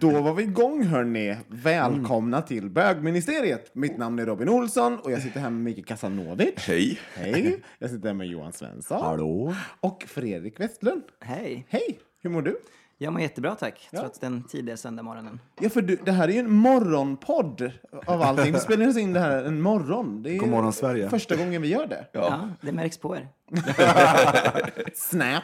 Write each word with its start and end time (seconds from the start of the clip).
Då 0.00 0.20
var 0.20 0.34
vi 0.34 0.42
igång 0.42 0.84
hörni. 0.84 1.36
Välkomna 1.48 2.42
till 2.42 2.70
bögministeriet. 2.70 3.74
Mitt 3.74 3.98
namn 3.98 4.18
är 4.18 4.26
Robin 4.26 4.48
Olsson 4.48 4.98
och 4.98 5.12
jag 5.12 5.22
sitter 5.22 5.40
här 5.40 5.50
med 5.50 5.60
Mikael 5.60 5.84
Kasanovic. 5.84 6.54
Hej. 6.56 6.98
Hej. 7.14 7.62
Jag 7.78 7.90
sitter 7.90 8.06
här 8.08 8.14
med 8.14 8.26
Johan 8.26 8.52
Svensson. 8.52 9.00
Hallå. 9.02 9.54
Och 9.80 10.04
Fredrik 10.08 10.60
Westlund. 10.60 11.02
Hej. 11.20 11.66
Hej. 11.68 11.98
Hur 12.22 12.30
mår 12.30 12.42
du? 12.42 12.56
Jag 13.02 13.12
mår 13.12 13.22
jättebra 13.22 13.54
tack, 13.54 13.88
trots 13.90 14.18
den 14.18 14.42
tidiga 14.42 14.76
söndagmorgonen. 14.76 15.40
Ja, 15.60 15.68
för 15.68 15.82
du, 15.82 15.96
det 16.04 16.12
här 16.12 16.28
är 16.28 16.32
ju 16.32 16.38
en 16.38 16.52
morgonpodd 16.52 17.72
av 18.06 18.22
allting. 18.22 18.52
Vi 18.52 18.60
spelar 18.60 18.88
oss 18.88 18.96
in 18.96 19.12
det 19.12 19.20
här 19.20 19.44
en 19.44 19.60
morgon. 19.60 20.22
Det 20.22 20.30
är 20.30 20.38
God 20.38 20.48
morgon, 20.48 20.72
Sverige. 20.72 21.08
första 21.08 21.36
gången 21.36 21.62
vi 21.62 21.68
gör 21.68 21.86
det. 21.86 22.06
Ja. 22.12 22.48
det 22.60 22.72
märks 22.72 22.98
på 22.98 23.16
er. 23.16 23.28
Snap. 24.94 25.42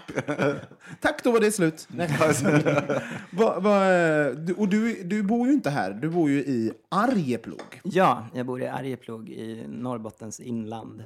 Tack, 1.00 1.24
då 1.24 1.32
var 1.32 1.40
det 1.40 1.52
slut. 1.52 1.88
Va, 3.30 3.60
va, 3.60 3.84
du, 4.32 4.54
och 4.54 4.68
du, 4.68 5.02
du 5.02 5.22
bor 5.22 5.46
ju 5.46 5.52
inte 5.52 5.70
här. 5.70 5.92
Du 5.92 6.08
bor 6.08 6.30
ju 6.30 6.38
i 6.38 6.72
Arjeplog. 6.88 7.80
Ja, 7.82 8.26
jag 8.34 8.46
bor 8.46 8.62
i 8.62 8.66
Arjeplog 8.66 9.28
i 9.28 9.64
Norrbottens 9.68 10.40
inland. 10.40 11.04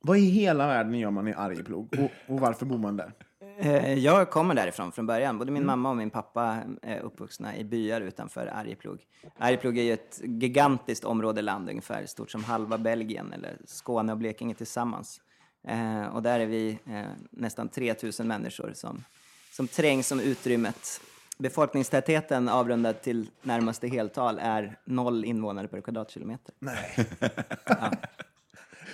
Vad 0.00 0.18
i 0.18 0.20
hela 0.20 0.66
världen 0.66 0.98
gör 0.98 1.10
man 1.10 1.28
i 1.28 1.34
Arjeplog? 1.34 1.96
Och, 1.98 2.34
och 2.34 2.40
varför 2.40 2.66
bor 2.66 2.78
man 2.78 2.96
där? 2.96 3.12
Eh, 3.58 3.94
Jag 3.94 4.30
kommer 4.30 4.54
därifrån 4.54 4.92
från 4.92 5.06
början. 5.06 5.38
Både 5.38 5.52
min 5.52 5.66
mamma 5.66 5.90
och 5.90 5.96
min 5.96 6.10
pappa 6.10 6.58
är 6.82 7.00
uppvuxna 7.00 7.56
i 7.56 7.64
byar 7.64 8.00
utanför 8.00 8.46
Arjeplog. 8.46 9.00
Arjeplog 9.38 9.78
är 9.78 9.82
ju 9.82 9.92
ett 9.92 10.20
gigantiskt 10.24 11.04
område 11.04 11.42
land, 11.42 11.68
ungefär 11.70 12.06
stort 12.06 12.30
som 12.30 12.44
halva 12.44 12.78
Belgien, 12.78 13.32
eller 13.32 13.56
Skåne 13.64 14.12
och 14.12 14.18
Blekinge 14.18 14.54
tillsammans. 14.54 15.20
Eh, 15.68 16.06
Och 16.06 16.22
där 16.22 16.40
är 16.40 16.46
vi 16.46 16.78
eh, 16.86 17.02
nästan 17.30 17.68
3000 17.68 18.28
människor 18.28 18.72
som, 18.74 19.04
som 19.52 19.68
trängs 19.68 20.12
om 20.12 20.20
utrymmet. 20.20 21.00
Befolkningstätheten 21.38 22.48
avrundad 22.48 23.02
till 23.02 23.30
närmaste 23.42 23.88
heltal 23.88 24.38
är 24.42 24.78
noll 24.84 25.24
invånare 25.24 25.68
per 25.68 25.80
kvadratkilometer. 25.80 26.54
Nej. 26.58 26.94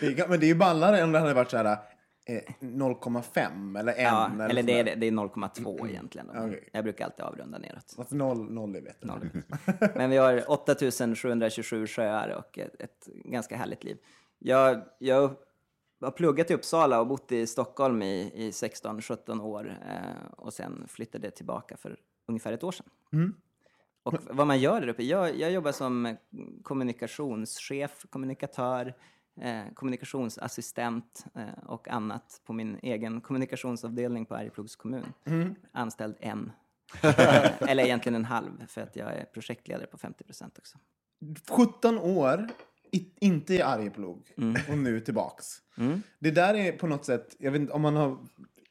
är, 0.00 0.28
men 0.28 0.40
det 0.40 0.46
är 0.46 0.48
ju 0.48 0.54
ballare 0.54 1.02
om 1.04 1.12
det 1.12 1.18
hade 1.18 1.34
varit 1.34 1.50
så 1.50 1.56
här 1.56 1.64
eh, 1.64 1.78
0,5 2.26 3.78
eller 3.78 3.92
1. 3.92 3.98
Ja, 3.98 4.30
eller, 4.34 4.48
eller 4.48 4.62
det 4.62 4.80
är, 4.80 4.96
det 4.96 5.06
är 5.06 5.10
0,2 5.10 5.88
egentligen. 5.88 6.30
Okej. 6.30 6.68
Jag 6.72 6.84
brukar 6.84 7.04
alltid 7.04 7.24
avrunda 7.24 7.58
neråt. 7.58 7.94
Alltså 7.98 8.16
noll, 8.16 8.52
noll 8.52 8.76
är 8.76 8.80
bättre. 8.80 9.06
Noll. 9.06 9.28
Men 9.94 10.10
vi 10.10 10.16
har 10.16 10.50
8727 10.50 11.86
sjöar 11.86 12.28
och 12.28 12.58
ett, 12.58 12.80
ett 12.80 13.08
ganska 13.24 13.56
härligt 13.56 13.84
liv. 13.84 13.98
Jag, 14.38 14.82
jag 14.98 15.36
har 16.00 16.10
pluggat 16.10 16.50
i 16.50 16.54
Uppsala 16.54 17.00
och 17.00 17.06
bott 17.06 17.32
i 17.32 17.46
Stockholm 17.46 18.02
i, 18.02 18.32
i 18.34 18.50
16-17 18.50 19.40
år 19.40 19.78
eh, 19.88 20.32
och 20.36 20.52
sen 20.52 20.88
flyttade 20.88 21.30
tillbaka 21.30 21.76
för 21.76 21.96
ungefär 22.26 22.52
ett 22.52 22.64
år 22.64 22.72
sedan. 22.72 22.86
Och 24.02 24.14
vad 24.30 24.46
man 24.46 24.60
gör 24.60 24.80
där 24.80 24.88
uppe? 24.88 25.02
Jag, 25.04 25.36
jag 25.36 25.52
jobbar 25.52 25.72
som 25.72 26.16
kommunikationschef, 26.62 28.06
kommunikatör, 28.10 28.94
eh, 29.41 29.62
kommunikationsassistent 29.75 31.25
eh, 31.34 31.65
och 31.66 31.88
annat 31.88 32.41
på 32.44 32.53
min 32.53 32.78
egen 32.82 33.20
kommunikationsavdelning 33.20 34.26
på 34.26 34.34
Arjeplogs 34.34 34.76
kommun. 34.76 35.04
Anställd 35.72 36.16
en. 36.20 36.53
Eh, 37.03 37.62
eller 37.70 37.84
egentligen 37.84 38.16
en 38.16 38.25
halv, 38.25 38.66
för 38.69 38.81
att 38.81 38.97
jag 38.97 39.12
är 39.15 39.25
projektledare 39.25 39.87
på 39.87 39.98
50 39.98 40.25
procent 40.25 40.59
också. 40.59 40.78
17 41.50 41.98
år, 41.98 42.48
i, 42.93 43.09
inte 43.20 43.54
i 43.54 43.62
Arjeplog, 43.62 44.26
Mm. 44.37 44.56
och 44.70 44.78
nu 44.78 45.00
tillbaks. 45.00 45.47
Det 46.19 46.31
där 46.31 46.54
är 46.54 46.72
på 46.72 46.87
något 46.87 47.04
sätt, 47.04 47.37
jag 47.38 47.50
vet 47.53 47.60
inte 47.60 47.72
om 47.72 47.82
man 47.82 47.97
har... 47.97 48.19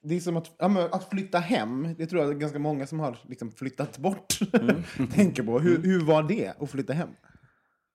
Det 0.04 0.16
är 0.16 0.20
som 0.20 0.38
att, 0.38 0.52
ja, 0.58 0.90
att 0.92 1.10
flytta 1.10 1.40
hem, 1.40 1.96
det 1.98 2.06
tror 2.08 2.22
jag 2.22 2.32
är 2.32 2.36
ganska 2.36 2.60
många 2.60 2.88
som 2.88 3.00
har 3.00 3.18
liksom 3.24 3.52
flyttat 3.52 3.98
bort 3.98 4.40
Mm. 4.54 4.84
tänker 5.12 5.44
på. 5.44 5.60
Hur, 5.60 5.84
hur 5.84 6.02
var 6.06 6.24
det 6.24 6.54
att 6.60 6.72
flytta 6.72 6.94
hem? 6.94 7.10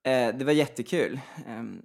Eh, 0.04 0.36
det 0.38 0.44
var 0.44 0.52
jättekul. 0.52 1.20
Ehm, 1.46 1.82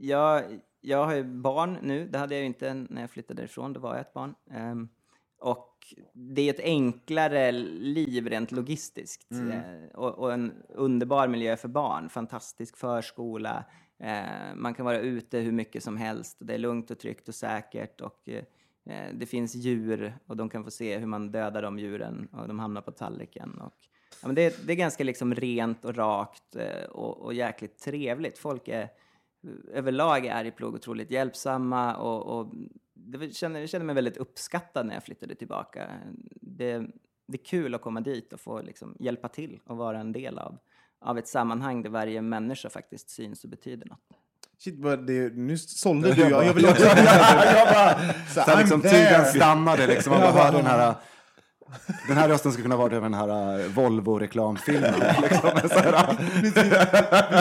jag, 0.00 0.60
jag 0.80 1.04
har 1.04 1.14
ju 1.14 1.24
barn 1.24 1.78
nu, 1.82 2.08
det 2.08 2.18
hade 2.18 2.34
jag 2.34 2.40
ju 2.40 2.46
inte 2.46 2.74
när 2.74 3.00
jag 3.00 3.10
flyttade 3.10 3.42
därifrån, 3.42 3.72
då 3.72 3.80
var 3.80 3.90
jag 3.90 4.00
ett 4.00 4.12
barn. 4.12 4.34
Ehm, 4.50 4.88
och 5.40 5.94
det 6.12 6.42
är 6.42 6.54
ett 6.54 6.64
enklare 6.64 7.52
liv 7.52 8.28
rent 8.28 8.52
logistiskt. 8.52 9.32
Eh, 9.32 9.98
och, 9.98 10.18
och 10.18 10.32
en 10.32 10.52
underbar 10.68 11.28
miljö 11.28 11.56
för 11.56 11.68
barn, 11.68 12.08
fantastisk 12.08 12.76
förskola. 12.76 13.64
Eh, 13.98 14.54
man 14.54 14.74
kan 14.74 14.86
vara 14.86 14.98
ute 14.98 15.38
hur 15.38 15.52
mycket 15.52 15.82
som 15.82 15.96
helst. 15.96 16.36
Det 16.40 16.54
är 16.54 16.58
lugnt 16.58 16.90
och 16.90 16.98
tryggt 16.98 17.28
och 17.28 17.34
säkert. 17.34 18.00
Och, 18.00 18.28
eh, 18.28 18.44
eh, 18.84 19.14
det 19.14 19.26
finns 19.26 19.54
djur 19.54 20.14
och 20.26 20.36
de 20.36 20.48
kan 20.48 20.64
få 20.64 20.70
se 20.70 20.98
hur 20.98 21.06
man 21.06 21.32
dödar 21.32 21.62
de 21.62 21.78
djuren 21.78 22.28
och 22.32 22.48
de 22.48 22.58
hamnar 22.58 22.80
på 22.80 22.90
tallriken. 22.90 23.60
Och, 23.60 23.74
ja, 24.22 24.28
men 24.28 24.34
det, 24.34 24.66
det 24.66 24.72
är 24.72 24.76
ganska 24.76 25.04
liksom 25.04 25.34
rent 25.34 25.84
och 25.84 25.96
rakt 25.96 26.56
eh, 26.56 26.90
och, 26.90 27.18
och 27.18 27.34
jäkligt 27.34 27.78
trevligt. 27.78 28.38
Folk 28.38 28.68
är 28.68 28.88
överlag 29.72 30.26
är 30.26 30.34
Arjeplog 30.34 30.74
otroligt 30.74 31.10
hjälpsamma 31.10 31.96
och, 31.96 32.38
och 32.38 32.54
det 32.94 33.34
kände, 33.36 33.60
jag 33.60 33.68
kände 33.68 33.86
mig 33.86 33.94
väldigt 33.94 34.16
uppskattad 34.16 34.86
när 34.86 34.94
jag 34.94 35.04
flyttade 35.04 35.34
tillbaka. 35.34 35.88
Det, 36.40 36.86
det 37.28 37.38
är 37.38 37.44
kul 37.44 37.74
att 37.74 37.82
komma 37.82 38.00
dit 38.00 38.32
och 38.32 38.40
få 38.40 38.62
liksom 38.62 38.96
hjälpa 39.00 39.28
till 39.28 39.60
och 39.66 39.76
vara 39.76 40.00
en 40.00 40.12
del 40.12 40.38
av, 40.38 40.58
av 41.00 41.18
ett 41.18 41.28
sammanhang 41.28 41.82
där 41.82 41.90
varje 41.90 42.22
människa 42.22 42.70
faktiskt 42.70 43.10
syns 43.10 43.44
och 43.44 43.50
betyder 43.50 43.86
något. 43.86 43.98
Shit, 44.58 44.78
vad 44.78 45.06
det, 45.06 45.34
nu 45.34 45.58
sålde 45.58 46.14
du. 46.14 46.20
Jag, 46.20 46.46
jag 46.46 46.54
vill 46.54 46.66
också... 46.66 46.84
jag 47.54 47.68
bara, 47.68 47.98
Så, 48.28 48.40
så 48.40 48.58
liksom, 48.58 48.82
tiden 48.82 49.24
stannade 49.24 49.86
liksom. 49.86 50.12
Man 50.12 50.20
bara 50.20 50.32
hörde 50.32 50.56
den 50.56 50.66
här... 50.66 50.94
Den 52.08 52.16
här 52.16 52.28
rösten 52.28 52.52
skulle 52.52 52.62
kunna 52.62 52.76
vara 52.76 52.92
över 52.96 53.08
den 53.08 53.14
här 53.14 53.58
uh, 53.60 53.66
Volvo-reklamfilmen. 53.70 54.94
Liksom, 55.22 55.50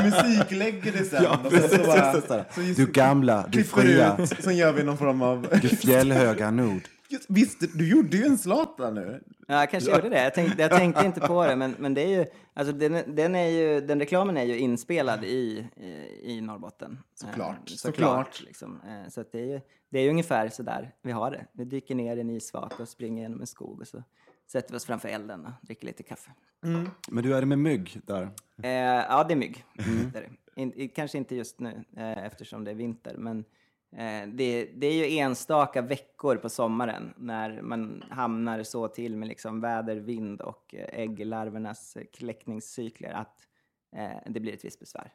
Vi 0.03 0.11
musiklägger 0.11 0.91
det 0.91 1.03
sen. 1.05 1.23
ja, 1.23 1.39
precis, 1.49 1.71
så 1.71 1.83
bara- 1.87 2.13
så 2.13 2.21
så 2.21 2.43
du 2.75 2.85
gamla, 2.85 3.45
du 3.49 3.63
fria, 3.63 4.17
ut, 4.19 4.43
sen 4.43 4.57
gör 4.57 4.71
vi 4.71 4.83
någon 4.83 4.97
form 4.97 5.21
av... 5.21 5.47
du 5.61 5.69
fjällhöga 5.69 6.51
nord. 6.51 6.81
Just, 7.11 7.25
visst, 7.29 7.77
du 7.77 7.89
gjorde 7.89 8.17
ju 8.17 8.23
en 8.25 8.37
Zlatan 8.37 8.93
nu. 8.95 9.23
Ja, 9.47 9.59
jag 9.59 9.69
kanske 9.71 9.91
gjorde 9.91 10.09
det. 10.09 10.23
Jag 10.23 10.33
tänkte, 10.33 10.61
jag 10.61 10.71
tänkte 10.71 11.05
inte 11.05 11.19
på 11.21 11.45
det, 11.47 11.55
men, 11.55 11.75
men 11.79 11.93
det 11.93 12.01
är 12.01 12.07
ju, 12.19 12.25
alltså 12.53 12.73
den, 12.73 13.15
den, 13.15 13.35
är 13.35 13.47
ju, 13.47 13.81
den 13.81 13.99
reklamen 13.99 14.37
är 14.37 14.43
ju 14.43 14.57
inspelad 14.57 15.23
i, 15.23 15.67
i, 15.77 16.19
i 16.23 16.41
Norrbotten. 16.41 16.97
Såklart, 17.13 17.69
Eh, 17.71 17.75
såklart. 17.75 18.41
Liksom. 18.43 18.81
Eh, 18.87 19.09
Så 19.09 19.21
att 19.21 19.31
det, 19.31 19.39
är 19.39 19.45
ju, 19.45 19.61
det 19.89 19.99
är 19.99 20.03
ju 20.03 20.09
ungefär 20.09 20.49
så 20.49 20.63
där 20.63 20.91
vi 21.01 21.11
har 21.11 21.31
det. 21.31 21.45
Vi 21.51 21.65
dyker 21.65 21.95
ner 21.95 22.17
i 22.17 22.21
en 22.21 22.29
isvak 22.29 22.79
och 22.79 22.87
springer 22.89 23.21
genom 23.21 23.41
en 23.41 23.47
skog 23.47 23.81
och 23.81 23.87
så 23.87 24.03
sätter 24.51 24.71
vi 24.71 24.77
oss 24.77 24.85
framför 24.85 25.09
elden 25.09 25.45
och 25.45 25.51
dricker 25.61 25.87
lite 25.87 26.03
kaffe. 26.03 26.31
Men 27.09 27.23
du, 27.23 27.35
är 27.35 27.39
det 27.39 27.47
med 27.47 27.59
mygg 27.59 28.01
där? 28.05 28.29
Eh, 28.63 28.69
ja, 28.71 29.25
det 29.27 29.33
är 29.33 29.35
mygg. 29.35 29.65
Mm. 29.87 30.11
Det 30.13 30.17
är 30.19 30.21
det. 30.21 30.61
In, 30.61 30.73
i- 30.75 30.87
kanske 30.87 31.17
inte 31.17 31.35
just 31.35 31.59
nu 31.59 31.83
eh, 31.97 32.25
eftersom 32.25 32.63
det 32.63 32.71
är 32.71 32.75
vinter, 32.75 33.15
men 33.17 33.37
eh, 33.39 33.43
det, 34.27 34.65
det 34.75 34.87
är 34.87 34.93
ju 34.93 35.17
enstaka 35.17 35.81
veckor 35.81 36.35
på 36.35 36.49
sommaren 36.49 37.13
när 37.17 37.61
man 37.61 38.03
hamnar 38.09 38.63
så 38.63 38.87
till 38.87 39.15
med 39.17 39.27
liksom 39.27 39.61
väder, 39.61 39.95
vind 39.95 40.41
och 40.41 40.75
eh, 40.75 40.99
ägglarvernas 41.01 41.95
eh, 41.95 42.03
kläckningscykler 42.13 43.11
att 43.11 43.35
eh, 43.95 44.31
det 44.31 44.39
blir 44.39 44.53
ett 44.53 44.65
visst 44.65 44.79
besvär. 44.79 45.13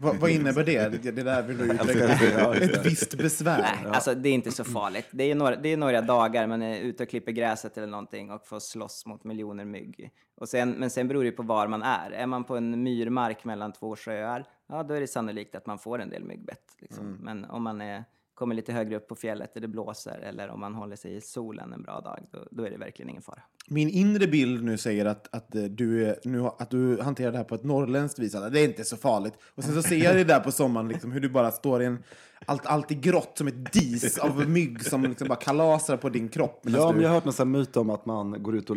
Vad, 0.00 0.16
vad 0.16 0.30
innebär 0.30 0.64
det? 0.64 1.02
Det, 1.02 1.22
där 1.22 1.42
vill 1.42 1.58
du 1.58 1.64
utveckla. 1.72 2.54
Ett 2.54 2.86
visst 2.86 3.14
besvär. 3.18 3.58
Nej, 3.58 3.92
alltså 3.92 4.14
det 4.14 4.28
är 4.28 4.32
inte 4.32 4.50
så 4.50 4.64
farligt. 4.64 5.06
Det 5.10 5.30
är 5.30 5.34
några, 5.34 5.56
det 5.56 5.68
är 5.68 5.76
några 5.76 6.00
dagar 6.00 6.46
man 6.46 6.62
är 6.62 6.80
ute 6.80 7.02
och 7.02 7.08
klipper 7.08 7.32
gräset 7.32 7.76
eller 7.76 7.86
någonting 7.86 8.30
och 8.30 8.46
får 8.46 8.60
slåss 8.60 9.06
mot 9.06 9.24
miljoner 9.24 9.64
mygg. 9.64 10.10
Och 10.36 10.48
sen, 10.48 10.70
men 10.70 10.90
sen 10.90 11.08
beror 11.08 11.24
det 11.24 11.32
på 11.32 11.42
var 11.42 11.68
man 11.68 11.82
är. 11.82 12.10
Är 12.10 12.26
man 12.26 12.44
på 12.44 12.56
en 12.56 12.82
myrmark 12.82 13.44
mellan 13.44 13.72
två 13.72 13.96
sjöar, 13.96 14.44
ja 14.66 14.82
då 14.82 14.94
är 14.94 15.00
det 15.00 15.06
sannolikt 15.06 15.54
att 15.54 15.66
man 15.66 15.78
får 15.78 15.98
en 15.98 16.10
del 16.10 16.24
myggbett. 16.24 16.76
Liksom. 16.78 17.18
Men 17.20 17.44
om 17.44 17.62
man 17.62 17.80
är, 17.80 18.04
kommer 18.34 18.54
lite 18.54 18.72
högre 18.72 18.96
upp 18.96 19.08
på 19.08 19.14
fjället 19.14 19.54
där 19.54 19.60
det 19.60 19.68
blåser 19.68 20.18
eller 20.18 20.48
om 20.48 20.60
man 20.60 20.74
håller 20.74 20.96
sig 20.96 21.16
i 21.16 21.20
solen 21.20 21.72
en 21.72 21.82
bra 21.82 22.00
dag, 22.00 22.26
då, 22.30 22.46
då 22.50 22.64
är 22.64 22.70
det 22.70 22.76
verkligen 22.76 23.10
ingen 23.10 23.22
fara. 23.22 23.42
Min 23.68 23.88
inre 23.88 24.26
bild 24.26 24.64
nu 24.64 24.78
säger 24.78 25.04
att, 25.06 25.34
att, 25.34 25.54
eh, 25.54 25.62
du, 25.62 26.14
nu, 26.24 26.46
att 26.58 26.70
du 26.70 27.00
hanterar 27.02 27.32
det 27.32 27.36
här 27.38 27.44
på 27.44 27.54
ett 27.54 27.64
norrländskt 27.64 28.18
vis. 28.18 28.34
Att 28.34 28.52
det 28.52 28.60
är 28.60 28.64
inte 28.64 28.84
så 28.84 28.96
farligt. 28.96 29.34
Och 29.54 29.64
sen 29.64 29.74
så 29.74 29.82
ser 29.82 29.96
jag 30.04 30.16
det 30.16 30.24
där 30.24 30.40
på 30.40 30.52
sommaren, 30.52 30.88
liksom, 30.88 31.12
hur 31.12 31.20
du 31.20 31.28
bara 31.28 31.50
står 31.50 31.82
i 31.82 31.86
en... 31.86 31.98
Allt, 32.46 32.66
allt 32.66 32.90
är 32.90 32.94
grått 32.94 33.38
som 33.38 33.46
ett 33.48 33.72
dis 33.72 34.18
av 34.18 34.48
mygg 34.48 34.84
som 34.84 35.02
liksom 35.02 35.28
bara 35.28 35.38
kalasar 35.38 35.96
på 35.96 36.08
din 36.08 36.28
kropp. 36.28 36.60
Ja, 36.62 36.70
medan 36.70 36.86
men 36.86 36.96
du, 36.96 37.02
jag 37.02 37.08
har 37.08 37.14
hört 37.14 37.24
någon 37.24 37.34
här 37.38 37.44
myt 37.44 37.76
om 37.76 37.90
att 37.90 38.06
man 38.06 38.42
går, 38.42 38.56
ut 38.56 38.70
och, 38.70 38.76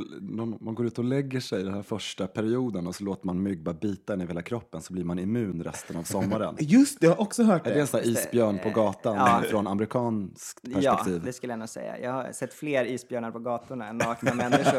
man 0.62 0.76
går 0.76 0.86
ut 0.86 0.98
och 0.98 1.04
lägger 1.04 1.40
sig 1.40 1.64
den 1.64 1.74
här 1.74 1.82
första 1.82 2.28
perioden 2.28 2.88
och 2.88 2.96
så 2.96 3.04
låter 3.04 3.26
man 3.26 3.44
mygg 3.44 3.64
bara 3.64 3.74
bita 3.74 4.14
en 4.14 4.22
i 4.22 4.26
hela 4.28 4.42
kroppen 4.42 4.82
så 4.82 4.94
blir 4.94 5.04
man 5.04 5.20
immun 5.20 5.64
resten 5.64 5.98
av 5.98 6.04
sommaren. 6.04 6.56
Just 6.60 7.00
det, 7.00 7.06
jag 7.08 7.14
har 7.16 7.22
också 7.22 7.44
hört 7.44 7.66
Är 7.68 7.70
det. 7.70 7.76
det 7.76 7.82
en 7.82 7.88
sån 7.88 8.00
här 8.00 8.08
isbjörn 8.08 8.60
på 8.64 8.70
gatan 8.70 9.16
Ja. 9.16 9.42
från 9.50 9.68
amerikanskt 9.68 10.60
Ja, 10.64 10.92
perspektiv? 10.96 11.22
det 11.26 11.34
skulle 11.34 11.54
jag 11.54 11.60
nog 11.60 11.70
säga. 11.70 12.00
Jag 12.00 12.12
har 12.12 12.32
sett 12.32 12.54
fler 12.54 12.86
isbjörnar 12.86 13.32
på 13.32 13.40
gatorna 13.40 13.88
än 13.88 13.98
nakna 13.98 14.34
människor 14.34 14.77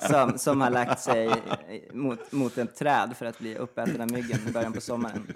som, 0.00 0.38
som 0.38 0.60
har 0.60 0.70
lagt 0.70 1.00
sig 1.00 1.30
mot, 1.92 2.32
mot 2.32 2.58
ett 2.58 2.76
träd 2.76 3.14
för 3.16 3.26
att 3.26 3.38
bli 3.38 3.56
uppäten 3.56 4.00
av 4.00 4.12
myggen 4.12 4.38
i 4.48 4.52
början 4.52 4.72
på 4.72 4.80
sommaren. 4.80 5.26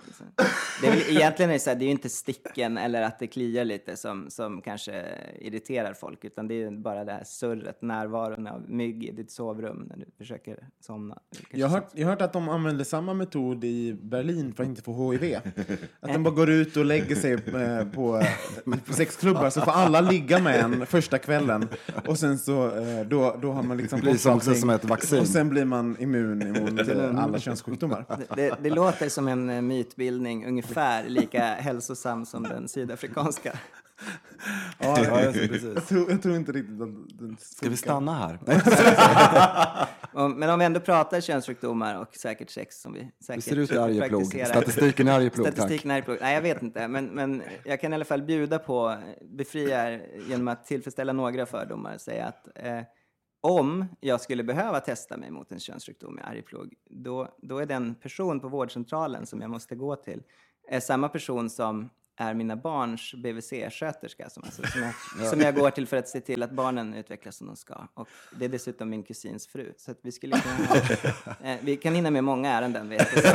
Det 0.81 0.87
är 0.87 0.91
väl, 0.91 1.01
egentligen 1.17 1.51
är 1.51 1.55
det, 1.55 1.61
så 1.61 1.71
här, 1.71 1.77
det 1.77 1.85
är 1.85 1.87
ju 1.87 1.93
inte 1.93 2.09
sticken 2.09 2.79
eller 2.79 3.03
att 3.03 3.19
det 3.19 3.27
kliar 3.27 3.65
lite 3.65 3.97
som, 3.97 4.31
som 4.31 4.63
kanske 4.63 5.05
irriterar 5.41 5.95
folk, 5.95 6.25
utan 6.25 6.49
det 6.49 6.63
är 6.63 6.71
bara 6.71 7.05
det 7.05 7.13
här 7.13 7.25
surret, 7.25 7.83
närvaron 7.83 8.47
av 8.47 8.71
mygg 8.71 9.05
i 9.05 9.11
ditt 9.13 9.31
sovrum 9.31 9.87
när 9.91 9.97
du 9.97 10.07
försöker 10.19 10.69
somna. 10.81 11.19
Jag 11.51 11.69
har, 11.69 11.75
hört, 11.77 11.89
jag 11.93 12.07
har 12.07 12.11
hört 12.11 12.23
att 12.23 12.33
de 12.33 12.49
använder 12.49 12.85
samma 12.85 13.15
metod 13.15 13.65
i 13.65 13.95
Berlin 14.03 14.55
för 14.55 14.63
att 14.63 14.69
inte 14.69 14.83
få 14.83 15.13
HIV. 15.13 15.37
Att 16.01 16.13
de 16.13 16.23
bara 16.23 16.35
går 16.35 16.51
ut 16.51 16.77
och 16.77 16.85
lägger 16.85 17.17
sig 17.17 17.33
eh, 17.33 17.85
på, 17.93 18.23
på 18.87 18.93
sexklubbar 18.93 19.51
så 19.51 19.61
får 19.61 19.73
alla 19.73 20.01
ligga 20.01 20.39
med 20.39 20.61
en 20.61 20.87
första 20.87 21.19
kvällen. 21.19 21.69
Och 22.07 22.19
sen 22.19 22.39
så 22.39 22.77
eh, 22.77 23.07
då, 23.07 23.37
då 23.43 23.53
har 23.53 23.63
man 23.63 23.77
liksom 23.77 24.00
blir 24.01 24.13
fått 24.13 24.21
som 24.21 24.33
allting. 24.33 24.55
som 24.55 24.71
ett 24.71 24.85
vaccin. 24.85 25.21
Och 25.21 25.27
sen 25.27 25.49
blir 25.49 25.65
man 25.65 25.97
immun 26.01 26.43
emot 26.43 26.89
eh, 26.89 27.25
alla 27.25 27.39
könssjukdomar. 27.39 28.05
Det, 28.37 28.55
det, 28.63 28.71
låter 28.71 29.09
som 29.09 29.29
en 29.29 29.51
eh, 29.51 29.63
mytbildning 29.63 30.47
ungefär 30.47 31.09
lika 31.09 31.45
hälsosam 31.45 32.27
som 32.27 32.43
den 32.43 32.69
sydafrikanska. 32.69 33.59
Ja, 34.79 35.05
ja, 35.05 35.15
det, 35.15 35.25
Jag 35.25 35.35
precis. 35.35 35.89
tror, 35.89 36.11
jag 36.11 36.23
tror 36.23 36.37
inte 36.37 36.53
riktigt 36.53 36.81
att 36.81 37.19
den 37.19 37.37
Ska 37.41 37.69
vi 37.69 37.77
stanna 37.77 38.15
här? 38.15 38.39
Men 40.37 40.51
om 40.51 40.59
vi 40.59 40.65
ändå 40.65 40.81
pratar 40.81 41.21
könssjukdomar 41.21 42.01
och 42.01 42.17
säkert 42.17 42.51
sex 42.51 42.81
som 42.81 42.93
vi 42.93 43.01
Hur 43.01 43.11
säkert 43.25 43.45
ser 43.45 43.57
det 43.57 43.63
ut 43.63 43.73
i 43.73 43.79
Arjeplog? 43.79 44.45
Statistiken 44.47 45.09
i 45.09 45.11
Arjeplog. 45.11 45.47
Statistiken 45.47 45.91
i 45.91 45.95
Arjeplog. 45.95 46.19
Nej, 46.21 46.35
jag 46.35 46.43
vet 46.43 46.63
inte. 46.63 46.89
Men, 46.89 47.07
men 47.07 47.43
jag 47.65 47.81
kan 47.81 47.93
i 47.93 47.95
alla 47.95 48.05
fall 48.05 48.23
bjuda 48.23 48.59
på, 48.59 48.97
befria 49.23 49.91
er 49.91 50.07
genom 50.29 50.49
att 50.49 50.67
tillfredsställa 50.67 51.13
några 51.13 51.47
fördomar. 51.47 51.99
Säga 51.99 52.27
att 52.27 52.49
eh, 52.55 52.81
om 53.41 53.85
jag 54.01 54.21
skulle 54.21 54.45
behöva 54.45 54.81
testa 54.81 55.17
mig 55.17 55.31
mot 55.31 55.53
en 55.53 55.61
könssjukdom 55.61 56.19
i 56.19 56.23
Arjeplog, 56.23 56.75
då, 56.91 57.29
då 57.39 57.59
är 57.59 57.67
den 57.67 57.95
person 57.95 58.41
på 58.41 58.49
vårdcentralen 58.49 59.27
som 59.27 59.41
jag 59.41 59.51
måste 59.51 59.75
gå 59.75 59.97
till 59.97 60.23
är 60.69 60.81
samma 60.81 61.09
person 61.09 61.51
som 61.51 61.91
är 62.21 62.35
mina 62.35 62.57
barns 62.57 63.15
BVC-sköterska 63.15 64.29
som, 64.31 64.43
alltså, 64.45 64.63
som, 64.63 64.83
jag, 64.83 65.27
som 65.31 65.41
jag 65.41 65.55
går 65.55 65.71
till 65.71 65.87
för 65.87 65.97
att 65.97 66.09
se 66.09 66.21
till 66.21 66.43
att 66.43 66.51
barnen 66.51 66.95
utvecklas 66.95 67.37
som 67.37 67.47
de 67.47 67.57
ska. 67.57 67.75
Och 67.95 68.09
det 68.39 68.45
är 68.45 68.49
dessutom 68.49 68.91
min 68.91 69.03
kusins 69.03 69.47
fru. 69.47 69.73
Så 69.77 69.91
att 69.91 69.99
vi, 70.03 70.13
skulle 70.13 70.41
kunna, 70.41 70.81
eh, 71.53 71.59
vi 71.63 71.77
kan 71.77 71.95
hinna 71.95 72.11
med 72.11 72.25
många 72.25 72.51
ärenden. 72.53 72.89
Vet 72.89 73.15
du, 73.15 73.21
så- 73.23 73.29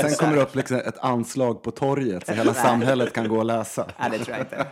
Sen 0.00 0.14
kommer 0.18 0.36
det 0.36 0.42
upp 0.42 0.54
liksom 0.54 0.76
ett 0.76 0.98
anslag 0.98 1.62
på 1.62 1.70
torget 1.70 2.26
så 2.26 2.32
hela 2.32 2.54
samhället 2.68 3.12
kan 3.12 3.28
gå 3.28 3.38
och 3.38 3.44
läsa. 3.44 3.86
Nej, 3.98 4.10
det 4.10 4.24
tror 4.24 4.36
jag 4.36 4.46
inte. 4.46 4.66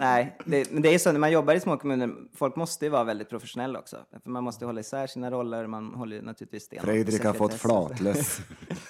Nej, 0.00 0.36
det, 0.44 0.70
men 0.70 0.82
det 0.82 0.94
är 0.94 0.98
så 0.98 1.12
när 1.12 1.20
man 1.20 1.30
jobbar 1.32 1.54
i 1.54 1.60
små 1.60 1.76
kommuner, 1.76 2.10
folk 2.34 2.56
måste 2.56 2.84
ju 2.84 2.90
vara 2.90 3.04
väldigt 3.04 3.28
professionella 3.30 3.78
också. 3.78 3.96
För 4.22 4.30
man 4.30 4.44
måste 4.44 4.66
hålla 4.66 4.80
isär 4.80 5.06
sina 5.06 5.30
roller, 5.30 5.66
man 5.66 5.94
håller 5.94 6.16
ju 6.16 6.22
naturligtvis 6.22 6.62
stenhårt 6.62 6.84
Fredrik 6.84 7.24
har 7.24 7.32
fått 7.32 7.54
flatlöss. 7.54 8.40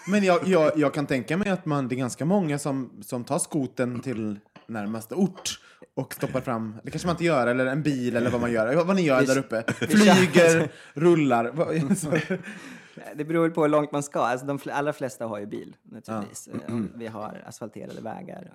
Men 0.06 0.24
jag, 0.24 0.46
jag, 0.48 0.72
jag 0.76 0.94
kan 0.94 1.06
tänka 1.06 1.36
mig 1.36 1.48
att 1.48 1.66
man, 1.66 1.88
det 1.88 1.94
är 1.94 1.96
ganska 1.96 2.24
många 2.24 2.58
som, 2.58 2.90
som 3.02 3.24
tar 3.24 3.38
skoten 3.68 4.00
till 4.00 4.38
närmaste 4.66 5.14
ort 5.14 5.60
och 5.94 6.14
stoppar 6.14 6.40
fram, 6.40 6.76
det 6.82 6.90
kanske 6.90 7.08
man 7.08 7.14
inte 7.14 7.24
gör, 7.24 7.46
eller 7.46 7.66
en 7.66 7.82
bil 7.82 8.16
eller 8.16 8.30
vad 8.30 8.40
man 8.40 8.52
gör, 8.52 8.84
vad, 8.84 8.96
ni 8.96 9.02
gör 9.02 9.22
där 9.22 9.38
uppe. 9.38 9.64
Flyger, 9.72 10.72
rullar. 10.94 11.52
Det 13.14 13.24
beror 13.24 13.50
på 13.50 13.62
hur 13.62 13.68
långt 13.68 13.92
man 13.92 14.02
ska. 14.02 14.20
Alltså, 14.20 14.46
de 14.46 14.58
allra 14.72 14.92
flesta 14.92 15.26
har 15.26 15.38
ju 15.38 15.46
bil, 15.46 15.76
naturligtvis. 15.82 16.48
Eh, 16.48 16.80
Vi 16.94 17.06
har 17.06 17.42
asfalterade 17.46 18.00
vägar 18.00 18.52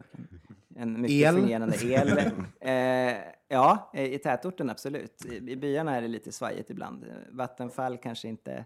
en, 0.76 1.02
mycket 1.02 1.28
El? 1.28 1.36
fungerande 1.36 1.78
el. 1.84 2.18
Eh, 2.60 3.18
ja, 3.48 3.92
i 3.94 4.18
tätorten 4.18 4.70
absolut. 4.70 5.26
I, 5.26 5.36
I 5.36 5.56
byarna 5.56 5.96
är 5.96 6.02
det 6.02 6.08
lite 6.08 6.32
svajigt 6.32 6.70
ibland. 6.70 7.06
Vattenfall 7.32 7.98
kanske 7.98 8.28
inte... 8.28 8.66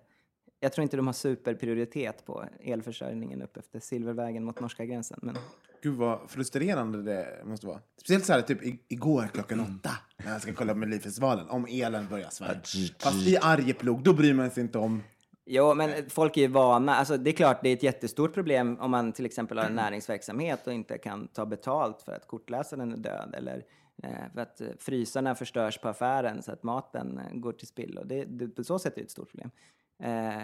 Jag 0.60 0.74
tror 0.74 0.84
inte 0.84 0.98
de 0.98 1.08
har 1.08 1.14
superprioritet 1.14 2.26
på 2.26 2.46
elförsörjningen 2.60 3.42
upp 3.42 3.58
efter 3.58 3.80
Silvervägen 3.80 4.44
mot 4.44 4.60
norska 4.60 4.86
gränsen. 4.86 5.20
Men 5.22 5.36
Gud 5.82 5.96
vad 5.96 6.30
frustrerande 6.30 7.04
det 7.04 7.42
måste 7.46 7.68
vara. 7.68 7.80
Speciellt 7.98 8.26
så 8.26 8.34
här 8.34 8.42
typ 8.42 8.60
igår 8.88 9.30
klockan 9.34 9.60
åtta 9.60 9.92
när 10.18 10.32
jag 10.32 10.42
ska 10.42 10.54
kolla 10.54 10.74
på 10.74 10.80
Melodifestivalen 10.80 11.50
om 11.50 11.68
elen 11.70 12.08
börjar 12.08 12.30
svära. 12.30 12.54
Fast 13.00 13.28
i 13.28 13.38
Arjeplog, 13.42 14.04
då 14.04 14.14
bryr 14.14 14.34
man 14.34 14.52
sig 14.52 14.64
inte 14.64 14.78
om 14.78 15.04
Jo, 15.50 15.74
men 15.74 16.10
folk 16.10 16.38
är 16.38 16.42
ju 16.42 16.48
vana. 16.48 16.96
Alltså, 16.96 17.18
det 17.18 17.30
är 17.30 17.34
klart, 17.34 17.60
det 17.64 17.70
är 17.70 17.74
ett 17.74 17.84
jättestort 17.84 18.34
problem 18.34 18.78
om 18.80 18.92
man 18.92 19.14
till 19.14 19.26
exempel 19.26 19.58
har 19.58 19.66
en 19.66 19.76
näringsverksamhet 19.76 20.68
och 20.68 20.74
inte 20.74 20.98
kan 20.98 21.28
ta 21.28 21.46
betalt 21.46 22.02
för 22.02 22.12
att 22.12 22.28
kortläsaren 22.28 22.92
är 22.92 22.98
död 22.98 23.36
eller 23.38 23.66
eh, 24.04 24.10
för 24.34 24.42
att 24.42 24.62
eh, 24.62 24.68
frysarna 24.80 25.36
förstörs 25.36 25.78
på 25.78 25.88
affären 25.88 26.44
så 26.44 26.52
att 26.52 26.64
maten 26.64 27.18
eh, 27.18 27.38
går 27.40 27.52
till 27.52 27.68
spillo. 27.68 28.04
Det, 28.04 28.26
det, 28.26 28.48
på 28.48 28.64
så 28.64 28.80
sätt 28.80 28.94
är 28.94 29.02
det 29.02 29.06
ett 29.06 29.12
stort 29.12 29.30
problem. 29.30 29.52
Eh, 30.00 30.44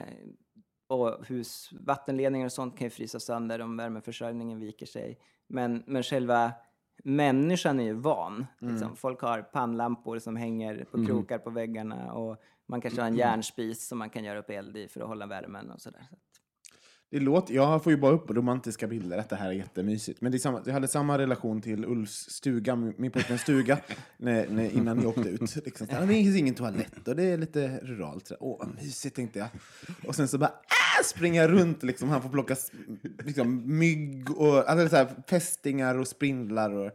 och 0.88 1.26
hus, 1.26 1.70
vattenledningar 1.72 2.46
och 2.46 2.52
sånt 2.52 2.78
kan 2.78 2.86
ju 2.86 2.90
frysa 2.90 3.20
sönder 3.20 3.62
om 3.62 3.78
värmeförsörjningen 3.78 4.60
viker 4.60 4.86
sig. 4.86 5.20
Men, 5.48 5.84
men 5.88 6.04
själva 6.04 6.52
människan 7.04 7.80
är 7.80 7.84
ju 7.84 7.94
van. 7.94 8.46
Liksom. 8.60 8.96
Folk 8.96 9.22
har 9.22 9.42
pannlampor 9.42 10.20
som 10.20 10.36
hänger 10.36 10.86
på 10.92 11.06
krokar 11.06 11.38
på 11.38 11.50
väggarna 11.50 12.14
och 12.14 12.38
man 12.66 12.82
kanske 12.82 13.02
har 13.02 13.08
en 13.08 13.16
järnspis 13.16 13.88
som 13.88 13.98
man 13.98 14.10
kan 14.10 14.24
göra 14.24 14.40
upp 14.40 14.50
eld 14.50 14.78
i 14.78 14.88
för 14.88 15.02
att 15.02 15.08
hålla 15.08 15.26
värmen 15.26 15.72
och 15.72 15.82
sådär. 15.82 16.08
Så 16.32 16.33
det 17.14 17.20
låter, 17.20 17.54
jag 17.54 17.84
får 17.84 17.92
ju 17.92 17.98
bara 17.98 18.12
upp 18.12 18.32
romantiska 18.32 18.88
bilder, 18.88 19.18
att 19.18 19.30
det 19.30 19.36
här 19.36 19.50
är 19.50 19.54
jättemysigt. 19.54 20.22
Men 20.22 20.32
det 20.32 20.38
är 20.38 20.40
samma, 20.40 20.62
jag 20.66 20.74
hade 20.74 20.88
samma 20.88 21.18
relation 21.18 21.62
till 21.62 21.86
Ulfs 21.86 22.30
stuga, 22.30 22.76
min 22.76 23.12
pojkväns 23.12 23.42
stuga, 23.42 23.78
när, 24.18 24.48
när, 24.48 24.70
innan 24.70 25.02
jag 25.02 25.08
åkte 25.08 25.30
ut. 25.30 25.56
Liksom, 25.66 25.88
så 25.88 25.94
här, 25.94 26.04
ah, 26.04 26.06
det 26.06 26.14
finns 26.14 26.38
ingen 26.38 26.56
toalett 26.56 27.08
och 27.08 27.16
det 27.16 27.24
är 27.24 27.38
lite 27.38 27.80
ruralt. 27.84 28.28
Så, 28.28 28.36
Åh, 28.40 28.60
vad 28.60 28.76
mysigt 28.76 29.16
tänkte 29.16 29.40
jag. 29.40 29.48
Och 30.08 30.16
sen 30.16 30.28
så 30.28 30.38
bara 30.38 30.50
äh, 30.50 31.04
springer 31.06 31.42
jag 31.42 31.52
runt, 31.52 31.84
liksom, 31.84 32.10
han 32.10 32.22
får 32.22 32.30
plocka 32.30 32.56
liksom, 33.24 33.78
mygg 33.78 34.32
och 34.38 34.70
alltså, 34.70 34.90
så 34.90 34.96
här, 34.96 35.08
fästingar 35.28 35.96
och 35.96 36.08
spindlar. 36.08 36.72
Och, 36.72 36.92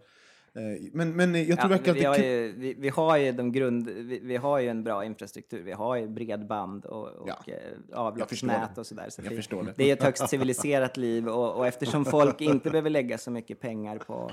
men, 0.93 1.17
men 1.17 1.35
jag 1.35 1.47
tror 1.47 1.59
Ja, 1.59 1.69
verkligen 1.69 1.95
vi, 1.95 2.07
att 2.07 2.17
det 2.17 2.27
är 2.27 2.43
ju, 2.43 2.53
vi, 2.53 2.75
vi 2.75 2.89
har 2.89 3.17
ju 3.17 3.33
de 3.33 3.53
grund, 3.53 3.89
vi, 3.89 4.21
vi 4.23 4.37
har 4.37 4.59
ju 4.59 4.69
en 4.69 4.85
bra 4.85 5.05
infrastruktur. 5.05 5.63
Vi 5.63 5.73
har 5.73 5.97
ju 5.97 6.09
bredband 6.09 6.85
och, 6.85 7.09
och 7.09 7.29
Ja, 7.29 7.39
eh, 7.47 7.55
förstår 7.55 7.99
avloppsnät 7.99 8.79
och 8.79 8.87
sådär. 8.87 9.07
Så 9.09 9.23
det, 9.23 9.31
förstår 9.31 9.63
det. 9.63 9.75
det 9.77 9.91
är 9.91 9.93
ett 9.93 10.03
högst 10.03 10.29
civiliserat 10.29 10.97
liv 10.97 11.29
och, 11.29 11.57
och 11.57 11.67
eftersom 11.67 12.05
folk 12.05 12.41
inte 12.41 12.71
behöver 12.71 12.91
lägga 12.91 13.19
så 13.19 13.31
mycket 13.31 13.61
pengar 13.61 13.99
på 13.99 14.33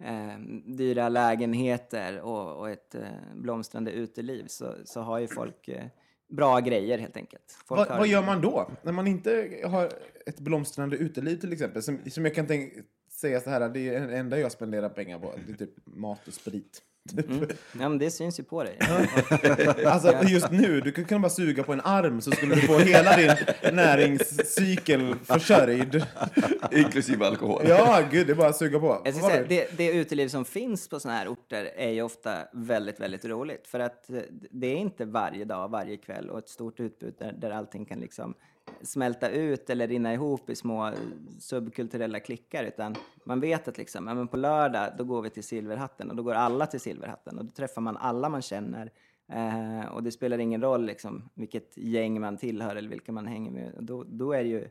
eh, 0.00 0.38
dyra 0.66 1.08
lägenheter 1.08 2.20
och, 2.20 2.58
och 2.58 2.70
ett 2.70 2.94
eh, 2.94 3.02
blomstrande 3.34 3.90
uteliv 3.90 4.44
så, 4.46 4.74
så 4.84 5.00
har 5.00 5.18
ju 5.18 5.28
folk 5.28 5.68
eh, 5.68 5.84
bra 6.28 6.60
grejer 6.60 6.98
helt 6.98 7.16
enkelt. 7.16 7.58
Folk 7.66 7.78
Vad, 7.78 7.88
har, 7.88 7.98
vad 7.98 8.08
gör 8.08 8.22
man 8.22 8.40
då? 8.40 8.70
När 8.82 8.92
man 8.92 9.06
inte 9.06 9.60
har 9.64 9.90
ett 10.26 10.40
blomstrande 10.40 10.96
uteliv 10.96 11.36
till 11.36 11.52
exempel, 11.52 11.82
som, 11.82 11.98
som 12.10 12.24
jag 12.24 12.34
kan 12.34 12.46
tänk, 12.46 12.72
säga 13.20 13.40
så 13.40 13.50
här, 13.50 13.68
det 13.68 13.88
är 13.88 14.00
det 14.06 14.16
enda 14.16 14.38
jag 14.38 14.52
spenderar 14.52 14.88
pengar 14.88 15.18
på, 15.18 15.34
det 15.46 15.52
är 15.52 15.56
typ 15.56 15.86
mat 15.86 16.28
och 16.28 16.34
sprit. 16.34 16.82
Mm. 17.28 17.48
Ja, 17.80 17.88
men 17.88 17.98
det 17.98 18.10
syns 18.10 18.40
ju 18.40 18.44
på 18.44 18.64
dig. 18.64 18.78
Alltså 19.86 20.14
just 20.28 20.50
nu, 20.50 20.80
du 20.80 20.92
kan 20.92 21.22
bara 21.22 21.30
suga 21.30 21.62
på 21.62 21.72
en 21.72 21.80
arm 21.80 22.20
så 22.20 22.30
skulle 22.30 22.54
du 22.54 22.60
få 22.60 22.78
hela 22.78 23.16
din 23.16 23.36
näringscykel 23.74 25.14
försörjd. 25.24 26.06
Inklusive 26.72 27.26
alkohol. 27.26 27.62
Ja, 27.68 28.02
gud, 28.10 28.26
det 28.26 28.32
är 28.32 28.34
bara 28.34 28.48
att 28.48 28.56
suga 28.56 28.80
på. 28.80 29.02
Jag 29.04 29.14
ska 29.14 29.28
säga, 29.28 29.46
det? 29.48 29.76
det, 29.76 29.92
uteliv 29.92 30.28
som 30.28 30.44
finns 30.44 30.88
på 30.88 31.00
sådana 31.00 31.18
här 31.18 31.28
orter 31.28 31.64
är 31.76 31.90
ju 31.90 32.02
ofta 32.02 32.36
väldigt, 32.52 33.00
väldigt 33.00 33.24
roligt. 33.24 33.66
För 33.66 33.80
att 33.80 34.10
eh, 34.10 34.20
det 34.50 34.66
är 34.66 34.76
inte 34.76 35.04
varje 35.04 35.44
dag, 35.44 35.70
varje 35.70 35.96
kväll 35.96 36.30
och 36.30 36.38
ett 36.38 36.48
stort 36.48 36.80
utbud 36.80 37.14
där, 37.18 37.32
där 37.32 37.50
allting 37.50 37.84
kan 37.84 38.00
liksom 38.00 38.34
smälta 38.82 39.30
ut 39.30 39.70
eller 39.70 39.88
rinna 39.88 40.14
ihop 40.14 40.50
i 40.50 40.54
små 40.54 40.86
eh, 40.86 40.94
subkulturella 41.38 42.20
klickar. 42.20 42.64
Utan 42.64 42.94
man 43.24 43.40
vet 43.40 43.68
att 43.68 43.78
liksom, 43.78 44.06
ja, 44.06 44.14
men 44.14 44.28
på 44.28 44.36
lördag 44.36 44.92
då 44.98 45.04
går 45.04 45.22
vi 45.22 45.30
till 45.30 45.44
Silverhatten 45.44 46.10
och 46.10 46.16
då 46.16 46.22
går 46.22 46.34
alla 46.34 46.66
till 46.66 46.80
Silverhatten 46.80 47.38
och 47.38 47.44
då 47.44 47.50
träffar 47.50 47.80
man 47.80 47.96
alla 47.96 48.28
man 48.28 48.42
känner. 48.42 48.90
Eh, 49.32 49.86
och 49.92 50.02
det 50.02 50.12
spelar 50.12 50.38
ingen 50.38 50.62
roll 50.62 50.86
liksom, 50.86 51.28
vilket 51.34 51.76
gäng 51.76 52.20
man 52.20 52.36
tillhör 52.36 52.76
eller 52.76 52.88
vilka 52.88 53.12
man 53.12 53.26
hänger 53.26 53.50
med. 53.50 53.74
Då, 53.80 54.04
då 54.08 54.32
är 54.32 54.42
det 54.42 54.50
ju 54.50 54.68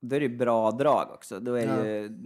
då 0.00 0.16
är 0.16 0.20
det 0.20 0.28
bra 0.28 0.70
drag 0.70 1.10
också. 1.10 1.40
Då 1.40 1.54
är 1.54 1.66
det 1.66 1.88
ju, 1.88 2.18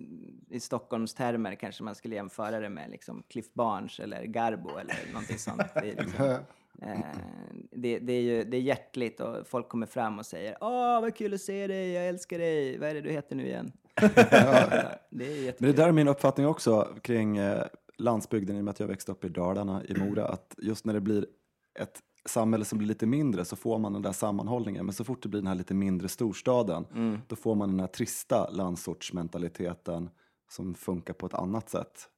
i 0.56 0.60
Stockholms 0.60 1.14
termer 1.14 1.54
kanske 1.54 1.84
man 1.84 1.94
skulle 1.94 2.14
jämföra 2.14 2.60
det 2.60 2.68
med 2.68 2.90
liksom 2.90 3.22
Cliff 3.28 3.52
Barnes 3.52 4.00
eller 4.00 4.24
Garbo 4.24 4.70
eller 4.78 4.96
någonting 5.12 5.38
sånt. 5.38 5.62
Det 5.74 5.90
är, 5.90 6.04
liksom, 6.04 6.36
det, 7.70 7.98
det 7.98 8.12
är 8.12 8.20
ju 8.20 8.44
det 8.44 8.56
är 8.56 8.60
hjärtligt 8.60 9.20
och 9.20 9.46
folk 9.46 9.68
kommer 9.68 9.86
fram 9.86 10.18
och 10.18 10.26
säger 10.26 10.56
Åh, 10.60 11.00
vad 11.00 11.14
kul 11.16 11.34
att 11.34 11.40
se 11.40 11.66
dig, 11.66 11.92
jag 11.92 12.08
älskar 12.08 12.38
dig, 12.38 12.78
vad 12.78 12.88
är 12.88 12.94
det 12.94 13.00
du 13.00 13.10
heter 13.10 13.36
nu 13.36 13.46
igen? 13.46 13.72
det 15.10 15.24
är 15.26 15.44
jättekul. 15.44 15.54
Men 15.58 15.70
det 15.70 15.76
där 15.76 15.88
är 15.88 15.92
min 15.92 16.08
uppfattning 16.08 16.46
också 16.46 16.88
kring 17.02 17.36
eh, 17.36 17.62
landsbygden 17.98 18.56
i 18.56 18.60
och 18.60 18.64
med 18.64 18.72
att 18.72 18.80
jag 18.80 18.86
växte 18.86 19.12
upp 19.12 19.24
i 19.24 19.28
Dalarna, 19.28 19.82
i 19.84 19.94
Mora, 19.94 20.26
att 20.28 20.54
just 20.58 20.84
när 20.84 20.94
det 20.94 21.00
blir 21.00 21.26
ett 21.78 21.98
samhälle 22.28 22.64
som 22.64 22.78
blir 22.78 22.88
lite 22.88 23.06
mindre 23.06 23.44
så 23.44 23.56
får 23.56 23.78
man 23.78 23.92
den 23.92 24.02
där 24.02 24.12
sammanhållningen. 24.12 24.86
Men 24.86 24.92
så 24.92 25.04
fort 25.04 25.22
det 25.22 25.28
blir 25.28 25.40
den 25.40 25.46
här 25.46 25.54
lite 25.54 25.74
mindre 25.74 26.08
storstaden, 26.08 26.86
Mm. 26.94 27.18
då 27.28 27.36
får 27.36 27.54
man 27.54 27.68
den 27.68 27.80
här 27.80 27.86
trista 27.86 28.50
landsortsmentaliteten 28.50 30.10
som 30.50 30.74
funkar 30.74 31.14
på 31.14 31.26
ett 31.26 31.34
annat 31.34 31.68
sätt. 31.70 32.08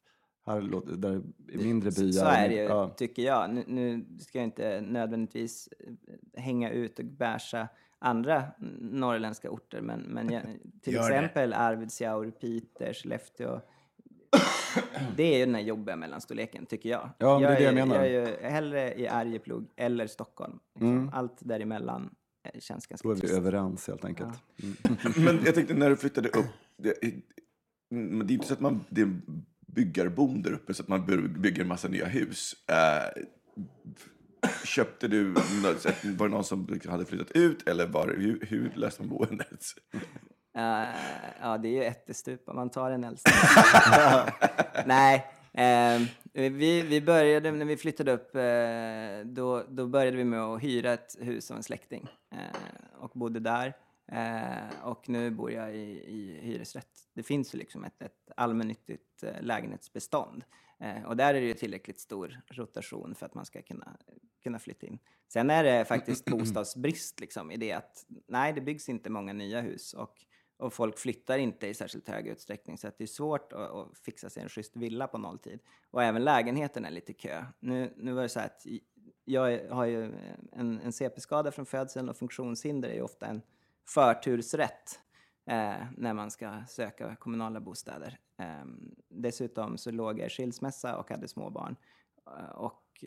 Här 0.46 0.60
låter- 0.60 0.92
där 0.96 1.22
i 1.52 1.56
mindre 1.58 1.90
byar. 1.90 2.12
Så 2.12 2.24
är 2.26 2.48
det 2.48 2.54
ju, 2.54 2.60
ja. 2.60 2.88
tycker 2.88 3.22
jag. 3.22 3.54
Nu, 3.54 3.64
nu 3.66 4.04
ska 4.20 4.38
jag 4.38 4.44
inte 4.46 4.80
nödvändigtvis 4.80 5.68
eh, 5.78 6.42
hänga 6.42 6.70
ut 6.70 6.98
och 6.98 7.04
bärsa 7.04 7.68
andra 7.98 8.44
norrländska 8.80 9.50
orter, 9.50 9.80
men, 9.80 10.00
men 10.00 10.32
jag, 10.32 10.42
till 10.82 10.94
Gör 10.94 11.10
det. 11.10 11.16
exempel 11.16 11.52
Arvidsjaur, 11.52 12.30
Piteå, 12.30 12.92
Skellefteå. 12.92 13.60
Det 15.16 15.22
är 15.34 15.38
ju 15.38 15.44
den 15.46 15.54
här 15.54 15.62
jobbiga 15.62 15.96
mellanstorleken, 15.96 16.66
tycker 16.66 16.88
jag. 16.88 17.10
Ja, 17.18 17.38
men 17.38 17.42
det 17.50 17.56
är 17.56 17.58
det 17.58 17.62
jag 17.64 17.72
är, 17.72 17.86
menar. 17.86 18.04
Jag 18.04 18.06
är 18.06 18.26
ju 18.42 18.48
hellre 18.48 18.94
i 19.00 19.08
Arjeplog 19.08 19.66
eller 19.76 20.06
Stockholm. 20.06 20.58
Liksom. 20.74 21.10
Allt 21.14 21.36
däremellan 21.40 22.14
eh, 22.54 22.60
känns 22.60 22.86
ganska 22.86 23.08
Då 23.08 23.12
är 23.12 23.14
vi 23.14 23.20
trist. 23.20 23.34
överens 23.34 23.86
helt 23.88 24.04
enkelt. 24.04 24.42
Men 25.16 25.38
jag 25.44 25.54
tänkte 25.54 25.74
när 25.74 25.90
du 25.90 25.96
flyttade 25.96 26.28
upp, 26.28 26.46
det, 26.78 26.88
är- 27.04 27.12
det 28.24 28.32
är 28.32 28.34
inte 28.34 28.46
så 28.46 28.54
att 28.54 28.60
man 28.60 28.84
det 28.88 29.00
är 29.00 29.20
byggarboom 29.76 30.42
där 30.42 30.52
uppe 30.52 30.75
så 30.75 30.83
att 30.83 30.88
man 30.88 31.06
bygger 31.40 31.62
en 31.62 31.68
massa 31.68 31.88
nya 31.88 32.06
hus. 32.06 32.54
Eh, 32.68 33.23
köpte 34.64 35.09
du, 35.09 35.30
var 35.30 36.28
det 36.28 36.35
någon 36.35 36.45
som 36.45 36.80
hade 36.88 37.04
flyttat 37.04 37.30
ut 37.30 37.68
eller 37.68 37.87
var, 37.87 38.14
hur, 38.18 38.47
hur 38.49 38.73
löste 38.75 39.02
man 39.02 39.09
boendet? 39.09 39.64
Eh, 40.56 40.88
ja, 41.40 41.59
det 41.59 41.68
är 41.68 41.73
ju 41.73 41.85
ättestupa. 41.85 42.52
Man 42.52 42.71
tar 42.71 42.90
den 42.90 43.04
äldsta. 43.04 43.30
Nej, 44.87 45.26
ehm, 45.52 46.06
vi, 46.33 46.83
vi 46.83 47.00
började, 47.00 47.52
när 47.52 47.64
vi 47.64 47.76
flyttade 47.76 48.12
upp, 48.12 48.35
eh, 48.37 49.26
då, 49.33 49.62
då 49.68 49.87
började 49.87 50.16
vi 50.16 50.25
med 50.25 50.40
att 50.40 50.62
hyra 50.62 50.92
ett 50.92 51.16
hus 51.21 51.50
av 51.50 51.56
en 51.56 51.62
släkting 51.62 52.09
eh, 52.33 53.00
och 53.00 53.11
bodde 53.14 53.40
där. 53.40 53.75
Eh, 54.12 54.84
och 54.84 55.08
nu 55.08 55.30
bor 55.30 55.52
jag 55.52 55.76
i, 55.76 56.04
i 56.06 56.40
hyresrätt. 56.42 57.08
Det 57.14 57.22
finns 57.22 57.54
ju 57.54 57.58
liksom 57.58 57.84
ett, 57.84 58.02
ett 58.02 58.30
allmännyttigt 58.36 59.22
eh, 59.22 59.42
lägenhetsbestånd. 59.42 60.44
Eh, 60.80 61.02
och 61.02 61.16
där 61.16 61.34
är 61.34 61.40
det 61.40 61.46
ju 61.46 61.54
tillräckligt 61.54 62.00
stor 62.00 62.40
rotation 62.50 63.14
för 63.14 63.26
att 63.26 63.34
man 63.34 63.46
ska 63.46 63.62
kunna, 63.62 63.96
kunna 64.42 64.58
flytta 64.58 64.86
in. 64.86 64.98
Sen 65.28 65.50
är 65.50 65.64
det 65.64 65.84
faktiskt 65.84 66.25
bostadsbrist 66.30 67.20
liksom, 67.20 67.50
i 67.50 67.56
det 67.56 67.72
att 67.72 68.06
nej, 68.28 68.52
det 68.52 68.60
byggs 68.60 68.88
inte 68.88 69.10
många 69.10 69.32
nya 69.32 69.60
hus 69.60 69.94
och, 69.94 70.25
och 70.56 70.72
folk 70.72 70.98
flyttar 70.98 71.38
inte 71.38 71.66
i 71.66 71.75
särskilt 71.75 72.08
hög 72.08 72.26
utsträckning 72.26 72.78
så 72.78 72.88
att 72.88 72.98
det 72.98 73.04
är 73.04 73.08
svårt 73.08 73.52
att, 73.52 73.70
att 73.70 73.98
fixa 73.98 74.30
sig 74.30 74.42
en 74.42 74.48
schysst 74.48 74.76
villa 74.76 75.06
på 75.06 75.18
nolltid. 75.18 75.60
Och 75.90 76.02
även 76.02 76.25
lägenheten 76.25 76.84
är 76.84 76.90
lite 76.90 77.12
kö. 77.12 77.44
Nu, 77.60 77.94
nu 77.96 78.12
var 78.12 78.22
det 78.22 78.28
så 78.28 78.40
här 78.40 78.46
att 78.46 78.66
jag 79.25 79.68
har 79.68 79.84
ju 79.84 80.12
en, 80.52 80.80
en 80.80 80.92
CP-skada 80.92 81.52
från 81.52 81.66
födseln 81.66 82.08
och 82.08 82.16
funktionshinder 82.16 82.88
är 82.88 82.94
ju 82.94 83.02
ofta 83.02 83.26
en 83.26 83.42
förtursrätt 83.87 85.00
eh, 85.47 85.87
när 85.97 86.14
man 86.14 86.31
ska 86.31 86.62
söka 86.69 87.16
kommunala 87.16 87.61
bostäder. 87.61 88.19
Eh, 88.38 88.64
dessutom 89.09 89.78
så 89.78 89.90
låg 89.90 90.19
jag 90.19 90.26
i 90.26 90.31
skilsmässa 90.31 90.97
och 90.97 91.11
hade 91.11 91.28
småbarn. 91.28 91.76
Eh, 92.26 92.50
och 92.50 93.05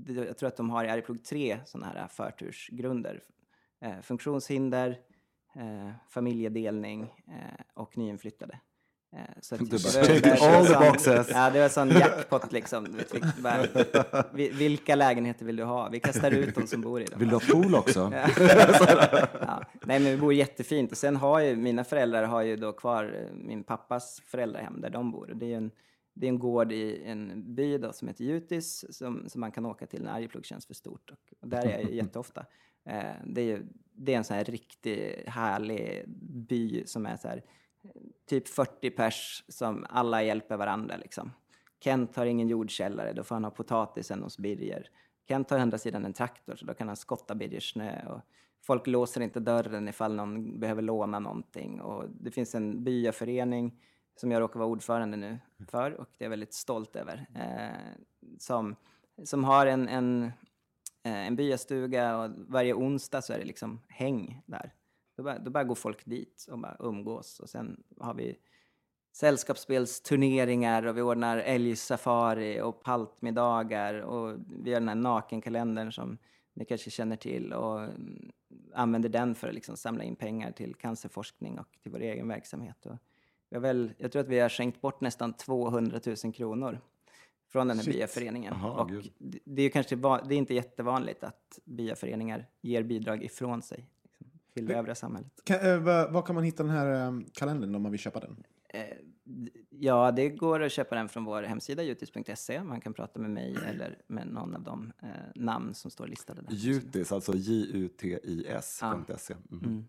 jag 0.00 0.38
tror 0.38 0.48
att 0.48 0.56
de 0.56 0.70
har 0.70 0.84
i 0.84 0.88
Arjeplog 0.88 1.24
tre 1.24 1.60
sådana 1.64 1.92
här 1.92 2.08
förtursgrunder. 2.08 3.22
Eh, 3.80 4.00
funktionshinder, 4.00 5.00
eh, 5.54 5.90
familjedelning 6.08 7.02
eh, 7.28 7.64
och 7.74 7.98
nyinflyttade. 7.98 8.60
Eh, 9.12 9.20
så 9.40 9.54
att 9.54 9.60
Du 9.60 9.66
bara, 9.66 10.06
det 10.06 10.20
det 10.20 10.32
all 10.32 10.66
the 10.66 10.72
sån- 10.72 10.86
boxes. 10.86 11.28
Ja, 11.30 11.50
det 11.50 11.60
var 11.60 11.68
sån 11.68 11.88
jackpot 11.90 12.52
liksom. 12.52 12.86
Bara, 13.42 13.66
vi- 14.34 14.48
vilka 14.50 14.94
lägenheter 14.94 15.46
vill 15.46 15.56
du 15.56 15.64
ha? 15.64 15.88
Vi 15.88 16.00
kastar 16.00 16.30
ut 16.30 16.54
de 16.54 16.66
som 16.66 16.80
bor 16.80 17.00
i 17.02 17.04
dem. 17.04 17.18
Vill 17.18 17.28
du 17.28 17.34
ha 17.34 17.40
pool 17.52 17.74
också? 17.74 18.12
Ja. 18.14 19.62
Nej, 19.86 20.00
men 20.00 20.04
vi 20.04 20.16
bor 20.16 20.34
jättefint. 20.34 20.92
Och 20.92 20.98
sen 20.98 21.16
har 21.16 21.40
ju 21.40 21.56
mina 21.56 21.84
föräldrar 21.84 22.24
har 22.24 22.42
ju 22.42 22.56
då 22.56 22.72
kvar 22.72 23.04
eh, 23.04 23.34
min 23.36 23.64
pappas 23.64 24.20
föräldrahem 24.26 24.80
där 24.80 24.90
de 24.90 25.10
bor. 25.12 25.30
Och 25.30 25.36
det 25.36 25.46
är 25.46 25.48
ju 25.50 25.54
en, 25.54 25.70
det 26.14 26.26
är 26.26 26.28
en 26.28 26.38
gård 26.38 26.72
i 26.72 27.02
en 27.04 27.42
by 27.54 27.78
då, 27.78 27.92
som 27.92 28.08
heter 28.08 28.24
Jutis 28.24 28.84
som, 28.96 29.28
som 29.28 29.40
man 29.40 29.52
kan 29.52 29.66
åka 29.66 29.86
till 29.86 30.02
när 30.02 30.12
Arjeplog 30.12 30.44
känns 30.46 30.66
för 30.66 30.74
stort. 30.74 31.10
Och, 31.40 31.48
där 31.48 31.66
är 31.66 31.80
jag 31.80 31.90
jätteofta. 31.94 32.46
Eh, 32.88 33.02
det, 33.26 33.40
är 33.40 33.44
ju, 33.44 33.66
det 33.96 34.12
är 34.14 34.16
en 34.18 34.24
sån 34.24 34.36
här 34.36 34.44
riktigt 34.44 35.28
härlig 35.28 36.04
by 36.48 36.82
som 36.86 37.06
är 37.06 37.16
så 37.16 37.28
här, 37.28 37.42
typ 38.28 38.48
40 38.48 38.90
pers 38.90 39.44
som 39.48 39.86
alla 39.90 40.22
hjälper 40.22 40.56
varandra 40.56 40.96
liksom. 40.96 41.32
Kent 41.80 42.16
har 42.16 42.26
ingen 42.26 42.48
jordkällare, 42.48 43.12
då 43.12 43.24
får 43.24 43.34
han 43.34 43.44
ha 43.44 43.50
potatisen 43.50 44.22
hos 44.22 44.38
Birger. 44.38 44.90
Kent 45.28 45.50
har 45.50 45.58
å 45.58 45.60
andra 45.60 45.78
sidan 45.78 46.04
en 46.04 46.12
traktor, 46.12 46.56
så 46.56 46.66
då 46.66 46.74
kan 46.74 46.88
han 46.88 46.96
skotta 46.96 47.34
Birgers 47.34 47.72
snö. 47.72 48.06
Och 48.06 48.20
folk 48.62 48.86
låser 48.86 49.20
inte 49.20 49.40
dörren 49.40 49.88
ifall 49.88 50.14
någon 50.14 50.60
behöver 50.60 50.82
låna 50.82 51.18
någonting. 51.18 51.80
Och 51.80 52.04
det 52.20 52.30
finns 52.30 52.54
en 52.54 52.84
byaförening 52.84 53.82
som 54.16 54.30
jag 54.30 54.40
råkar 54.40 54.58
vara 54.58 54.68
ordförande 54.68 55.16
nu 55.16 55.38
för 55.68 55.92
och 55.92 56.08
det 56.18 56.24
är 56.24 56.26
jag 56.26 56.30
väldigt 56.30 56.54
stolt 56.54 56.96
över. 56.96 57.26
Eh, 57.34 58.02
som, 58.38 58.76
som 59.24 59.44
har 59.44 59.66
en, 59.66 59.88
en, 59.88 60.24
eh, 61.02 61.26
en 61.26 61.36
byastuga 61.36 62.18
och 62.18 62.30
varje 62.48 62.74
onsdag 62.74 63.22
så 63.22 63.32
är 63.32 63.38
det 63.38 63.44
liksom 63.44 63.80
häng 63.88 64.42
där. 64.46 64.72
Då 65.16 65.22
bara, 65.22 65.38
då 65.38 65.50
bara 65.50 65.64
går 65.64 65.74
folk 65.74 66.04
dit 66.04 66.46
och 66.50 66.58
bara 66.58 66.76
umgås. 66.80 67.40
Och 67.40 67.48
sen 67.48 67.82
har 68.00 68.14
vi 68.14 68.36
sällskapsspelsturneringar 69.12 70.86
och 70.86 70.96
vi 70.96 71.02
ordnar 71.02 71.38
älgsafari 71.38 72.60
och 72.60 72.82
paltmiddagar 72.82 73.94
och 73.94 74.38
vi 74.48 74.72
har 74.72 74.80
den 74.80 74.88
här 74.88 74.94
nakenkalendern 74.94 75.92
som 75.92 76.18
ni 76.54 76.64
kanske 76.64 76.90
känner 76.90 77.16
till 77.16 77.52
och 77.52 77.80
mm, 77.80 78.32
använder 78.74 79.08
den 79.08 79.34
för 79.34 79.48
att 79.48 79.54
liksom 79.54 79.76
samla 79.76 80.04
in 80.04 80.16
pengar 80.16 80.52
till 80.52 80.74
cancerforskning 80.74 81.58
och 81.58 81.78
till 81.82 81.92
vår 81.92 82.00
egen 82.00 82.28
verksamhet. 82.28 82.86
Och 82.86 82.96
vi 83.50 83.58
väl, 83.58 83.92
jag 83.98 84.12
tror 84.12 84.22
att 84.22 84.28
vi 84.28 84.38
har 84.38 84.48
skänkt 84.48 84.80
bort 84.80 85.00
nästan 85.00 85.32
200 85.32 86.00
000 86.24 86.32
kronor 86.32 86.80
från 87.48 87.68
den 87.68 87.78
här 87.78 87.84
byaföreningen. 87.84 88.54
Och 88.54 88.88
gud. 88.88 89.12
det, 89.18 89.38
det 89.44 89.62
är 89.62 89.70
kanske 89.70 89.96
det 89.96 90.34
är 90.34 90.38
inte 90.38 90.54
jättevanligt 90.54 91.24
att 91.24 91.58
byaföreningar 91.64 92.46
ger 92.60 92.82
bidrag 92.82 93.24
ifrån 93.24 93.62
sig 93.62 93.86
till 94.56 94.66
det 94.66 94.74
övriga 94.74 94.94
samhället. 94.94 95.32
Kan, 95.44 95.60
eh, 95.60 95.78
var, 96.10 96.22
kan 96.22 96.34
man 96.34 96.44
hitta 96.44 96.62
den 96.62 96.72
här 96.72 97.06
eh, 97.06 97.12
kalendern 97.32 97.74
om 97.74 97.82
man 97.82 97.90
vill 97.90 98.00
köpa 98.00 98.20
den? 98.20 98.44
Eh, 98.68 98.80
Ja, 99.70 100.12
det 100.12 100.28
går 100.28 100.62
att 100.62 100.72
köpa 100.72 100.94
den 100.94 101.08
från 101.08 101.24
vår 101.24 101.42
hemsida 101.42 101.82
jutis.se. 101.82 102.62
Man 102.62 102.80
kan 102.80 102.94
prata 102.94 103.20
med 103.20 103.30
mig 103.30 103.56
eller 103.68 103.98
med 104.06 104.26
någon 104.26 104.54
av 104.54 104.62
de 104.62 104.92
eh, 105.02 105.08
namn 105.34 105.74
som 105.74 105.90
står 105.90 106.06
listade 106.06 106.42
där. 106.42 106.52
Jutis, 106.52 107.12
alltså 107.12 107.32
J-U-T-I-S.se. 107.34 109.34
Mm. 109.52 109.84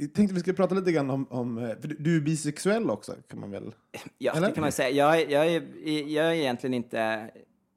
Jag 0.00 0.14
tänkte 0.14 0.34
vi 0.34 0.40
skulle 0.40 0.56
prata 0.56 0.74
lite 0.74 0.92
grann 0.92 1.10
om, 1.10 1.26
om 1.30 1.74
för 1.80 1.88
du, 1.88 2.16
är 2.16 2.20
bisexuell 2.20 2.90
också, 2.90 3.14
kan 3.28 3.40
man 3.40 3.50
väl? 3.50 3.74
Ja, 4.18 4.32
Eller? 4.32 4.48
det 4.48 4.54
kan 4.54 4.62
man 4.62 4.72
säga. 4.72 4.90
Jag, 4.90 5.30
jag, 5.30 5.54
är, 5.54 5.62
jag 6.08 6.26
är 6.26 6.32
egentligen 6.32 6.74
inte... 6.74 7.30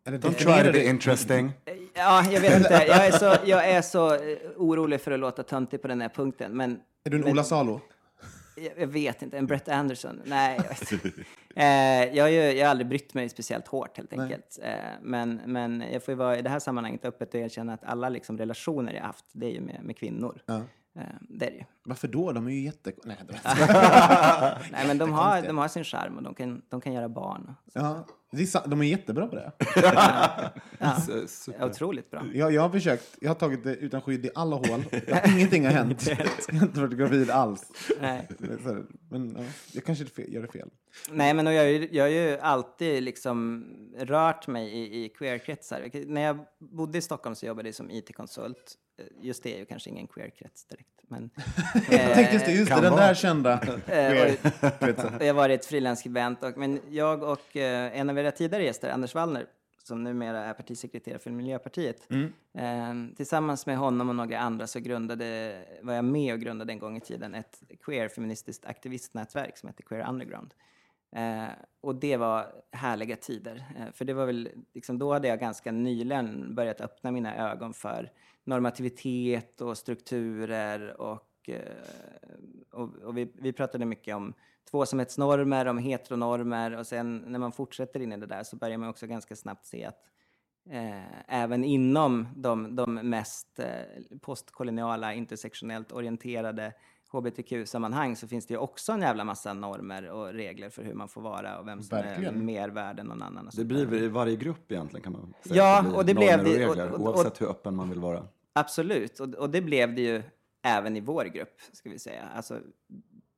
Eller 0.08 0.18
Don't 0.18 0.34
try 0.34 0.64
to 0.64 0.72
be 0.72 0.86
interesting. 0.86 1.52
Ja, 1.94 2.26
jag 2.32 2.42
vet 2.42 2.58
inte. 2.58 2.74
Jag 2.88 3.08
är 3.08 3.12
så, 3.12 3.36
jag 3.46 3.70
är 3.70 3.82
så 3.82 4.14
eh, 4.14 4.20
orolig 4.58 5.02
för 5.02 5.12
att 5.12 5.20
låta 5.20 5.44
töntig 5.44 5.82
på 5.82 5.88
den 5.88 6.02
här 6.02 6.10
punkten. 6.10 6.58
Men, 6.58 6.80
Är 7.04 7.10
du 7.10 7.18
en 7.18 7.24
men- 7.24 7.32
Ola 7.32 7.44
Salo? 7.44 7.82
Jag, 8.58 8.72
jag 8.78 8.88
vet 8.88 9.22
inte, 9.22 9.38
en 9.38 9.46
Brett 9.48 9.70
Anderson? 9.70 10.22
Nej, 10.26 10.58
jag 10.58 10.70
vet 10.70 10.92
inte. 10.92 11.10
Eh, 11.58 12.16
jag, 12.16 12.24
har 12.24 12.30
ju, 12.30 12.42
jag 12.42 12.66
har 12.66 12.72
aldrig 12.72 12.88
brytt 12.88 13.14
mig 13.14 13.30
speciellt 13.30 13.68
hårt 13.68 13.98
helt 13.98 14.14
enkelt. 14.14 14.60
Eh, 14.64 14.74
men, 15.02 15.42
men 15.46 15.84
jag 15.94 16.04
får 16.04 16.12
ju 16.12 16.16
vara 16.16 16.38
i 16.38 16.42
det 16.42 16.50
här 16.50 16.60
sammanhanget 16.60 17.06
öppet 17.06 17.34
och 17.34 17.40
erkänna 17.40 17.74
att 17.74 17.84
alla 17.84 18.10
liksom, 18.10 18.38
relationer 18.38 18.94
jag 18.94 19.02
haft, 19.02 19.26
det 19.32 19.46
är 19.46 19.50
ju 19.52 19.62
med, 19.62 19.80
med 19.84 19.98
kvinnor. 19.98 20.42
Ja. 20.46 20.62
Eh, 20.96 21.02
det 21.30 21.46
är 21.46 21.52
det 21.52 21.58
ju. 21.58 21.64
Varför 21.84 22.08
då? 22.08 22.32
De 22.32 22.48
är 22.48 22.52
ju 22.52 22.60
jätte... 22.62 22.92
Nej, 23.04 23.18
det 23.28 23.40
Nej, 24.72 24.88
men 24.88 24.98
de 24.98 25.14
har, 25.14 25.42
de 25.42 25.58
har 25.58 25.68
sin 25.68 25.84
charm 25.84 26.18
och 26.18 26.24
de 26.24 26.34
kan, 26.36 26.62
de 26.70 26.82
kan 26.82 26.94
göra 26.94 27.10
barn. 27.10 27.54
ja, 27.74 28.06
det 28.32 28.42
är 28.42 28.46
sa- 28.46 28.66
de 28.68 28.82
är 28.82 28.86
jättebra 28.86 29.28
på 29.28 29.36
det. 29.36 29.52
Så- 31.06 31.28
Super. 31.28 31.66
Otroligt 31.66 32.12
bra. 32.12 32.24
Jag, 32.34 32.52
jag 32.52 32.62
har 32.62 32.70
försökt. 32.70 33.18
Jag 33.22 33.30
har 33.30 33.36
tagit 33.36 33.64
det 33.64 33.76
utan 33.76 34.02
skydd 34.02 34.26
i 34.26 34.30
alla 34.36 34.56
hål. 34.56 34.84
Ingenting 35.28 35.66
har 35.66 35.72
hänt. 35.72 36.08
Jag 36.48 36.56
har 36.56 36.66
inte 36.68 36.80
varit 36.82 36.98
gravid 36.98 37.30
alls. 37.30 37.72
Nej. 38.02 38.28
Men 39.10 39.36
ja, 39.38 39.44
jag 39.72 39.84
kanske 39.86 40.06
gör 40.28 40.42
det 40.42 40.48
fel. 40.52 40.70
Nej, 41.12 41.34
men 41.34 41.48
och 41.48 41.54
jag, 41.54 41.62
har 41.64 41.68
ju- 41.70 41.90
jag 41.92 42.04
har 42.04 42.10
ju 42.10 42.38
alltid 42.40 43.04
liksom 43.04 43.66
rört 43.98 44.48
mig 44.48 44.68
i, 44.70 45.06
i 45.06 45.10
queerkretsar. 45.10 45.90
När 46.08 46.22
jag 46.22 46.40
bodde 46.60 46.98
i 46.98 47.02
Stockholm 47.02 47.36
så 47.36 47.46
jobbade 47.46 47.68
jag 47.68 47.76
som 47.76 47.92
IT-konsult. 47.92 48.76
Eh, 48.98 49.06
Just 49.22 49.44
det 49.44 49.56
är 49.56 49.60
ju 49.60 49.66
kanske 49.66 49.90
ingen 49.90 50.08
queerkrets 50.08 50.66
direkt. 50.66 50.90
Men, 51.08 51.30
Jag 51.90 52.14
tänkte 52.14 52.34
just 52.34 52.46
det, 52.46 52.52
just 52.52 52.66
det, 52.70 52.74
kan 52.74 52.84
den 52.84 52.92
vara. 52.94 53.08
där 53.08 53.14
kända. 53.14 53.54
Eh, 53.88 54.34
och 55.16 55.22
jag 55.22 55.28
har 55.28 55.34
varit 55.34 55.66
frilansskribent. 55.66 56.40
Men 56.56 56.80
jag 56.90 57.24
och 57.24 57.58
eh, 57.58 58.00
en 58.00 58.10
av 58.10 58.20
era 58.20 58.32
tidigare 58.32 58.64
gäster, 58.64 58.90
Anders 58.90 59.16
Wallner, 59.16 59.46
som 59.84 60.04
numera 60.04 60.46
är 60.46 60.54
partisekreterare 60.54 61.20
för 61.20 61.32
Miljöpartiet. 61.32 62.08
Eh, 62.54 62.94
tillsammans 63.18 63.66
med 63.66 63.78
honom 63.78 64.10
och 64.10 64.16
några 64.16 64.40
andra 64.40 64.68
så 64.68 64.80
grundade, 64.80 65.58
var 65.82 65.94
jag 65.94 66.06
med 66.06 66.34
och 66.34 66.40
grundade 66.40 66.74
en 66.74 66.80
gång 66.80 66.98
i 66.98 67.02
tiden 67.02 67.36
ett 67.36 67.64
queer 67.86 68.08
feministiskt 68.10 68.66
aktivistnätverk 68.66 69.58
som 69.58 69.70
heter 69.70 69.84
Queer 69.84 70.10
Underground. 70.10 70.54
Eh, 71.16 71.46
och 71.82 71.96
det 71.96 72.18
var 72.18 72.48
härliga 72.72 73.16
tider. 73.16 73.66
Eh, 73.78 73.92
för 73.94 74.06
det 74.06 74.14
var 74.14 74.26
väl, 74.26 74.50
liksom, 74.74 75.00
då 75.00 75.14
hade 75.14 75.28
jag 75.28 75.40
ganska 75.40 75.72
nyligen 75.72 76.56
börjat 76.56 76.82
öppna 76.82 77.12
mina 77.12 77.52
ögon 77.52 77.74
för 77.74 78.12
normativitet 78.46 79.62
och 79.62 79.78
strukturer 79.78 81.02
och, 81.02 81.50
eh, 81.50 81.60
och, 82.72 82.90
och 83.04 83.18
vi, 83.18 83.32
vi 83.36 83.54
pratade 83.54 83.86
mycket 83.86 84.16
om 84.16 84.34
tvåsamhetsnormer, 84.72 85.66
om 85.66 85.78
heteronormer 85.78 86.78
och 86.78 86.88
sen 86.88 87.18
när 87.28 87.40
man 87.40 87.52
fortsätter 87.52 88.00
in 88.00 88.12
i 88.14 88.18
det 88.18 88.26
där 88.26 88.44
så 88.44 88.56
börjar 88.56 88.78
man 88.78 88.90
också 88.90 89.08
ganska 89.08 89.36
snabbt 89.36 89.66
se 89.66 89.86
att 89.86 90.00
eh, 90.70 91.44
även 91.44 91.64
inom 91.64 92.28
de, 92.36 92.76
de 92.76 92.94
mest 92.94 93.60
eh, 93.60 93.68
postkoloniala, 94.22 95.14
intersektionellt 95.14 95.92
orienterade 95.92 96.74
hbtq-sammanhang 97.12 98.16
så 98.16 98.28
finns 98.28 98.48
det 98.48 98.54
ju 98.54 98.58
också 98.58 98.92
en 98.92 99.02
jävla 99.02 99.24
massa 99.24 99.54
normer 99.54 100.10
och 100.10 100.34
regler 100.34 100.70
för 100.70 100.84
hur 100.84 100.94
man 100.94 101.08
får 101.08 101.22
vara 101.22 101.60
och 101.60 101.68
vem 101.68 101.84
som 101.84 101.98
är 101.98 102.04
Verkligen. 102.04 102.46
mer 102.46 102.70
värd 102.70 103.00
än 103.00 103.06
någon 103.06 103.22
annan. 103.22 103.50
Det 103.54 103.66
blir 103.66 103.94
i 103.94 104.08
varje 104.08 104.36
grupp 104.36 104.72
egentligen 104.72 105.04
kan 105.04 105.14
man 105.14 105.34
säga. 105.44 105.56
Ja, 105.56 105.82
blir 105.82 105.96
och 105.98 106.06
det 106.06 106.14
blev 106.14 106.44
det- 106.44 106.66
och 106.66 106.70
och- 106.72 106.76
regler, 106.78 106.92
och- 106.94 107.00
och- 107.00 107.08
oavsett 107.08 107.42
hur 107.42 107.50
öppen 107.50 107.76
man 107.76 107.90
vill 107.90 108.00
vara. 108.00 108.24
Absolut, 108.60 109.20
och, 109.20 109.34
och 109.34 109.50
det 109.50 109.62
blev 109.62 109.96
det 109.96 110.02
ju 110.02 110.24
även 110.64 110.98
i 110.98 111.00
vår 111.00 111.26
grupp, 111.26 111.62
ska 111.72 111.90
vi 111.90 112.00
säga. 112.00 112.24
Alltså, 112.36 112.60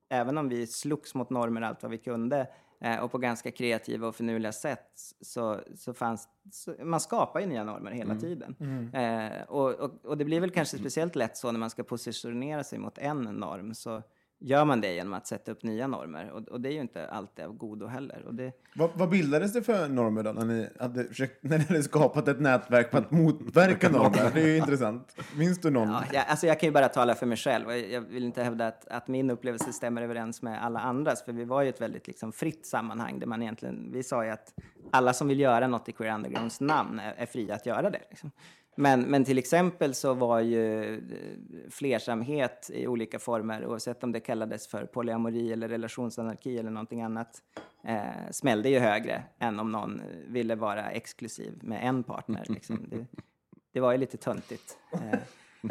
även 0.09 0.37
om 0.37 0.49
vi 0.49 0.67
slogs 0.67 1.15
mot 1.15 1.29
normer 1.29 1.61
allt 1.61 1.83
vad 1.83 1.91
vi 1.91 1.97
kunde 1.97 2.47
eh, 2.81 2.99
och 2.99 3.11
på 3.11 3.17
ganska 3.17 3.51
kreativa 3.51 4.07
och 4.07 4.15
finurliga 4.15 4.51
sätt 4.51 4.91
så, 5.21 5.59
så 5.75 5.93
fanns 5.93 6.27
så, 6.51 6.75
man 6.83 6.99
skapar 6.99 7.39
ju 7.39 7.45
nya 7.45 7.63
normer 7.63 7.91
hela 7.91 8.15
tiden. 8.19 8.55
Eh, 8.93 9.41
och, 9.47 9.73
och, 9.73 10.05
och 10.05 10.17
det 10.17 10.25
blir 10.25 10.41
väl 10.41 10.51
kanske 10.51 10.77
speciellt 10.77 11.15
lätt 11.15 11.37
så 11.37 11.51
när 11.51 11.59
man 11.59 11.69
ska 11.69 11.83
positionera 11.83 12.63
sig 12.63 12.79
mot 12.79 12.97
en 12.97 13.23
norm 13.23 13.73
så 13.73 14.03
gör 14.39 14.65
man 14.65 14.81
det 14.81 14.93
genom 14.93 15.13
att 15.13 15.27
sätta 15.27 15.51
upp 15.51 15.63
nya 15.63 15.87
normer 15.87 16.29
och, 16.29 16.47
och 16.47 16.61
det 16.61 16.69
är 16.69 16.73
ju 16.73 16.81
inte 16.81 17.07
alltid 17.07 17.45
av 17.45 17.53
godo 17.53 17.87
heller. 17.87 18.23
Och 18.25 18.35
det, 18.35 18.51
Vad, 18.75 18.89
vad 18.95 19.09
bildades 19.09 19.53
det 19.53 19.63
för 19.63 19.87
normer 19.87 20.23
då, 20.23 20.31
när 20.31 20.45
ni 20.45 20.69
hade, 20.79 21.03
försökt, 21.03 21.43
när 21.43 21.57
ni 21.57 21.63
hade 21.63 21.83
skapat 21.83 22.27
ett 22.27 22.39
nätverk 22.39 22.91
för 22.91 22.97
att 22.97 23.11
motverka 23.11 23.89
normer? 23.89 24.31
Det 24.33 24.41
är 24.41 24.47
ju 24.47 24.57
intressant. 24.57 25.15
Minns 25.35 25.61
du 25.61 25.69
någon? 25.69 25.89
Ja, 25.89 26.03
jag, 26.13 26.25
alltså 26.27 26.47
jag 26.47 26.59
kan 26.59 26.67
ju 26.67 26.73
bara 26.73 26.89
tala 26.89 27.15
för 27.15 27.25
mig 27.25 27.37
själv. 27.37 27.71
jag 27.71 28.01
vill 28.01 28.23
inte 28.23 28.43
hävda 28.43 28.67
att, 28.67 28.87
att 28.87 29.07
min 29.07 29.29
upplevelse 29.29 29.73
stämmer 29.73 30.01
överens 30.01 30.41
med 30.41 30.63
alla 30.65 30.79
andras, 30.79 31.25
för 31.25 31.33
vi 31.33 31.45
var 31.45 31.61
ju 31.61 31.69
ett 31.69 31.81
väldigt 31.81 32.07
liksom, 32.07 32.31
fritt 32.31 32.65
sammanhang 32.65 33.19
där 33.19 33.27
man 33.27 33.41
egentligen, 33.41 33.91
vi 33.91 34.03
sa 34.03 34.25
ju 34.25 34.31
att 34.31 34.53
alla 34.91 35.13
som 35.13 35.27
vill 35.27 35.39
göra 35.39 35.67
något 35.67 35.89
i 35.89 35.91
Queer 35.91 36.15
Undergrounds 36.15 36.59
namn 36.59 36.99
är, 36.99 37.13
är 37.17 37.25
fria 37.25 37.55
att 37.55 37.65
göra 37.65 37.89
det. 37.89 38.01
Liksom. 38.09 38.31
Men, 38.79 39.01
men 39.01 39.25
till 39.25 39.37
exempel 39.37 39.93
så 39.93 40.13
var 40.13 40.39
ju 40.39 40.93
eh, 40.95 40.99
flersamhet 41.69 42.69
i 42.73 42.87
olika 42.87 43.19
former, 43.19 43.65
oavsett 43.65 44.03
om 44.03 44.11
det 44.11 44.19
kallades 44.19 44.67
för 44.67 44.85
polyamori 44.85 45.51
eller 45.51 45.69
relationsanarki 45.69 46.57
eller 46.57 46.69
någonting 46.69 47.01
annat, 47.01 47.43
eh, 47.83 48.31
smällde 48.31 48.69
ju 48.69 48.79
högre 48.79 49.23
än 49.39 49.59
om 49.59 49.71
någon 49.71 49.99
eh, 49.99 50.05
ville 50.27 50.55
vara 50.55 50.91
exklusiv 50.91 51.59
med 51.61 51.87
en 51.87 52.03
partner. 52.03 52.45
Liksom. 52.49 52.85
Det, 52.89 53.05
det 53.71 53.79
var 53.79 53.91
ju 53.91 53.97
lite 53.97 54.17
töntigt. 54.17 54.77
Eh, 54.93 55.19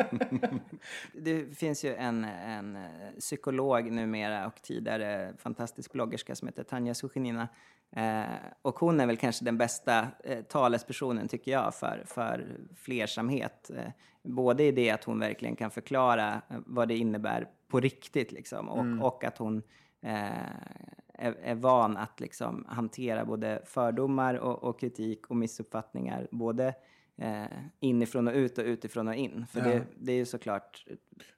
det 1.13 1.57
finns 1.59 1.85
ju 1.85 1.95
en, 1.95 2.25
en 2.25 2.79
psykolog 3.19 3.93
numera 3.93 4.47
och 4.47 4.63
tidigare 4.63 5.35
fantastisk 5.39 5.93
bloggerska 5.93 6.35
som 6.35 6.49
heter 6.49 6.63
Tanja 6.63 6.95
Suchinina. 6.95 7.49
Eh, 7.91 8.25
och 8.63 8.79
hon 8.79 9.01
är 9.01 9.07
väl 9.07 9.17
kanske 9.17 9.45
den 9.45 9.59
bästa 9.59 10.09
eh, 10.25 10.43
talespersonen, 10.43 11.29
tycker 11.29 11.53
jag, 11.53 11.75
för, 11.75 12.03
för 12.07 12.47
flersamhet. 12.75 13.71
Eh, 13.77 13.91
både 14.23 14.65
i 14.65 14.73
det 14.73 14.91
att 14.91 15.05
hon 15.05 15.19
verkligen 15.19 15.57
kan 15.57 15.71
förklara 15.71 16.33
eh, 16.33 16.59
vad 16.67 16.89
det 16.89 16.97
innebär 16.97 17.49
på 17.69 17.81
riktigt, 17.81 18.33
liksom, 18.33 18.69
och, 18.69 19.07
och 19.07 19.25
att 19.25 19.39
hon 19.39 19.63
är, 20.03 21.35
är 21.43 21.55
van 21.55 21.97
att 21.97 22.21
liksom, 22.21 22.67
hantera 22.69 23.25
både 23.25 23.63
fördomar 23.65 24.35
och, 24.35 24.65
och 24.65 24.81
kritik 24.81 25.27
och 25.27 25.37
missuppfattningar, 25.37 26.29
både 26.31 26.75
eh, 27.19 27.45
inifrån 27.81 28.29
och 28.29 28.35
ut 28.35 28.59
och 28.59 28.65
utifrån 28.65 29.09
och 29.09 29.15
in. 29.15 29.47
För 29.53 29.61
det, 29.61 29.83
det 29.99 30.13
är 30.13 30.17
ju 30.17 30.25
såklart... 30.27 30.87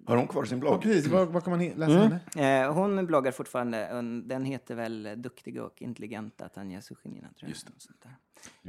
Har 0.06 0.16
hon 0.16 0.26
kvar 0.26 0.44
sin 0.44 0.58
Ja, 0.58 0.60
blogg? 0.60 0.82
precis. 0.82 1.06
Var, 1.06 1.26
var 1.26 1.40
kan 1.40 1.50
man 1.50 1.68
läsa 1.68 1.92
henne? 2.34 2.64
Eh, 2.64 2.72
hon 2.74 3.06
bloggar 3.06 3.32
fortfarande, 3.32 3.88
den 4.24 4.44
heter 4.44 4.74
väl 4.74 5.08
Duktiga 5.16 5.64
och 5.64 5.82
intelligenta 5.82 6.48
Tanja 6.48 6.80
Suchinina, 6.80 7.28
tror 7.28 7.34
jag. 7.40 7.48
Just 7.48 7.66
det. 7.66 7.72
Sånt 7.78 8.02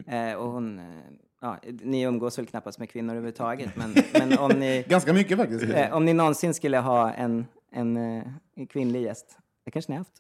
där. 0.05 0.29
Eh, 0.31 0.35
och 0.35 0.51
hon, 0.51 0.79
eh, 0.79 0.85
ja, 1.41 1.57
ni 1.83 2.01
umgås 2.01 2.39
väl 2.39 2.45
knappast 2.45 2.79
med 2.79 2.89
kvinnor 2.89 3.13
överhuvudtaget, 3.13 3.75
men, 3.75 3.95
men 4.13 4.37
om, 4.37 4.51
ni, 4.51 4.85
Ganska 4.87 5.13
mycket 5.13 5.37
faktiskt. 5.37 5.63
eh, 5.73 5.93
om 5.95 6.05
ni 6.05 6.13
någonsin 6.13 6.53
skulle 6.53 6.77
ha 6.77 7.13
en, 7.13 7.45
en, 7.71 7.97
eh, 7.97 8.23
en 8.55 8.67
kvinnlig 8.67 9.01
gäst, 9.01 9.37
det 9.65 9.71
kanske 9.71 9.91
ni 9.91 9.95
har 9.95 9.99
haft? 9.99 10.13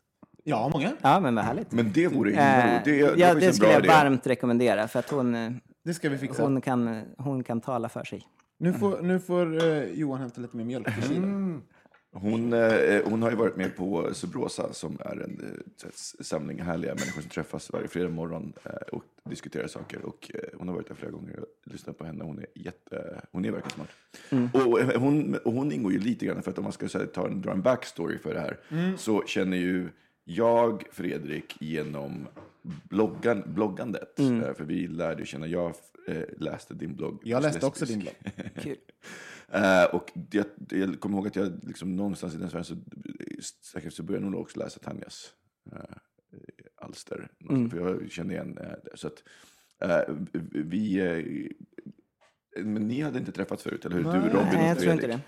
Ja, 0.43 0.69
många. 0.73 0.91
Ja, 1.01 1.19
men 1.19 1.35
vad 1.35 1.45
härligt. 1.45 1.71
Men 1.71 1.91
det 1.93 2.07
vore 2.07 2.31
Eh, 2.31 2.35
himla 2.37 2.81
det, 2.85 2.91
det, 2.91 3.19
ja, 3.19 3.33
det 3.33 3.53
skulle 3.53 3.71
jag 3.71 3.79
idé. 3.79 3.87
varmt 3.87 4.27
rekommendera, 4.27 4.87
för 4.87 4.99
att 4.99 5.09
hon, 5.09 5.35
eh, 5.35 5.51
Det 5.83 5.93
ska 5.93 6.09
vi 6.09 6.17
fixa. 6.17 6.43
hon, 6.43 6.61
kan, 6.61 7.01
hon 7.17 7.43
kan 7.43 7.61
tala 7.61 7.89
för 7.89 8.03
sig. 8.03 8.27
Nu 8.57 8.73
får, 8.73 9.01
nu 9.01 9.19
får 9.19 9.63
eh, 9.63 9.83
Johan 9.83 10.19
hämta 10.19 10.41
lite 10.41 10.57
mer 10.57 10.65
mjölk 10.65 10.87
i 10.97 11.01
kylen. 11.01 11.61
Hon, 12.11 12.53
eh, 12.53 13.01
hon 13.05 13.21
har 13.21 13.29
ju 13.29 13.35
varit 13.35 13.55
med 13.55 13.75
på 13.75 14.13
Subrosa 14.13 14.73
som 14.73 14.97
är 14.99 15.11
en 15.11 15.39
eh, 15.43 15.61
så 15.77 15.87
här 15.87 16.23
samling 16.23 16.61
härliga 16.61 16.95
människor 16.95 17.21
som 17.21 17.29
träffas 17.29 17.71
varje 17.73 17.87
fredag 17.87 18.09
morgon 18.09 18.53
eh, 18.63 18.71
och 18.71 19.03
diskuterar 19.23 19.67
saker. 19.67 20.05
Och, 20.05 20.31
eh, 20.33 20.39
hon 20.57 20.67
har 20.67 20.75
varit 20.75 20.87
där 20.87 20.95
flera 20.95 21.11
gånger 21.11 21.39
och 21.39 21.47
lyssnat 21.63 21.97
på 21.97 22.05
henne. 22.05 22.23
Hon 22.23 22.39
är, 22.39 22.45
jätte, 22.55 23.21
hon 23.31 23.45
är 23.45 23.51
verkligen 23.51 23.75
smart. 23.75 24.65
Och, 24.65 24.79
eh, 24.79 25.01
hon, 25.01 25.35
och 25.35 25.53
hon 25.53 25.71
ingår 25.71 25.91
ju 25.91 25.99
lite 25.99 26.25
grann, 26.25 26.43
för 26.43 26.51
att 26.51 26.57
om 26.57 26.63
man 26.63 26.73
ska 26.73 26.87
så 26.87 26.97
här, 26.97 27.05
ta 27.05 27.27
en, 27.27 27.41
dra 27.41 27.51
en 27.51 27.61
backstory 27.61 28.17
för 28.17 28.33
det 28.33 28.39
här, 28.39 28.57
så 28.97 29.23
känner 29.25 29.57
ju 29.57 29.89
jag 30.23 30.83
Fredrik 30.91 31.57
genom 31.59 32.27
bloggan, 32.89 33.43
bloggandet. 33.45 34.19
Eh, 34.19 34.53
För 34.53 34.63
vi 34.63 34.87
lärde 34.87 35.25
känna, 35.25 35.47
jag 35.47 35.73
eh, 36.07 36.23
läste 36.37 36.73
din 36.73 36.95
blogg. 36.95 37.21
Jag 37.23 37.43
läste 37.43 37.65
också 37.65 37.85
din 37.85 37.99
blogg. 37.99 38.15
Kul. 38.61 38.77
Eh, 39.47 39.83
och 39.83 40.11
jag, 40.31 40.45
jag 40.69 40.99
kommer 40.99 41.17
ihåg 41.17 41.27
att 41.27 41.35
jag 41.35 41.51
liksom 41.63 41.95
någonstans 41.95 42.35
i 42.35 42.37
den 42.37 42.49
sfären 42.49 42.65
så, 42.65 42.75
efter 43.77 43.89
så 43.89 44.03
började 44.03 44.25
jag 44.25 44.31
nog 44.31 44.41
också 44.41 44.59
läsa 44.59 44.79
Tanjas 44.79 45.33
alster. 46.75 47.31
För 47.69 47.77
jag 47.77 48.11
kände 48.11 48.33
igen 48.33 48.55
det. 48.55 48.79
Så 48.93 49.07
att, 49.07 49.23
vi... 50.51 51.51
Men 52.55 52.87
ni 52.87 53.01
hade 53.01 53.19
inte 53.19 53.31
träffats 53.31 53.63
förut, 53.63 53.85
eller 53.85 53.95
hur? 53.95 54.03
Du, 54.03 54.09
Robin 54.09 54.35
och 54.35 54.45
Nej, 54.53 54.67
jag 54.67 54.79
tror 54.79 54.93
inte 54.93 55.07
det. 55.07 55.19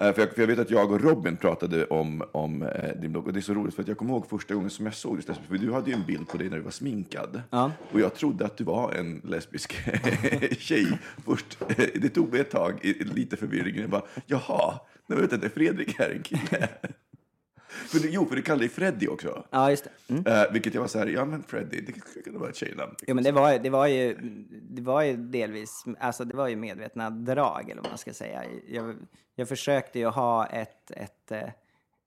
Eh, 0.00 0.12
För 0.14 0.22
jag, 0.22 0.30
för 0.34 0.42
jag 0.42 0.46
vet 0.46 0.58
att 0.58 0.70
jag 0.70 0.92
och 0.92 1.00
Robin 1.00 1.36
pratade 1.36 1.84
om, 1.84 2.22
om 2.32 2.62
eh, 2.62 3.00
din 3.00 3.12
blogg. 3.12 3.26
Och 3.26 3.32
det 3.32 3.38
är 3.38 3.42
så 3.42 3.54
roligt 3.54 3.74
för 3.74 3.82
att 3.82 3.88
jag 3.88 3.98
kommer 3.98 4.12
ihåg 4.12 4.28
första 4.28 4.54
gången 4.54 4.70
som 4.70 4.84
jag 4.84 4.94
såg 4.94 5.20
det. 5.26 5.34
För 5.48 5.58
du 5.58 5.72
hade 5.72 5.90
ju 5.90 5.96
en 5.96 6.06
bild 6.06 6.28
på 6.28 6.36
dig 6.36 6.48
när 6.48 6.56
du 6.56 6.62
var 6.62 6.70
sminkad. 6.70 7.42
Ja. 7.50 7.72
Och 7.92 8.00
jag 8.00 8.14
trodde 8.14 8.44
att 8.44 8.56
du 8.56 8.64
var 8.64 8.92
en 8.92 9.20
lesbisk 9.24 9.72
tjej 10.58 10.98
först. 11.26 11.58
Det 11.94 12.08
tog 12.08 12.32
mig 12.32 12.40
ett 12.40 12.50
tag, 12.50 12.94
lite 13.14 13.36
förvirring. 13.36 13.76
Jag 13.80 13.90
bara, 13.90 14.02
jaha, 14.26 14.80
nej 15.06 15.20
vet 15.20 15.32
inte, 15.32 15.48
Fredrik 15.48 16.00
är 16.00 16.10
en 16.10 16.22
kille. 16.22 16.68
För 17.68 17.98
jo, 18.08 18.26
för 18.26 18.36
du 18.36 18.42
kallar 18.42 18.58
dig 18.58 18.68
Freddy 18.68 19.08
också. 19.08 19.44
Ja, 19.50 19.70
just 19.70 19.84
det. 19.84 20.14
Mm. 20.14 20.26
Eh, 20.26 20.52
vilket 20.52 20.74
jag 20.74 20.80
var 20.80 20.88
så 20.88 20.98
här, 20.98 21.06
ja 21.06 21.24
men 21.24 21.42
Freddy, 21.42 21.80
det 21.80 22.22
kunna 22.22 22.38
vara 22.38 22.50
ett 22.50 22.56
tjejnamn. 22.56 22.94
Jo, 23.06 23.14
men 23.14 23.24
det 23.24 23.32
var, 23.32 23.58
det 23.58 23.70
var 23.70 23.86
ju, 23.86 24.16
det 24.70 24.82
var 24.82 25.02
ju 25.02 25.16
delvis, 25.16 25.84
alltså 26.00 26.24
det 26.24 26.36
var 26.36 26.48
ju 26.48 26.56
medvetna 26.56 27.10
drag 27.10 27.70
eller 27.70 27.82
vad 27.82 27.90
man 27.90 27.98
ska 27.98 28.12
säga. 28.12 28.44
Jag, 28.68 28.94
jag 29.34 29.48
försökte 29.48 29.98
ju 29.98 30.06
ha 30.06 30.46
ett, 30.46 30.90
ett, 30.90 31.32
eh, 31.32 31.48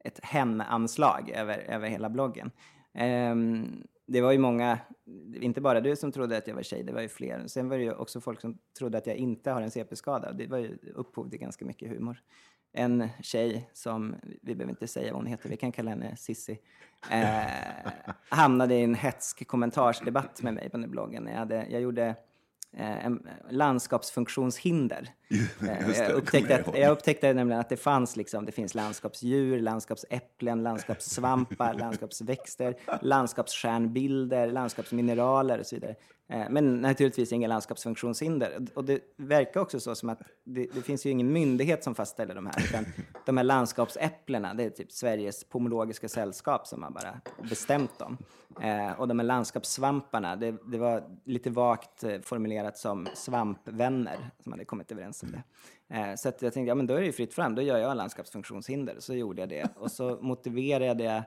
ett 0.03 0.19
hen-anslag 0.23 1.29
över, 1.29 1.57
över 1.57 1.89
hela 1.89 2.09
bloggen. 2.09 2.51
Ehm, 2.93 3.83
det 4.07 4.21
var 4.21 4.31
ju 4.31 4.37
många, 4.37 4.79
inte 5.35 5.61
bara 5.61 5.81
du 5.81 5.95
som 5.95 6.11
trodde 6.11 6.37
att 6.37 6.47
jag 6.47 6.55
var 6.55 6.63
tjej, 6.63 6.83
det 6.83 6.93
var 6.93 7.01
ju 7.01 7.09
fler. 7.09 7.47
Sen 7.47 7.69
var 7.69 7.77
det 7.77 7.83
ju 7.83 7.93
också 7.93 8.21
folk 8.21 8.41
som 8.41 8.57
trodde 8.77 8.97
att 8.97 9.07
jag 9.07 9.15
inte 9.15 9.51
har 9.51 9.61
en 9.61 9.71
CP-skada. 9.71 10.31
Det 10.31 10.47
var 10.47 10.57
ju 10.57 10.77
upphov 10.95 11.29
till 11.29 11.39
ganska 11.39 11.65
mycket 11.65 11.89
humor. 11.89 12.21
En 12.73 13.09
tjej 13.21 13.69
som, 13.73 14.15
vi 14.41 14.55
behöver 14.55 14.71
inte 14.71 14.87
säga 14.87 15.13
vad 15.13 15.21
hon 15.21 15.25
heter, 15.25 15.49
vi 15.49 15.57
kan 15.57 15.71
kalla 15.71 15.89
henne 15.89 16.15
Sissi, 16.15 16.59
eh, 17.11 17.91
hamnade 18.29 18.75
i 18.75 18.83
en 18.83 18.95
hetsk 18.95 19.47
kommentarsdebatt 19.47 20.41
med 20.41 20.53
mig 20.53 20.69
på 20.69 20.77
den 20.77 20.91
bloggen. 20.91 21.27
Jag, 21.27 21.37
hade, 21.37 21.65
jag 21.69 21.81
gjorde 21.81 22.15
eh, 22.73 23.05
en 23.05 23.27
landskapsfunktionshinder. 23.49 25.09
Eh, 25.29 25.37
det, 25.59 25.97
jag, 25.97 26.11
upptäckte 26.11 26.55
att, 26.55 26.77
jag 26.77 26.91
upptäckte 26.91 27.33
nämligen 27.33 27.59
att 27.59 27.69
det 27.69 27.77
fanns 27.77 28.15
liksom, 28.15 28.45
det 28.45 28.51
finns 28.51 28.75
landskapsdjur, 28.75 29.59
landskapsäpplen, 29.59 30.63
landskapssvampar, 30.63 31.73
landskapsväxter, 31.79 32.75
landskapsstjärnbilder, 33.01 34.51
landskapsmineraler 34.51 35.59
och 35.59 35.65
så 35.65 35.75
vidare. 35.75 35.95
Eh, 36.31 36.49
men 36.49 36.81
naturligtvis 36.81 37.31
inga 37.31 37.47
landskapsfunktionshinder. 37.47 38.65
Och 38.73 38.85
det 38.85 39.01
verkar 39.15 39.61
också 39.61 39.79
så 39.79 39.95
som 39.95 40.09
att 40.09 40.21
det, 40.43 40.67
det 40.73 40.81
finns 40.81 41.05
ju 41.05 41.09
ingen 41.09 41.33
myndighet 41.33 41.83
som 41.83 41.95
fastställer 41.95 42.35
de 42.35 42.45
här, 42.45 42.63
utan 42.63 42.85
de 43.25 43.37
här 43.37 43.43
landskapsäpplena, 43.43 44.53
det 44.53 44.63
är 44.63 44.69
typ 44.69 44.91
Sveriges 44.91 45.43
pomologiska 45.43 46.09
sällskap 46.09 46.67
som 46.67 46.83
har 46.83 46.91
bara 46.91 47.21
bestämt 47.49 47.99
dem. 47.99 48.17
Eh, 48.61 48.99
och 48.99 49.07
de 49.07 49.19
här 49.19 49.25
landskapssvamparna, 49.25 50.35
det, 50.35 50.55
det 50.71 50.77
var 50.77 51.03
lite 51.25 51.49
vagt 51.49 52.03
eh, 52.03 52.21
formulerat 52.21 52.77
som 52.77 53.07
svampvänner 53.13 54.17
som 54.43 54.51
hade 54.51 54.65
kommit 54.65 54.91
överens 54.91 55.23
om 55.23 55.31
det. 55.31 55.43
Eh, 55.95 56.15
så 56.15 56.29
att 56.29 56.41
jag 56.41 56.53
tänkte, 56.53 56.69
ja 56.69 56.75
men 56.75 56.87
då 56.87 56.93
är 56.93 56.99
det 56.99 57.05
ju 57.05 57.11
fritt 57.11 57.33
fram, 57.33 57.55
då 57.55 57.61
gör 57.61 57.77
jag 57.77 57.97
landskapsfunktionshinder. 57.97 58.95
Så 58.99 59.13
gjorde 59.13 59.41
jag 59.41 59.49
det. 59.49 59.67
Och 59.75 59.91
så 59.91 60.17
motiverade 60.21 61.03
jag 61.03 61.23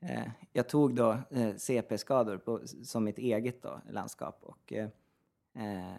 Eh, 0.00 0.28
jag 0.52 0.68
tog 0.68 0.94
då 0.94 1.16
eh, 1.30 1.54
CP-skador 1.56 2.36
på, 2.36 2.60
som 2.84 3.04
mitt 3.04 3.18
eget 3.18 3.62
då, 3.62 3.80
landskap. 3.90 4.38
Och, 4.42 4.72
eh, 4.72 4.88
eh, 5.54 5.92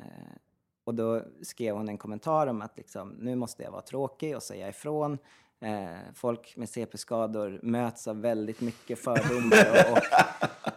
och 0.84 0.96
då 0.96 1.22
skrev 1.42 1.76
hon 1.76 1.90
en 1.90 1.98
kommentar 1.98 2.48
om 2.48 2.62
att 2.62 2.78
liksom, 2.78 3.10
nu 3.10 3.36
måste 3.36 3.64
jag 3.64 3.72
vara 3.72 3.82
tråkig 3.82 4.36
och 4.36 4.44
säga 4.44 4.70
ifrån. 4.70 5.18
Eh, 5.62 5.98
folk 6.16 6.54
med 6.58 6.70
CP-skador 6.70 7.60
möts 7.64 8.08
av 8.08 8.22
väldigt 8.22 8.62
mycket 8.62 9.00
fördomar 9.00 9.68
och, 9.92 9.98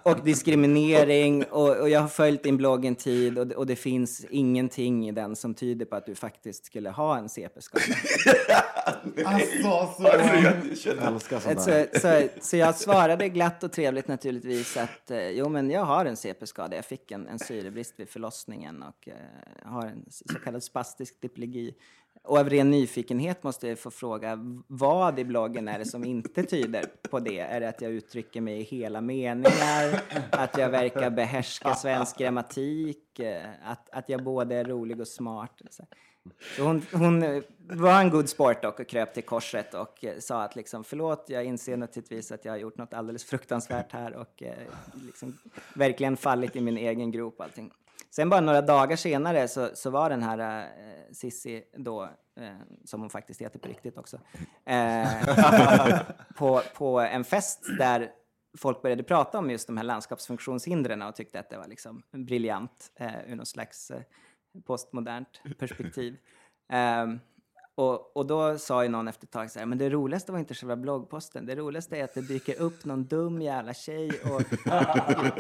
och, 0.05 0.12
och 0.18 0.25
diskriminering. 0.25 1.45
Och, 1.45 1.77
och 1.77 1.88
jag 1.90 2.01
har 2.01 2.09
följt 2.09 2.42
din 2.42 2.57
blogg 2.57 2.85
en 2.85 2.95
tid 2.95 3.38
och, 3.38 3.47
det- 3.47 3.57
och 3.57 3.66
det 3.66 3.77
finns 3.77 4.25
ingenting 4.31 5.09
i 5.09 5.12
den 5.12 5.37
som 5.37 5.55
tyder 5.55 5.87
på 5.87 5.97
att 5.97 6.07
du 6.07 6.14
faktiskt 6.14 6.64
skulle 6.64 6.90
ha 6.90 7.18
en 7.18 7.29
CP-skada. 7.29 7.85
Alltså, 9.25 9.62
så... 9.97 10.03
Jag 10.05 10.79
känner 10.79 11.12
Älskar 11.12 11.40
sånt 11.40 11.61
Så, 11.62 11.71
där. 11.71 11.88
så, 12.01 12.29
så 12.40 12.57
jag 12.57 12.75
svarade 12.75 13.29
glatt 13.29 13.62
och 13.62 13.73
trevligt 13.73 14.09
naturligtvis 14.09 14.77
att 14.77 15.11
eh, 15.11 15.29
jo 15.29 15.49
men 15.49 15.71
jag 15.71 15.85
har 15.85 16.05
en 16.05 16.16
CP-skada. 16.16 16.77
Jag 16.77 16.85
fick 16.85 17.11
en, 17.11 17.29
en 17.29 17.38
syrebrist 17.38 17.95
vid 17.97 18.09
förlossningen 18.09 18.83
och 18.83 19.09
eh, 19.09 19.14
har 19.73 19.87
en 19.87 20.05
så 20.11 20.35
kallad 20.45 20.62
spastisk 20.62 21.21
diplegi. 21.21 21.75
Och 22.25 22.38
av 22.38 22.51
ren 22.51 22.70
nyfikenhet 22.70 23.42
måste 23.42 23.68
jag 23.68 23.79
få 23.79 23.90
fråga 23.90 24.38
vad 24.66 25.18
i 25.18 25.25
bloggen 25.25 25.68
är 25.68 25.79
det 25.79 25.85
som 25.85 26.05
inte 26.05 26.42
tyder 26.42 26.85
på 27.11 27.20
det? 27.20 27.38
Är 27.38 27.61
det 27.61 27.68
att 27.68 27.81
jag 27.81 27.92
uttrycker 27.92 28.40
mig 28.40 28.61
i 28.61 28.62
hela 28.62 29.01
meningar? 29.01 30.03
Att 30.31 30.59
jag 30.59 30.70
verkar 30.70 31.11
behärska 31.11 31.75
svensk 31.75 32.18
grammatik? 32.18 33.20
Att, 33.64 33.90
att 33.90 34.09
jag 34.09 34.25
både 34.25 34.55
är 34.55 34.64
rolig 34.64 35.01
och 35.01 35.09
smart? 35.09 35.62
Så. 35.70 35.87
Hon, 36.59 36.83
hon 36.92 37.42
var 37.59 38.01
en 38.01 38.11
god 38.11 38.29
sport 38.29 38.62
dock 38.62 38.81
och 38.81 38.88
kröp 38.88 39.14
till 39.14 39.22
korset 39.22 39.75
och 39.75 40.05
eh, 40.05 40.18
sa 40.18 40.42
att 40.42 40.57
liksom, 40.57 40.85
förlåt, 40.85 41.25
jag 41.29 41.44
inser 41.44 41.77
naturligtvis 41.77 42.33
att 42.33 42.44
jag 42.44 42.53
har 42.53 42.59
gjort 42.59 42.79
något 42.79 42.94
alldeles 42.94 43.25
fruktansvärt 43.25 43.92
här 43.92 44.14
och 44.14 44.42
eh, 44.42 44.55
liksom, 45.07 45.38
verkligen 45.75 46.16
fallit 46.16 46.57
i 46.57 46.61
min 46.61 46.77
egen 46.77 47.11
grop 47.11 47.40
allting. 47.40 47.70
Sen 48.14 48.29
bara 48.29 48.40
några 48.40 48.62
dagar 48.62 48.96
senare 48.96 49.48
så, 49.48 49.70
så 49.75 49.90
var 49.90 50.11
den 50.11 50.22
här 50.22 50.61
eh, 50.61 51.12
Sissi 51.12 51.64
då, 51.77 52.03
eh, 52.37 52.57
som 52.85 53.01
hon 53.01 53.11
faktiskt 53.11 53.40
heter 53.40 53.59
på 53.59 53.68
riktigt 53.68 53.98
också, 53.98 54.18
eh, 54.64 55.09
på, 56.37 56.62
på 56.75 57.01
en 57.01 57.25
fest 57.25 57.66
där 57.79 58.11
folk 58.59 58.83
började 58.83 59.03
prata 59.03 59.38
om 59.38 59.51
just 59.51 59.66
de 59.66 59.77
här 59.77 59.85
landskapsfunktionshindren 59.85 61.03
och 61.03 61.14
tyckte 61.14 61.40
att 61.40 61.51
det 61.51 61.57
var 61.57 61.68
liksom 61.68 62.03
briljant 62.11 62.92
eh, 62.96 63.31
ur 63.31 63.37
någon 63.37 63.46
slags 63.46 63.90
eh, 63.90 64.03
postmodernt 64.66 65.42
perspektiv. 65.59 66.16
Ehm, 66.72 67.20
och, 67.75 68.16
och 68.16 68.27
då 68.27 68.59
sa 68.59 68.83
ju 68.83 68.88
någon 68.88 69.09
efter 69.09 69.27
ett 69.27 69.31
tag 69.31 69.51
så 69.51 69.59
här, 69.59 69.66
men 69.66 69.79
det 69.79 69.90
roligaste 69.90 70.33
var 70.33 70.38
inte 70.38 70.55
själva 70.55 70.77
bloggposten, 70.77 71.46
det 71.46 71.57
roligaste 71.57 71.96
är 71.96 72.05
att 72.05 72.14
det 72.14 72.20
dyker 72.22 72.61
upp 72.61 72.85
någon 72.85 73.05
dum 73.05 73.42
jävla 73.42 73.75
tjej 73.75 74.09
och... 74.09 74.42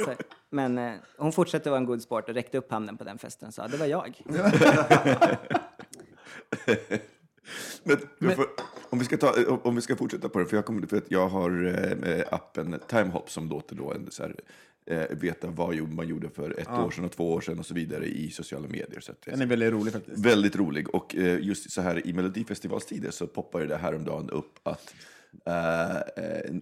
så, 0.04 0.10
här. 0.10 0.16
Men 0.52 0.78
eh, 0.78 0.92
hon 1.18 1.32
fortsatte 1.32 1.70
vara 1.70 1.80
en 1.80 1.86
god 1.86 2.02
sport 2.02 2.28
och 2.28 2.34
räckte 2.34 2.58
upp 2.58 2.70
handen 2.70 2.96
på 2.96 3.04
den 3.04 3.18
festen 3.18 3.48
och 3.48 3.54
sa, 3.54 3.68
det 3.68 3.76
var 3.76 3.86
jag. 3.86 4.22
Men, 7.82 7.96
jag 8.18 8.36
får, 8.36 8.46
om, 8.90 8.98
vi 8.98 9.04
ska 9.04 9.16
ta, 9.16 9.34
om 9.62 9.74
vi 9.74 9.80
ska 9.80 9.96
fortsätta 9.96 10.28
på 10.28 10.38
det, 10.38 10.46
för 10.46 10.56
jag, 10.56 10.64
kommer, 10.66 10.86
för 10.86 10.96
att 10.96 11.10
jag 11.10 11.28
har 11.28 11.64
eh, 12.08 12.24
appen 12.30 12.80
Timehop 12.88 13.30
som 13.30 13.48
låter 13.48 13.76
då 13.76 13.92
en, 13.92 14.10
så 14.10 14.22
här, 14.22 14.34
eh, 14.86 15.16
veta 15.16 15.46
vad 15.50 15.88
man 15.88 16.08
gjorde 16.08 16.28
för 16.30 16.60
ett 16.60 16.68
år 16.70 16.90
sedan 16.90 17.04
och 17.04 17.12
två 17.12 17.32
år 17.32 17.40
sedan 17.40 17.58
och 17.58 17.66
så 17.66 17.74
vidare 17.74 18.06
i 18.06 18.30
sociala 18.30 18.68
medier. 18.68 19.00
Så 19.00 19.12
att, 19.12 19.22
det- 19.24 19.30
Den 19.30 19.40
är 19.42 19.46
väldigt 19.46 19.72
rolig 19.72 19.92
faktiskt. 19.92 20.18
Väldigt 20.26 20.56
rolig. 20.56 20.94
Och 20.94 21.16
eh, 21.16 21.38
just 21.40 21.70
så 21.70 21.80
här 21.80 22.06
i 22.06 22.12
Melodifestivalstider 22.12 23.10
så 23.10 23.26
poppade 23.26 23.66
det 23.66 23.76
häromdagen 23.76 24.30
upp 24.30 24.58
att 24.62 24.94
eh, 24.94 25.11
Eh, 25.46 25.96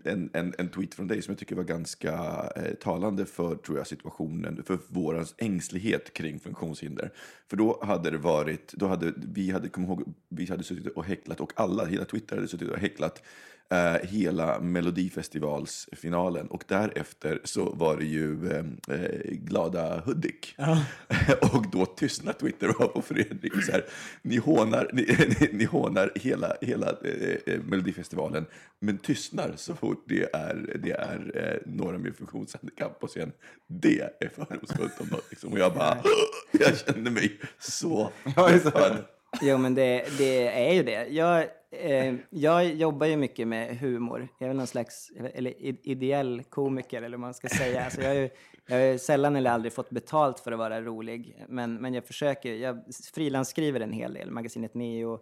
en, 0.04 0.30
en, 0.33 0.54
en, 0.59 0.68
tweet 0.68 0.94
från 0.94 1.09
dig 1.09 1.22
som 1.22 1.33
jag 1.33 1.38
tycker 1.38 1.56
var 1.56 1.64
ganska 1.64 2.12
eh, 2.56 2.74
talande 2.74 3.26
för 3.26 3.54
tror 3.54 3.78
jag, 3.78 3.87
situationen, 3.87 4.62
för 4.66 4.78
vår 4.88 5.26
ängslighet 5.38 6.12
kring 6.12 6.40
funktionshinder. 6.40 7.12
För 7.48 7.56
då 7.56 7.80
hade 7.83 8.11
det 8.11 8.18
varit, 8.18 8.72
då 8.72 8.87
hade 8.87 9.12
vi 9.16 9.50
hade, 9.50 9.68
kom 9.68 9.85
ihåg, 9.85 10.14
vi 10.28 10.46
hade 10.46 10.62
suttit 10.62 10.87
och 10.87 11.04
häcklat 11.04 11.40
och 11.40 11.52
alla, 11.56 11.85
hela 11.85 12.04
Twitter 12.04 12.37
hade 12.37 12.48
suttit 12.48 12.68
och 12.68 12.78
häcklat 12.78 13.22
eh, 13.70 14.09
hela 14.09 14.61
Melodifestivalsfinalen 14.61 16.46
och 16.46 16.64
därefter 16.68 17.40
så 17.44 17.70
var 17.70 17.96
det 17.96 18.04
ju 18.04 18.50
eh, 18.50 18.64
eh, 18.94 19.20
Glada 19.24 20.00
Hudik. 20.00 20.54
och 21.54 21.70
då 21.72 21.87
tystnar 21.87 22.33
Twitter 22.33 22.68
och 22.68 22.80
var 22.80 22.88
på 22.88 23.02
Fredrik 23.02 23.64
så 23.64 23.72
här, 23.72 23.85
ni 24.22 24.37
hånar, 24.37 24.90
ni, 24.92 25.02
ni, 25.40 25.48
ni 25.52 25.64
hånar 25.64 26.12
hela, 26.14 26.56
hela 26.61 26.87
eh, 27.04 27.54
eh, 27.54 27.61
Melodifestivalen 27.61 28.46
men 28.78 28.98
tystnar 28.98 29.52
så 29.56 29.74
fort 29.74 30.04
det 30.09 30.35
är, 30.35 30.78
det 30.83 30.90
är 30.90 31.33
eh, 31.35 31.72
några 31.72 31.98
med 31.98 32.16
funktionshandikapp 32.16 33.00
på 33.00 33.06
scen. 33.06 33.33
Det 33.66 34.00
är 34.00 34.28
fördomsfullt 34.28 35.00
om 35.00 35.06
något. 35.06 35.30
Liksom. 35.30 35.52
Och 35.52 35.59
jag 35.59 35.74
bara, 35.74 35.98
jag 36.52 36.78
kände 36.78 37.11
mig 37.11 37.40
så 37.59 38.11
träffad. 38.35 39.04
Jo, 39.42 39.59
men 39.59 39.74
det, 39.74 40.04
det 40.18 40.68
är 40.68 40.72
ju 40.72 40.83
det. 40.83 41.06
Jag, 41.06 41.46
eh, 41.70 42.14
jag 42.30 42.66
jobbar 42.66 43.06
ju 43.06 43.16
mycket 43.16 43.48
med 43.48 43.78
humor. 43.78 44.28
Jag 44.38 44.46
är 44.46 44.48
väl 44.48 44.56
någon 44.56 44.66
slags 44.66 45.11
eller 45.35 45.54
ideell 45.88 46.42
komiker, 46.48 47.02
eller 47.02 47.16
vad 47.16 47.20
man 47.20 47.35
ska 47.35 47.48
säga. 47.48 47.85
Alltså 47.85 48.00
jag, 48.00 48.09
har 48.09 48.14
ju, 48.14 48.30
jag 48.66 48.76
har 48.76 48.85
ju 48.85 48.98
sällan 48.98 49.37
eller 49.37 49.50
aldrig 49.50 49.72
fått 49.72 49.90
betalt 49.90 50.40
för 50.40 50.52
att 50.52 50.59
vara 50.59 50.83
rolig. 50.83 51.44
Men, 51.48 51.74
men 51.74 51.94
jag 51.94 52.04
försöker. 52.04 52.54
Jag 52.54 52.83
frilansskriver 53.14 53.80
en 53.80 53.92
hel 53.92 54.14
del. 54.14 54.30
Magasinet 54.30 54.74
Neo, 54.74 55.14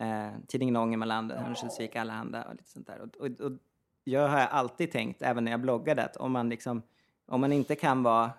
eh, 0.00 0.30
tidningen 0.48 0.76
Ångermanland, 0.76 1.32
Örnsköldsvik 1.32 1.96
Allehanda 1.96 2.44
och 2.44 2.54
lite 2.54 2.70
sånt 2.70 2.86
där. 2.86 3.00
Och, 3.00 3.16
och, 3.16 3.40
och 3.40 3.52
jag 4.04 4.28
har 4.28 4.38
alltid 4.38 4.92
tänkt, 4.92 5.22
även 5.22 5.44
när 5.44 5.50
jag 5.50 5.60
bloggade, 5.60 6.04
att 6.04 6.16
om 6.16 6.32
man, 6.32 6.48
liksom, 6.48 6.82
om 7.26 7.40
man 7.40 7.52
inte 7.52 7.74
kan 7.74 8.02
vara 8.02 8.30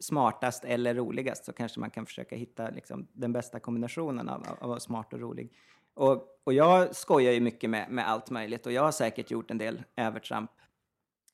smartast 0.00 0.64
eller 0.64 0.94
roligast 0.94 1.44
så 1.44 1.52
kanske 1.52 1.80
man 1.80 1.90
kan 1.90 2.06
försöka 2.06 2.36
hitta 2.36 2.70
liksom, 2.70 3.06
den 3.12 3.32
bästa 3.32 3.60
kombinationen 3.60 4.28
av, 4.28 4.42
av 4.42 4.56
att 4.60 4.68
vara 4.68 4.80
smart 4.80 5.12
och 5.12 5.20
rolig. 5.20 5.52
Och, 5.94 6.40
och 6.44 6.52
jag 6.52 6.96
skojar 6.96 7.32
ju 7.32 7.40
mycket 7.40 7.70
med, 7.70 7.90
med 7.90 8.08
allt 8.08 8.30
möjligt 8.30 8.66
och 8.66 8.72
jag 8.72 8.82
har 8.82 8.92
säkert 8.92 9.30
gjort 9.30 9.50
en 9.50 9.58
del 9.58 9.82
övertramp. 9.96 10.50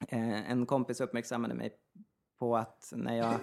Eh, 0.09 0.51
en 0.51 0.67
kompis 0.67 1.01
uppmärksammade 1.01 1.55
mig 1.55 1.73
på 2.39 2.57
att 2.57 2.93
när 2.97 3.17
jag, 3.17 3.35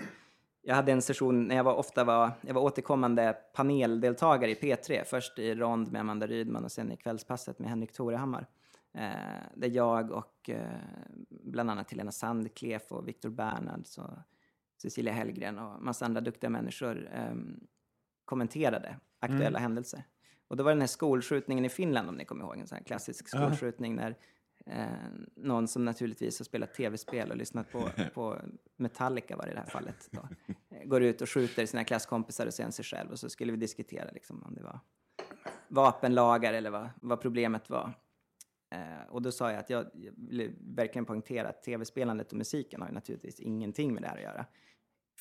jag 0.62 0.76
hade 0.76 0.92
en 0.92 1.02
session 1.02 1.48
när 1.48 1.56
jag 1.56 1.64
var 1.64 1.74
ofta 1.74 2.04
var, 2.04 2.32
jag 2.42 2.54
var 2.54 2.62
återkommande 2.62 3.38
paneldeltagare 3.54 4.52
i 4.52 4.56
P3, 4.56 5.04
först 5.04 5.40
i 5.40 5.56
Rond 5.56 5.92
med 5.92 6.02
Amanda 6.02 6.28
Rydman 6.28 6.64
och 6.64 6.72
sen 6.72 6.92
i 6.92 6.98
Kvällspasset 6.98 7.60
med 7.60 7.70
Henrik 7.70 7.94
Torehammar. 7.94 8.48
Eh, 8.94 9.44
där 9.56 9.70
jag 9.70 10.12
och 10.12 10.50
eh, 10.50 10.80
bland 11.30 11.72
annat 11.72 11.92
Helena 11.92 12.12
Sandklef 12.12 12.92
och 12.92 13.08
Viktor 13.08 13.30
Bernhards 13.30 13.98
och 13.98 14.14
Cecilia 14.82 15.14
Hellgren 15.14 15.60
och 15.60 15.82
massa 15.82 16.06
andra 16.06 16.22
duktiga 16.22 16.50
människor 16.50 17.10
ehm, 17.14 17.60
kommenterade 18.26 19.00
aktuella 19.20 19.60
händelser. 19.60 20.04
Och 20.48 20.58
då 20.58 20.64
var 20.64 20.72
den 20.72 20.82
här 20.82 20.88
skolskjutningen 20.88 21.66
i 21.66 21.70
Finland, 21.70 22.10
om 22.10 22.16
ni 22.16 22.26
kommer 22.26 22.44
ihåg, 22.44 22.58
en 22.58 22.68
sån 22.68 22.78
här 22.78 22.86
klassisk 22.86 23.28
skolskjutning 23.28 23.96
när 23.96 24.16
eh, 24.66 24.86
någon 25.36 25.68
som 25.68 25.86
naturligtvis 25.86 26.40
har 26.40 26.44
spelat 26.44 26.74
tv-spel 26.74 27.32
och 27.32 27.38
lyssnat 27.38 27.72
på, 27.72 27.90
på 28.14 28.38
Metallica 28.78 29.36
var 29.36 29.46
det 29.46 29.52
i 29.52 29.54
det 29.54 29.60
här 29.60 29.68
fallet, 29.68 30.10
då, 30.12 30.28
eh, 30.70 30.84
går 30.84 31.04
ut 31.04 31.22
och 31.22 31.30
skjuter 31.30 31.66
sina 31.66 31.84
klasskompisar 31.84 32.46
och 32.48 32.54
sen 32.54 32.72
sig 32.72 32.86
själv. 32.86 33.12
Och 33.12 33.20
så 33.20 33.30
skulle 33.30 33.52
vi 33.52 33.58
diskutera 33.58 34.12
liksom, 34.12 34.44
om 34.44 34.54
det 34.54 34.64
var 34.64 34.80
vapenlagar 35.68 36.54
eller 36.54 36.70
vad, 36.70 36.90
vad 37.02 37.22
problemet 37.22 37.70
var. 37.70 37.94
Eh, 38.72 39.10
och 39.10 39.22
då 39.22 39.32
sa 39.32 39.52
jag 39.52 39.60
att 39.60 39.70
jag, 39.70 39.86
jag 39.94 40.14
ville 40.18 40.52
verkligen 40.60 41.06
poängtera 41.06 41.50
att 41.50 41.64
tv-spelandet 41.64 42.32
och 42.32 42.38
musiken 42.38 42.82
har 42.82 42.88
ju 42.88 42.94
naturligtvis 42.94 43.40
ingenting 43.40 43.94
med 43.94 44.04
det 44.04 44.08
här 44.08 44.18
att 44.18 44.24
göra. 44.24 44.46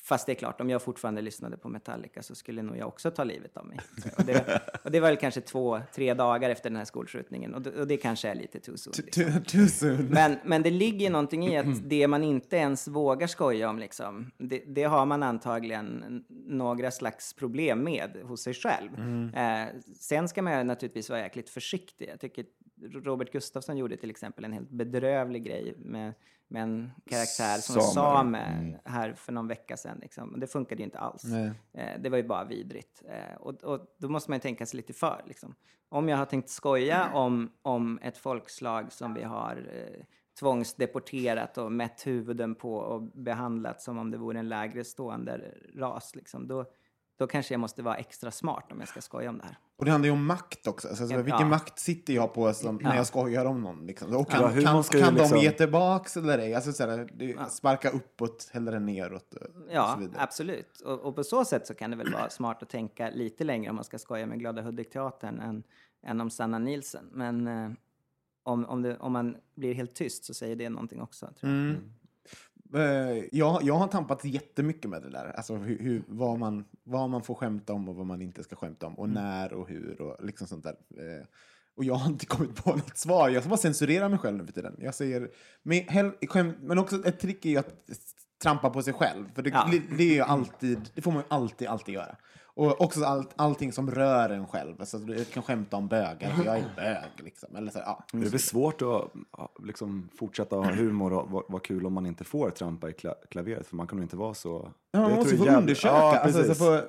Fast 0.01 0.25
det 0.25 0.31
är 0.31 0.35
klart, 0.35 0.61
om 0.61 0.69
jag 0.69 0.81
fortfarande 0.81 1.21
lyssnade 1.21 1.57
på 1.57 1.69
Metallica 1.69 2.23
så 2.23 2.35
skulle 2.35 2.61
nog 2.61 2.77
jag 2.77 2.87
också 2.87 3.11
ta 3.11 3.23
livet 3.23 3.57
av 3.57 3.65
mig. 3.65 3.79
Och 4.17 4.23
det, 4.23 4.61
och 4.83 4.91
det 4.91 4.99
var 4.99 5.07
väl 5.07 5.17
kanske 5.17 5.41
två, 5.41 5.81
tre 5.93 6.13
dagar 6.13 6.49
efter 6.49 6.69
den 6.69 6.77
här 6.77 6.85
skolskjutningen 6.85 7.53
och 7.53 7.61
det, 7.61 7.71
och 7.71 7.87
det 7.87 7.97
kanske 7.97 8.29
är 8.29 8.35
lite 8.35 8.59
too 8.59 8.77
soon. 8.77 8.93
Liksom. 9.05 9.43
Too, 9.43 9.67
soon. 9.67 10.05
Men, 10.05 10.37
men 10.45 10.63
det 10.63 10.69
ligger 10.69 11.09
någonting 11.09 11.47
i 11.47 11.57
att 11.57 11.89
det 11.89 12.07
man 12.07 12.23
inte 12.23 12.57
ens 12.57 12.87
vågar 12.87 13.27
skoja 13.27 13.69
om, 13.69 13.79
liksom, 13.79 14.31
det, 14.37 14.63
det 14.67 14.83
har 14.83 15.05
man 15.05 15.23
antagligen 15.23 16.23
några 16.29 16.91
slags 16.91 17.33
problem 17.33 17.83
med 17.83 18.17
hos 18.23 18.41
sig 18.41 18.53
själv. 18.53 18.89
Eh, 19.35 19.67
sen 19.99 20.27
ska 20.27 20.41
man 20.41 20.57
ju 20.57 20.63
naturligtvis 20.63 21.09
vara 21.09 21.19
jäkligt 21.19 21.49
försiktig. 21.49 22.09
Jag 22.09 22.19
tycker 22.19 22.45
Robert 22.81 23.31
Gustafsson 23.31 23.77
gjorde 23.77 23.97
till 23.97 24.09
exempel 24.09 24.45
en 24.45 24.53
helt 24.53 24.69
bedrövlig 24.69 25.43
grej 25.43 25.75
med, 25.77 26.13
med 26.47 26.63
en 26.63 26.91
karaktär 27.09 27.57
som 27.57 27.81
Samer. 27.81 28.39
same 28.39 28.79
här 28.85 29.13
för 29.13 29.31
någon 29.31 29.47
vecka 29.47 29.77
sedan. 29.77 29.99
Liksom. 30.01 30.39
Det 30.39 30.47
funkade 30.47 30.81
ju 30.81 30.85
inte 30.85 30.99
alls. 30.99 31.23
Eh, 31.73 31.91
det 31.99 32.09
var 32.09 32.17
ju 32.17 32.23
bara 32.23 32.43
vidrigt. 32.43 33.03
Eh, 33.09 33.35
och, 33.37 33.63
och 33.63 33.95
då 33.97 34.09
måste 34.09 34.31
man 34.31 34.35
ju 34.35 34.41
tänka 34.41 34.65
sig 34.65 34.77
lite 34.77 34.93
för. 34.93 35.23
Liksom. 35.27 35.55
Om 35.89 36.09
jag 36.09 36.17
har 36.17 36.25
tänkt 36.25 36.49
skoja 36.49 37.09
om, 37.13 37.51
om 37.61 37.99
ett 38.01 38.17
folkslag 38.17 38.91
som 38.91 39.13
vi 39.13 39.23
har 39.23 39.69
eh, 39.73 40.03
tvångsdeporterat 40.39 41.57
och 41.57 41.71
mätt 41.71 42.07
huvuden 42.07 42.55
på 42.55 42.75
och 42.75 43.01
behandlat 43.01 43.81
som 43.81 43.97
om 43.97 44.11
det 44.11 44.17
vore 44.17 44.39
en 44.39 44.49
lägre 44.49 44.83
stående 44.83 45.53
ras, 45.75 46.15
liksom, 46.15 46.47
då, 46.47 46.65
då 47.17 47.27
kanske 47.27 47.53
jag 47.53 47.59
måste 47.59 47.81
vara 47.81 47.95
extra 47.95 48.31
smart 48.31 48.71
om 48.71 48.79
jag 48.79 48.89
ska 48.89 49.01
skoja 49.01 49.29
om 49.29 49.37
det 49.37 49.43
här. 49.43 49.57
Och 49.77 49.85
det 49.85 49.91
handlar 49.91 50.05
ju 50.07 50.11
om 50.13 50.25
makt 50.25 50.67
också. 50.67 50.87
Alltså, 50.87 51.03
Ja. 51.05 51.21
Vilken 51.21 51.49
makt 51.49 51.79
sitter 51.79 52.13
jag 52.13 52.33
på 52.33 52.53
som, 52.53 52.75
när 52.75 52.89
Ja. 52.91 52.95
jag 52.95 53.07
skojar 53.07 53.45
om 53.45 53.61
någon? 53.61 53.85
Liksom? 53.85 54.15
Och 54.15 54.29
kan 54.29 54.41
Ja, 54.41 54.47
hur 54.47 54.61
kan, 54.61 54.83
kan 54.83 55.15
de 55.15 55.19
liksom- 55.21 55.37
ge 55.37 55.51
tillbaks 55.51 56.17
eller 56.17 56.37
ej? 56.39 56.53
Alltså, 56.55 56.73
såhär, 56.73 57.49
sparka 57.49 57.89
uppåt 57.89 58.49
hellre 58.53 58.79
neråt. 58.79 59.33
Och, 59.33 59.41
och 59.41 59.49
Ja, 59.71 59.91
så 59.93 59.99
vidare. 59.99 60.21
absolut. 60.21 60.79
Och, 60.81 60.99
och 60.99 61.15
på 61.15 61.23
så 61.23 61.45
sätt 61.45 61.67
så 61.67 61.73
kan 61.73 61.91
det 61.91 61.97
väl 61.97 62.13
vara 62.13 62.29
smart 62.29 62.63
att 62.63 62.69
tänka 62.69 63.09
lite 63.09 63.43
längre 63.43 63.69
om 63.69 63.75
man 63.75 63.85
ska 63.85 63.99
skoja 63.99 64.25
med 64.25 64.39
Glada 64.39 64.61
Hudik-teatern 64.61 65.39
än, 65.39 65.63
än 66.05 66.21
om 66.21 66.29
Sanna 66.29 66.59
Nielsen. 66.59 67.09
Men 67.13 67.47
eh, 67.47 67.69
om, 68.43 68.65
om, 68.65 68.81
det, 68.81 68.97
om 68.97 69.11
man 69.13 69.37
blir 69.55 69.73
helt 69.73 69.93
tyst 69.95 70.25
så 70.25 70.33
säger 70.33 70.55
det 70.55 70.69
någonting 70.69 71.01
också. 71.01 71.25
Tror 71.39 71.51
jag. 71.53 71.61
Mm. 71.61 71.93
Eh, 72.75 73.23
jag, 73.31 73.63
jag 73.63 73.73
har 73.73 73.87
tampat 73.87 74.25
jättemycket 74.25 74.89
med 74.89 75.01
det 75.01 75.09
där. 75.09 75.33
Alltså 75.37 75.55
hur, 75.55 75.79
hur, 75.79 76.03
vad, 76.07 76.39
man, 76.39 76.65
vad 76.83 77.09
man 77.09 77.23
får 77.23 77.35
skämta 77.35 77.73
om 77.73 77.89
och 77.89 77.95
vad 77.95 78.05
man 78.05 78.21
inte 78.21 78.43
ska 78.43 78.55
skämta 78.55 78.85
om. 78.87 78.93
Mm. 78.93 79.01
Och 79.01 79.09
när 79.09 79.53
och 79.53 79.69
hur 79.69 80.01
och 80.01 80.25
liksom 80.25 80.47
sånt 80.47 80.63
där. 80.63 80.75
Eh, 80.97 81.25
och 81.77 81.83
jag 81.83 81.95
har 81.95 82.09
inte 82.09 82.25
kommit 82.35 82.63
på 82.63 82.69
något 82.69 82.97
svar. 82.97 83.29
Jag 83.29 83.43
ska 83.43 83.49
bara 83.49 83.57
censurera 83.57 84.09
mig 84.09 84.19
själv 84.19 84.37
nu 84.37 84.45
för 84.45 84.53
tiden. 84.53 84.75
Jag 84.79 84.95
säger, 84.95 85.29
men, 85.63 85.87
hell, 85.87 86.11
skämt, 86.27 86.57
men 86.61 86.77
också 86.77 87.05
ett 87.05 87.19
trick 87.19 87.45
är 87.45 87.49
ju 87.49 87.57
att 87.57 87.73
trampa 88.43 88.69
på 88.69 88.81
sig 88.81 88.93
själv. 88.93 89.25
För 89.35 89.41
det, 89.41 89.49
Ja. 89.49 89.71
det, 89.97 90.03
är 90.03 90.13
ju 90.13 90.21
alltid, 90.21 90.89
det 90.93 91.01
får 91.01 91.11
man 91.11 91.21
ju 91.21 91.27
alltid, 91.29 91.67
alltid 91.67 91.95
göra. 91.95 92.15
Och 92.57 92.81
också 92.81 93.03
allt, 93.03 93.29
allting 93.35 93.71
som 93.73 93.91
rör 93.91 94.29
en 94.29 94.47
själv. 94.47 94.75
Alltså, 94.79 94.97
jag 95.07 95.29
kan 95.29 95.43
skämta 95.43 95.77
om 95.77 95.87
bögar, 95.87 96.31
för 96.31 96.43
jag 96.45 96.57
är 96.57 96.65
bög. 96.75 97.25
Liksom. 97.25 97.55
Eller 97.55 97.71
så, 97.71 97.79
ja. 97.85 98.03
Det 98.11 98.25
är 98.25 98.29
väl 98.29 98.39
svårt 98.39 98.81
att 98.81 99.11
liksom, 99.63 100.09
fortsätta 100.19 100.55
ha 100.55 100.73
humor 100.73 101.13
och 101.13 101.29
vara 101.31 101.43
vara 101.47 101.61
kul 101.61 101.85
om 101.85 101.93
man 101.93 102.05
inte 102.05 102.23
får 102.23 102.49
trampa 102.49 102.89
i 102.89 102.93
kla 102.93 103.15
klaveret, 103.29 103.67
för 103.67 103.75
man 103.75 103.87
kan 103.87 103.97
nog 103.97 104.05
inte 104.05 104.15
vara 104.17 104.33
så... 104.33 104.71
Ja, 104.91 104.99
man 104.99 105.11
måste 105.11 105.37
få 105.37 105.45
jävla- 105.45 105.59
undersöka. 105.59 105.95
Ja, 105.95 106.17
alltså, 106.19 106.55
så 106.55 106.81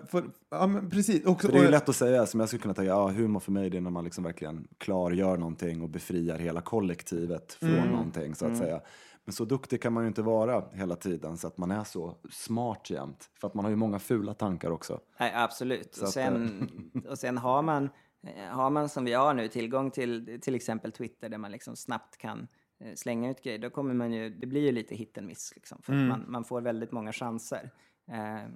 ja, 0.50 0.66
men 0.66 0.90
precis. 0.90 1.22
För 1.22 1.48
det 1.48 1.54
är 1.54 1.60
ju 1.60 1.64
och- 1.66 1.70
lätt 1.70 1.88
att 1.88 1.96
säga, 1.96 2.26
som 2.26 2.40
jag 2.40 2.48
skulle 2.48 2.62
kunna 2.62 2.74
tänka, 2.74 2.88
ja, 2.90 3.08
humor 3.08 3.40
för 3.40 3.52
mig 3.52 3.70
det 3.70 3.76
är 3.76 3.80
när 3.80 3.90
man 3.90 4.04
liksom 4.04 4.24
verkligen 4.24 4.68
klargör 4.78 5.36
någonting 5.36 5.82
och 5.82 5.88
befriar 5.88 6.38
hela 6.38 6.60
kollektivet 6.60 7.52
från 7.52 7.70
Mm. 7.70 7.90
någonting 7.90 8.34
så 8.34 8.46
att 8.46 8.56
säga. 8.58 8.80
Men 9.24 9.32
så 9.32 9.44
duktig 9.44 9.82
kan 9.82 9.92
man 9.92 10.02
ju 10.04 10.08
inte 10.08 10.22
vara 10.22 10.64
hela 10.72 10.96
tiden 10.96 11.36
så 11.36 11.46
att 11.46 11.58
man 11.58 11.70
är 11.70 11.84
så 11.84 12.14
smart 12.30 12.90
jämt. 12.90 13.30
För 13.34 13.46
att 13.48 13.54
man 13.54 13.64
har 13.64 13.70
ju 13.70 13.76
många 13.76 13.98
fula 13.98 14.34
tankar 14.34 14.70
också. 14.70 15.00
Nej, 15.20 15.32
absolut. 15.34 15.94
Så 15.94 16.00
Och 16.02 16.06
att, 16.08 16.14
sen, 16.14 16.68
och 17.08 17.18
sen 17.18 17.38
har 17.38 17.62
man, 17.62 17.88
eh, 18.26 18.44
har 18.50 18.70
man 18.70 18.88
som 18.88 19.04
vi 19.04 19.12
har 19.12 19.34
nu 19.34 19.48
tillgång 19.48 19.90
till 19.90 20.38
till 20.42 20.54
exempel 20.54 20.92
Twitter 20.92 21.28
där 21.28 21.38
man 21.38 21.50
liksom 21.52 21.76
snabbt 21.76 22.16
kan 22.18 22.48
eh, 22.84 22.94
slänga 22.94 23.30
ut 23.30 23.42
grejer, 23.42 23.58
då 23.58 23.70
kommer 23.70 23.94
man 23.94 24.12
ju, 24.12 24.30
det 24.30 24.46
blir 24.46 24.60
ju 24.62 24.72
lite 24.72 24.94
hit 24.94 25.18
and 25.18 25.26
miss 25.26 25.52
liksom, 25.54 25.78
för 25.82 25.92
att 25.92 26.08
man, 26.08 26.24
man 26.28 26.44
får 26.44 26.60
väldigt 26.60 26.92
många 26.92 27.12
chanser. 27.12 27.70
Eh, 28.10 28.48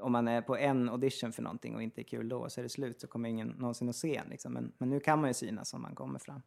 om 0.00 0.12
man 0.12 0.28
är 0.28 0.42
på 0.42 0.56
en 0.56 0.88
audition 0.88 1.32
för 1.32 1.42
någonting 1.42 1.74
och 1.74 1.82
inte 1.82 2.00
är 2.00 2.04
kul 2.04 2.28
då, 2.28 2.50
så 2.50 2.60
är 2.60 2.62
det 2.62 2.68
slut 2.68 3.00
så 3.00 3.06
kommer 3.06 3.28
ingen 3.28 3.48
någonsin 3.48 3.88
att 3.88 3.96
se 3.96 4.16
en. 4.16 4.28
Liksom. 4.28 4.52
Men, 4.52 4.72
men 4.78 4.90
nu 4.90 5.00
kan 5.00 5.20
man 5.20 5.30
ju 5.30 5.34
synas 5.34 5.74
om 5.74 5.82
man 5.82 5.94
kommer 5.94 6.18
fram. 6.18 6.42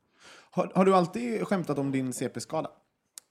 Har, 0.51 0.71
har 0.75 0.85
du 0.85 0.95
alltid 0.95 1.47
skämtat 1.47 1.77
om 1.77 1.91
din 1.91 2.13
CP-skada? 2.13 2.71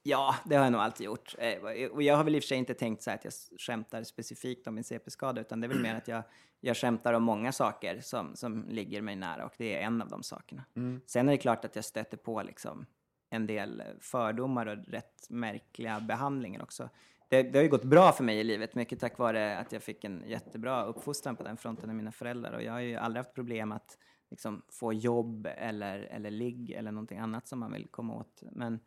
Ja, 0.03 0.35
det 0.45 0.55
har 0.55 0.63
jag 0.63 0.71
nog 0.71 0.81
alltid 0.81 1.05
gjort. 1.05 1.35
Eh, 1.37 1.89
Och 1.91 2.03
jag 2.03 2.17
har 2.17 2.23
väl 2.23 2.35
i 2.35 2.39
och 2.39 2.43
för 2.43 2.47
sig 2.47 2.57
inte 2.57 2.73
tänkt 2.73 3.03
så 3.03 3.11
att 3.11 3.23
jag 3.23 3.33
skämtar 3.59 4.03
specifikt 4.03 4.67
om 4.67 4.75
min 4.75 4.83
CP-skada, 4.83 5.41
utan 5.41 5.61
det 5.61 5.67
är 5.67 5.69
väl 5.69 5.81
mer 5.81 5.95
att 5.95 6.07
jag, 6.07 6.23
jag 6.59 6.77
skämtar 6.77 7.13
om 7.13 7.23
många 7.23 7.51
saker 7.51 8.01
som, 8.01 8.35
som 8.35 8.65
ligger 8.69 9.01
mig 9.01 9.15
nära 9.15 9.45
och 9.45 9.53
det 9.57 9.75
är 9.75 9.81
en 9.81 10.01
av 10.01 10.09
de 10.09 10.23
sakerna. 10.23 10.63
Sen 11.05 11.27
är 11.27 11.31
det 11.31 11.37
klart 11.37 11.65
att 11.65 11.75
jag 11.75 11.85
stöter 11.85 12.17
på 12.17 12.41
liksom 12.43 12.85
en 13.29 13.47
del 13.47 13.83
fördomar 13.99 14.65
och 14.65 14.77
rätt 14.87 15.29
märkliga 15.29 15.99
behandlingar 15.99 16.63
också. 16.63 16.89
Det, 17.29 17.43
det 17.43 17.59
har 17.59 17.63
ju 17.63 17.69
gått 17.69 17.83
bra 17.83 18.11
för 18.11 18.23
mig 18.23 18.39
i 18.39 18.43
livet, 18.43 18.75
mycket 18.75 18.99
tack 18.99 19.17
vare 19.17 19.57
att 19.57 19.71
jag 19.71 19.83
fick 19.83 20.03
en 20.03 20.23
jättebra 20.27 20.85
uppfostran 20.85 21.35
på 21.35 21.43
den 21.43 21.57
fronten 21.57 21.89
av 21.89 21.95
mina 21.95 22.11
föräldrar 22.11 22.53
och 22.53 22.63
jag 22.63 22.71
har 22.73 22.79
ju 22.79 22.95
aldrig 22.95 23.25
haft 23.25 23.35
problem 23.35 23.71
att 23.71 23.97
liksom, 24.31 24.61
få 24.69 24.93
jobb 24.93 25.47
eller, 25.57 25.99
eller 25.99 26.31
ligg 26.31 26.71
eller 26.71 26.91
någonting 26.91 27.17
annat 27.19 27.47
som 27.47 27.59
man 27.59 27.73
vill 27.73 27.87
komma 27.91 28.15
åt. 28.15 28.43
Men 28.51 28.79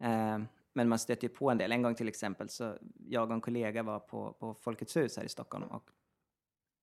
Eh, 0.00 0.38
men 0.72 0.88
man 0.88 0.98
stöter 0.98 1.28
ju 1.28 1.34
på 1.34 1.50
en 1.50 1.58
del. 1.58 1.72
En 1.72 1.82
gång 1.82 1.94
till 1.94 2.08
exempel 2.08 2.48
så 2.48 2.78
jag 3.08 3.28
och 3.28 3.34
en 3.34 3.40
kollega 3.40 3.82
var 3.82 3.98
på, 3.98 4.32
på 4.32 4.54
Folkets 4.54 4.96
hus 4.96 5.16
här 5.16 5.24
i 5.24 5.28
Stockholm 5.28 5.64
och 5.64 5.90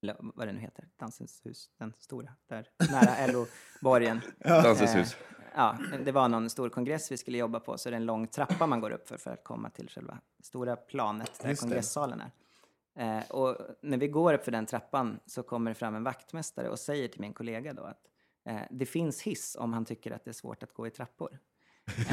eller 0.02 0.18
vad 0.20 0.48
det 0.48 0.54
nu 0.54 0.60
heter, 0.60 0.88
Dansens 0.98 1.46
hus, 1.46 1.70
den 1.78 1.94
stora, 1.98 2.34
där 2.48 2.70
nära 2.92 3.28
LO-borgen. 3.32 4.22
Dansens 4.40 4.96
hus. 4.96 5.16
Ja, 5.56 5.78
det 6.06 6.12
var 6.12 6.30
någon 6.30 6.50
stor 6.50 6.70
kongress 6.70 7.12
vi 7.12 7.18
skulle 7.18 7.38
jobba 7.38 7.60
på, 7.60 7.78
så 7.78 7.90
det 7.90 7.96
är 7.96 7.98
en 7.98 8.06
lång 8.06 8.28
trappa 8.28 8.68
man 8.68 8.80
går 8.80 8.92
upp 8.92 9.08
för 9.08 9.18
för 9.18 9.32
att 9.32 9.44
komma 9.44 9.70
till 9.70 9.90
själva 9.90 10.20
stora 10.44 10.76
planet 10.76 11.40
där 11.42 11.50
Just 11.50 11.62
det. 11.62 11.68
kongressalen 11.68 12.22
är. 12.22 12.32
Eh, 12.98 13.32
och 13.32 13.58
när 13.82 13.98
vi 13.98 14.08
går 14.08 14.34
upp 14.34 14.44
för 14.44 14.52
den 14.52 14.66
trappan 14.66 15.20
så 15.26 15.44
kommer 15.44 15.72
det 15.72 15.76
fram 15.76 15.96
en 15.96 16.04
vaktmästare 16.04 16.70
och 16.70 16.80
säger 16.80 17.08
till 17.08 17.22
min 17.22 17.34
kollega 17.34 17.74
då 17.74 17.84
att 17.84 18.08
eh, 18.46 18.62
det 18.72 18.86
finns 18.86 19.22
hiss 19.22 19.58
om 19.60 19.74
han 19.74 19.86
tycker 19.86 20.12
att 20.12 20.24
det 20.24 20.32
är 20.32 20.34
svårt 20.34 20.64
att 20.64 20.74
gå 20.74 20.88
i 20.88 20.92
trappor. 20.92 21.40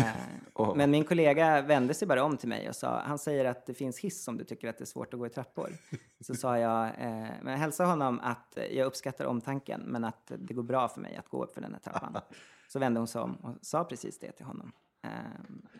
Eh, 0.59 0.75
Men 0.77 0.91
min 0.91 1.05
kollega 1.05 1.63
vände 1.63 1.95
sig 1.95 2.09
bara 2.09 2.25
om 2.25 2.37
till 2.37 2.49
mig 2.49 2.69
och 2.69 2.77
sa, 2.77 3.01
han 3.01 3.19
säger 3.19 3.45
att 3.45 3.67
det 3.67 3.75
finns 3.75 3.99
hiss 3.99 4.29
om 4.29 4.37
du 4.39 4.45
tycker 4.45 4.69
att 4.69 4.79
det 4.79 4.85
är 4.85 4.87
svårt 4.87 5.15
att 5.15 5.21
gå 5.21 5.27
i 5.27 5.31
trappor. 5.31 5.69
Så 6.21 6.35
sa 6.35 6.59
jag, 6.59 6.87
eh, 6.87 7.29
men 7.43 7.59
hälsa 7.59 7.85
honom 7.85 8.21
att 8.23 8.59
jag 8.71 8.87
uppskattar 8.87 9.25
omtanken, 9.25 9.81
men 9.81 10.05
att 10.05 10.33
det 10.39 10.55
går 10.55 10.63
bra 10.63 10.89
för 10.89 11.01
mig 11.01 11.17
att 11.17 11.29
gå 11.29 11.45
upp 11.45 11.55
för 11.55 11.61
den 11.61 11.73
här 11.73 11.81
trappan. 11.81 12.17
Så 12.69 12.79
vände 12.79 13.01
hon 13.01 13.07
sig 13.07 13.21
om 13.21 13.35
och 13.35 13.57
sa 13.63 13.85
precis 13.85 14.19
det 14.19 14.33
till 14.33 14.47
honom. 14.47 14.73
Eh, 15.03 15.11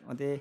och 0.09 0.17
det, 0.17 0.41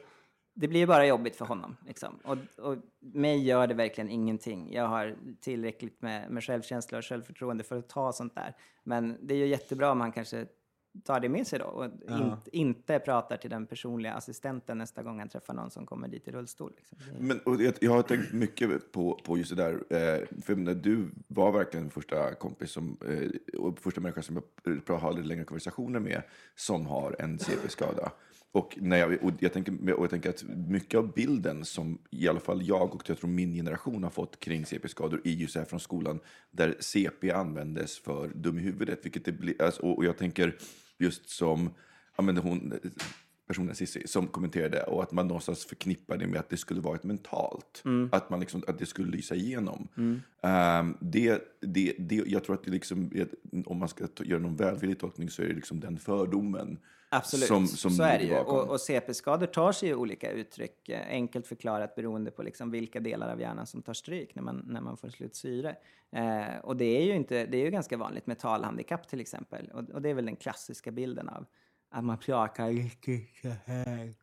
det 0.54 0.68
blir 0.68 0.80
ju 0.80 0.88
bara 0.88 1.06
jobbigt 1.06 1.36
för 1.36 1.46
honom. 1.46 1.78
Liksom. 1.88 2.20
Och, 2.24 2.38
och 2.66 2.78
mig 3.00 3.44
gör 3.44 3.68
det 3.68 3.74
verkligen 3.74 4.10
ingenting. 4.10 4.74
Jag 4.74 4.88
har 4.88 5.16
tillräckligt 5.42 6.02
med, 6.02 6.32
med 6.32 6.44
självkänsla 6.44 6.98
och 6.98 7.06
självförtroende 7.06 7.64
för 7.64 7.78
att 7.78 7.90
ta 7.90 8.12
sånt 8.14 8.36
där. 8.36 8.56
Men 8.84 9.18
det 9.22 9.34
är 9.34 9.38
ju 9.38 9.48
jättebra 9.48 9.92
om 9.92 10.02
han 10.02 10.12
kanske 10.12 10.46
tar 11.04 11.20
det 11.20 11.30
med 11.30 11.48
sig 11.48 11.60
då 11.60 11.66
och 11.66 11.86
inte, 11.86 12.58
inte 12.58 13.00
pratar 13.00 13.38
till 13.38 13.50
den 13.50 13.66
personliga 13.66 14.14
assistenten 14.14 14.78
nästa 14.78 15.04
gång 15.04 15.20
han 15.20 15.30
träffar 15.30 15.54
någon 15.54 15.72
som 15.72 15.86
kommer 15.86 16.08
dit 16.08 16.28
i 16.28 16.32
rullstol. 16.32 16.74
Liksom. 16.76 16.98
Men, 17.20 17.40
och 17.40 17.62
jag, 17.62 17.74
jag 17.80 17.92
har 17.92 18.02
tänkt 18.02 18.34
mycket 18.34 18.92
på, 18.92 19.20
på 19.24 19.38
just 19.38 19.56
det 19.56 19.64
där. 19.64 19.74
Eh, 19.74 20.42
för 20.42 20.56
när 20.56 20.76
du 20.76 21.10
var 21.28 21.52
verkligen 21.52 21.90
första 21.90 22.36
kompis 22.36 22.72
som, 22.72 22.98
eh, 23.08 23.60
och 23.60 23.80
första 23.80 24.02
människa 24.02 24.22
som 24.22 24.42
jag 24.88 24.98
hade 24.98 25.22
längre 25.22 25.44
konversationer 25.44 26.00
med 26.00 26.22
som 26.56 26.86
har 26.86 27.16
en 27.20 27.40
CP-skada. 27.40 28.12
Och, 28.54 28.78
när 28.82 28.98
jag, 28.98 29.24
och, 29.24 29.32
jag 29.40 29.54
tänker, 29.54 29.94
och 29.94 30.04
jag 30.04 30.10
tänker 30.10 30.30
att 30.30 30.44
mycket 30.68 30.98
av 30.98 31.14
bilden 31.14 31.66
som 31.66 32.00
i 32.10 32.28
alla 32.28 32.40
fall 32.40 32.68
jag 32.68 32.96
och 32.96 33.10
jag 33.10 33.18
tror 33.18 33.30
min 33.30 33.54
generation 33.54 34.04
har 34.04 34.10
fått 34.10 34.40
kring 34.40 34.66
CP-skador 34.66 35.22
är 35.24 35.32
ju 35.32 35.48
så 35.48 35.60
här 35.60 35.66
från 35.66 35.80
skolan 35.80 36.20
där 36.52 36.76
CP 36.80 37.32
användes 37.32 38.00
för 38.00 38.28
dum 38.28 38.58
i 38.58 38.62
huvudet. 38.62 39.00
Vilket 39.04 39.26
det 39.26 39.32
blir, 39.32 39.62
alltså, 39.62 39.82
och, 39.82 39.98
och 39.98 40.06
jag 40.06 40.18
tänker 40.18 40.58
just 41.02 41.30
som 41.30 41.70
ja, 42.18 42.24
men 42.24 42.38
hon, 42.38 42.74
personen 43.48 43.76
Cissi 43.76 44.08
som 44.08 44.28
kommenterade 44.28 44.84
och 44.84 45.04
att 45.04 45.12
man 45.12 45.28
någonstans 45.28 45.66
förknippar 45.66 46.18
det 46.18 46.28
med 46.28 46.40
att 46.40 46.50
det 46.50 46.58
skulle 46.58 46.82
vara 46.82 46.96
ett 46.96 47.04
mentalt. 47.04 47.84
Att, 48.12 48.30
man 48.30 48.40
liksom, 48.40 48.64
att 48.68 48.80
det 48.80 48.86
skulle 48.86 49.12
lysa 49.12 49.36
igenom. 49.36 49.88
Ehm, 50.42 50.98
det, 51.02 51.42
det, 51.62 51.96
det, 52.00 52.16
jag 52.16 52.44
tror 52.44 52.56
att 52.56 52.64
det 52.64 52.72
liksom, 52.72 53.12
om 53.66 53.78
man 53.78 53.90
ska 53.90 54.08
göra 54.24 54.40
någon 54.40 54.56
välvillig 54.56 55.00
tolkning 55.00 55.30
så 55.30 55.42
är 55.42 55.48
det 55.48 55.54
liksom 55.54 55.80
den 55.80 55.98
fördomen. 56.00 56.78
Absolut, 57.14 57.48
Som, 57.48 57.68
som 57.68 57.92
så 57.92 58.04
är 58.04 58.20
det 58.20 58.26
ju. 58.26 58.38
Och, 58.38 58.70
och 58.70 58.82
CP-skador 58.82 59.48
tar 59.48 59.72
sig 59.72 59.90
ju 59.90 59.96
olika 59.96 60.32
uttryck, 60.32 60.90
eh, 60.90 61.08
enkelt 61.08 61.48
förklarat 61.48 61.96
beroende 61.96 62.32
på 62.32 62.44
liksom 62.44 62.72
vilka 62.72 63.00
delar 63.00 63.32
av 63.32 63.40
hjärnan 63.40 63.68
som 63.68 63.82
tar 63.82 63.94
stryk 63.94 64.36
när 64.36 64.44
man, 64.44 64.66
när 64.68 64.82
man 64.82 64.98
får 64.98 65.10
slut 65.10 65.36
syre. 65.36 65.76
Eh, 66.12 66.58
och 66.64 66.78
det 66.78 66.86
är 66.86 67.04
ju 67.04 67.16
inte, 67.16 67.46
det 67.46 67.58
är 67.58 67.66
ju 67.66 67.72
ganska 67.72 67.98
vanligt 67.98 68.28
med 68.28 68.40
talhandikapp 68.40 69.08
till 69.08 69.22
exempel. 69.22 69.72
Och, 69.74 69.90
och 69.90 70.02
det 70.02 70.10
är 70.10 70.14
väl 70.14 70.26
den 70.26 70.36
klassiska 70.36 70.92
bilden 70.92 71.30
av, 71.30 71.46
att 71.90 72.04
man 72.04 72.18
pratar 72.18 72.72
lite 72.72 73.20
så 73.42 73.54
här. 73.66 74.14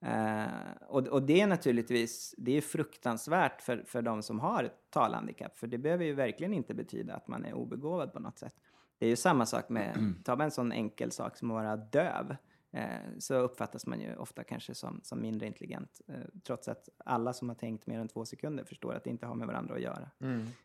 Eh, 0.00 0.86
och, 0.88 1.08
och 1.08 1.22
det 1.22 1.40
är 1.40 1.46
naturligtvis 1.46 2.34
det 2.38 2.56
är 2.56 2.60
fruktansvärt 2.60 3.62
för, 3.62 3.84
för 3.86 4.02
de 4.02 4.22
som 4.22 4.40
har 4.40 4.64
ett 4.64 4.90
talhandikapp, 4.90 5.58
för 5.58 5.66
det 5.66 5.78
behöver 5.78 6.04
ju 6.04 6.14
verkligen 6.14 6.54
inte 6.54 6.74
betyda 6.74 7.14
att 7.14 7.28
man 7.28 7.44
är 7.44 7.54
obegåvad 7.54 8.12
på 8.12 8.20
något 8.20 8.38
sätt. 8.38 8.54
Det 8.98 9.06
är 9.06 9.10
ju 9.10 9.16
samma 9.16 9.46
sak 9.46 9.68
med, 9.68 10.14
ta 10.24 10.42
en 10.42 10.50
sån 10.50 10.72
enkel 10.72 11.12
sak 11.12 11.36
som 11.36 11.50
att 11.50 11.54
vara 11.54 11.76
döv. 11.76 12.36
Eh, 12.72 13.18
så 13.18 13.34
uppfattas 13.34 13.86
man 13.86 14.00
ju 14.00 14.16
ofta 14.16 14.44
kanske 14.44 14.74
som, 14.74 15.00
som 15.02 15.20
mindre 15.20 15.46
intelligent, 15.46 16.00
eh, 16.08 16.14
trots 16.46 16.68
att 16.68 16.88
alla 17.04 17.32
som 17.32 17.48
har 17.48 17.56
tänkt 17.56 17.86
mer 17.86 17.98
än 18.00 18.08
två 18.08 18.24
sekunder 18.24 18.64
förstår 18.64 18.94
att 18.94 19.04
det 19.04 19.10
inte 19.10 19.26
har 19.26 19.34
med 19.34 19.46
varandra 19.46 19.74
att 19.74 19.80
göra. 19.80 20.10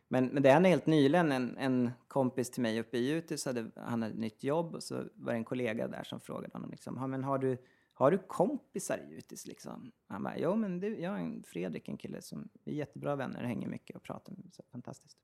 Men, 0.08 0.26
men 0.26 0.42
det 0.42 0.50
hände 0.50 0.68
helt 0.68 0.86
nyligen, 0.86 1.32
en, 1.32 1.56
en 1.58 1.90
kompis 2.08 2.50
till 2.50 2.62
mig 2.62 2.80
uppe 2.80 2.98
i 2.98 3.08
Jutis, 3.10 3.46
hade, 3.46 3.70
han 3.76 4.02
hade 4.02 4.14
ett 4.14 4.20
nytt 4.20 4.44
jobb 4.44 4.74
och 4.74 4.82
så 4.82 5.04
var 5.14 5.32
det 5.32 5.38
en 5.38 5.44
kollega 5.44 5.88
där 5.88 6.04
som 6.04 6.20
frågade 6.20 6.52
honom 6.52 6.70
liksom, 6.70 6.96
"Ja, 6.96 7.06
men 7.06 7.24
har 7.24 7.38
du, 7.38 7.58
har 7.92 8.10
du 8.10 8.18
kompisar 8.18 8.98
i 8.98 9.14
Jutis 9.14 9.46
liksom? 9.46 9.92
Han 10.08 10.22
bara, 10.22 10.38
jo 10.38 10.56
men 10.56 10.80
det, 10.80 10.88
jag 10.88 11.10
har 11.10 11.18
en 11.18 11.42
Fredrik, 11.42 11.88
en 11.88 11.96
kille 11.96 12.22
som, 12.22 12.48
vi 12.64 12.72
är 12.72 12.76
jättebra 12.76 13.16
vänner, 13.16 13.42
hänger 13.44 13.68
mycket 13.68 13.96
och 13.96 14.02
pratar, 14.02 14.34
så 14.52 14.62
fantastiskt. 14.72 15.18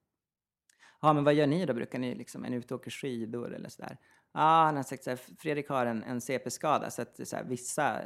Ja, 1.00 1.12
men 1.12 1.24
vad 1.24 1.34
gör 1.34 1.46
ni 1.46 1.66
då? 1.66 1.74
Brukar 1.74 1.98
ni 1.98 2.14
liksom, 2.14 2.44
är 2.44 2.50
ni 2.50 2.56
ute 2.56 2.74
och 2.74 2.80
åker 2.80 2.90
skidor 2.90 3.54
eller 3.54 3.68
sådär? 3.68 3.96
Ja, 4.32 4.40
han 4.64 4.76
har 4.76 4.82
sagt 4.82 5.04
så 5.04 5.10
här, 5.10 5.16
Fredrik 5.38 5.68
har 5.68 5.86
en, 5.86 6.02
en 6.02 6.20
CP-skada 6.20 6.90
så 6.90 7.02
att 7.02 7.28
så 7.28 7.36
här, 7.36 7.44
vissa 7.44 8.00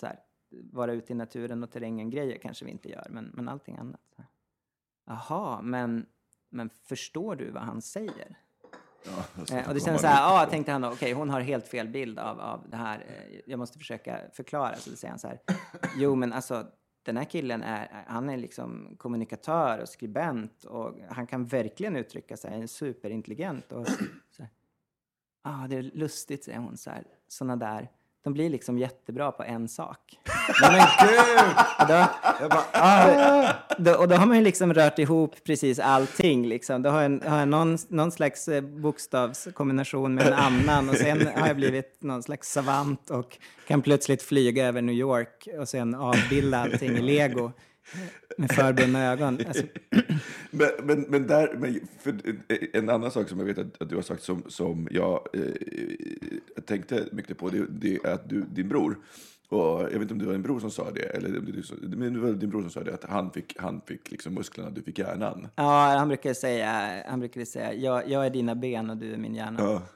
så 0.00 0.06
här, 0.06 0.18
vara 0.72 0.92
ute 0.92 1.12
i 1.12 1.16
naturen 1.16 1.62
och 1.62 1.70
terrängen-grejer 1.70 2.38
kanske 2.38 2.64
vi 2.64 2.70
inte 2.70 2.88
gör, 2.88 3.06
men, 3.10 3.24
men 3.34 3.48
allting 3.48 3.76
annat. 3.76 4.00
Jaha, 5.06 5.62
men, 5.62 6.06
men 6.50 6.70
förstår 6.70 7.36
du 7.36 7.50
vad 7.50 7.62
han 7.62 7.82
säger? 7.82 8.38
Ja, 9.04 9.24
Eh, 9.56 9.68
och 9.68 9.74
det 9.74 9.80
känns 9.80 10.00
så 10.00 10.06
här, 10.06 10.22
ja, 10.22 10.46
tänkte 10.50 10.72
han 10.72 10.80
då, 10.80 10.88
okej, 10.88 11.12
hon 11.12 11.30
har 11.30 11.40
helt 11.40 11.68
fel 11.68 11.88
bild 11.88 12.18
av, 12.18 12.40
av 12.40 12.68
det 12.70 12.76
här. 12.76 12.98
Eh, 13.08 13.40
Jag 13.46 13.58
måste 13.58 13.78
försöka 13.78 14.20
förklara. 14.32 14.76
Så 14.76 14.90
då 14.90 14.96
säger 14.96 15.10
han 15.10 15.18
så 15.18 15.28
här, 15.28 15.40
jo 15.96 16.14
men 16.14 16.32
alltså, 16.32 16.66
den 17.02 17.16
här 17.16 17.24
killen 17.24 17.62
är, 17.62 18.04
han 18.06 18.30
är 18.30 18.36
liksom 18.36 18.94
kommunikatör 18.98 19.78
och 19.78 19.88
skribent 19.88 20.64
och 20.64 20.98
han 21.08 21.26
kan 21.26 21.44
verkligen 21.44 21.96
uttrycka 21.96 22.36
sig, 22.36 22.50
han 22.50 22.62
är 22.62 22.66
superintelligent 22.66 23.72
och 23.72 23.86
så 24.30 24.42
här. 24.42 24.50
Ah, 25.42 25.66
det 25.68 25.76
är 25.76 25.82
lustigt, 25.82 26.44
säger 26.44 26.58
hon 26.58 26.76
så 26.76 26.90
här, 26.90 27.04
såna 27.28 27.56
där, 27.56 27.90
de 28.24 28.32
blir 28.32 28.50
liksom 28.50 28.78
jättebra 28.78 29.32
på 29.32 29.42
en 29.42 29.68
sak. 29.68 30.18
Nej 30.62 30.70
men 30.72 31.08
gud! 31.08 31.54
Och 31.80 31.86
då, 31.88 32.48
bara, 32.48 32.64
ah! 32.72 33.52
då, 33.78 33.94
och 33.94 34.08
då 34.08 34.14
har 34.16 34.26
man 34.26 34.36
ju 34.36 34.42
liksom 34.42 34.74
rört 34.74 34.98
ihop 34.98 35.44
precis 35.44 35.78
allting. 35.78 36.48
Liksom. 36.48 36.82
Då 36.82 36.90
har 36.90 37.02
jag, 37.02 37.20
har 37.24 37.38
jag 37.38 37.48
någon, 37.48 37.78
någon 37.88 38.12
slags 38.12 38.48
eh, 38.48 38.60
bokstavskombination 38.60 40.14
med 40.14 40.26
en 40.26 40.32
annan 40.32 40.88
och 40.88 40.96
sen 40.96 41.28
har 41.36 41.46
jag 41.46 41.56
blivit 41.56 42.02
någon 42.02 42.22
slags 42.22 42.52
savant 42.52 43.10
och 43.10 43.38
kan 43.66 43.82
plötsligt 43.82 44.22
flyga 44.22 44.66
över 44.66 44.82
New 44.82 44.94
York 44.94 45.48
och 45.60 45.68
sen 45.68 45.94
avbilda 45.94 46.58
allting 46.58 46.96
i 46.96 47.02
lego 47.02 47.52
med 48.38 48.52
förbundna 48.52 49.12
ögon. 49.12 49.38
Alltså, 49.48 49.62
Men, 50.50 50.68
men, 50.82 51.00
men 51.08 51.26
där, 51.26 51.54
men 51.58 51.80
för 52.00 52.14
en 52.72 52.88
annan 52.88 53.10
sak 53.10 53.28
som 53.28 53.38
jag 53.38 53.46
vet 53.46 53.58
att, 53.58 53.82
att 53.82 53.88
du 53.88 53.94
har 53.94 54.02
sagt 54.02 54.22
som, 54.22 54.42
som 54.46 54.88
jag 54.90 55.28
eh, 55.32 56.60
tänkte 56.64 57.08
mycket 57.12 57.38
på, 57.38 57.48
det, 57.48 57.66
det 57.70 57.94
är 58.04 58.12
att 58.12 58.28
du, 58.28 58.40
din 58.42 58.68
bror, 58.68 58.98
och 59.48 59.58
jag 59.82 59.90
vet 59.90 60.00
inte 60.02 60.12
om 60.14 60.18
det 60.18 60.24
var 60.26 60.32
din 60.32 60.42
bror 60.42 60.60
som 60.60 60.70
sa 60.70 60.90
det, 60.90 61.00
eller 61.00 61.38
om 61.38 61.44
det, 61.44 61.50
är 61.52 61.86
du- 61.88 61.96
men 61.96 62.14
det 62.14 62.20
var 62.20 62.32
din 62.32 62.50
bror 62.50 62.60
som 62.60 62.70
sa 62.70 62.80
det, 62.82 62.94
att 62.94 63.04
han 63.04 63.30
fick, 63.30 63.56
han 63.58 63.80
fick 63.86 64.10
liksom 64.10 64.34
musklerna, 64.34 64.70
du 64.70 64.82
fick 64.82 64.98
hjärnan. 64.98 65.48
ja, 65.54 65.94
han 65.98 66.08
brukar 66.08 66.34
säga, 66.34 67.02
han 67.08 67.20
brukar 67.20 67.44
säga 67.44 67.72
jag, 67.74 68.08
jag 68.10 68.26
är 68.26 68.30
dina 68.30 68.54
ben 68.54 68.90
och 68.90 68.96
du 68.96 69.12
är 69.12 69.16
min 69.18 69.34
hjärna. 69.34 69.56
Ja, 69.60 69.82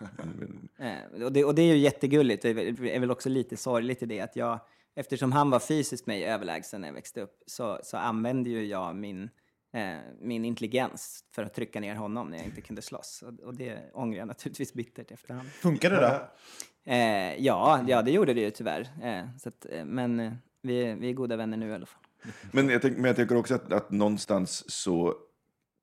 Eh, 0.78 1.22
och, 1.24 1.32
det, 1.32 1.44
och 1.44 1.54
det 1.54 1.62
är 1.62 1.66
ju 1.74 1.76
jättegulligt. 1.78 2.42
Det 2.42 2.50
är 2.50 2.54
väl- 2.54 2.88
är 2.88 3.00
väl 3.00 3.10
också 3.10 3.28
lite 3.28 3.56
sorgligt 3.56 4.02
i 4.02 4.06
det 4.06 4.20
att 4.20 4.36
jag, 4.36 4.58
eftersom 4.94 5.32
han 5.32 5.50
var 5.50 5.58
fysiskt 5.58 6.06
mig 6.06 6.24
överlägsen 6.24 6.80
när 6.80 6.88
jag 6.88 6.94
växte 6.94 7.20
upp, 7.20 7.34
så, 7.46 7.78
så 7.82 7.96
använde 7.96 8.50
ju 8.50 8.64
jag 8.66 8.96
min, 8.96 9.30
eh, 9.72 9.96
min 10.20 10.44
intelligens 10.44 11.24
för 11.34 11.42
att 11.42 11.54
trycka 11.54 11.80
ner 11.80 11.94
honom 11.94 12.30
när 12.30 12.38
jag 12.38 12.46
inte 12.46 12.60
kunde 12.60 12.82
slåss. 12.82 13.22
Och, 13.26 13.40
och 13.40 13.54
det 13.54 13.90
ångrar 13.94 14.18
jag 14.18 14.28
naturligtvis 14.28 14.74
bittert 14.74 15.10
efterhand. 15.10 15.48
Funkar 15.48 15.90
det 15.90 16.00
då? 16.00 16.28
Eh, 16.92 17.44
ja, 17.44 17.84
ja, 17.88 18.02
det 18.02 18.10
gjorde 18.10 18.34
det 18.34 18.40
ju 18.40 18.50
tyvärr. 18.50 18.88
Eh, 19.02 19.36
så 19.38 19.48
att, 19.48 19.66
eh, 19.70 19.84
men 19.84 20.20
eh, 20.20 20.32
vi, 20.62 20.94
vi 20.94 21.08
är 21.08 21.12
goda 21.12 21.36
vänner 21.36 21.56
nu 21.56 21.68
i 21.68 21.74
alla 21.74 21.86
fall. 21.86 22.02
Men 22.52 22.68
jag, 22.68 22.82
tänk, 22.82 22.96
men 22.96 23.04
jag 23.04 23.16
tänker 23.16 23.36
också 23.36 23.54
att, 23.54 23.72
att 23.72 23.90
någonstans 23.90 24.70
så 24.70 25.14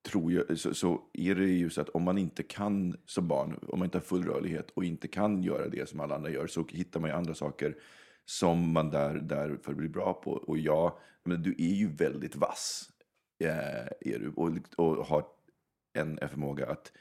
tror 0.08 0.32
jag, 0.32 0.58
så, 0.58 0.74
så 0.74 1.00
är 1.12 1.34
det 1.34 1.46
ju 1.46 1.70
så 1.70 1.80
att 1.80 1.88
om 1.88 2.02
man 2.02 2.18
inte 2.18 2.42
kan 2.42 2.96
som 3.06 3.28
barn, 3.28 3.58
om 3.68 3.78
man 3.78 3.86
inte 3.86 3.98
har 3.98 4.02
full 4.02 4.24
rörlighet 4.24 4.70
och 4.70 4.84
inte 4.84 5.08
kan 5.08 5.42
göra 5.42 5.68
det 5.68 5.88
som 5.88 6.00
alla 6.00 6.14
andra 6.14 6.30
gör, 6.30 6.46
så 6.46 6.64
hittar 6.68 7.00
man 7.00 7.10
ju 7.10 7.16
andra 7.16 7.34
saker 7.34 7.76
som 8.24 8.72
man 8.72 8.90
där, 8.90 9.14
därför 9.14 9.74
blir 9.74 9.88
bra 9.88 10.12
på. 10.12 10.30
Och 10.32 10.58
jag, 10.58 10.92
men 11.24 11.42
du 11.42 11.50
är 11.58 11.74
ju 11.74 11.88
väldigt 11.88 12.36
vass, 12.36 12.90
Eh, 13.40 14.22
och, 14.36 14.50
och 14.76 15.06
har 15.06 15.26
en 15.92 16.18
förmåga 16.28 16.66
att 16.66 16.92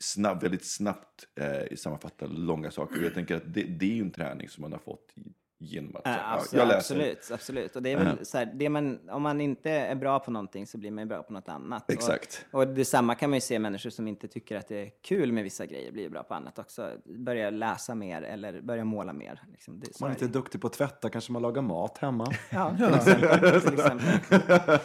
snabb, 0.00 0.42
väldigt 0.42 0.64
snabbt 0.64 1.28
eh, 1.34 1.76
sammanfatta 1.76 2.26
långa 2.26 2.70
saker. 2.70 2.98
Och 2.98 3.04
jag 3.04 3.14
tänker 3.14 3.36
att 3.36 3.54
det, 3.54 3.62
det 3.62 3.86
är 3.86 3.94
ju 3.94 4.02
en 4.02 4.10
träning 4.10 4.48
som 4.48 4.62
man 4.62 4.72
har 4.72 4.78
fått 4.78 5.14
genom 5.62 5.96
att... 5.96 6.02
Ja, 6.04 6.10
ja, 6.10 6.38
abs- 6.38 6.56
jag 6.56 6.68
läser. 6.68 6.76
Absolut, 6.76 7.30
absolut. 7.32 7.76
Och 7.76 7.82
det 7.82 7.92
är 7.92 7.96
väl 7.96 8.26
så 8.26 8.38
här, 8.38 8.52
det 8.54 8.68
man, 8.68 9.10
om 9.10 9.22
man 9.22 9.40
inte 9.40 9.70
är 9.70 9.94
bra 9.94 10.18
på 10.18 10.30
någonting 10.30 10.66
så 10.66 10.78
blir 10.78 10.90
man 10.90 11.04
ju 11.04 11.08
bra 11.08 11.22
på 11.22 11.32
något 11.32 11.48
annat. 11.48 11.90
Exakt. 11.90 12.46
Och, 12.50 12.60
och 12.60 12.68
detsamma 12.68 13.14
kan 13.14 13.30
man 13.30 13.36
ju 13.36 13.40
se 13.40 13.58
människor 13.58 13.90
som 13.90 14.08
inte 14.08 14.28
tycker 14.28 14.56
att 14.56 14.68
det 14.68 14.76
är 14.76 14.90
kul 15.02 15.32
med 15.32 15.44
vissa 15.44 15.66
grejer 15.66 15.92
blir 15.92 16.02
ju 16.02 16.10
bra 16.10 16.22
på 16.22 16.34
annat 16.34 16.58
också. 16.58 16.90
Börja 17.04 17.50
läsa 17.50 17.94
mer 17.94 18.22
eller 18.22 18.60
börja 18.60 18.84
måla 18.84 19.12
mer. 19.12 19.42
Liksom. 19.50 19.80
Det, 19.80 19.86
Om 19.86 19.92
så 19.92 20.04
man 20.04 20.10
är 20.10 20.14
inte 20.14 20.24
är 20.24 20.28
duktig 20.28 20.60
på 20.60 20.66
att 20.66 20.72
tvätta 20.72 21.10
kanske 21.10 21.32
man 21.32 21.42
lagar 21.42 21.62
mat 21.62 21.98
hemma. 21.98 22.32
Ja, 22.50 22.76
till 22.76 22.94
exempel. 22.94 23.60
Till 23.60 23.74
exempel. 23.74 24.78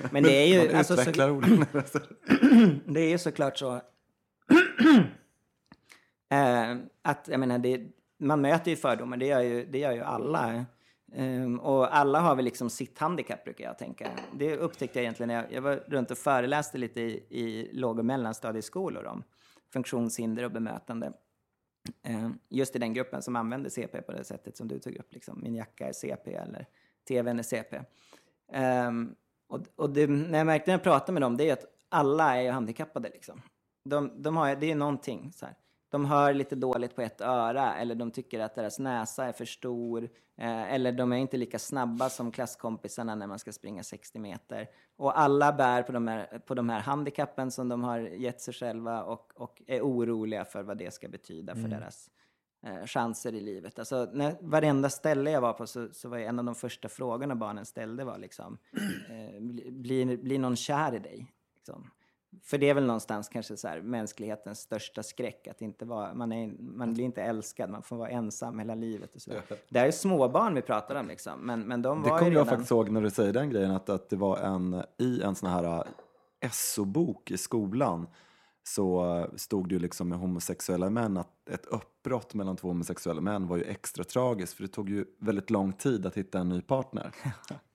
Men 0.10 0.22
det 0.22 0.32
är 0.32 0.46
ju... 0.46 0.68
Man 0.68 0.76
alltså, 0.78 0.94
så, 0.94 1.00
utvecklar 1.00 1.30
olika... 1.30 1.66
det 2.86 3.00
är 3.00 3.08
ju 3.08 3.18
såklart 3.18 3.58
så 3.58 3.74
eh, 6.30 6.76
att, 7.02 7.28
jag 7.28 7.40
menar, 7.40 7.58
det, 7.58 7.80
man 8.20 8.40
möter 8.40 8.70
ju 8.70 8.76
fördomar, 8.76 9.16
det 9.16 9.26
gör 9.26 9.40
ju, 9.40 9.66
det 9.66 9.78
gör 9.78 9.92
ju 9.92 10.00
alla. 10.00 10.64
Um, 11.12 11.60
och 11.60 11.96
alla 11.96 12.20
har 12.20 12.36
väl 12.36 12.44
liksom 12.44 12.70
sitt 12.70 12.98
handikapp 12.98 13.44
brukar 13.44 13.64
jag 13.64 13.78
tänka. 13.78 14.10
Det 14.32 14.56
upptäckte 14.56 14.98
jag 14.98 15.02
egentligen 15.02 15.28
när 15.28 15.34
jag, 15.34 15.52
jag 15.52 15.62
var 15.62 15.76
runt 15.76 16.10
och 16.10 16.18
föreläste 16.18 16.78
lite 16.78 17.00
i, 17.00 17.24
i 17.28 17.70
låg 17.72 17.98
och 17.98 18.04
mellanstadieskolor 18.04 19.06
om 19.06 19.22
funktionshinder 19.72 20.44
och 20.44 20.52
bemötande. 20.52 21.12
Um, 22.08 22.38
just 22.48 22.76
i 22.76 22.78
den 22.78 22.94
gruppen 22.94 23.22
som 23.22 23.36
använder 23.36 23.70
CP 23.70 24.02
på 24.02 24.12
det 24.12 24.24
sättet 24.24 24.56
som 24.56 24.68
du 24.68 24.78
tog 24.78 24.96
upp, 24.96 25.12
liksom 25.12 25.40
min 25.42 25.54
jacka 25.54 25.88
är 25.88 25.92
CP 25.92 26.34
eller 26.34 26.66
TVn 27.08 27.38
är 27.38 27.42
CP. 27.42 27.76
Um, 27.76 27.84
ehm, 28.52 29.14
och 29.48 29.60
och 29.76 29.90
det, 29.90 30.06
när 30.06 30.38
jag 30.38 30.46
märkte 30.46 30.70
när 30.70 30.74
jag 30.74 30.82
pratade 30.82 31.12
med 31.12 31.22
dem, 31.22 31.36
det 31.36 31.48
är 31.48 31.52
att 31.52 31.64
alla 31.88 32.36
är 32.36 32.42
ju 32.42 32.50
handikappade 32.50 33.08
liksom. 33.08 33.42
De, 33.84 34.22
de 34.22 34.36
har, 34.36 34.56
det 34.56 34.70
är 34.70 34.74
någonting 34.74 35.32
så 35.32 35.46
här. 35.46 35.54
De 35.90 36.04
hör 36.04 36.34
lite 36.34 36.56
dåligt 36.56 36.96
på 36.96 37.02
ett 37.02 37.20
öra 37.20 37.74
eller 37.74 37.94
de 37.94 38.10
tycker 38.10 38.40
att 38.40 38.54
deras 38.54 38.78
näsa 38.78 39.24
är 39.24 39.32
för 39.32 39.44
stor. 39.44 40.08
Eh, 40.36 40.72
eller 40.74 40.92
de 40.92 41.12
är 41.12 41.16
inte 41.16 41.36
lika 41.36 41.58
snabba 41.58 42.08
som 42.10 42.32
klasskompisarna 42.32 43.14
när 43.14 43.26
man 43.26 43.38
ska 43.38 43.52
springa 43.52 43.82
60 43.82 44.18
meter. 44.18 44.68
Och 44.96 45.18
alla 45.20 45.52
bär 45.52 45.82
på 45.82 45.92
de 45.92 46.08
här, 46.08 46.38
på 46.46 46.54
de 46.54 46.68
här 46.68 46.80
handikappen 46.80 47.50
som 47.50 47.68
de 47.68 47.84
har 47.84 47.98
gett 47.98 48.40
sig 48.40 48.54
själva 48.54 49.02
och, 49.02 49.32
och 49.34 49.62
är 49.66 49.80
oroliga 49.80 50.44
för 50.44 50.62
vad 50.62 50.78
det 50.78 50.94
ska 50.94 51.08
betyda 51.08 51.54
för 51.54 51.62
deras 51.70 52.10
eh, 52.66 52.86
chanser 52.86 53.34
i 53.34 53.40
livet. 53.40 53.78
Alltså, 53.78 54.08
när, 54.12 54.36
varenda 54.40 54.90
ställe 54.90 55.30
jag 55.30 55.40
var 55.40 55.52
på 55.52 55.66
så, 55.66 55.88
så 55.92 56.08
var 56.08 56.18
en 56.18 56.38
av 56.38 56.44
de 56.44 56.54
första 56.54 56.88
frågorna 56.88 57.34
barnen 57.34 57.66
ställde 57.66 58.04
var 58.04 58.18
liksom, 58.18 58.58
eh, 59.10 59.40
bli- 59.40 59.70
blir, 59.70 60.16
blir 60.16 60.38
någon 60.38 60.56
kär 60.56 60.94
i 60.94 60.98
dig? 60.98 61.26
Liksom. 61.56 61.90
För 62.42 62.58
det 62.58 62.68
är 62.68 62.74
väl 62.74 62.86
någonstans 62.86 63.28
kanske 63.28 63.56
så 63.56 63.68
här, 63.68 63.80
mänsklighetens 63.80 64.60
största 64.60 65.02
skräck, 65.02 65.48
att 65.48 65.62
inte 65.62 65.84
vara, 65.84 66.14
man, 66.14 66.32
är, 66.32 66.52
man 66.58 66.94
blir 66.94 67.04
inte 67.04 67.22
älskad, 67.22 67.70
man 67.70 67.82
får 67.82 67.96
vara 67.96 68.08
ensam 68.08 68.58
hela 68.58 68.74
livet. 68.74 69.14
Och 69.14 69.22
så. 69.22 69.30
där. 69.30 69.42
Det 69.68 69.78
här 69.78 69.86
är 69.86 69.90
småbarn 69.90 70.54
vi 70.54 70.62
pratar 70.62 70.94
om, 70.94 71.08
liksom. 71.08 71.40
men, 71.40 71.60
men 71.60 71.82
de 71.82 72.02
Det 72.02 72.10
var 72.10 72.18
kommer 72.18 72.30
ju 72.30 72.36
jag 72.36 72.40
redan... 72.40 72.46
faktiskt 72.46 72.70
ihåg 72.70 72.90
när 72.90 73.00
du 73.00 73.10
säger 73.10 73.32
den 73.32 73.50
grejen, 73.50 73.70
att, 73.70 73.88
att 73.88 74.08
det 74.08 74.16
var 74.16 74.38
en, 74.38 74.82
i 74.98 75.22
en 75.22 75.34
sån 75.34 75.50
här 75.50 75.84
äh, 76.40 76.50
SO-bok 76.50 77.30
i 77.30 77.38
skolan 77.38 78.06
så 78.62 79.26
stod 79.36 79.68
det 79.68 79.74
ju 79.74 79.78
liksom 79.78 80.08
med 80.08 80.18
homosexuella 80.18 80.90
män 80.90 81.16
att 81.16 81.48
ett 81.48 81.66
uppbrott 81.66 82.34
mellan 82.34 82.56
två 82.56 82.68
homosexuella 82.68 83.20
män 83.20 83.46
var 83.46 83.56
ju 83.56 83.64
extra 83.64 84.04
tragiskt 84.04 84.52
för 84.52 84.62
det 84.62 84.68
tog 84.68 84.90
ju 84.90 85.04
väldigt 85.18 85.50
lång 85.50 85.72
tid 85.72 86.06
att 86.06 86.16
hitta 86.16 86.38
en 86.38 86.48
ny 86.48 86.60
partner. 86.60 87.14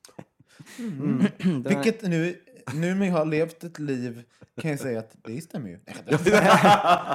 Vilket 1.69 2.01
nu, 2.01 2.41
nu 2.73 2.95
när 2.95 3.05
jag 3.05 3.13
har 3.13 3.25
levt 3.25 3.63
ett 3.63 3.79
liv 3.79 4.23
kan 4.61 4.71
jag 4.71 4.79
säga 4.79 4.99
att 4.99 5.15
det 5.23 5.41
stämmer 5.41 5.69
ju. 5.69 5.79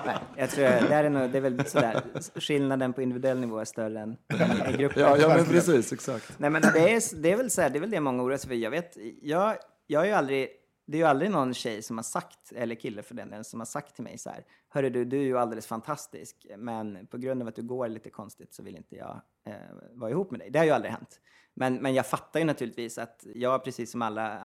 Nej, 0.06 0.18
jag 0.36 0.50
tror 0.50 0.64
det, 0.64 0.94
är 0.94 1.10
nog, 1.10 1.30
det 1.30 1.38
är 1.38 1.42
väl 1.42 1.66
sådär, 1.66 2.02
skillnaden 2.40 2.92
på 2.92 3.02
individuell 3.02 3.40
nivå 3.40 3.58
är 3.58 3.64
större 3.64 4.00
än 4.00 4.16
i 4.68 4.76
gruppen. 4.76 5.02
Ja, 5.02 5.16
ja 5.16 5.28
men 5.28 5.44
precis, 5.44 5.92
exakt. 5.92 6.38
Nej 6.38 6.50
men 6.50 6.62
det 6.62 6.94
är, 6.94 7.22
det 7.22 7.32
är 7.32 7.36
väl 7.36 7.50
så 7.50 7.62
här, 7.62 7.70
det 7.70 7.78
är 7.78 7.80
väl 7.80 7.90
det 7.90 8.00
många 8.00 8.22
oroar 8.22 8.36
sig 8.36 8.48
för. 8.48 8.54
Jag 8.54 8.70
vet, 8.70 8.96
jag, 9.22 9.56
jag 9.86 10.00
har 10.00 10.06
ju 10.06 10.12
aldrig 10.12 10.48
det 10.90 10.96
är 10.96 10.98
ju 10.98 11.06
aldrig 11.06 11.30
någon 11.30 11.54
tjej 11.54 11.82
som 11.82 11.98
har 11.98 12.02
sagt, 12.02 12.52
eller 12.52 12.74
kille 12.74 13.02
för 13.02 13.14
den 13.14 13.30
delen, 13.30 13.44
som 13.44 13.60
har 13.60 13.64
sagt 13.66 13.94
till 13.94 14.04
mig 14.04 14.18
så 14.18 14.30
här, 14.30 14.44
hörru 14.68 14.90
du, 14.90 15.04
du 15.04 15.18
är 15.18 15.24
ju 15.24 15.38
alldeles 15.38 15.66
fantastisk, 15.66 16.46
men 16.58 17.06
på 17.06 17.18
grund 17.18 17.42
av 17.42 17.48
att 17.48 17.56
du 17.56 17.62
går 17.62 17.88
lite 17.88 18.10
konstigt 18.10 18.54
så 18.54 18.62
vill 18.62 18.76
inte 18.76 18.96
jag 18.96 19.20
eh, 19.46 19.54
vara 19.92 20.10
ihop 20.10 20.30
med 20.30 20.40
dig. 20.40 20.50
Det 20.50 20.58
har 20.58 20.66
ju 20.66 20.70
aldrig 20.70 20.92
hänt. 20.92 21.20
Men, 21.54 21.74
men 21.74 21.94
jag 21.94 22.06
fattar 22.06 22.40
ju 22.40 22.46
naturligtvis 22.46 22.98
att 22.98 23.26
jag, 23.34 23.64
precis 23.64 23.90
som 23.90 24.02
alla 24.02 24.44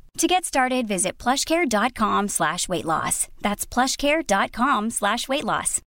To 0.17 0.27
get 0.27 0.45
started, 0.45 0.87
visit 0.87 1.17
plushcare.com 1.23 2.27
slash 2.29 2.67
weight 2.69 2.85
loss. 2.85 3.27
That's 3.41 3.65
plushcare.com 3.73 4.91
slash 4.91 5.27
weight 5.29 5.43
loss. 5.43 5.81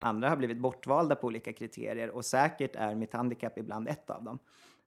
andra 0.00 0.28
har 0.28 0.36
blivit 0.36 0.58
bortvalda 0.58 1.16
på 1.16 1.26
olika 1.26 1.52
kriterier 1.52 2.10
och 2.10 2.24
säkert 2.24 2.76
är 2.76 2.94
mitt 2.94 3.12
handikapp 3.12 3.58
ibland 3.58 3.88
ett 3.88 4.10
av 4.10 4.24
dem. 4.24 4.38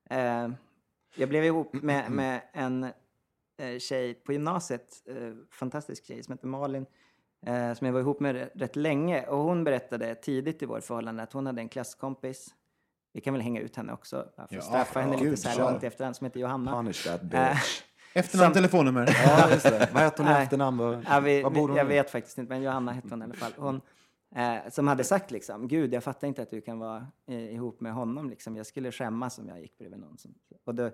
Eh, 0.10 0.50
jag 1.16 1.30
blev 1.30 1.44
ihop 1.46 1.74
med, 1.74 2.12
med 2.12 2.42
en 2.54 2.84
eh, 2.84 3.80
tjej 3.80 4.14
på 4.14 4.34
gymnasiet, 4.34 5.04
eh, 5.08 5.34
fantastisk 5.52 6.06
tjej 6.06 6.24
som 6.24 6.32
heter 6.32 6.48
Malin, 6.48 6.86
eh, 7.46 7.74
som 7.74 7.86
jag 7.88 7.94
var 7.94 8.00
ihop 8.00 8.20
med 8.20 8.36
rätt- 8.36 8.52
rätt 8.56 8.76
länge. 8.76 9.28
Och 9.28 9.38
hon 9.38 9.64
berättade 9.64 10.16
tidigt 10.16 10.64
i 10.64 10.66
vårt 10.66 10.84
förhållande 10.84 11.24
att 11.24 11.34
hon 11.34 11.46
hade 11.46 11.62
en 11.62 11.70
klasskompis, 11.70 12.48
vi 13.18 13.22
kan 13.22 13.34
väl 13.34 13.42
hänga 13.42 13.62
ut 13.62 13.76
henne 13.76 13.94
också, 13.94 14.26
för 14.36 14.48
Ja, 14.50 14.62
straffa 14.62 15.00
henne 15.00 15.18
lite 15.18 15.38
så 15.38 15.50
här 15.50 15.58
långt 15.58 15.84
i 15.84 15.88
efterhand, 15.88 16.16
som 16.16 16.26
heter 16.26 16.40
Johanna. 16.40 16.72
Punish 16.72 17.04
that 17.08 17.22
bitch. 17.22 17.84
Efternamn, 18.14 18.54
telefonnummer. 18.54 19.10
Ja, 19.28 19.50
just 19.52 19.64
det. 19.64 19.90
Vad 19.94 20.04
heter 20.04 20.24
hon 20.24 20.34
i 20.34 20.36
efternamn? 20.36 20.78
Var, 20.78 21.06
Ja, 21.10 21.20
vi, 21.20 21.44
var 21.44 21.50
bor 21.50 21.68
hon 21.68 21.78
jag 21.78 21.88
nu? 21.88 21.94
vet 21.94 22.10
faktiskt 22.10 22.38
inte, 22.38 22.50
men 22.54 22.62
Johanna 22.64 22.92
hette 22.92 23.08
hon 23.10 23.22
i 23.22 23.26
alla 23.26 23.34
fall. 23.34 23.52
Hon, 23.58 23.82
eh, 24.36 24.70
som 24.70 24.88
hade 24.88 25.04
sagt 25.04 25.32
liksom, 25.32 25.68
gud 25.68 25.94
jag 25.94 26.04
fattar 26.04 26.28
inte 26.28 26.42
att 26.42 26.52
du 26.52 26.62
kan 26.62 26.80
vara 26.80 27.08
eh, 27.28 27.54
ihop 27.54 27.82
med 27.82 27.94
honom 27.94 28.30
liksom. 28.30 28.56
Jag 28.56 28.66
skulle 28.66 28.92
skämmas 28.92 29.40
om 29.40 29.48
jag 29.50 29.62
gick 29.62 29.78
bredvid 29.78 30.00
någon 30.00 30.18
som... 30.18 30.34
Och 30.66 30.76
då, 30.76 30.92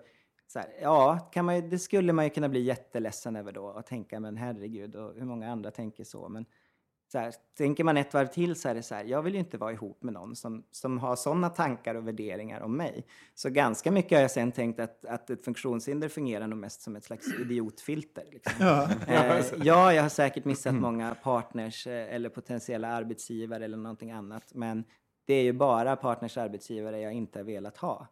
så 0.48 0.60
här, 0.60 0.68
ja, 0.82 1.20
kan 1.32 1.46
man 1.46 1.70
det 1.70 1.80
skulle 1.80 2.14
man 2.14 2.26
ju 2.26 2.30
kunna 2.30 2.50
bli 2.50 2.62
jätteledsen 2.62 3.36
över 3.36 3.52
då 3.52 3.66
och 3.66 3.86
tänka, 3.86 4.20
men 4.20 4.38
herregud, 4.38 4.96
och 4.96 5.14
hur 5.16 5.26
många 5.26 5.52
andra 5.52 5.72
tänker 5.72 6.04
så. 6.04 6.30
Men 6.30 6.46
så 7.14 7.20
här, 7.20 7.34
tänker 7.58 7.84
man 7.84 7.98
ett 7.98 8.14
varv 8.14 8.28
till 8.28 8.56
så 8.56 8.70
är 8.70 8.76
det 8.76 8.84
så 8.84 8.96
här, 8.96 9.04
jag 9.04 9.22
vill 9.22 9.34
ju 9.34 9.40
inte 9.40 9.58
vara 9.58 9.72
ihop 9.72 10.04
med 10.04 10.14
någon 10.14 10.36
som, 10.36 10.64
som 10.72 11.00
har 11.00 11.16
sådana 11.16 11.50
tankar 11.50 11.96
och 11.96 12.08
värderingar 12.08 12.62
om 12.62 12.78
mig. 12.78 13.06
Så 13.36 13.50
ganska 13.50 13.92
mycket 13.92 14.12
har 14.12 14.22
jag 14.22 14.32
sen 14.32 14.52
tänkt 14.52 14.80
att, 14.80 15.06
att 15.06 15.30
ett 15.30 15.46
funktionshinder 15.46 16.10
fungerar 16.10 16.48
nog 16.48 16.60
mest 16.60 16.82
som 16.82 16.96
ett 16.96 17.04
slags 17.04 17.28
idiotfilter. 17.40 18.26
Liksom. 18.32 18.54
Ja. 18.60 18.90
Eh, 19.08 19.46
ja, 19.64 19.94
jag 19.94 20.02
har 20.02 20.10
säkert 20.10 20.46
missat 20.46 20.74
många 20.74 21.16
partners 21.16 21.88
eh, 21.88 22.16
eller 22.16 22.30
potentiella 22.30 22.88
arbetsgivare 22.88 23.66
eller 23.66 23.78
någonting 23.78 24.12
annat. 24.12 24.54
Men 24.54 24.84
det 25.26 25.34
är 25.34 25.44
ju 25.44 25.54
bara 25.54 25.96
partners 25.96 26.38
arbetsgivare 26.38 27.00
jag 27.00 27.14
inte 27.14 27.40
har 27.40 27.44
velat 27.44 27.78
ha. 27.78 28.08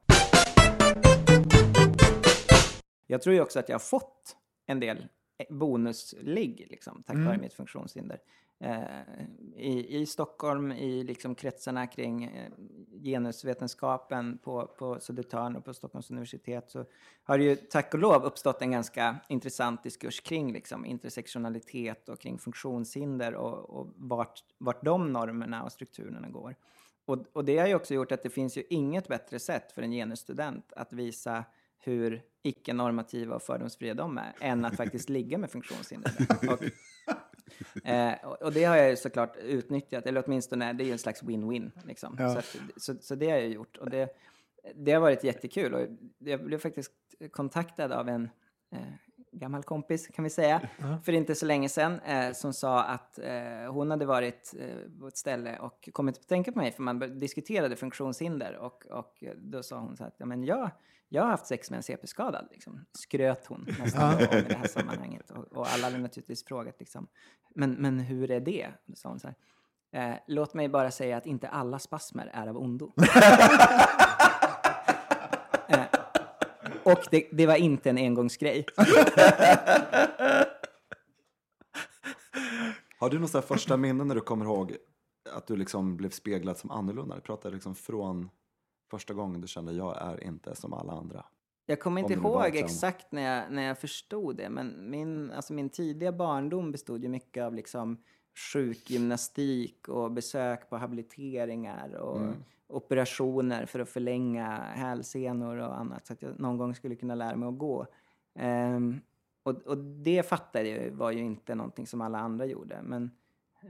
Jag 3.07 3.21
tror 3.21 3.35
ju 3.35 3.41
också 3.41 3.59
att 3.59 3.69
jag 3.69 3.75
har 3.75 3.79
fått 3.79 4.35
en 4.65 4.79
del 4.79 4.97
eh, 5.37 5.55
bonusligg 5.55 6.67
liksom, 6.69 7.03
tack 7.07 7.17
vare 7.17 7.37
mitt 7.37 7.53
funktionshinder. 7.53 8.19
Eh, 8.63 9.25
i, 9.55 9.97
I 10.01 10.05
Stockholm, 10.05 10.71
i 10.71 11.03
liksom 11.03 11.35
kretsarna 11.35 11.87
kring 11.87 12.23
eh, 12.23 12.51
genusvetenskapen 13.03 14.37
på, 14.37 14.67
på 14.67 14.99
Södertörn 14.99 15.55
och 15.55 15.65
på 15.65 15.73
Stockholms 15.73 16.11
universitet 16.11 16.69
så 16.69 16.85
har 17.23 17.37
det 17.37 17.43
ju 17.43 17.55
tack 17.55 17.93
och 17.93 17.99
lov 17.99 18.23
uppstått 18.23 18.61
en 18.61 18.71
ganska 18.71 19.15
intressant 19.29 19.83
diskurs 19.83 20.21
kring 20.21 20.53
liksom, 20.53 20.85
intersektionalitet 20.85 22.09
och 22.09 22.19
kring 22.19 22.39
funktionshinder 22.39 23.35
och, 23.35 23.69
och 23.69 23.93
vart, 23.95 24.43
vart 24.57 24.85
de 24.85 25.13
normerna 25.13 25.63
och 25.63 25.71
strukturerna 25.71 26.29
går. 26.29 26.55
Och, 27.05 27.25
och 27.33 27.45
det 27.45 27.57
har 27.57 27.67
ju 27.67 27.75
också 27.75 27.93
gjort 27.93 28.11
att 28.11 28.23
det 28.23 28.29
finns 28.29 28.57
ju 28.57 28.63
inget 28.69 29.07
bättre 29.07 29.39
sätt 29.39 29.71
för 29.71 29.81
en 29.81 29.91
genusstudent 29.91 30.73
att 30.73 30.93
visa 30.93 31.43
hur 31.79 32.21
icke-normativa 32.43 33.35
och 33.35 33.41
fördomsfria 33.41 33.93
de 33.93 34.17
är, 34.17 34.33
än 34.39 34.65
att 34.65 34.77
faktiskt 34.77 35.09
ligga 35.09 35.37
med 35.37 35.51
funktionshindrade. 35.51 36.25
Och, 36.53 36.63
eh, 37.83 38.13
och- 38.23 38.41
och 38.41 38.53
det 38.53 38.63
har 38.63 38.77
jag 38.77 38.89
ju 38.89 38.95
såklart 38.95 39.35
utnyttjat, 39.37 40.05
eller 40.05 40.23
åtminstone 40.25 40.73
det 40.73 40.83
är 40.83 40.85
ju 40.85 40.91
en 40.91 40.97
slags 40.99 41.23
win-win. 41.23 41.71
Liksom. 41.85 42.15
Ja. 42.19 42.29
Så, 42.33 42.39
att, 42.39 42.57
så, 42.77 42.95
så 43.01 43.15
det 43.15 43.29
har 43.29 43.37
jag 43.37 43.47
gjort. 43.49 43.77
Och 43.77 43.89
det, 43.89 44.09
det 44.75 44.91
har 44.91 44.99
varit 45.01 45.23
jättekul. 45.23 45.73
Och 45.73 45.87
jag 46.19 46.45
blev 46.45 46.57
faktiskt 46.57 46.91
kontaktad 47.31 47.91
av 47.91 48.09
en 48.09 48.29
eh, 48.71 48.79
gammal 49.31 49.63
kompis, 49.63 50.07
kan 50.07 50.23
vi 50.23 50.29
säga, 50.29 50.61
för 51.03 51.11
inte 51.11 51.35
så 51.35 51.45
länge 51.45 51.69
sedan, 51.69 51.99
eh, 51.99 52.31
som 52.31 52.53
sa 52.53 52.83
att 52.83 53.19
eh, 53.19 53.71
hon 53.73 53.91
hade 53.91 54.05
varit 54.05 54.53
eh, 54.59 54.99
på 54.99 55.07
ett 55.07 55.17
ställe 55.17 55.59
och 55.59 55.89
kommit 55.93 56.17
att 56.17 56.27
tänka 56.27 56.51
på 56.51 56.57
mig, 56.59 56.71
för 56.71 56.81
man 56.83 57.19
diskuterade 57.19 57.75
funktionshinder. 57.75 58.55
Och, 58.57 58.85
och 58.85 59.23
då 59.37 59.63
sa 59.63 59.79
hon 59.79 59.97
så 59.97 60.03
här 60.03 60.07
att 60.07 60.15
ja, 60.17 60.25
men 60.25 60.43
jag, 60.43 60.71
jag 61.13 61.21
har 61.21 61.29
haft 61.29 61.45
sex 61.45 61.69
med 61.69 61.77
en 61.77 61.83
CP-skadad, 61.83 62.47
liksom. 62.51 62.85
skröt 62.93 63.45
hon 63.45 63.67
nästan 63.79 64.13
om 64.13 64.19
i 64.19 64.41
det 64.41 64.55
här 64.55 64.67
sammanhanget. 64.67 65.31
Och, 65.31 65.43
och 65.57 65.67
alla 65.67 65.83
hade 65.83 65.97
naturligtvis 65.97 66.45
frågat, 66.45 66.75
liksom, 66.79 67.07
men, 67.55 67.71
men 67.71 67.99
hur 67.99 68.31
är 68.31 68.39
det? 68.39 68.67
Då 68.85 68.95
sa 68.95 69.09
hon 69.09 69.19
så 69.19 69.27
här, 69.27 69.35
eh, 70.11 70.17
låt 70.27 70.53
mig 70.53 70.69
bara 70.69 70.91
säga 70.91 71.17
att 71.17 71.25
inte 71.25 71.47
alla 71.47 71.79
spasmer 71.79 72.29
är 72.33 72.47
av 72.47 72.57
ondo. 72.57 72.93
eh, 75.67 75.85
och 76.83 77.07
det, 77.11 77.29
det 77.31 77.45
var 77.45 77.55
inte 77.55 77.89
en 77.89 77.97
engångsgrej. 77.97 78.65
Har 82.97 83.09
du 83.09 83.19
här 83.19 83.41
första 83.41 83.77
minnen 83.77 84.07
när 84.07 84.15
du 84.15 84.21
kommer 84.21 84.45
ihåg 84.45 84.77
att 85.33 85.47
du 85.47 85.55
liksom 85.55 85.97
blev 85.97 86.09
speglad 86.09 86.57
som 86.57 86.71
annorlunda? 86.71 87.15
Du 87.15 87.21
pratar 87.21 87.51
liksom 87.51 87.75
från 87.75 88.29
första 88.91 89.13
gången 89.13 89.41
du 89.41 89.47
kände 89.47 89.73
jag 89.73 89.97
är 90.01 90.23
inte 90.23 90.55
som 90.55 90.73
alla 90.73 90.93
andra. 90.93 91.25
Jag 91.65 91.79
kommer 91.79 92.01
inte 92.01 92.13
ihåg 92.13 92.55
exakt 92.55 93.11
när 93.11 93.21
jag, 93.21 93.51
när 93.51 93.63
jag 93.63 93.77
förstod 93.79 94.35
det, 94.37 94.49
men 94.49 94.89
min, 94.89 95.31
alltså 95.31 95.53
min 95.53 95.69
tidiga 95.69 96.11
barndom 96.11 96.71
bestod 96.71 97.03
ju 97.03 97.09
mycket 97.09 97.43
av 97.43 97.55
liksom 97.55 97.97
sjukgymnastik 98.53 99.87
och 99.87 100.11
besök 100.11 100.69
på 100.69 100.77
habiliteringar 100.77 101.95
och 101.95 102.17
Mm. 102.17 102.33
operationer 102.67 103.65
för 103.65 103.79
att 103.79 103.89
förlänga 103.89 104.57
hälsenor 104.57 105.57
och 105.57 105.79
annat 105.79 106.07
så 106.07 106.13
att 106.13 106.21
jag 106.21 106.39
någon 106.39 106.57
gång 106.57 106.75
skulle 106.75 106.95
kunna 106.95 107.15
lära 107.15 107.35
mig 107.35 107.49
att 107.49 107.57
gå. 107.57 107.85
Ehm, 108.35 109.01
och, 109.43 109.61
och 109.67 109.77
det 109.77 110.23
fattade 110.23 110.69
jag 110.69 110.91
var 110.91 111.11
ju 111.11 111.19
inte 111.19 111.55
någonting 111.55 111.87
som 111.87 112.01
alla 112.01 112.19
andra 112.19 112.45
gjorde. 112.45 112.81
Men, 112.83 113.11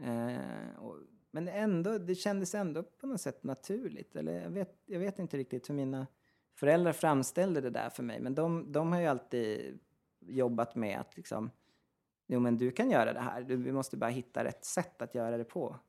eh, 0.03 0.79
och, 0.79 0.97
men 1.31 1.47
ändå, 1.47 1.97
det 1.97 2.15
kändes 2.15 2.55
ändå 2.55 2.83
på 2.83 3.07
något 3.07 3.21
sätt 3.21 3.43
naturligt. 3.43 4.15
Eller 4.15 4.41
jag 4.41 4.49
vet, 4.49 4.81
jag 4.85 4.99
vet 4.99 5.19
inte 5.19 5.37
riktigt 5.37 5.69
hur 5.69 5.73
mina 5.73 6.07
föräldrar 6.55 6.93
framställde 6.93 7.61
det 7.61 7.69
där 7.69 7.89
för 7.89 8.03
mig. 8.03 8.19
Men 8.19 8.35
de, 8.35 8.71
de 8.71 8.91
har 8.91 8.99
ju 8.99 9.07
alltid 9.07 9.79
jobbat 10.19 10.75
med 10.75 10.99
att 10.99 11.17
liksom 11.17 11.51
jo 12.27 12.39
men 12.39 12.57
du 12.57 12.71
kan 12.71 12.91
göra 12.91 13.13
det 13.13 13.19
här, 13.19 13.41
du, 13.41 13.55
vi 13.55 13.71
måste 13.71 13.97
bara 13.97 14.09
hitta 14.09 14.43
rätt 14.43 14.65
sätt 14.65 15.01
att 15.01 15.15
göra 15.15 15.37
det 15.37 15.43
på. 15.43 15.79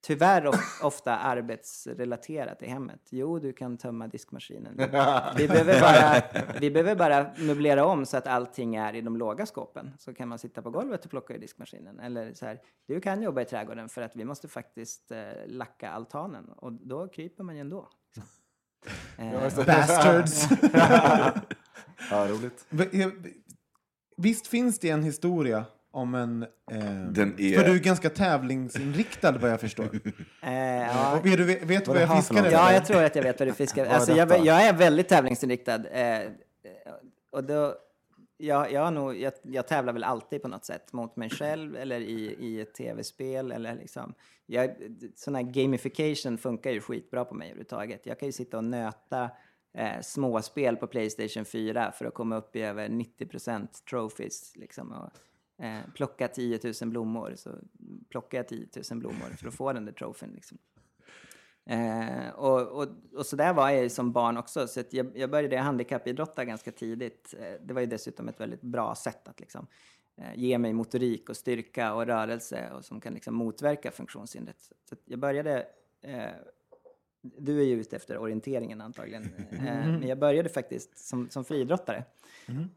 Tyvärr 0.00 0.46
of, 0.46 0.80
ofta 0.82 1.18
arbetsrelaterat 1.18 2.62
i 2.62 2.66
hemmet. 2.66 3.00
Jo, 3.10 3.38
du 3.38 3.52
kan 3.52 3.76
tömma 3.76 4.06
diskmaskinen. 4.06 4.74
Vi 5.36 5.48
behöver, 5.48 5.80
bara, 5.80 6.22
vi 6.60 6.70
behöver 6.70 6.94
bara 6.94 7.30
möblera 7.38 7.84
om 7.84 8.06
så 8.06 8.16
att 8.16 8.26
allting 8.26 8.74
är 8.76 8.94
i 8.94 9.00
de 9.00 9.16
låga 9.16 9.46
skåpen. 9.46 9.94
Så 9.98 10.14
kan 10.14 10.28
man 10.28 10.38
sitta 10.38 10.62
på 10.62 10.70
golvet 10.70 11.04
och 11.04 11.10
plocka 11.10 11.34
i 11.34 11.38
diskmaskinen. 11.38 12.00
Eller 12.00 12.34
så 12.34 12.46
här, 12.46 12.60
du 12.86 13.00
kan 13.00 13.22
jobba 13.22 13.40
i 13.40 13.44
trädgården 13.44 13.88
för 13.88 14.02
att 14.02 14.16
vi 14.16 14.24
måste 14.24 14.48
faktiskt 14.48 15.10
eh, 15.10 15.18
lacka 15.46 15.90
altanen. 15.90 16.44
Och 16.48 16.72
då 16.72 17.08
kryper 17.08 17.44
man 17.44 17.54
ju 17.54 17.60
ändå. 17.60 17.88
Eh, 19.18 19.64
Bastards! 19.66 20.48
Ja, 22.10 22.26
roligt. 22.28 22.66
Eh, 22.92 23.08
Visst 24.16 24.46
finns 24.46 24.78
det 24.78 24.90
en 24.90 25.02
historia 25.02 25.64
om 25.90 26.14
en... 26.14 26.42
Eh, 26.42 26.78
Den 27.10 27.40
är- 27.40 27.58
För 27.58 27.64
du 27.64 27.74
är 27.74 27.78
ganska 27.78 28.10
tävlingsinriktad 28.10 29.32
vad 29.32 29.50
jag 29.50 29.60
förstår. 29.60 29.84
eh, 30.42 30.52
ja. 30.52 31.18
Och 31.18 31.26
vet 31.26 31.36
du 31.38 31.44
vet, 31.44 31.62
vet 31.62 31.84
du 31.84 31.88
Vad 31.88 31.96
vad 31.96 32.02
jag 32.02 32.16
fiskar 32.16 32.36
efter? 32.36 32.52
Ja, 32.52 32.72
jag 32.72 32.86
tror 32.86 33.02
att 33.02 33.16
jag 33.16 33.22
vet 33.22 33.40
vad 33.40 33.48
du 33.48 33.52
fiskar. 33.52 33.86
Är 33.86 33.90
Alltså, 33.90 34.12
jag, 34.12 34.46
jag 34.46 34.62
är 34.62 34.72
väldigt 34.72 35.08
tävlingsinriktad. 35.08 35.86
Eh, 35.86 36.30
och 37.30 37.44
då, 37.44 37.74
jag, 38.36 38.72
jag, 38.72 38.82
har 38.82 38.90
nog, 38.90 39.16
jag, 39.16 39.32
jag 39.42 39.66
tävlar 39.66 39.92
väl 39.92 40.04
alltid 40.04 40.42
på 40.42 40.48
något 40.48 40.64
sätt 40.64 40.92
mot 40.92 41.16
mig 41.16 41.30
själv 41.30 41.76
eller 41.76 42.00
i, 42.00 42.36
i 42.40 42.60
ett 42.60 42.74
tv-spel. 42.74 43.52
Eller 43.52 43.74
liksom, 43.74 44.14
jag, 44.46 44.70
sån 45.14 45.34
här 45.34 45.42
gamification 45.42 46.38
funkar 46.38 46.70
ju 46.70 46.80
skitbra 46.80 47.24
på 47.24 47.34
mig 47.34 47.46
överhuvudtaget. 47.46 48.06
Jag 48.06 48.18
kan 48.18 48.28
ju 48.28 48.32
sitta 48.32 48.56
och 48.56 48.64
nöta 48.64 49.30
eh, 49.74 50.00
småspel 50.02 50.76
på 50.76 50.86
Playstation 50.86 51.44
4 51.44 51.92
för 51.92 52.04
att 52.04 52.14
komma 52.14 52.36
upp 52.36 52.56
i 52.56 52.62
över 52.62 52.88
90% 52.88 53.66
trophies. 53.90 54.56
Liksom, 54.56 54.92
och, 54.92 55.10
eh, 55.58 55.80
plocka 55.94 56.28
10 56.28 56.60
000 56.82 56.90
blommor, 56.90 57.34
så 57.36 57.50
plockar 58.10 58.38
jag 58.38 58.48
10 58.48 58.68
000 58.90 59.00
blommor 59.00 59.36
för 59.36 59.48
att 59.48 59.54
få 59.54 59.72
den 59.72 59.84
där 59.84 59.92
trofén. 59.92 60.30
Liksom. 60.34 60.58
Eh, 61.68 62.28
och, 62.28 62.68
och, 62.68 62.88
och 63.14 63.26
så 63.26 63.36
där 63.36 63.52
var 63.52 63.70
jag 63.70 63.82
ju 63.82 63.88
som 63.88 64.12
barn 64.12 64.36
också. 64.36 64.68
Så 64.68 64.82
jag, 64.90 65.10
jag 65.14 65.30
började 65.30 65.58
handikappidrotta 65.58 66.44
ganska 66.44 66.72
tidigt. 66.72 67.34
Eh, 67.38 67.66
det 67.66 67.74
var 67.74 67.80
ju 67.80 67.86
dessutom 67.86 68.28
ett 68.28 68.40
väldigt 68.40 68.62
bra 68.62 68.94
sätt 68.94 69.28
att 69.28 69.40
liksom, 69.40 69.66
eh, 70.16 70.38
ge 70.38 70.58
mig 70.58 70.72
motorik 70.72 71.28
och 71.28 71.36
styrka 71.36 71.94
och 71.94 72.06
rörelse 72.06 72.70
och 72.76 72.84
som 72.84 73.00
kan 73.00 73.14
liksom 73.14 73.34
motverka 73.34 73.90
funktionshindret. 73.90 74.72
Så 74.88 74.96
jag 75.04 75.18
började... 75.18 75.66
Eh, 76.00 76.30
du 77.20 77.60
är 77.60 77.64
ju 77.64 77.80
ute 77.80 77.96
efter 77.96 78.18
orienteringen 78.18 78.80
antagligen. 78.80 79.22
Eh, 79.50 79.86
men 79.86 80.08
jag 80.08 80.18
började 80.18 80.48
faktiskt 80.48 80.98
som, 80.98 81.30
som 81.30 81.44
friidrottare. 81.44 82.04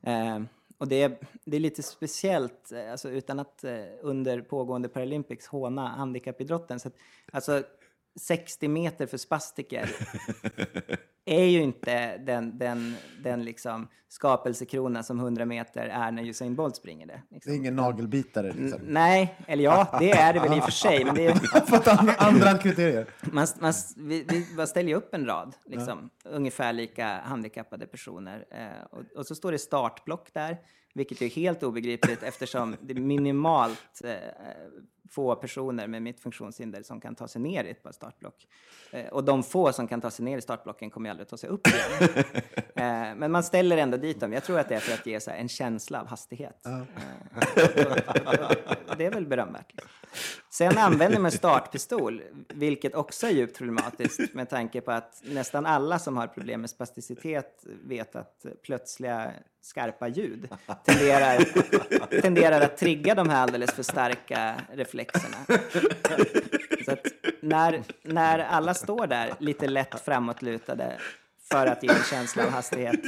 Eh, 0.01 0.39
och 0.81 0.87
det 0.87 1.01
är, 1.01 1.17
det 1.45 1.55
är 1.55 1.59
lite 1.59 1.83
speciellt, 1.83 2.71
eh, 2.71 2.91
alltså 2.91 3.09
utan 3.09 3.39
att 3.39 3.63
eh, 3.63 3.83
under 4.01 4.41
pågående 4.41 4.89
Paralympics 4.89 5.47
håna 5.47 5.87
handikappidrotten. 5.87 6.79
Så 6.79 6.87
att, 6.87 6.93
alltså 7.31 7.63
60 8.19 8.67
meter 8.67 9.05
för 9.05 9.17
spastiker 9.17 9.89
är 11.25 11.45
ju 11.45 11.61
inte 11.61 12.17
den, 12.17 12.57
den, 12.57 12.95
den 13.23 13.43
liksom 13.45 13.87
skapelsekrona 14.07 15.03
som 15.03 15.19
100 15.19 15.45
meter 15.45 15.87
är 15.87 16.11
när 16.11 16.23
Usain 16.23 16.55
Bolt 16.55 16.75
springer 16.75 17.07
det. 17.07 17.21
Det 17.29 17.35
Liksom. 17.35 17.51
är 17.53 17.55
ingen 17.57 17.75
nagelbitare 17.75 18.53
liksom. 18.53 18.79
Nej, 18.87 19.35
eller 19.47 19.63
ja, 19.63 19.95
det 19.99 20.11
är 20.11 20.33
det 20.33 20.39
väl 20.39 20.57
i 20.57 20.59
och 20.59 20.63
för 20.63 20.71
sig. 20.71 21.05
Men 21.05 21.15
det 21.15 21.25
är, 21.25 21.33
Fått 21.65 21.87
andra, 22.21 22.57
kriterier. 22.57 23.05
man, 23.21 23.47
man, 23.59 23.73
vi, 23.97 24.45
vi 24.57 24.67
ställer 24.67 24.89
ju 24.89 24.95
upp 24.95 25.13
en 25.13 25.25
rad, 25.25 25.55
liksom, 25.65 26.09
ungefär 26.25 26.73
lika 26.73 27.07
handikappade 27.07 27.87
personer. 27.87 28.45
Eh, 28.51 28.83
och, 28.91 29.03
och 29.15 29.25
så 29.25 29.35
står 29.35 29.51
det 29.51 29.59
startblock 29.59 30.33
där, 30.33 30.57
vilket 30.93 31.21
är 31.21 31.27
helt 31.29 31.63
obegripligt 31.63 32.23
eftersom 32.23 32.75
det 32.81 32.93
är 32.93 32.99
minimalt 32.99 34.01
eh, 34.03 34.11
få 35.11 35.35
personer 35.35 35.87
med 35.87 36.01
mitt 36.01 36.19
funktionshinder 36.19 36.83
som 36.83 37.01
kan 37.01 37.15
ta 37.15 37.27
sig 37.27 37.41
ner 37.41 37.63
i 37.63 37.69
ett 37.69 37.83
par 37.83 37.91
startblock. 37.91 38.47
Eh, 38.91 39.07
och 39.07 39.23
de 39.23 39.43
få 39.43 39.73
som 39.73 39.87
kan 39.87 40.01
ta 40.01 40.11
sig 40.11 40.25
ner 40.25 40.37
i 40.37 40.41
startblocken 40.41 40.89
kommer 40.89 41.09
ju 41.09 41.11
aldrig 41.11 41.27
ta 41.27 41.37
sig 41.37 41.49
upp 41.49 41.67
igen. 41.67 42.25
eh, 42.75 43.15
men 43.15 43.31
man 43.31 43.43
ställer 43.43 43.77
ändå 43.77 43.97
dit 43.97 44.19
dem. 44.19 44.33
Jag 44.33 44.43
tror 44.43 44.59
att 44.59 44.69
det 44.69 44.75
är 44.75 44.79
för 44.79 44.93
att 44.93 45.05
ge 45.05 45.19
så 45.19 45.31
här, 45.31 45.37
en 45.37 45.49
känsla 45.49 46.01
av 46.01 46.07
hastighet. 46.07 46.65
Eh, 46.65 46.81
och, 48.25 48.41
och 48.89 48.97
det 48.97 49.05
är 49.05 49.11
väl 49.11 49.25
berömvärt. 49.25 49.71
Liksom. 49.71 49.89
Sen 50.49 50.77
använder 50.77 51.19
man 51.19 51.31
startpistol, 51.31 52.21
vilket 52.47 52.95
också 52.95 53.27
är 53.27 53.31
djupt 53.31 53.57
problematiskt 53.57 54.33
med 54.33 54.49
tanke 54.49 54.81
på 54.81 54.91
att 54.91 55.21
nästan 55.23 55.65
alla 55.65 55.99
som 55.99 56.17
har 56.17 56.27
problem 56.27 56.61
med 56.61 56.69
spasticitet 56.69 57.65
vet 57.83 58.15
att 58.15 58.45
plötsliga 58.63 59.31
skarpa 59.61 60.07
ljud 60.07 60.49
tenderar, 60.85 62.21
tenderar 62.21 62.61
att 62.61 62.77
trigga 62.77 63.15
de 63.15 63.29
här 63.29 63.41
alldeles 63.41 63.71
för 63.71 63.83
starka 63.83 64.55
reflexerna. 64.73 65.00
Så 66.85 66.91
att 66.91 67.07
när, 67.41 67.83
när 68.03 68.39
alla 68.39 68.73
står 68.73 69.07
där 69.07 69.33
lite 69.39 69.67
lätt 69.67 70.01
framåtlutade 70.05 70.97
för 71.51 71.67
att 71.67 71.83
ge 71.83 71.89
en 71.89 72.03
känsla 72.09 72.43
av 72.43 72.49
hastighet 72.49 72.99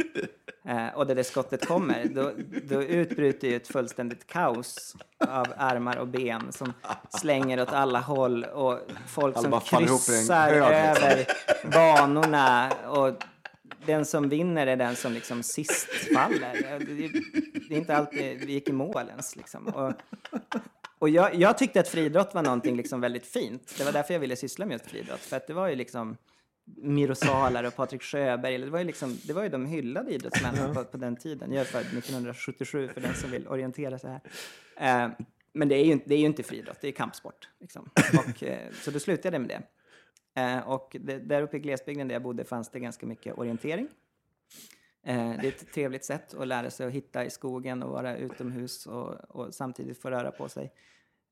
eh, 0.68 0.88
och 0.88 1.08
det 1.08 1.14
där 1.14 1.24
skottet 1.24 1.66
kommer, 1.66 2.06
då, 2.06 2.32
då 2.64 2.84
utbryter 2.84 3.48
ju 3.48 3.56
ett 3.56 3.68
fullständigt 3.68 4.28
kaos 4.28 4.96
av 5.28 5.48
armar 5.58 5.98
och 5.98 6.08
ben 6.08 6.52
som 6.52 6.74
slänger 7.10 7.62
åt 7.62 7.74
alla 7.74 8.00
håll 8.00 8.44
och 8.44 8.80
folk 9.08 9.38
Alla 9.38 9.62
som 9.62 9.80
kryssar 9.80 10.52
liksom. 10.52 10.74
över 10.74 11.26
banorna 11.72 12.72
och 12.88 13.24
den 13.86 14.06
som 14.06 14.30
vinner 14.30 14.68
är 14.68 14.76
den 14.78 14.96
som 14.96 15.14
liksom 15.14 15.44
sist 15.44 15.88
faller. 16.14 16.80
Det 17.70 17.76
är 17.76 17.78
inte 17.78 17.98
alltid 17.98 18.46
vi 18.46 18.54
gick 18.54 18.70
i 18.70 18.74
mål 18.74 19.10
ens. 19.10 19.36
Liksom. 19.36 19.68
Och, 19.68 19.94
och 21.04 21.10
jag, 21.10 21.36
jag 21.36 21.58
tyckte 21.58 21.80
att 21.80 21.88
friidrott 21.88 22.34
var 22.34 22.44
någonting 22.44 22.78
liksom 22.78 23.02
väldigt 23.02 23.26
fint. 23.26 23.76
Det 23.78 23.84
var 23.84 23.92
därför 23.92 24.14
jag 24.14 24.20
ville 24.22 24.36
syssla 24.36 24.66
med 24.66 24.74
just 24.76 24.86
friidrott. 24.86 25.20
För 25.20 25.38
att 25.38 25.48
det 25.48 25.54
var 25.54 25.68
ju 25.68 25.76
liksom 25.76 26.18
Miro 26.66 27.16
Salar 27.16 27.64
och 27.64 27.76
Patrik 27.76 28.02
Sjöberg. 28.04 28.58
Det 28.58 28.70
var 28.70 28.80
ju, 28.80 28.86
liksom, 28.86 29.18
det 29.28 29.34
var 29.34 29.44
ju 29.44 29.50
de 29.50 29.66
hyllade 29.66 30.12
idrottsmännen 30.12 30.74
på, 30.74 30.84
på 30.84 30.98
den 30.98 31.16
tiden. 31.16 31.52
Jag 31.52 31.62
är 31.62 31.66
född 31.66 31.82
1977 31.82 32.88
för 32.88 33.02
den 33.02 33.14
som 33.14 33.32
vill 33.32 33.48
orientera 33.48 34.00
sig 34.00 34.10
här. 34.76 35.06
Eh, 35.06 35.12
men 35.54 35.68
det 35.68 35.76
är, 35.76 35.86
ju, 35.86 35.92
inte- 35.92 36.10
det 36.10 36.16
är 36.16 36.20
ju 36.20 36.26
inte 36.26 36.44
friidrott, 36.44 36.78
det 36.82 36.88
är 36.88 36.92
kampsport. 36.92 37.50
Liksom. 37.60 37.90
Och, 38.28 38.44
eh, 38.44 38.72
så 38.74 38.92
då 38.92 39.00
slutade 39.00 39.36
jag 39.36 39.42
med 39.42 39.50
det. 40.36 40.42
Eh, 40.42 40.70
och 40.70 40.96
det, 41.00 41.20
där 41.20 41.42
uppe 41.42 41.58
i 41.58 41.60
glesbygden 41.60 42.08
där 42.08 42.16
jag 42.16 42.24
bodde 42.24 42.44
fanns 42.46 42.70
det 42.70 42.80
ganska 42.80 43.06
mycket 43.06 43.38
orientering. 43.38 43.88
Eh, 45.06 45.16
det 45.42 45.48
är 45.48 45.52
ett 45.52 45.74
trevligt 45.74 46.06
sätt 46.06 46.34
att 46.34 46.48
lära 46.48 46.70
sig 46.70 46.88
att 46.88 46.94
hitta 46.94 47.26
i 47.26 47.30
skogen 47.30 47.84
och 47.84 47.92
vara 47.92 48.18
utomhus 48.18 48.86
och, 48.86 49.14
och 49.14 49.54
samtidigt 49.54 50.02
få 50.02 50.10
röra 50.10 50.32
på 50.32 50.50
sig. 50.50 50.72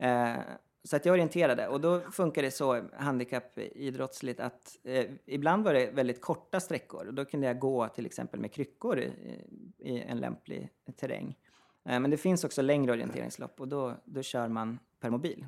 Eh, 0.01 0.39
så 0.83 0.95
att 0.95 1.05
jag 1.05 1.13
orienterade 1.13 1.67
och 1.67 1.81
då 1.81 1.99
funkar 1.99 2.41
det 2.41 2.51
så 2.51 2.83
handikappidrottsligt 2.93 4.39
att 4.39 4.77
eh, 4.83 5.05
ibland 5.25 5.63
var 5.63 5.73
det 5.73 5.91
väldigt 5.91 6.21
korta 6.21 6.59
sträckor 6.59 7.07
och 7.07 7.13
då 7.13 7.25
kunde 7.25 7.47
jag 7.47 7.59
gå 7.59 7.87
till 7.87 8.05
exempel 8.05 8.39
med 8.39 8.53
kryckor 8.53 8.99
i, 8.99 9.11
i 9.77 10.01
en 10.01 10.17
lämplig 10.17 10.69
terräng. 10.95 11.37
Eh, 11.85 11.99
men 11.99 12.11
det 12.11 12.17
finns 12.17 12.43
också 12.43 12.61
längre 12.61 12.91
orienteringslopp 12.91 13.61
och 13.61 13.67
då, 13.67 13.93
då 14.05 14.21
kör 14.21 14.47
man 14.47 14.79
per 14.99 15.09
mobil. 15.09 15.47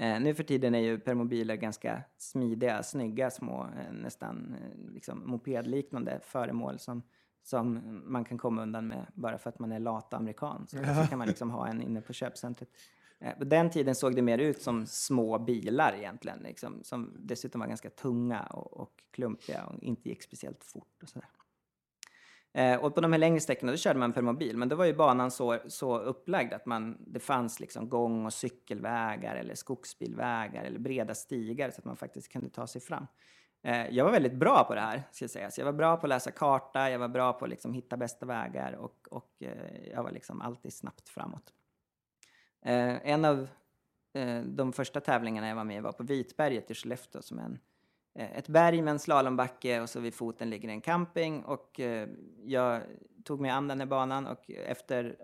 Eh, 0.00 0.20
nu 0.20 0.34
för 0.34 0.42
tiden 0.42 0.74
är 0.74 0.78
ju 0.78 0.98
permobiler 0.98 1.56
ganska 1.56 2.02
smidiga, 2.18 2.82
snygga, 2.82 3.30
små, 3.30 3.62
eh, 3.62 3.92
nästan 3.92 4.54
eh, 4.54 4.92
liksom 4.92 5.22
mopedliknande 5.26 6.20
föremål 6.22 6.78
som, 6.78 7.02
som 7.42 7.80
man 8.06 8.24
kan 8.24 8.38
komma 8.38 8.62
undan 8.62 8.86
med 8.86 9.06
bara 9.14 9.38
för 9.38 9.50
att 9.50 9.58
man 9.58 9.72
är 9.72 9.78
lat 9.78 10.14
amerikan. 10.14 10.66
Så, 10.68 10.76
så 10.76 11.08
kan 11.08 11.18
man 11.18 11.28
liksom 11.28 11.50
ha 11.50 11.68
en 11.68 11.82
inne 11.82 12.00
på 12.00 12.12
köpcentret. 12.12 12.68
Eh, 13.20 13.38
på 13.38 13.44
den 13.44 13.70
tiden 13.70 13.94
såg 13.94 14.16
det 14.16 14.22
mer 14.22 14.38
ut 14.38 14.62
som 14.62 14.86
små 14.86 15.38
bilar 15.38 15.94
egentligen, 15.98 16.38
liksom, 16.38 16.80
som 16.84 17.16
dessutom 17.18 17.60
var 17.60 17.68
ganska 17.68 17.90
tunga 17.90 18.40
och, 18.40 18.72
och 18.72 19.02
klumpiga 19.10 19.64
och 19.64 19.82
inte 19.82 20.08
gick 20.08 20.22
speciellt 20.22 20.64
fort 20.64 21.02
och 21.02 21.08
sådär. 21.08 21.28
Eh, 22.52 22.84
och 22.84 22.94
på 22.94 23.00
de 23.00 23.12
här 23.12 23.18
längre 23.18 23.40
sträckorna 23.40 23.72
då 23.72 23.78
körde 23.78 23.98
man 23.98 24.12
per 24.12 24.22
mobil, 24.22 24.56
men 24.56 24.68
då 24.68 24.76
var 24.76 24.84
ju 24.84 24.94
banan 24.94 25.30
så, 25.30 25.58
så 25.66 25.98
upplagd 25.98 26.52
att 26.52 26.66
man, 26.66 26.96
det 27.06 27.20
fanns 27.20 27.60
liksom 27.60 27.88
gång 27.88 28.26
och 28.26 28.32
cykelvägar 28.32 29.36
eller 29.36 29.54
skogsbilvägar 29.54 30.64
eller 30.64 30.78
breda 30.78 31.14
stigar 31.14 31.70
så 31.70 31.78
att 31.78 31.84
man 31.84 31.96
faktiskt 31.96 32.32
kunde 32.32 32.50
ta 32.50 32.66
sig 32.66 32.80
fram. 32.80 33.06
Eh, 33.62 33.88
jag 33.90 34.04
var 34.04 34.12
väldigt 34.12 34.34
bra 34.34 34.64
på 34.68 34.74
det 34.74 34.80
här, 34.80 35.02
ska 35.12 35.22
jag 35.22 35.30
säga. 35.30 35.50
Så 35.50 35.60
jag 35.60 35.66
var 35.66 35.72
bra 35.72 35.96
på 35.96 36.06
att 36.06 36.08
läsa 36.08 36.30
karta, 36.30 36.90
jag 36.90 36.98
var 36.98 37.08
bra 37.08 37.32
på 37.32 37.44
att 37.44 37.50
liksom 37.50 37.72
hitta 37.72 37.96
bästa 37.96 38.26
vägar 38.26 38.72
och, 38.72 39.08
och 39.10 39.30
eh, 39.40 39.90
jag 39.92 40.02
var 40.02 40.10
liksom 40.10 40.40
alltid 40.40 40.72
snabbt 40.72 41.08
framåt. 41.08 41.52
Eh, 42.62 43.10
en 43.10 43.24
av 43.24 43.48
eh, 44.14 44.42
de 44.42 44.72
första 44.72 45.00
tävlingarna 45.00 45.48
jag 45.48 45.56
var 45.56 45.64
med 45.64 45.76
i 45.76 45.80
var 45.80 45.92
på 45.92 46.02
Vitberget 46.02 46.70
i 46.70 46.74
Skellefteå 46.74 47.22
som 47.22 47.38
är 47.38 47.42
en 47.42 47.58
eh, 48.14 48.38
ett 48.38 48.48
berg 48.48 48.82
med 48.82 48.90
en 48.90 48.98
slalombacke 48.98 49.80
och 49.80 49.90
så 49.90 50.00
vid 50.00 50.14
foten 50.14 50.50
ligger 50.50 50.68
en 50.68 50.80
camping 50.80 51.44
och 51.44 51.80
eh, 51.80 52.08
jag 52.44 52.82
tog 53.24 53.40
mig 53.40 53.50
an 53.50 53.68
den 53.68 53.80
här 53.80 53.86
banan 53.86 54.26
och 54.26 54.50
efter 54.50 55.16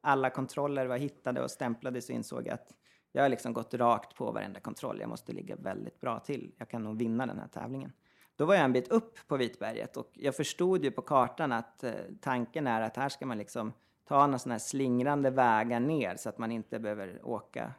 alla 0.00 0.30
kontroller 0.30 0.86
var 0.86 0.96
hittade 0.96 1.42
och 1.42 1.50
stämplade 1.50 2.02
så 2.02 2.12
insåg 2.12 2.46
jag 2.46 2.54
att 2.54 2.74
jag 3.12 3.22
har 3.22 3.28
liksom 3.28 3.52
gått 3.52 3.74
rakt 3.74 4.14
på 4.14 4.32
varenda 4.32 4.60
kontroll. 4.60 5.00
Jag 5.00 5.08
måste 5.08 5.32
ligga 5.32 5.56
väldigt 5.56 6.00
bra 6.00 6.18
till. 6.18 6.52
Jag 6.58 6.68
kan 6.68 6.84
nog 6.84 6.98
vinna 6.98 7.26
den 7.26 7.38
här 7.38 7.48
tävlingen. 7.48 7.92
Då 8.36 8.44
var 8.44 8.54
jag 8.54 8.64
en 8.64 8.72
bit 8.72 8.88
upp 8.88 9.18
på 9.26 9.36
Vitberget 9.36 9.96
och 9.96 10.10
jag 10.14 10.36
förstod 10.36 10.84
ju 10.84 10.90
på 10.90 11.02
kartan 11.02 11.52
att 11.52 11.84
eh, 11.84 11.92
tanken 12.20 12.66
är 12.66 12.80
att 12.80 12.96
här 12.96 13.08
ska 13.08 13.26
man 13.26 13.38
liksom 13.38 13.72
ta 14.08 14.26
några 14.26 14.38
sådana 14.38 14.54
här 14.54 14.58
slingrande 14.58 15.30
vägar 15.30 15.80
ner 15.80 16.16
så 16.16 16.28
att 16.28 16.38
man 16.38 16.52
inte 16.52 16.78
behöver 16.78 17.20
åka 17.22 17.72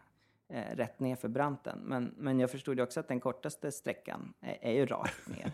eh, 0.50 0.76
rätt 0.76 1.00
ner 1.00 1.16
för 1.16 1.28
branten. 1.28 1.80
Men, 1.84 2.14
men 2.18 2.40
jag 2.40 2.52
förstod 2.52 2.78
ju 2.78 2.84
också 2.84 3.00
att 3.00 3.08
den 3.08 3.20
kortaste 3.20 3.72
sträckan 3.72 4.34
är, 4.42 4.58
är 4.62 4.72
ju 4.72 4.86
rakt 4.86 5.28
ner. 5.28 5.54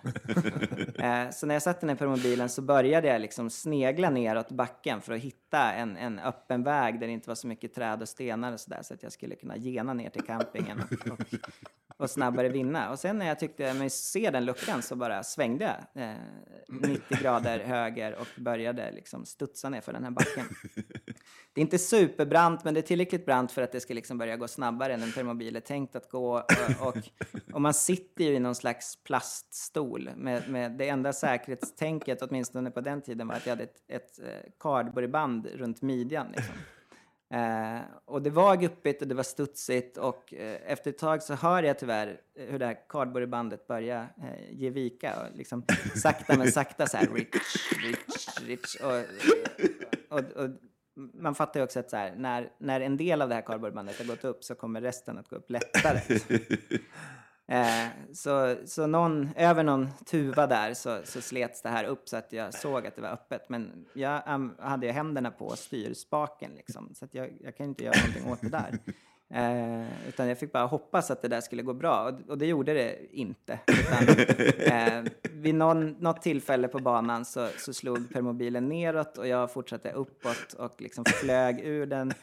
eh, 1.26 1.32
så 1.32 1.46
när 1.46 1.56
jag 1.56 1.62
satte 1.62 1.86
ner 1.86 1.96
på 1.96 2.08
mobilen 2.08 2.50
så 2.50 2.62
började 2.62 3.08
jag 3.08 3.22
liksom 3.22 3.50
snegla 3.50 4.10
neråt 4.10 4.52
backen 4.52 5.02
för 5.02 5.14
att 5.14 5.22
hitta 5.22 5.74
en, 5.74 5.98
en 5.98 6.20
öppen 6.20 6.64
väg 6.64 7.00
där 7.00 7.08
det 7.08 7.14
inte 7.14 7.30
var 7.30 7.36
så 7.36 7.48
mycket 7.48 7.74
träd 7.74 8.02
och 8.02 8.10
stenar 8.10 8.54
och 8.54 8.60
sådär 8.60 8.82
så 8.82 8.94
att 8.94 9.04
jag 9.04 9.12
skulle 9.12 9.36
kunna 9.36 9.58
gena 9.58 9.94
ner 9.94 10.10
till 10.10 10.24
campingen 10.24 10.80
och, 10.80 11.12
och, 11.12 11.20
och 12.02 12.10
snabbare 12.10 12.50
vinna. 12.50 12.92
Och 12.92 13.00
sen 13.00 13.18
när 13.18 13.28
jag 13.28 13.40
tyckte 13.40 13.74
mig 13.74 13.90
se 13.90 14.30
den 14.30 14.46
luckan 14.46 14.82
så 14.82 14.96
bara 14.96 15.24
svängde 15.24 15.66
jag 15.94 16.04
eh, 16.04 16.16
90 16.68 17.18
grader 17.22 17.60
höger 17.60 18.16
och 18.20 18.28
började 18.42 18.92
liksom 18.92 19.26
studsa 19.26 19.70
ner 19.70 19.82
för 19.82 19.94
den 19.94 20.04
här 20.04 20.12
backen. 20.12 20.46
Det 21.54 21.62
är 21.62 21.64
inte 21.64 21.78
superbrant, 21.78 22.64
men 22.64 22.74
det 22.74 22.80
är 22.80 22.82
tillräckligt 22.82 23.26
brant 23.26 23.52
för 23.52 23.62
att 23.62 23.72
det 23.72 23.80
ska 23.80 23.94
liksom 23.94 24.18
börja 24.18 24.38
gå 24.38 24.48
snabbare 24.48 24.94
än 24.94 25.04
en 25.04 25.12
permobil 25.12 25.56
är 25.56 25.60
tänkt 25.60 25.96
att 25.96 26.10
gå. 26.10 26.44
Och, 26.80 26.88
och, 26.88 26.98
och 27.54 27.62
man 27.62 27.74
sitter 27.74 28.24
ju 28.24 28.34
i 28.34 28.40
någon 28.40 28.56
slags 28.56 29.04
plaststol. 29.04 30.10
Med, 30.16 30.50
med 30.50 30.72
det 30.72 30.90
enda 30.90 31.14
säkerhetstänket, 31.14 32.22
åtminstone 32.22 32.72
på 32.72 32.82
den 32.82 33.02
tiden, 33.02 33.28
var 33.28 33.36
att 33.36 33.46
jag 33.46 33.52
hade 33.52 33.64
ett, 33.64 33.84
ett 33.88 34.20
eh, 34.20 34.52
cardboardband 34.60 35.48
runt 35.48 35.82
midjan. 35.82 36.28
Liksom. 36.36 36.56
Eh, 37.32 37.82
och 38.06 38.22
det 38.22 38.30
var 38.30 38.56
guppigt 38.56 39.02
och 39.02 39.08
det 39.08 39.16
var 39.16 39.24
studsigt 39.24 39.98
och 39.98 40.34
eh, 40.34 40.72
efter 40.72 40.90
ett 40.90 40.98
tag 40.98 41.24
så 41.24 41.34
hör 41.34 41.64
jag 41.64 41.80
tyvärr 41.80 42.22
hur 42.36 42.60
det 42.60 42.66
här 42.66 42.78
cardboardbandet 42.90 43.68
börjar 43.68 44.02
eh, 44.02 44.52
ge 44.52 44.70
vika 44.70 45.22
och 45.22 45.38
liksom 45.38 45.66
sakta 45.96 46.38
men 46.38 46.52
sakta 46.52 46.88
så 46.88 46.98
här 46.98 47.08
rich, 47.08 47.74
rich, 47.84 48.28
rich. 48.48 48.76
Och, 48.76 49.04
och, 50.18 50.44
och 50.44 50.50
man 51.14 51.36
fattar 51.36 51.60
ju 51.60 51.64
också 51.64 51.80
att 51.80 51.90
så 51.90 51.98
här, 51.98 52.16
när, 52.16 52.52
när 52.58 52.82
en 52.82 52.98
del 52.98 53.22
av 53.22 53.30
det 53.30 53.36
här 53.36 53.42
cardboardbandet 53.42 53.98
har 53.98 54.06
gått 54.06 54.24
upp 54.24 54.44
så 54.44 54.56
kommer 54.56 54.82
resten 54.82 55.18
att 55.18 55.30
gå 55.30 55.36
upp 55.36 55.50
lättare. 55.50 56.20
Eh, 57.48 57.88
så 58.14 58.56
så 58.66 58.88
någon, 58.88 59.30
över 59.36 59.64
någon 59.64 59.90
tuva 60.06 60.48
där 60.48 60.74
så, 60.74 61.02
så 61.04 61.22
slets 61.22 61.62
det 61.62 61.70
här 61.70 61.84
upp 61.84 62.10
så 62.10 62.18
att 62.18 62.34
jag 62.34 62.54
såg 62.54 62.88
att 62.88 62.96
det 62.96 63.02
var 63.02 63.10
öppet. 63.10 63.50
Men 63.50 63.86
jag 63.94 64.22
um, 64.28 64.56
hade 64.60 64.86
ju 64.86 64.92
händerna 64.92 65.32
på 65.32 65.56
styrspaken 65.56 66.52
liksom, 66.56 66.94
så 66.96 67.06
att 67.06 67.14
jag, 67.14 67.38
jag 67.42 67.58
kan 67.58 67.66
inte 67.66 67.84
göra 67.84 67.96
någonting 67.98 68.32
åt 68.32 68.42
det 68.42 68.50
där. 68.50 68.80
Eh, 69.34 70.08
utan 70.08 70.28
jag 70.28 70.40
fick 70.40 70.52
bara 70.52 70.66
hoppas 70.66 71.12
att 71.12 71.22
det 71.22 71.28
där 71.28 71.42
skulle 71.42 71.62
gå 71.62 71.74
bra 71.74 72.10
och, 72.10 72.30
och 72.30 72.38
det 72.38 72.46
gjorde 72.46 72.74
det 72.74 73.16
inte. 73.16 73.60
Utan, 73.68 74.08
eh, 74.78 75.12
vid 75.32 75.56
någon, 75.56 75.90
något 75.90 76.22
tillfälle 76.22 76.68
på 76.68 76.80
banan 76.80 77.26
så, 77.26 77.48
så 77.58 77.74
slog 77.74 78.14
permobilen 78.14 78.70
neråt 78.70 79.18
och 79.18 79.28
jag 79.28 79.52
fortsatte 79.52 79.92
uppåt 79.92 80.54
och 80.54 80.82
liksom 80.82 81.06
flög 81.06 81.60
ur 81.60 81.86
den, 81.86 82.14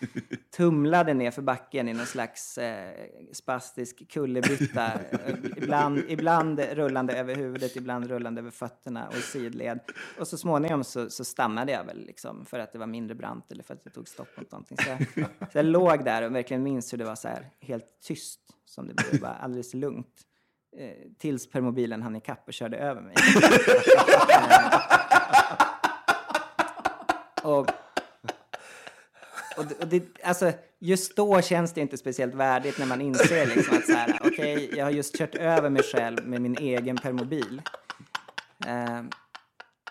tumlade 0.56 1.14
ner 1.14 1.30
för 1.30 1.42
backen 1.42 1.88
i 1.88 1.92
någon 1.92 2.06
slags 2.06 2.59
eh, 2.59 2.92
spastisk 3.32 4.09
kullerbytta. 4.09 4.92
Eh, 5.11 5.34
ibland, 5.56 6.02
ibland 6.09 6.61
rullande 6.61 7.18
över 7.18 7.34
huvudet, 7.34 7.76
ibland 7.76 8.06
rullande 8.06 8.40
över 8.40 8.50
fötterna 8.50 9.09
och 9.09 9.16
i 9.16 9.20
sidled. 9.20 9.80
Och 10.18 10.28
så 10.28 10.38
småningom 10.38 10.84
så, 10.84 11.11
så 11.11 11.24
stannade 11.24 11.72
jag 11.72 11.84
väl 11.84 12.06
liksom 12.06 12.44
för 12.44 12.59
att 12.59 12.72
det 12.72 12.78
var 12.78 12.86
mindre 12.86 13.14
brant 13.14 13.52
eller 13.52 13.62
för 13.62 13.74
att 13.74 13.84
det 13.84 13.90
tog 13.90 14.09
stopp 14.09 14.28
mot 14.36 14.52
någonting. 14.52 14.76
Så 14.76 14.88
jag, 14.88 15.26
så 15.52 15.59
jag 15.59 15.66
låg 15.66 16.04
där 16.04 16.22
och 16.22 16.34
verkligen 16.34 16.62
minns 16.62 16.92
hur 16.92 16.97
det 16.99 17.05
var 17.05 17.16
så 17.16 17.28
här 17.28 17.51
helt 17.61 17.86
tyst 18.03 18.40
som 18.64 18.88
det 18.88 18.94
blev, 18.94 19.20
bara 19.20 19.34
alldeles 19.34 19.74
lugnt. 19.74 20.20
Eh, 20.78 20.90
tills 21.18 21.51
permobilen 21.51 22.03
hann 22.03 22.16
ikapp 22.16 22.44
och 22.49 22.53
körde 22.55 22.76
över 22.76 23.01
mig. 23.01 23.14
och, 27.42 27.59
och, 29.57 29.66
det- 29.68 29.78
och 29.80 29.88
det, 29.88 30.03
alltså, 30.22 30.53
just 30.78 31.16
då 31.16 31.42
känns 31.42 31.72
det 31.72 31.80
inte 31.80 31.96
speciellt 31.99 32.34
värdigt 32.34 32.78
när 32.78 32.86
man 32.86 33.01
inser 33.01 33.46
liksom 33.46 33.76
att 33.76 33.86
så 33.86 33.92
här, 33.92 34.18
okej, 34.24 34.70
jag 34.76 34.84
har 34.84 34.90
just 34.90 35.16
kört 35.18 35.34
över 35.34 35.70
mig 35.70 35.82
själv 35.82 36.26
med 36.26 36.40
min 36.42 36.57
egen 36.59 36.96
permobil. 36.96 37.62
Eh, 38.66 39.03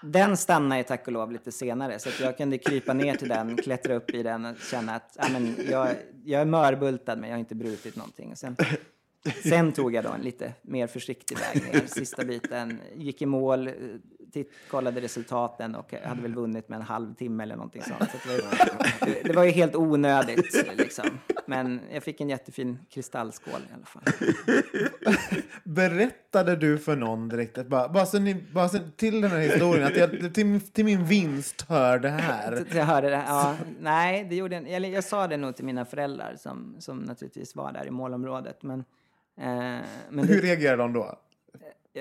den 0.01 0.37
stannar 0.37 0.77
ju 0.77 0.83
tack 0.83 1.07
och 1.07 1.13
lov 1.13 1.31
lite 1.31 1.51
senare, 1.51 1.99
så 1.99 2.09
att 2.09 2.19
jag 2.19 2.37
kunde 2.37 2.57
krypa 2.57 2.93
ner 2.93 3.15
till 3.15 3.29
den, 3.29 3.57
klättra 3.57 3.95
upp 3.95 4.09
i 4.09 4.23
den 4.23 4.45
och 4.45 4.57
känna 4.57 4.95
att 4.95 5.17
ja, 5.19 5.25
men 5.31 5.55
jag, 5.71 5.87
jag 6.23 6.41
är 6.41 6.45
mörbultad 6.45 7.15
men 7.15 7.29
jag 7.29 7.35
har 7.35 7.39
inte 7.39 7.55
brutit 7.55 7.95
någonting. 7.95 8.31
Och 8.31 8.37
sen, 8.37 8.55
sen 9.43 9.71
tog 9.71 9.95
jag 9.95 10.03
då 10.03 10.09
en 10.09 10.21
lite 10.21 10.53
mer 10.61 10.87
försiktig 10.87 11.37
väg 11.37 11.63
ner, 11.63 11.87
sista 11.87 12.25
biten. 12.25 12.79
Gick 12.95 13.21
i 13.21 13.25
mål, 13.25 13.69
titt, 14.37 14.51
kollade 14.69 15.01
resultaten 15.01 15.75
och 15.75 15.93
hade 16.03 16.21
väl 16.21 16.35
vunnit 16.35 16.69
med 16.69 16.77
en 16.77 16.85
halvtimme 16.85 17.43
eller 17.43 17.55
någonting 17.55 17.81
sånt. 17.81 18.11
Så 18.11 18.17
det, 18.27 18.41
var, 18.41 19.23
det, 19.23 19.33
var 19.33 19.43
ju 19.43 19.51
helt 19.51 19.75
onödigt 19.75 20.77
liksom. 20.77 21.05
Men 21.45 21.79
jag 21.91 22.03
fick 22.03 22.21
en 22.21 22.29
jättefin 22.29 22.79
kristallskål 22.89 23.61
i 23.69 23.73
alla 23.73 23.85
fall. 23.85 24.03
Berättade 25.63 26.55
du 26.55 26.77
för 26.77 26.95
någon 26.95 27.29
direkt, 27.29 27.57
att 27.57 27.67
bara, 27.67 27.89
bara, 27.89 28.05
så 28.05 28.19
ni, 28.19 28.35
bara 28.53 28.69
så, 28.69 28.79
till 28.95 29.21
den 29.21 29.31
här 29.31 29.39
historien, 29.39 29.87
att 29.87 29.97
jag, 29.97 30.33
till, 30.33 30.61
till 30.61 30.85
min 30.85 31.05
vinst 31.05 31.65
hör 31.69 31.99
det 31.99 32.09
här? 32.09 32.65
Jag 32.73 32.85
hörde 32.85 33.09
det. 33.09 33.23
Ja, 33.27 33.55
nej, 33.79 34.27
det 34.29 34.35
gjorde 34.35 34.55
jag, 34.55 34.67
eller 34.67 34.89
jag 34.89 35.03
sa 35.03 35.27
det 35.27 35.37
nog 35.37 35.55
till 35.55 35.65
mina 35.65 35.85
föräldrar 35.85 36.35
som, 36.37 36.75
som 36.79 36.97
naturligtvis 36.97 37.55
var 37.55 37.71
där 37.71 37.87
i 37.87 37.91
målområdet. 37.91 38.63
Men, 38.63 38.79
eh, 39.37 39.85
men 40.09 40.27
Hur 40.27 40.41
reagerar 40.41 40.77
de 40.77 40.93
då? 40.93 41.19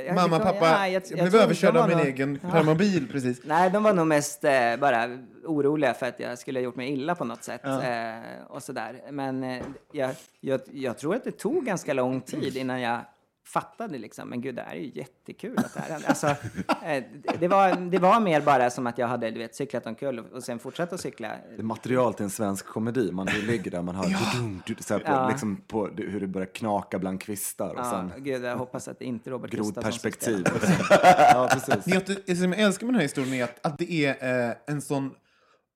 Jag- 0.04 0.14
Mamma, 0.14 0.36
jag- 0.36 0.44
pappa, 0.44 0.70
nej, 0.70 0.92
jag, 0.92 1.02
jag 1.08 1.18
blev 1.30 1.42
överkörd 1.42 1.76
av 1.76 1.88
min 1.88 1.98
nog- 1.98 2.06
egen 2.06 2.38
Ja. 2.42 2.50
permobil 2.50 3.08
precis. 3.12 3.40
Nej, 3.44 3.70
de 3.70 3.82
var 3.82 3.92
nog 3.92 4.06
mest 4.06 4.44
eh, 4.44 4.76
bara 4.80 5.18
oroliga 5.44 5.94
för 5.94 6.06
att 6.06 6.20
jag 6.20 6.38
skulle 6.38 6.58
ha 6.58 6.64
gjort 6.64 6.76
mig 6.76 6.92
illa 6.92 7.14
på 7.14 7.24
något 7.24 7.44
sätt. 7.44 7.64
Eh, 7.64 8.46
och 8.48 8.62
sådär. 8.62 9.00
Men 9.10 9.44
eh, 9.44 9.62
jag, 9.92 10.10
jag, 10.40 10.60
jag 10.72 10.98
tror 10.98 11.14
att 11.14 11.24
det 11.24 11.38
tog 11.38 11.64
ganska 11.64 11.92
lång 11.92 12.20
tid 12.20 12.56
innan 12.56 12.80
jag 12.80 13.00
fattade 13.46 13.98
liksom, 13.98 14.28
men 14.28 14.40
gud, 14.40 14.54
det 14.54 14.62
här 14.62 14.74
är 14.74 14.80
ju 14.80 14.92
jättekul 14.94 15.58
att 15.58 15.74
det 15.74 15.80
här 15.80 15.90
hände. 15.90 16.08
Alltså, 16.08 16.26
eh, 16.26 17.04
det, 17.40 17.48
var, 17.48 17.90
det 17.90 17.98
var 17.98 18.20
mer 18.20 18.40
bara 18.40 18.70
som 18.70 18.86
att 18.86 18.98
jag 18.98 19.06
hade 19.06 19.30
du 19.30 19.38
vet, 19.38 19.54
cyklat 19.54 19.86
omkull 19.86 20.18
och, 20.18 20.32
och 20.32 20.42
sen 20.42 20.58
fortsatt 20.58 20.92
att 20.92 21.00
cykla. 21.00 21.28
Det 21.28 21.58
är 21.58 21.62
material 21.62 22.14
till 22.14 22.24
en 22.24 22.30
svensk 22.30 22.66
komedi. 22.66 23.12
Man 23.12 23.26
ligger 23.26 23.70
där, 23.70 23.82
man 23.82 23.94
hör 23.94 24.04
dudum, 24.04 24.62
dudum, 24.66 24.82
så 24.82 24.94
här 24.94 25.00
på, 25.00 25.10
Ja. 25.12 25.28
liksom 25.28 25.56
på 25.56 25.86
hur 25.86 26.20
det 26.20 26.26
börjar 26.26 26.54
knaka 26.54 26.98
bland 26.98 27.20
kvistar 27.20 27.70
och 27.70 27.78
Ja, 27.78 28.10
sen 28.14 28.24
gud, 28.24 28.44
jag 28.44 28.56
hoppas 28.56 28.88
att 28.88 28.98
det 28.98 29.04
inte 29.04 29.30
är 29.30 29.32
Robert 29.32 29.50
grodperspektiv. 29.50 30.46
ja, 31.18 31.48
precis. 31.52 31.84
Det, 31.84 32.22
jag, 32.26 32.36
som 32.36 32.52
jag 32.52 32.60
älskar 32.60 32.86
med 32.86 32.94
den 32.94 33.00
här 33.00 33.06
historien 33.06 33.34
är 33.34 33.44
att, 33.44 33.66
att 33.66 33.78
det 33.78 34.06
är 34.06 34.48
eh, 34.48 34.54
en 34.66 34.82
sån 34.82 35.06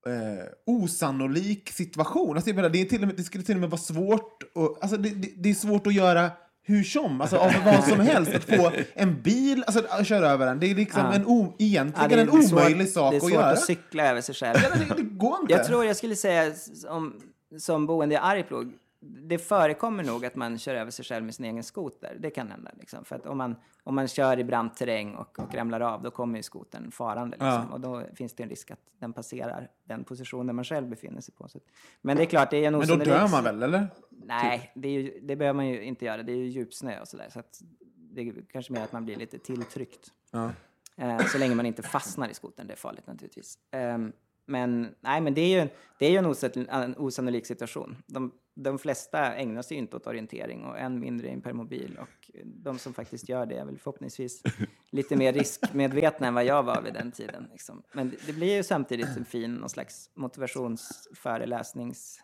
eh, 0.07 0.45
osannolik 0.67 1.69
situation. 1.69 2.37
Alltså, 2.37 2.55
menar, 2.55 2.69
det, 2.69 2.81
är 2.81 2.85
till 2.85 3.03
och 3.03 3.07
med, 3.07 3.17
det 3.17 3.23
skulle 3.23 3.45
till 3.45 3.55
och 3.55 3.61
med 3.61 3.71
vara 3.71 3.81
svårt, 3.81 4.43
och, 4.55 4.79
alltså, 4.81 4.97
det, 4.97 5.09
det, 5.09 5.29
det 5.37 5.51
är 5.51 5.55
svårt 5.55 5.87
att 5.87 5.95
göra 5.95 6.31
hur 6.63 6.83
som, 6.85 7.21
alltså 7.21 7.37
av 7.37 7.53
vad 7.65 7.85
som 7.85 8.01
helst. 8.01 8.35
Att 8.35 8.45
få 8.45 8.73
en 8.95 9.23
bil, 9.23 9.65
alltså 9.67 9.83
att 9.89 10.07
köra 10.07 10.29
över 10.29 10.47
den, 10.47 10.61
det 10.61 10.71
är 10.71 10.75
liksom 10.75 11.03
Ja. 11.05 11.15
en 11.15 11.27
o, 11.27 11.55
Ja, 11.59 11.65
egentligen 11.67 12.09
det 12.11 12.15
är 12.17 12.21
en 12.21 12.31
omöjlig 12.31 12.89
svårt, 12.89 12.95
sak 12.95 13.11
Det 13.13 13.17
är 13.17 13.17
att 13.17 13.23
svårt 13.23 13.33
göra. 13.33 13.51
att 13.51 13.61
cykla 13.65 14.07
över 14.11 14.21
sig 14.21 14.35
själv. 14.35 14.59
Ja, 14.63 14.69
det, 14.89 14.95
det 14.97 15.03
går 15.03 15.37
inte. 15.41 15.53
Jag 15.53 15.65
tror 15.67 15.85
jag 15.85 15.97
skulle 15.97 16.17
säga 16.17 16.53
om, 16.89 17.21
som 17.59 17.87
boende 17.87 18.15
i 18.15 18.19
Arjeplog, 18.19 18.73
det 19.01 19.39
förekommer 19.39 20.05
nog 20.05 20.25
att 20.25 20.35
man 20.35 20.59
kör 20.59 20.75
över 20.75 20.91
sig 20.91 21.05
själv 21.05 21.25
med 21.25 21.35
sin 21.35 21.45
egen 21.45 21.63
skoter. 21.63 22.17
Det 22.21 22.31
kan 22.31 22.51
hända. 22.51 22.71
Liksom. 22.79 23.05
För 23.05 23.17
att 23.17 23.27
om 23.27 23.39
man, 23.39 23.57
om 23.85 23.95
man 23.95 24.09
kör 24.09 24.39
i 24.39 24.45
brant 24.45 24.77
terräng 24.77 25.15
och, 25.15 25.39
och 25.39 25.55
ramlar 25.55 25.81
av, 25.81 26.03
då 26.03 26.11
kommer 26.11 26.39
ju 26.39 26.43
skotern 26.43 26.91
farande. 26.91 27.37
Liksom. 27.37 27.49
Ja. 27.49 27.69
Och 27.73 27.81
då 27.81 28.03
finns 28.15 28.33
det 28.33 28.43
en 28.43 28.49
risk 28.49 28.71
att 28.71 28.81
den 28.99 29.13
passerar 29.13 29.71
den 29.85 30.05
position 30.05 30.47
där 30.47 30.55
man 30.55 30.65
själv 30.65 30.89
befinner 30.89 31.21
sig 31.21 31.35
på. 31.35 31.49
Så, 31.49 31.59
men 32.03 32.17
det 32.17 32.23
är 32.23 32.27
klart, 32.27 32.51
det 32.51 32.65
är 32.65 32.71
nog 32.71 32.89
Men 32.89 32.99
då 32.99 33.05
dör 33.05 33.29
man 33.29 33.45
väl, 33.45 33.63
eller? 33.63 33.87
Nej, 34.11 34.73
det, 34.75 34.89
är 34.89 34.93
ju, 34.93 35.21
det 35.23 35.37
behöver 35.37 35.57
man 35.57 35.69
ju 35.69 35.83
inte 35.83 36.05
göra. 36.05 36.23
Det 36.23 36.33
är 36.33 36.37
ju 36.37 36.49
djupsnö 36.49 37.01
och 37.01 37.09
sådär. 37.09 37.29
Så 37.31 37.41
att 37.41 37.63
det 37.97 38.21
är 38.21 38.45
kanske 38.53 38.73
mer 38.73 38.85
att 38.85 38.93
man 38.93 39.05
blir 39.05 39.17
lite 39.17 39.39
tilltryckt. 39.39 40.13
Ja. 40.31 40.51
Eh, 40.97 41.19
så 41.19 41.39
länge 41.39 41.55
man 41.55 41.67
inte 41.67 41.83
fastnar 41.83 42.29
i 42.29 42.35
skotern. 42.35 42.67
Det 42.67 42.73
är 42.73 42.77
farligt 42.77 43.07
naturligtvis. 43.07 43.59
Ehm, 43.71 44.13
men, 44.47 44.95
nej, 45.01 45.21
men 45.21 45.35
det 45.35 45.41
är 45.41 45.49
ju 45.49 45.59
en, 45.59 45.69
det 45.99 46.07
är 46.07 46.11
ju 46.11 46.17
en, 46.17 46.69
en 46.69 46.97
osannolik 46.99 47.47
situation. 47.47 47.97
De, 48.07 48.33
de 48.63 48.79
flesta 48.79 49.35
ägnar 49.35 49.63
sig 49.63 49.77
inte 49.77 49.97
åt 49.97 50.07
orientering 50.07 50.65
och 50.65 50.79
än 50.79 51.01
mindre 51.01 51.29
i 51.29 51.31
en 51.31 51.41
permobil. 51.41 51.99
Och 52.01 52.31
de 52.45 52.79
som 52.79 52.95
faktiskt 52.95 53.29
gör 53.29 53.47
det 53.47 53.55
är 53.55 53.65
väl 53.65 53.79
förhoppningsvis 53.79 54.43
lite 54.91 55.17
mer 55.17 55.33
riskmedvetna 55.33 56.27
än 56.27 56.35
vad 56.35 56.45
jag 56.45 56.63
var 56.63 56.83
vid 56.83 56.95
den 56.95 57.13
tiden. 57.13 57.49
Liksom. 57.53 57.83
Men 57.93 58.17
det, 58.27 58.33
blir 58.33 58.57
ju 58.57 58.63
samtidigt 58.63 59.17
en 59.17 59.25
fin 59.25 59.55
någon 59.55 59.69
slags 59.69 60.11
motivationsföreläsnings 60.15 62.21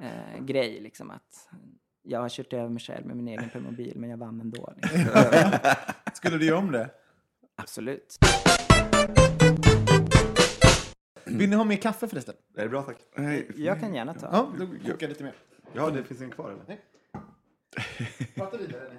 eh. 0.00 0.40
Liksom, 0.80 1.10
att 1.10 1.48
jag 2.02 2.20
har 2.20 2.28
kört 2.28 2.52
över 2.52 2.68
mig 2.68 2.80
själv 2.80 3.06
med 3.06 3.16
min 3.16 3.28
egen 3.28 3.50
permobil, 3.50 3.92
men 3.96 4.10
jag 4.10 4.16
vann 4.16 4.40
ändå. 4.40 4.74
Liksom. 4.76 5.04
Skulle 6.14 6.38
du 6.38 6.46
göra 6.46 6.58
om 6.58 6.72
det? 6.72 6.90
Absolut. 7.56 8.18
Vill 11.24 11.50
ni 11.50 11.56
ha 11.56 11.64
mer 11.64 11.76
kaffe 11.76 12.08
förresten? 12.08 12.34
Är 12.56 12.62
det 12.62 12.68
bra 12.68 12.82
tack? 12.82 12.96
Jag 13.56 13.80
kan 13.80 13.94
gärna 13.94 14.14
ta. 14.14 14.28
Ja, 14.32 14.52
då 14.58 14.66
kokar 14.66 14.96
jag 14.98 15.08
lite 15.08 15.24
mer. 15.24 15.34
Ja, 15.72 15.90
det 15.90 16.04
finns 16.04 16.20
en 16.20 16.30
kvar 16.30 16.50
eller? 16.50 16.78
Prata 18.34 18.56
vidare 18.56 18.82
ni. 18.92 18.98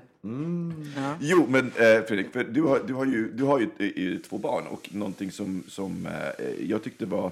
Ja. 0.95 1.17
Jo, 1.19 1.45
men 1.49 1.65
eh, 1.65 2.03
Fredrik, 2.07 2.33
för 2.33 2.43
du 2.43 2.61
har, 2.61 2.79
du 2.79 2.93
har 2.93 3.05
ju, 3.05 3.31
du 3.31 3.43
har 3.43 3.59
ju 3.59 3.69
eh, 4.13 4.21
två 4.21 4.37
barn 4.37 4.67
och 4.67 4.89
någonting 4.93 5.31
som, 5.31 5.63
som 5.67 6.05
eh, 6.05 6.69
jag 6.69 6.83
tyckte 6.83 7.05
var 7.05 7.31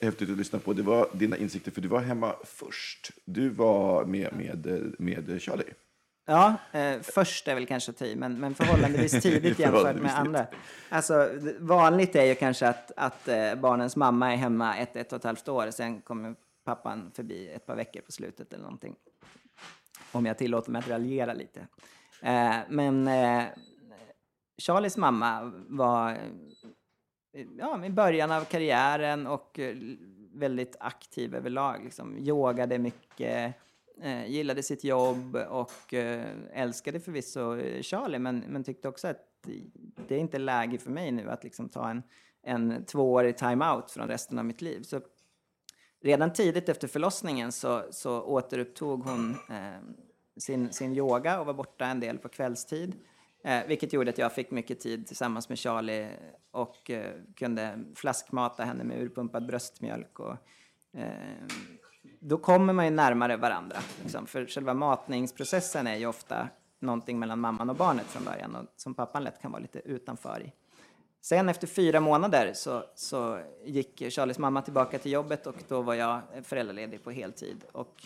häftigt 0.00 0.30
att 0.30 0.36
lyssna 0.36 0.58
på. 0.58 0.72
Det 0.72 0.82
var 0.82 1.08
dina 1.12 1.36
insikter, 1.36 1.70
för 1.70 1.80
du 1.80 1.88
var 1.88 2.00
hemma 2.00 2.34
först. 2.44 3.10
Du 3.24 3.48
var 3.48 4.04
med, 4.04 4.28
med, 4.36 4.94
med 4.98 5.42
Charlie. 5.42 5.72
Ja, 6.26 6.54
eh, 6.72 7.00
först 7.02 7.48
är 7.48 7.54
väl 7.54 7.66
kanske 7.66 8.04
i, 8.06 8.16
men, 8.16 8.40
men 8.40 8.54
förhållandevis 8.54 9.22
tidigt 9.22 9.58
jämfört 9.58 9.96
med 9.96 10.18
andra. 10.18 10.46
Alltså, 10.88 11.28
vanligt 11.58 12.16
är 12.16 12.24
ju 12.24 12.34
kanske 12.34 12.68
att, 12.68 12.92
att 12.96 13.28
eh, 13.28 13.54
barnens 13.54 13.96
mamma 13.96 14.32
är 14.32 14.36
hemma 14.36 14.76
ett, 14.76 14.96
ett 14.96 15.12
och 15.12 15.18
ett 15.18 15.24
halvt 15.24 15.48
år, 15.48 15.70
sen 15.70 16.00
kommer 16.00 16.34
pappan 16.74 17.10
förbi 17.14 17.48
ett 17.48 17.66
par 17.66 17.76
veckor 17.76 18.00
på 18.00 18.12
slutet 18.12 18.52
eller 18.52 18.62
någonting. 18.62 18.96
Om 20.12 20.26
jag 20.26 20.38
tillåter 20.38 20.70
mig 20.70 20.78
att 20.78 20.88
raljera 20.88 21.34
lite. 21.34 21.60
Eh, 22.22 22.56
men 22.68 23.08
eh, 23.08 23.44
Charlies 24.62 24.96
mamma 24.96 25.52
var 25.68 26.10
eh, 26.10 27.46
ja, 27.58 27.84
i 27.84 27.90
början 27.90 28.32
av 28.32 28.44
karriären 28.44 29.26
och 29.26 29.58
eh, 29.58 29.76
väldigt 30.34 30.76
aktiv 30.80 31.34
överlag. 31.34 31.84
Liksom. 31.84 32.18
Yogade 32.18 32.78
mycket, 32.78 33.54
eh, 34.02 34.26
gillade 34.26 34.62
sitt 34.62 34.84
jobb 34.84 35.36
och 35.36 35.94
eh, 35.94 36.26
älskade 36.52 37.00
förvisso 37.00 37.56
eh, 37.56 37.82
Charlie 37.82 38.18
men, 38.18 38.38
men 38.38 38.64
tyckte 38.64 38.88
också 38.88 39.08
att 39.08 39.26
det 40.08 40.14
är 40.14 40.18
inte 40.18 40.38
läge 40.38 40.78
för 40.78 40.90
mig 40.90 41.12
nu 41.12 41.30
att 41.30 41.44
liksom 41.44 41.68
ta 41.68 41.90
en, 41.90 42.02
en 42.42 42.84
tvåårig 42.84 43.36
time-out 43.36 43.90
från 43.90 44.08
resten 44.08 44.38
av 44.38 44.44
mitt 44.44 44.62
liv. 44.62 44.82
Så 44.82 45.00
redan 46.02 46.32
tidigt 46.32 46.68
efter 46.68 46.88
förlossningen 46.88 47.52
så, 47.52 47.82
så 47.90 48.22
återupptog 48.22 49.04
hon 49.04 49.30
eh, 49.30 49.80
sin, 50.36 50.72
sin 50.72 50.96
yoga 50.96 51.40
och 51.40 51.46
var 51.46 51.54
borta 51.54 51.86
en 51.86 52.00
del 52.00 52.18
på 52.18 52.28
kvällstid. 52.28 52.94
Eh, 53.44 53.66
vilket 53.66 53.92
gjorde 53.92 54.10
att 54.10 54.18
jag 54.18 54.32
fick 54.32 54.50
mycket 54.50 54.80
tid 54.80 55.06
tillsammans 55.06 55.48
med 55.48 55.58
Charlie 55.58 56.08
och 56.50 56.90
eh, 56.90 57.12
kunde 57.36 57.84
flaskmata 57.94 58.64
henne 58.64 58.84
med 58.84 59.02
urpumpad 59.02 59.46
bröstmjölk. 59.46 60.20
Och, 60.20 60.36
eh, 60.92 61.46
då 62.20 62.38
kommer 62.38 62.72
man 62.72 62.84
ju 62.84 62.90
närmare 62.90 63.36
varandra. 63.36 63.76
Liksom. 64.02 64.26
För 64.26 64.46
själva 64.46 64.74
matningsprocessen 64.74 65.86
är 65.86 65.96
ju 65.96 66.06
ofta 66.06 66.48
någonting 66.78 67.18
mellan 67.18 67.40
mamman 67.40 67.70
och 67.70 67.76
barnet 67.76 68.06
från 68.06 68.24
början 68.24 68.56
och 68.56 68.66
som 68.76 68.94
pappan 68.94 69.24
lätt 69.24 69.42
kan 69.42 69.52
vara 69.52 69.62
lite 69.62 69.78
utanför 69.78 70.42
i. 70.42 70.52
Sen 71.20 71.48
efter 71.48 71.66
fyra 71.66 72.00
månader 72.00 72.52
så, 72.54 72.84
så 72.94 73.40
gick 73.64 74.12
Charlies 74.12 74.38
mamma 74.38 74.62
tillbaka 74.62 74.98
till 74.98 75.12
jobbet 75.12 75.46
och 75.46 75.56
då 75.68 75.82
var 75.82 75.94
jag 75.94 76.20
föräldraledig 76.42 77.04
på 77.04 77.10
heltid. 77.10 77.64
Och, 77.72 78.02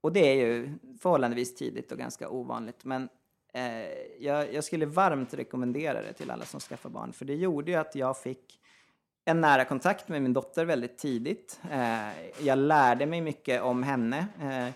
och 0.00 0.12
det 0.12 0.20
är 0.20 0.34
ju 0.34 0.74
förhållandevis 1.00 1.54
tidigt 1.54 1.92
och 1.92 1.98
ganska 1.98 2.28
ovanligt. 2.28 2.84
Men 2.84 3.08
eh, 3.52 3.88
jag, 4.18 4.54
jag 4.54 4.64
skulle 4.64 4.86
varmt 4.86 5.34
rekommendera 5.34 6.02
det 6.02 6.12
till 6.12 6.30
alla 6.30 6.44
som 6.44 6.60
skaffar 6.60 6.90
barn. 6.90 7.12
För 7.12 7.24
det 7.24 7.34
gjorde 7.34 7.70
ju 7.70 7.76
att 7.76 7.94
jag 7.94 8.18
fick 8.18 8.60
en 9.24 9.40
nära 9.40 9.64
kontakt 9.64 10.08
med 10.08 10.22
min 10.22 10.32
dotter 10.32 10.64
väldigt 10.64 10.98
tidigt. 10.98 11.60
Eh, 11.70 12.46
jag 12.46 12.58
lärde 12.58 13.06
mig 13.06 13.20
mycket 13.20 13.62
om 13.62 13.82
henne. 13.82 14.26
Eh, 14.40 14.74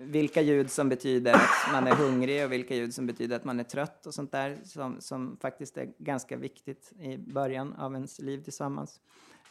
vilka 0.00 0.40
ljud 0.40 0.70
som 0.70 0.88
betyder 0.88 1.34
att 1.34 1.72
man 1.72 1.86
är 1.86 1.94
hungrig 1.94 2.44
och 2.44 2.52
vilka 2.52 2.74
ljud 2.74 2.94
som 2.94 3.06
betyder 3.06 3.36
att 3.36 3.44
man 3.44 3.60
är 3.60 3.64
trött 3.64 4.06
och 4.06 4.14
sånt 4.14 4.32
där 4.32 4.58
som, 4.64 5.00
som 5.00 5.36
faktiskt 5.40 5.76
är 5.76 5.88
ganska 5.98 6.36
viktigt 6.36 6.92
i 6.98 7.18
början 7.18 7.72
av 7.72 7.94
ens 7.94 8.18
liv 8.18 8.42
tillsammans. 8.42 9.00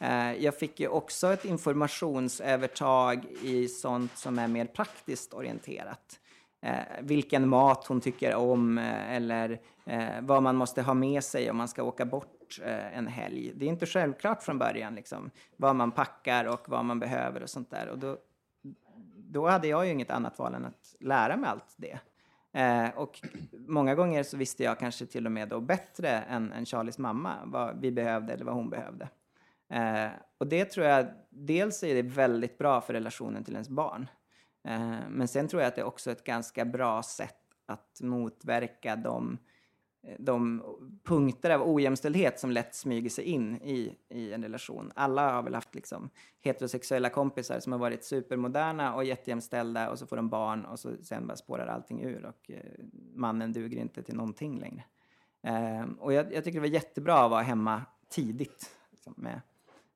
Eh, 0.00 0.32
jag 0.32 0.58
fick 0.58 0.80
ju 0.80 0.88
också 0.88 1.32
ett 1.32 1.44
informationsövertag 1.44 3.24
i 3.42 3.68
sånt 3.68 4.16
som 4.16 4.38
är 4.38 4.48
mer 4.48 4.66
praktiskt 4.66 5.34
orienterat. 5.34 6.20
Eh, 6.60 6.76
vilken 7.00 7.48
mat 7.48 7.86
hon 7.86 8.00
tycker 8.00 8.34
om 8.34 8.78
eh, 8.78 9.14
eller 9.14 9.60
eh, 9.84 10.20
vad 10.20 10.42
man 10.42 10.56
måste 10.56 10.82
ha 10.82 10.94
med 10.94 11.24
sig 11.24 11.50
om 11.50 11.56
man 11.56 11.68
ska 11.68 11.82
åka 11.82 12.04
bort 12.04 12.60
eh, 12.62 12.98
en 12.98 13.06
helg. 13.06 13.52
Det 13.54 13.64
är 13.64 13.68
inte 13.68 13.86
självklart 13.86 14.42
från 14.42 14.58
början 14.58 14.94
liksom, 14.94 15.30
vad 15.56 15.76
man 15.76 15.92
packar 15.92 16.44
och 16.44 16.68
vad 16.68 16.84
man 16.84 17.00
behöver 17.00 17.42
och 17.42 17.50
sånt 17.50 17.70
där. 17.70 17.88
Och 17.88 17.98
då, 17.98 18.18
då 19.36 19.48
hade 19.48 19.68
jag 19.68 19.86
ju 19.86 19.92
inget 19.92 20.10
annat 20.10 20.38
val 20.38 20.54
än 20.54 20.64
att 20.64 20.94
lära 21.00 21.36
mig 21.36 21.50
allt 21.50 21.74
det. 21.76 21.98
Eh, 22.52 22.88
och 22.98 23.20
många 23.52 23.94
gånger 23.94 24.22
så 24.22 24.36
visste 24.36 24.64
jag 24.64 24.78
kanske 24.78 25.06
till 25.06 25.26
och 25.26 25.32
med 25.32 25.48
då 25.48 25.60
bättre 25.60 26.08
än, 26.08 26.52
än 26.52 26.66
Charlies 26.66 26.98
mamma 26.98 27.34
vad 27.44 27.80
vi 27.80 27.92
behövde 27.92 28.32
eller 28.32 28.44
vad 28.44 28.54
hon 28.54 28.70
behövde. 28.70 29.08
Eh, 29.68 30.08
och 30.38 30.46
det 30.46 30.64
tror 30.64 30.86
jag, 30.86 31.06
dels 31.30 31.82
är 31.82 31.94
det 31.94 32.02
väldigt 32.02 32.58
bra 32.58 32.80
för 32.80 32.92
relationen 32.92 33.44
till 33.44 33.54
ens 33.54 33.68
barn. 33.68 34.08
Eh, 34.68 34.98
men 35.08 35.28
sen 35.28 35.48
tror 35.48 35.62
jag 35.62 35.68
att 35.68 35.74
det 35.74 35.80
är 35.80 35.86
också 35.86 36.10
ett 36.10 36.24
ganska 36.24 36.64
bra 36.64 37.02
sätt 37.02 37.40
att 37.66 38.00
motverka 38.02 38.96
de, 38.96 39.38
de 40.18 40.62
punkter 41.04 41.50
av 41.50 41.70
ojämställdhet 41.70 42.40
som 42.40 42.50
lätt 42.50 42.74
smyger 42.74 43.10
sig 43.10 43.24
in 43.24 43.56
i, 43.56 43.96
i 44.08 44.32
en 44.32 44.42
relation. 44.42 44.92
Alla 44.94 45.32
har 45.32 45.42
väl 45.42 45.54
haft 45.54 45.74
liksom 45.74 46.10
heterosexuella 46.40 47.10
kompisar 47.10 47.60
som 47.60 47.72
har 47.72 47.78
varit 47.78 48.04
supermoderna 48.04 48.94
och 48.94 49.04
jättejämställda 49.04 49.90
och 49.90 49.98
så 49.98 50.06
får 50.06 50.16
de 50.16 50.28
barn 50.28 50.64
och 50.64 50.78
så 50.78 50.96
sen 51.02 51.26
bara 51.26 51.36
spårar 51.36 51.66
allting 51.66 52.02
ur 52.02 52.24
och 52.24 52.50
eh, 52.50 52.84
mannen 53.14 53.52
duger 53.52 53.78
inte 53.78 54.02
till 54.02 54.16
någonting 54.16 54.58
längre. 54.58 54.84
Eh, 55.42 55.86
och 55.98 56.12
jag, 56.12 56.32
jag 56.32 56.44
tycker 56.44 56.58
det 56.58 56.68
var 56.68 56.74
jättebra 56.74 57.24
att 57.24 57.30
vara 57.30 57.42
hemma 57.42 57.82
tidigt 58.08 58.70
liksom, 58.90 59.14
med, 59.16 59.40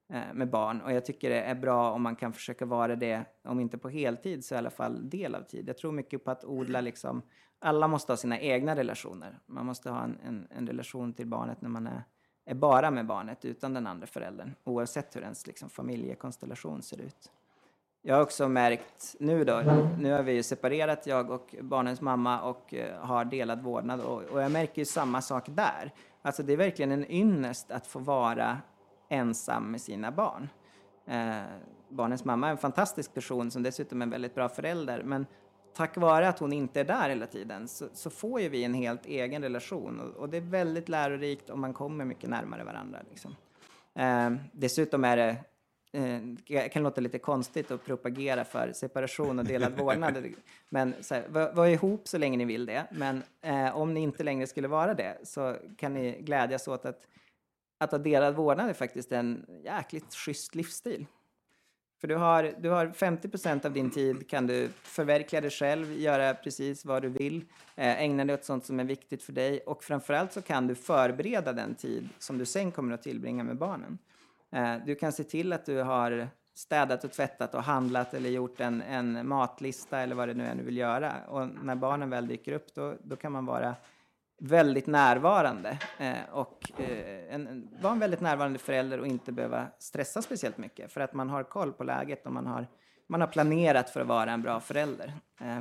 eh, 0.09 0.35
med 0.35 0.51
barn. 0.51 0.81
Och 0.81 0.93
jag 0.93 1.05
tycker 1.05 1.31
det 1.31 1.41
är 1.41 1.55
bra 1.55 1.93
om 1.93 2.03
man 2.03 2.17
kan 2.17 2.33
försöka 2.33 2.67
vara 2.67 2.97
det, 2.97 3.25
om 3.43 3.61
inte 3.61 3.79
på 3.79 3.89
heltid 3.89 4.45
så 4.45 4.55
i 4.55 4.59
alla 4.59 4.71
fall 4.71 5.11
del 5.11 5.35
av 5.35 5.43
tid. 5.43 5.69
Jag 5.69 5.79
tror 5.79 5.93
mycket 5.93 6.25
på 6.25 6.31
att 6.31 6.45
odla 6.45 6.81
liksom, 6.81 7.23
alla 7.61 7.89
måste 7.89 8.13
ha 8.13 8.17
sina 8.17 8.39
egna 8.39 8.77
relationer. 8.77 9.39
Man 9.47 9.67
måste 9.67 9.91
ha 9.91 10.05
en, 10.05 10.19
en, 10.27 10.49
en 10.51 10.67
relation 10.67 11.13
till 11.13 11.27
barnet 11.27 11.63
när 11.63 11.69
man 11.69 11.87
är, 11.87 12.03
är 12.45 12.55
bara 12.55 12.91
med 12.91 13.07
barnet 13.07 13.45
utan 13.45 13.75
den 13.75 13.87
andra 13.87 14.07
föräldern. 14.07 14.55
Oavsett 14.65 15.17
hur 15.17 15.23
ens 15.23 15.47
liksom, 15.47 15.71
familjekonstellation 15.71 16.83
ser 16.83 17.01
ut. 17.01 17.31
Jag 18.03 18.15
har 18.15 18.23
också 18.23 18.49
märkt 18.49 19.17
nu 19.19 19.45
då, 19.45 19.63
nu 19.99 20.13
har 20.13 20.23
vi 20.23 20.33
ju 20.33 20.43
separerat 20.43 21.07
jag 21.07 21.31
och 21.31 21.55
barnens 21.61 22.01
mamma 22.01 22.41
och 22.41 22.75
eh, 22.75 23.01
har 23.01 23.25
delad 23.25 23.63
vårdnad 23.63 24.01
och, 24.01 24.23
och 24.23 24.43
jag 24.43 24.53
märker 24.53 24.83
ju 24.83 24.87
samma 24.87 25.23
sak 25.23 25.45
där. 25.49 25.93
Alltså 26.23 26.43
det 26.43 26.53
är 26.53 26.57
verkligen 26.57 26.93
en 26.93 27.11
ynnest 27.11 27.71
att 27.71 27.87
få 27.87 27.99
vara 27.99 28.59
ensam 29.09 29.71
med 29.71 29.81
sina 29.81 30.13
barn. 30.13 30.49
Eh, 31.07 31.43
barnens 31.89 32.25
mamma 32.25 32.47
är 32.47 32.51
en 32.51 32.59
fantastisk 32.59 33.15
person 33.15 33.51
som 33.51 33.63
dessutom 33.63 34.03
är 34.03 34.07
en 34.07 34.11
väldigt 34.11 34.35
bra 34.35 34.49
förälder 34.49 35.03
men 35.03 35.27
tack 35.75 35.97
vare 35.97 36.29
att 36.29 36.39
hon 36.39 36.53
inte 36.53 36.81
är 36.81 36.85
där 36.85 37.09
hela 37.09 37.27
tiden 37.27 37.69
så, 37.69 37.89
så 37.93 38.11
får 38.11 38.41
ju 38.41 38.49
vi 38.49 38.65
en 38.65 38.75
helt 38.75 39.07
egen 39.07 39.43
relation 39.43 40.01
och, 40.01 40.17
och, 40.17 40.29
det 40.29 40.37
är 40.37 40.41
väldigt 40.41 40.89
lärorikt 40.89 41.51
och 41.51 41.59
man 41.59 41.73
kommer 41.73 42.05
mycket 42.05 42.31
närmare 42.31 42.65
varandra. 42.65 42.99
Liksom. 43.11 43.37
Eh, 43.95 44.31
dessutom 44.53 45.05
är 45.05 45.17
det 45.17 45.37
eh, 45.93 46.69
kan 46.69 46.83
låta 46.83 47.01
lite 47.01 47.19
konstigt 47.19 47.71
att 47.71 47.85
propagera 47.85 48.45
för 48.45 48.73
separation 48.73 49.39
och 49.39 49.45
delad 49.45 49.79
vårdnad. 49.79 50.27
Men 50.69 50.95
så 51.01 51.15
här, 51.15 51.29
var, 51.29 51.53
var 51.53 51.67
ihop 51.67 52.09
så 52.09 52.19
länge 52.19 52.37
ni 52.37 52.45
vill 52.45 52.67
det. 52.67 52.87
Men 52.91 53.23
eh, 53.41 53.77
om 53.77 53.95
ni 53.95 54.01
inte 54.01 54.25
längre 54.25 54.47
skulle 54.47 54.69
vara 54.69 54.95
det 54.95 55.19
så 55.23 55.57
kan 55.77 55.95
ni 55.95 56.21
glädjas 56.21 56.69
åt 56.69 56.85
att, 56.85 57.07
att 57.79 57.91
ha 57.91 57.99
delad 57.99 58.35
vårdnad 58.35 58.69
är 58.69 58.75
faktiskt 58.75 59.13
en 59.13 59.47
jäkligt 59.65 60.15
schysst 60.15 60.55
livsstil. 60.55 61.07
För 62.01 62.09
du 62.09 62.17
har, 62.17 62.55
du 62.59 62.69
har 62.71 62.89
50 62.89 63.29
procent 63.29 63.65
av 63.65 63.73
din 63.73 63.91
tid 63.91 64.29
kan 64.31 64.47
du 64.47 64.69
förverkliga 64.83 65.41
dig 65.41 65.51
själv, 65.51 65.93
göra 65.93 66.35
precis 66.35 66.85
vad 66.85 67.03
du 67.03 67.09
vill, 67.09 67.45
eh, 67.77 68.03
ägna 68.03 68.25
dig 68.25 68.35
åt 68.35 68.45
sånt 68.45 68.65
som 68.65 68.81
är 68.81 68.85
viktigt 68.85 69.23
för 69.23 69.33
dig 69.33 69.61
och 69.61 69.85
framförallt 69.85 70.33
så 70.33 70.43
kan 70.43 70.67
du 70.67 70.75
förbereda 70.75 71.53
den 71.53 71.75
tid 71.75 72.09
som 72.19 72.39
du 72.39 72.47
sen 72.47 72.73
kommer 72.73 72.95
att 72.95 73.03
tillbringa 73.03 73.45
med 73.45 73.57
barnen. 73.57 73.99
Eh, 74.51 74.75
du 74.87 74.95
kan 74.95 75.13
se 75.13 75.25
till 75.25 75.53
att 75.53 75.67
du 75.67 75.83
har 75.83 76.29
städat 76.55 77.05
och 77.05 77.13
tvättat 77.13 77.55
och 77.55 77.63
handlat 77.63 78.15
eller 78.15 78.31
gjort 78.31 78.61
en, 78.61 78.83
en 78.83 79.29
matlista 79.29 79.99
eller 79.99 80.15
vad 80.15 80.29
det 80.29 80.35
nu 80.35 80.45
är 80.45 80.55
du 80.55 80.63
vill 80.63 80.77
göra. 80.77 81.13
Och 81.29 81.49
när 81.63 81.75
barnen 81.75 82.11
väl 82.11 82.27
dyker 82.27 82.53
upp 82.53 82.75
då, 82.75 82.95
då 83.03 83.17
kan 83.17 83.33
man 83.33 83.47
vara 83.47 83.75
väldigt 84.43 84.87
närvarande 84.87 85.79
eh, 85.99 86.19
och 86.33 86.73
eh, 86.81 87.35
en, 87.35 87.47
en, 87.47 87.69
vara 87.81 87.93
en 87.93 87.99
väldigt 87.99 88.21
närvarande 88.21 88.59
förälder 88.59 89.01
och 89.01 89.07
inte 89.07 89.33
behöva 89.33 89.67
stressa 89.79 90.23
speciellt 90.23 90.59
mycket 90.59 90.93
för 90.93 91.01
att 91.01 91.15
man 91.15 91.31
har 91.31 91.43
koll 91.43 91.73
på 91.73 91.85
läget 91.85 92.27
och 92.27 92.33
man 92.33 92.47
har, 92.47 92.67
man 93.07 93.21
har 93.21 93.29
planerat 93.29 93.91
för 93.91 94.01
att 94.01 94.07
vara 94.07 94.33
en 94.33 94.43
bra 94.43 94.61
förälder. 94.61 95.13
Eh, 95.41 95.61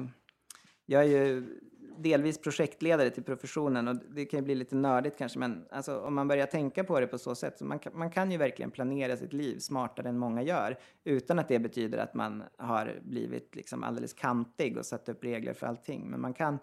jag 0.85 1.03
är 1.03 1.07
ju 1.07 1.59
delvis 1.97 2.41
projektledare 2.41 3.09
till 3.09 3.23
professionen 3.23 3.87
och 3.87 3.95
det 3.95 4.25
kan 4.25 4.39
ju 4.39 4.43
bli 4.43 4.55
lite 4.55 4.75
nördigt 4.75 5.17
kanske 5.17 5.39
men 5.39 5.65
alltså, 5.71 5.99
om 5.99 6.15
man 6.15 6.27
börjar 6.27 6.45
tänka 6.45 6.83
på 6.83 6.99
det 6.99 7.07
på 7.07 7.17
så 7.17 7.35
sätt 7.35 7.57
så 7.57 7.65
man 7.65 7.79
kan, 7.79 7.97
man 7.97 8.11
kan 8.11 8.31
ju 8.31 8.37
verkligen 8.37 8.71
planera 8.71 9.17
sitt 9.17 9.33
liv 9.33 9.59
smartare 9.59 10.09
än 10.09 10.17
många 10.17 10.41
gör 10.41 10.77
utan 11.03 11.39
att 11.39 11.47
det 11.47 11.59
betyder 11.59 11.97
att 11.97 12.13
man 12.13 12.43
har 12.57 12.99
blivit 13.03 13.55
liksom 13.55 13.83
alldeles 13.83 14.13
kantig 14.13 14.77
och 14.77 14.85
satt 14.85 15.09
upp 15.09 15.23
regler 15.23 15.53
för 15.53 15.67
allting. 15.67 16.09
Men 16.09 16.21
man 16.21 16.33
kan 16.33 16.59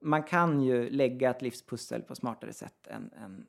man 0.00 0.22
kan 0.22 0.60
ju 0.60 0.90
lägga 0.90 1.30
ett 1.30 1.42
livspussel 1.42 2.02
på 2.02 2.14
smartare 2.14 2.52
sätt 2.52 2.86
än, 2.86 3.10
än, 3.12 3.46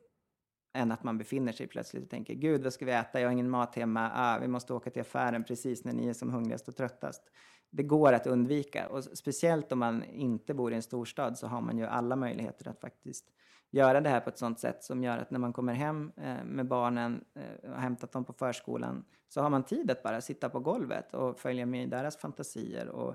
än, 0.74 0.92
att 0.92 1.04
man 1.04 1.18
befinner 1.18 1.52
sig 1.52 1.66
plötsligt 1.66 2.02
och 2.02 2.10
tänker 2.10 2.34
gud 2.34 2.62
vad 2.62 2.72
ska 2.72 2.84
vi 2.84 2.92
äta, 2.92 3.20
jag 3.20 3.28
har 3.28 3.32
ingen 3.32 3.50
mat 3.50 3.74
hemma, 3.74 4.10
ah, 4.14 4.38
vi 4.38 4.48
måste 4.48 4.74
åka 4.74 4.90
till 4.90 5.02
affären 5.02 5.44
precis 5.44 5.84
när 5.84 5.92
ni 5.92 6.08
är 6.08 6.12
som 6.12 6.30
hungrigast 6.30 6.68
och 6.68 6.76
tröttast. 6.76 7.22
Det 7.70 7.82
går 7.82 8.12
att 8.12 8.26
undvika. 8.26 8.88
Och 8.88 9.04
speciellt 9.04 9.72
om 9.72 9.78
man 9.78 10.04
inte 10.04 10.54
bor 10.54 10.72
i 10.72 10.74
en 10.74 10.82
storstad 10.82 11.38
så 11.38 11.46
har 11.46 11.60
man 11.60 11.78
ju 11.78 11.84
alla 11.84 12.16
möjligheter 12.16 12.68
att 12.68 12.80
faktiskt 12.80 13.26
göra 13.70 14.00
det 14.00 14.08
här 14.08 14.20
på 14.20 14.30
ett 14.30 14.38
sånt 14.38 14.60
sätt 14.60 14.84
som 14.84 15.04
gör 15.04 15.18
att 15.18 15.30
när 15.30 15.38
man 15.38 15.52
kommer 15.52 15.74
hem 15.74 16.12
eh, 16.16 16.44
med 16.44 16.68
barnen 16.68 17.24
eh, 17.34 17.70
och 17.70 17.74
har 17.74 17.82
hämtat 17.82 18.12
dem 18.12 18.24
på 18.24 18.32
förskolan 18.32 19.04
så 19.28 19.40
har 19.42 19.50
man 19.50 19.62
tid 19.62 19.90
att 19.90 20.02
bara 20.02 20.20
sitta 20.20 20.48
på 20.48 20.60
golvet 20.60 21.14
och 21.14 21.38
följa 21.38 21.66
med 21.66 21.82
i 21.82 21.86
deras 21.86 22.16
fantasier 22.16 22.88
och 22.88 23.14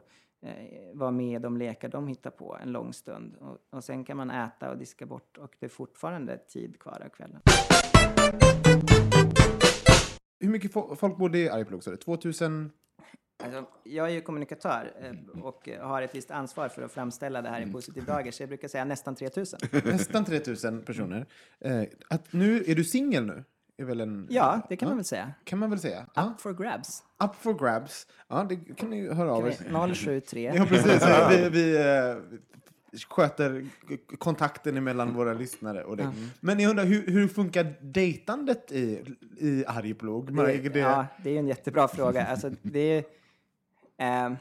vara 0.94 1.12
med 1.12 1.36
i 1.36 1.40
de 1.40 1.58
lekar 1.58 1.90
de 1.90 2.08
hittar 2.08 2.30
på 2.30 2.58
en 2.62 2.72
lång 2.72 2.94
stund. 2.94 3.36
Och, 3.40 3.58
och 3.70 3.84
sen 3.84 4.04
kan 4.04 4.18
man 4.18 4.30
äta 4.32 4.72
och 4.72 4.78
diska 4.78 5.06
bort 5.06 5.38
och 5.38 5.56
det 5.60 5.66
är 5.66 5.70
fortfarande 5.70 6.38
tid 6.38 6.80
kvar 6.80 7.02
av 7.06 7.10
kvällen. 7.10 7.42
Hur 10.40 10.50
mycket 10.50 10.72
fo- 10.74 10.96
folk 10.96 11.18
bodde 11.18 11.38
i 11.38 11.50
Arjeplog? 11.50 11.84
sa 11.84 11.92
du? 11.92 11.98
2000? 11.98 12.72
Alltså, 13.44 13.66
jag 13.84 14.06
är 14.08 14.12
ju 14.14 14.22
kommunikatör 14.22 14.94
eh, 15.02 15.42
och 15.44 15.70
eh, 15.70 15.88
har 15.88 16.02
ett 16.02 16.16
visst 16.16 16.32
ansvar 16.32 16.70
för 16.70 16.82
att 16.82 16.92
framställa 16.92 17.42
det 17.42 17.50
här 17.50 17.62
i 17.62 17.72
positiv 17.72 18.06
dager, 18.06 18.32
så 18.32 18.44
jag 18.44 18.48
brukar 18.50 18.68
säga 18.68 18.86
nästan 18.86 19.16
3000. 19.16 19.60
Nästan 19.86 20.26
3000 20.26 20.82
personer. 20.82 21.26
Eh, 21.60 21.84
att 22.10 22.34
nu, 22.34 22.64
är 22.68 22.76
du 22.76 22.84
singel 22.84 23.26
nu? 23.26 23.44
Är 23.78 23.86
väl 23.86 24.02
en, 24.02 24.28
Ja, 24.30 24.62
det 24.70 24.76
kan 24.76 24.88
man 24.90 24.98
väl 24.98 25.06
säga. 25.06 25.32
Kan 25.44 25.60
man 25.60 25.70
väl 25.70 25.80
säga. 25.80 26.06
Ja. 26.14 26.32
Up 26.36 26.42
for 26.42 26.54
grabs. 26.54 27.04
Up 27.24 27.36
for 27.36 27.54
grabs. 27.54 28.08
Ja, 28.28 28.46
det 28.50 28.56
kan 28.56 28.90
ni 28.90 29.14
höra 29.14 29.32
av 29.34 29.48
er. 29.48 29.94
073. 29.94 30.52
Ja, 30.56 30.66
precis. 30.66 31.04
Vi, 31.32 31.50
vi 31.62 31.78
eh, 31.78 32.16
sköter 33.10 33.66
kontakten 34.18 34.84
mellan 34.84 35.14
våra 35.14 35.34
lyssnare. 35.34 35.84
Och 35.84 35.98
det. 35.98 36.12
Men 36.40 36.60
jag 36.60 36.70
undrar, 36.70 36.86
hur, 36.86 37.08
hur 37.08 37.28
funkar 37.28 37.74
dejtandet 37.82 38.72
i, 38.72 39.16
i 39.38 39.66
Arjeplog? 39.68 40.36
Det, 40.36 40.58
det- 40.70 40.80
ja, 40.80 41.06
det 41.24 41.30
är 41.30 41.40
en 41.40 41.48
jättebra 41.48 41.88
fråga. 41.88 42.26
Alltså, 42.26 42.52
det 42.62 42.80
är, 42.80 43.04
ehm, 43.98 44.36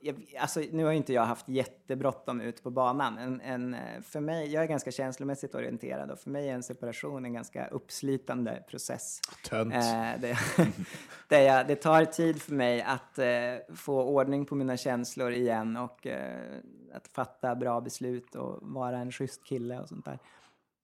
jag, 0.00 0.34
alltså, 0.38 0.60
nu 0.72 0.84
har 0.84 0.90
ju 0.90 0.96
inte 0.96 1.12
jag 1.12 1.24
haft 1.24 1.48
jättebråttom 1.48 2.40
ut 2.40 2.62
på 2.62 2.70
banan. 2.70 3.18
En, 3.18 3.40
en, 3.40 3.74
eh, 3.74 4.00
för 4.02 4.20
mig, 4.20 4.52
jag 4.52 4.62
är 4.62 4.68
ganska 4.68 4.90
känslomässigt 4.90 5.54
orienterad 5.54 6.10
och 6.10 6.18
för 6.18 6.30
mig 6.30 6.48
är 6.48 6.54
en 6.54 6.62
separation 6.62 7.24
en 7.24 7.32
ganska 7.32 7.66
uppslitande 7.66 8.62
process. 8.68 9.20
Tönt. 9.48 9.74
Eh, 9.74 9.80
det, 10.20 10.38
där 11.28 11.40
jag, 11.40 11.66
det 11.66 11.76
tar 11.76 12.04
tid 12.04 12.42
för 12.42 12.52
mig 12.52 12.82
att 12.82 13.18
eh, 13.18 13.74
få 13.76 14.02
ordning 14.02 14.46
på 14.46 14.54
mina 14.54 14.76
känslor 14.76 15.32
igen 15.32 15.76
och 15.76 16.06
eh, 16.06 16.58
att 16.94 17.08
fatta 17.08 17.54
bra 17.54 17.80
beslut 17.80 18.34
och 18.34 18.58
vara 18.62 18.98
en 18.98 19.12
schysst 19.12 19.44
kille 19.44 19.80
och 19.80 19.88
sånt 19.88 20.04
där. 20.04 20.18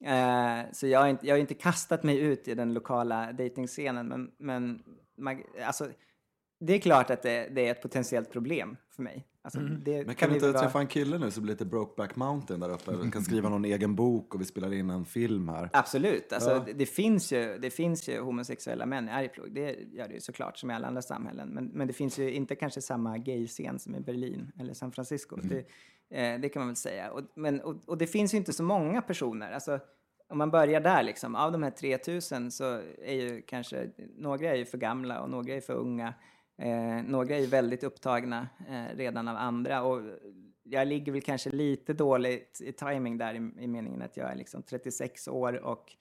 Eh, 0.05 0.65
så 0.73 0.87
jag 0.87 1.01
har, 1.01 1.09
inte, 1.09 1.27
jag 1.27 1.35
har 1.35 1.41
inte 1.41 1.55
kastat 1.55 2.03
mig 2.03 2.19
ut 2.19 2.49
i 2.49 2.55
den 2.55 2.75
lokala 2.75 3.33
dejtingscenen 3.33 4.09
men, 4.09 4.31
men 4.39 4.83
man, 5.17 5.43
alltså, 5.67 5.89
det 6.61 6.73
är 6.75 6.79
klart 6.79 7.11
att 7.11 7.23
det, 7.23 7.49
det 7.55 7.67
är 7.67 7.71
ett 7.71 7.83
potentiellt 7.83 8.31
problem 8.33 8.77
för 8.91 9.03
mig. 9.03 9.27
Alltså, 9.43 9.61
det 9.61 10.07
Men 10.07 10.15
kan 10.15 10.29
vi 10.29 10.35
inte 10.35 10.49
vara- 10.53 10.61
träffa 10.61 10.79
en 10.81 10.87
kille 10.87 11.19
nu 11.19 11.31
som 11.31 11.43
blir 11.43 11.53
lite 11.55 11.65
Brokeback 11.65 12.17
Mountain 12.17 12.61
där 12.61 12.71
uppe? 12.73 12.97
Vi 13.05 13.11
kan 13.11 13.23
skriva 13.23 13.49
någon 13.49 13.65
egen 13.65 13.95
bok 13.95 14.35
och 14.35 14.41
vi 14.41 14.45
spelar 14.45 14.73
in 14.73 14.91
en 14.91 15.05
film 15.05 15.49
här. 15.49 15.71
Absolut. 15.73 16.33
Alltså, 16.33 16.51
Ja. 16.51 16.63
det, 16.67 16.73
det, 16.73 16.87
finns 16.87 17.33
ju, 17.33 17.59
det 17.59 17.71
finns 17.71 18.09
ju 18.09 18.21
homosexuella 18.21 18.87
män 18.87 19.09
i 19.09 19.13
Arjeplog. 19.13 19.53
Det 19.55 19.77
gör 19.93 20.09
det 20.09 20.15
ju 20.15 20.21
såklart, 20.21 20.59
som 20.59 20.71
i 20.71 20.75
alla 20.75 20.87
andra 20.87 21.03
samhällen. 21.03 21.49
Men, 21.49 21.65
men 21.65 21.87
det 21.87 21.93
finns 21.93 22.19
ju 22.19 22.33
inte 22.33 22.55
kanske 22.55 22.83
samma 22.83 23.19
gay-scen 23.19 23.79
som 23.79 23.95
i 23.97 24.01
Berlin 24.01 24.53
eller 24.61 24.75
San 24.75 24.93
Francisco. 24.93 25.37
Det, 25.43 25.59
eh, 26.11 26.41
det 26.41 26.49
kan 26.49 26.61
man 26.61 26.69
väl 26.69 26.77
säga. 26.77 27.11
Och, 27.11 27.21
men, 27.37 27.61
och, 27.61 27.77
och 27.87 27.99
det 27.99 28.07
finns 28.07 28.35
ju 28.35 28.39
inte 28.39 28.53
så 28.53 28.63
många 28.63 29.03
personer. 29.03 29.53
Alltså, 29.53 29.79
om 30.29 30.39
man 30.39 30.51
börjar 30.51 30.81
där, 30.81 31.03
liksom, 31.03 31.35
av 31.35 31.53
de 31.53 31.63
här 31.63 31.71
3000 31.71 32.51
så 32.51 32.65
är 33.05 33.15
ju 33.15 33.43
kanske 33.43 33.91
några 34.19 34.51
är 34.51 34.55
ju 34.57 34.65
för 34.65 34.79
gamla 34.79 35.21
och 35.23 35.31
några 35.31 35.55
är 35.55 35.61
för 35.61 35.75
unga. 35.75 36.15
Eh, 36.61 37.03
några 37.07 37.37
är 37.37 37.47
väldigt 37.47 37.85
upptagna 37.85 38.49
eh, 38.69 38.97
redan 38.97 39.29
av 39.29 39.37
andra. 39.37 39.83
Och 39.83 40.03
jag 40.63 40.89
ligger 40.89 41.13
väl 41.13 41.23
kanske 41.23 41.51
lite 41.51 41.93
dåligt 41.93 42.61
i 42.61 42.73
timing 42.73 43.19
där 43.19 43.35
i, 43.35 43.65
i 43.65 43.67
meningen 43.67 44.03
att 44.03 44.17
jag 44.17 44.31
är 44.31 44.37
liksom 44.37 44.63
36 44.63 45.29
år 45.29 45.65
och 45.65 45.93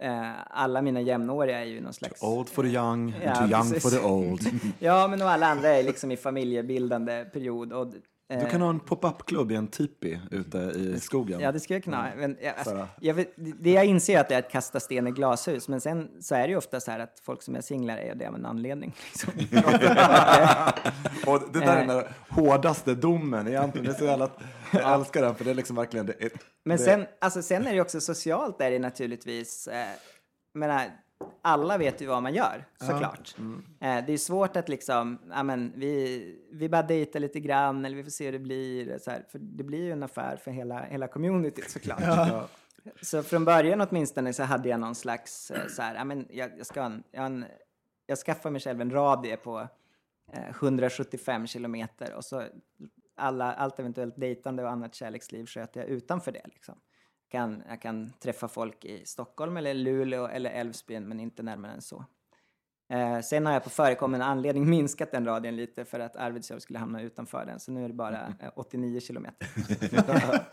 eh, 0.00 0.32
alla 0.46 0.82
mina 0.82 1.00
jämnåriga 1.00 1.60
är 1.60 1.64
ju 1.64 1.80
någon 1.80 1.92
slags... 1.92 2.22
Old 2.22 2.48
for 2.48 2.62
the 2.62 2.68
young, 2.68 3.14
Ja, 3.24 3.34
too 3.34 3.48
young 3.48 3.70
precis. 3.70 3.82
for 3.82 3.90
the 3.90 4.06
old. 4.06 4.40
Ja, 4.78 5.08
men 5.08 5.22
och 5.22 5.30
alla 5.30 5.46
andra 5.46 5.68
är 5.68 5.82
liksom 5.82 6.10
i 6.10 6.16
familjebildande 6.16 7.24
period. 7.32 7.72
Och, 7.72 7.86
eh, 7.86 8.00
Du 8.38 8.46
kan 8.50 8.60
ha 8.60 8.70
en 8.70 8.80
pop-up-klubb 8.80 9.52
i 9.52 9.54
en 9.54 9.68
tipi 9.68 10.20
ute 10.30 10.58
i 10.58 11.00
skogen. 11.00 11.40
Ja, 11.40 11.52
det 11.52 11.60
skulle 11.60 11.76
jag 11.76 11.84
kunna 11.84 11.96
ha. 12.02 12.08
Men, 12.16 12.36
jag, 12.40 12.54
alltså, 12.56 12.88
jag 13.00 13.14
vet, 13.14 13.32
det 13.36 13.70
jag 13.70 13.84
inser 13.84 14.16
är 14.16 14.20
att 14.20 14.28
det 14.28 14.34
är 14.34 14.38
att 14.38 14.50
kasta 14.50 14.80
sten 14.80 15.06
i 15.06 15.10
glashus, 15.10 15.68
men 15.68 15.80
sen 15.80 16.08
så 16.20 16.34
är 16.34 16.42
det 16.42 16.48
ju 16.48 16.56
ofta 16.56 16.80
så 16.80 16.90
här 16.90 16.98
att 16.98 17.20
folk 17.22 17.42
som 17.42 17.56
är 17.56 17.60
singlar 17.60 17.96
är 17.96 18.14
det 18.14 18.26
av 18.26 18.34
en 18.34 18.46
anledning. 18.46 18.94
Liksom. 19.12 19.32
Och 21.26 21.40
det 21.52 21.60
där 21.60 21.76
är 21.76 21.80
Eh. 21.80 21.86
den 21.86 22.04
hårdaste 22.28 22.94
domen 22.94 23.48
egentligen. 23.48 23.86
Det 23.86 23.92
är 23.92 23.98
så 23.98 24.04
jävla, 24.04 24.30
jag 24.72 24.94
älskar 24.94 25.22
den 25.22 25.34
för 25.34 25.44
det 25.44 25.50
är 25.50 25.54
liksom 25.54 25.76
verkligen 25.76 26.06
det. 26.06 26.14
Men 26.64 26.76
det, 26.76 26.82
sen, 26.82 27.06
alltså, 27.20 27.42
sen 27.42 27.66
är 27.66 27.74
det 27.74 27.80
också 27.80 28.00
socialt 28.00 28.60
är 28.60 28.70
det 28.70 28.78
naturligtvis, 28.78 29.68
eh, 29.68 29.86
menar, 30.54 30.86
alla 31.42 31.78
vet 31.78 32.02
ju 32.02 32.06
vad 32.06 32.22
man 32.22 32.34
gör, 32.34 32.64
såklart. 32.80 33.34
Eh, 33.80 34.04
det 34.06 34.12
är 34.12 34.16
svårt 34.16 34.56
att 34.56 34.68
liksom, 34.68 35.18
ja 35.30 35.42
men 35.42 35.72
vi, 35.76 36.38
vi 36.52 36.68
bara 36.68 36.82
dejtar 36.82 37.20
lite 37.20 37.40
grann 37.40 37.84
eller 37.84 37.96
vi 37.96 38.02
får 38.02 38.10
se 38.10 38.24
hur 38.24 38.32
det 38.32 38.38
blir. 38.38 38.98
Så 38.98 39.10
här, 39.10 39.24
för 39.30 39.38
det 39.38 39.64
blir 39.64 39.84
ju 39.84 39.92
en 39.92 40.02
affär 40.02 40.36
för 40.36 40.50
hela, 40.50 40.82
hela 40.82 41.08
communityt 41.08 41.70
såklart. 41.70 42.50
Så 43.02 43.22
från 43.22 43.44
början 43.44 43.80
åtminstone 43.80 44.32
så 44.32 44.42
hade 44.42 44.68
jag 44.68 44.80
någon 44.80 44.94
slags 44.94 45.50
eh, 45.50 45.66
så 45.68 45.82
här, 45.82 45.94
ja 45.94 46.04
men 46.04 46.26
jag, 46.30 46.50
jag 46.58 46.66
ska 46.66 46.82
en, 46.82 47.02
jag, 47.10 47.26
en, 47.26 47.44
jag 48.06 48.18
skaffar 48.18 48.50
mig 48.50 48.60
själv 48.60 48.80
en 48.80 48.90
radie 48.90 49.36
på 49.36 49.68
eh, 50.32 50.48
175 50.48 51.46
kilometer 51.46 52.14
och 52.14 52.24
så 52.24 52.44
alla, 53.16 53.52
allt 53.52 53.78
eventuellt 53.78 54.20
dejtande 54.20 54.62
och 54.62 54.70
annat 54.70 54.94
kärleksliv 54.94 55.46
sköter 55.46 55.80
jag 55.80 55.88
utanför 55.88 56.32
det. 56.32 56.42
Liksom. 56.44 56.74
Jag, 57.32 57.40
kan, 57.40 57.62
jag 57.68 57.82
kan 57.82 58.12
träffa 58.20 58.48
folk 58.48 58.84
i 58.84 59.06
Stockholm 59.06 59.56
eller 59.56 59.74
Luleå 59.74 60.26
eller 60.26 60.50
Älvsbyn 60.50 61.08
men 61.08 61.20
inte 61.20 61.42
närmare 61.42 61.72
än 61.72 61.82
så. 61.82 62.04
Eh, 62.90 63.20
sen 63.20 63.46
har 63.46 63.52
jag 63.52 63.64
på 63.64 63.70
förekommande 63.70 64.26
anledning 64.26 64.70
minskat 64.70 65.12
den 65.12 65.24
radien 65.24 65.56
lite 65.56 65.84
för 65.84 66.00
att 66.00 66.16
Arvidsjaur 66.16 66.58
skulle 66.58 66.78
hamna 66.78 67.02
utanför 67.02 67.46
den. 67.46 67.60
Så 67.60 67.72
nu 67.72 67.84
är 67.84 67.88
det 67.88 67.94
bara 67.94 68.26
eh, 68.40 68.50
89 68.54 69.00
kilometer. 69.00 69.48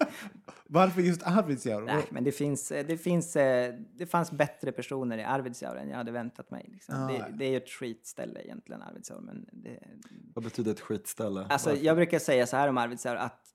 Varför 0.68 1.02
just 1.02 1.24
Arvidsjaur? 1.24 1.82
Nej, 1.82 2.04
men 2.10 2.24
det 2.24 2.32
finns, 2.32 2.72
eh, 2.72 2.86
det 2.86 2.98
finns, 2.98 3.36
eh, 3.36 3.74
det 3.96 4.06
fanns 4.06 4.32
bättre 4.32 4.72
personer 4.72 5.18
i 5.18 5.24
Arvidsjaur 5.24 5.78
än 5.78 5.90
jag 5.90 5.98
hade 5.98 6.12
väntat 6.12 6.52
mig. 6.52 6.70
Liksom. 6.72 6.96
Ah, 6.96 7.08
det, 7.08 7.26
det 7.38 7.46
är 7.46 7.50
ju 7.50 7.58
ett 7.58 7.70
skitställe 7.70 8.42
egentligen, 8.44 8.82
Arvidsjaur. 8.82 9.22
Men 9.22 9.46
det, 9.52 9.80
Vad 10.36 10.44
betyder 10.44 10.72
ett 10.72 10.80
skitställe? 10.80 11.46
alltså, 11.50 11.70
Varför? 11.70 11.86
jag 11.86 11.96
brukar 11.96 12.20
säga 12.20 12.48
så 12.48 12.58
här 12.58 12.68
om 12.68 12.78
Arvidsjaur 12.78 13.16
att 13.16 13.47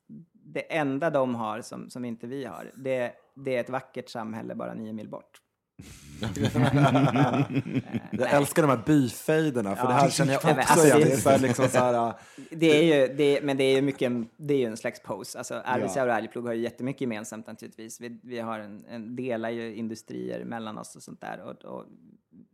det 0.52 0.60
enda 0.76 1.10
de 1.10 1.34
har 1.34 1.60
som, 1.60 1.90
som 1.90 2.04
inte 2.04 2.26
vi 2.26 2.44
har, 2.44 2.70
det, 2.76 3.12
det 3.34 3.56
är 3.56 3.60
ett 3.60 3.70
vackert 3.70 4.08
samhälle 4.08 4.54
bara 4.54 4.74
nio 4.74 4.92
mil 4.92 5.08
bort. 5.08 5.38
Jag 8.10 8.30
älskar 8.32 8.62
de 8.62 8.68
här 8.68 8.82
byfejderna, 8.86 9.76
för 9.76 9.84
Ja. 9.84 9.88
det 9.88 9.94
här 9.94 10.10
känner 10.10 10.32
jag 10.32 10.38
också 10.44 10.50
alltså, 10.72 10.86
igen. 10.86 10.98
det- 11.00 11.04
Det 11.04 11.12
är 11.12 11.16
så 11.16 11.30
här, 11.30 11.38
liksom 11.38 11.68
så 11.68 11.78
här, 11.78 12.14
Det 12.50 12.66
är 12.66 12.82
ju, 13.08 13.14
det, 13.14 13.40
men 13.44 13.56
det 13.56 13.64
är 13.64 13.74
ju 13.76 13.82
mycket, 13.82 14.02
en- 14.06 14.28
det 14.36 14.54
är 14.54 14.58
ju 14.58 14.64
en 14.66 14.76
slags 14.76 15.02
pose. 15.02 15.38
Alltså 15.38 15.54
Arvidsjaur 15.64 16.08
och 16.08 16.14
Arjeplog 16.14 16.46
har 16.46 16.52
ju 16.54 16.62
jättemycket 16.62 17.00
gemensamt 17.00 17.46
naturligtvis. 17.46 18.00
Vi, 18.00 18.20
vi 18.22 18.38
har 18.40 18.58
en, 18.58 18.84
en, 18.88 19.16
delar 19.16 19.50
ju 19.50 19.74
industrier 19.74 20.44
mellan 20.44 20.78
oss 20.78 20.96
och 20.96 21.02
sånt 21.02 21.20
där. 21.20 21.40
Och, 21.40 21.64
och 21.78 21.84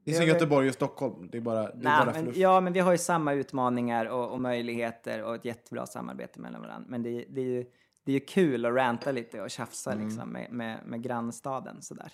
Det 0.04 0.10
är 0.10 0.14
som 0.14 0.26
Göteborg 0.26 0.68
och 0.68 0.74
Stockholm. 0.74 1.28
Det 1.32 1.38
är 1.38 1.42
bara, 1.42 1.62
det 1.74 1.88
är 1.88 2.04
bara 2.04 2.12
men, 2.12 2.32
ja, 2.36 2.60
men 2.60 2.72
vi 2.72 2.80
har 2.80 2.92
ju 2.92 2.98
samma 2.98 3.32
utmaningar 3.32 4.06
och, 4.06 4.32
och 4.32 4.40
möjligheter 4.40 5.22
och 5.22 5.34
ett 5.34 5.44
jättebra 5.44 5.86
samarbete 5.86 6.40
mellan 6.40 6.60
varandra. 6.62 6.86
Men 6.88 7.02
det, 7.02 7.24
det 7.28 7.40
är 7.40 7.44
ju 7.44 7.66
det 8.12 8.16
är 8.16 8.26
kul 8.26 8.64
att 8.66 8.74
ranta 8.74 9.12
lite 9.12 9.40
och 9.42 9.50
tjafsa 9.50 9.92
Mm. 9.92 10.04
liksom, 10.08 10.28
med, 10.30 10.52
med, 10.52 10.80
med 10.86 11.02
grannstaden 11.02 11.82
sådär. 11.82 12.12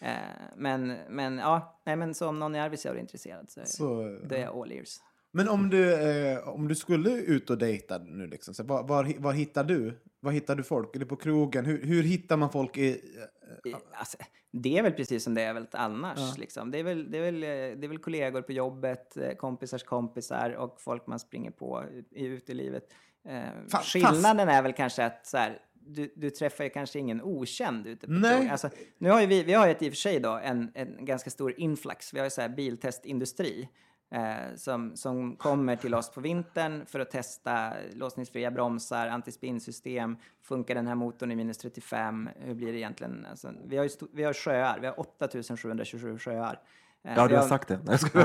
Eh, 0.00 0.12
men, 0.56 0.96
men 1.08 1.38
ja, 1.38 1.80
nej, 1.86 1.96
men 1.96 2.14
så 2.14 2.28
om 2.28 2.38
någon 2.38 2.54
i 2.54 2.60
Arvidsjaur 2.60 2.94
är 2.96 3.00
intresserad 3.00 3.50
så, 3.50 3.60
Så, 3.64 4.18
då 4.28 4.34
är 4.34 4.40
jag 4.40 4.56
all 4.58 4.72
ears. 4.72 4.96
Men 5.30 5.48
om 5.48 5.70
du, 5.70 5.94
eh, 5.94 6.48
om 6.48 6.68
du 6.68 6.74
skulle 6.74 7.10
ut 7.10 7.50
och 7.50 7.58
dejta 7.58 7.98
nu, 7.98 8.26
liksom, 8.26 8.54
så 8.54 8.62
var, 8.64 8.82
var, 8.82 9.12
var 9.18 9.32
hittar 9.32 9.64
du? 9.64 10.00
Var 10.20 10.32
hittar 10.32 10.56
du 10.56 10.62
folk? 10.62 10.96
Är 10.96 11.00
det 11.00 11.06
på 11.06 11.16
krogen? 11.16 11.64
Hur, 11.64 11.82
hur 11.82 12.02
hittar 12.02 12.36
man 12.36 12.50
folk 12.50 12.76
i... 12.78 12.82
I- 12.84 13.74
Alltså, 13.92 14.16
det 14.50 14.78
är 14.78 14.82
väl 14.82 14.92
precis 14.92 15.24
som 15.24 15.34
det 15.34 15.42
är 15.42 15.54
väl 15.54 15.66
annars. 15.72 16.38
Liksom. 16.38 16.70
Det, 16.70 16.78
är 16.78 16.84
väl, 16.84 17.10
det, 17.10 17.18
är 17.18 17.22
väl, 17.22 17.42
eh, 17.42 17.48
det 17.48 17.84
är 17.84 17.88
väl 17.88 17.98
kollegor 17.98 18.42
på 18.42 18.52
jobbet, 18.52 19.16
eh, 19.16 19.34
kompisars 19.34 19.82
kompisar 19.84 20.50
och 20.50 20.80
folk 20.80 21.06
man 21.06 21.18
springer 21.18 21.50
på 21.50 21.84
i- 22.10 22.24
ute 22.26 22.52
i 22.52 22.54
livet. 22.54 22.92
Eh, 23.26 23.32
Fa- 23.68 23.82
skillnaden 23.82 24.48
är 24.48 24.62
väl 24.62 24.72
kanske 24.72 25.04
att 25.04 25.26
så 25.26 25.38
här, 25.38 25.58
du, 25.86 26.12
du 26.16 26.30
träffar 26.30 26.64
ju 26.64 26.70
kanske 26.70 26.98
ingen 26.98 27.22
okänd 27.22 27.86
ute 27.86 28.06
på 28.06 28.12
Nej. 28.12 28.48
Alltså, 28.48 28.70
nu 28.98 29.10
har 29.10 29.26
vi, 29.26 29.42
vi 29.42 29.52
har 29.52 29.66
ju 29.66 29.72
ett, 29.72 29.82
i 29.82 29.88
och 29.88 29.92
för 29.92 29.96
sig 29.96 30.20
då 30.20 30.32
en, 30.32 30.70
en 30.74 31.04
ganska 31.04 31.30
stor 31.30 31.54
influx. 31.60 32.14
Vi 32.14 32.18
har 32.18 32.26
ju 32.26 32.30
så 32.30 32.40
här 32.40 32.48
biltestindustri 32.48 33.68
eh, 34.10 34.54
som, 34.56 34.96
som 34.96 35.36
kommer 35.36 35.76
till 35.76 35.94
oss 35.94 36.10
på 36.10 36.20
vintern 36.20 36.86
för 36.86 37.00
att 37.00 37.10
testa 37.10 37.72
låsningsfria 37.92 38.50
bromsar, 38.50 39.06
antispinnsystem, 39.06 40.16
funkar 40.42 40.74
den 40.74 40.86
här 40.86 40.94
motorn 40.94 41.32
i 41.32 41.36
minus 41.36 41.58
35, 41.58 42.28
hur 42.36 42.54
blir 42.54 42.72
det 42.72 42.78
egentligen? 42.78 43.26
Alltså, 43.30 43.52
vi, 43.64 43.76
har 43.76 43.84
ju 43.84 43.90
vi 44.12 44.24
har 44.24 44.32
sjöar, 44.32 44.78
vi 44.80 44.86
har 44.86 45.00
8727 45.00 46.18
sjöar. 46.18 46.60
Eh, 47.06 47.14
ja, 47.16 47.28
du 47.28 47.36
har 47.36 47.42
sagt 47.42 47.68
det. 47.68 47.80
Nej, 47.84 47.98
jag 48.12 48.24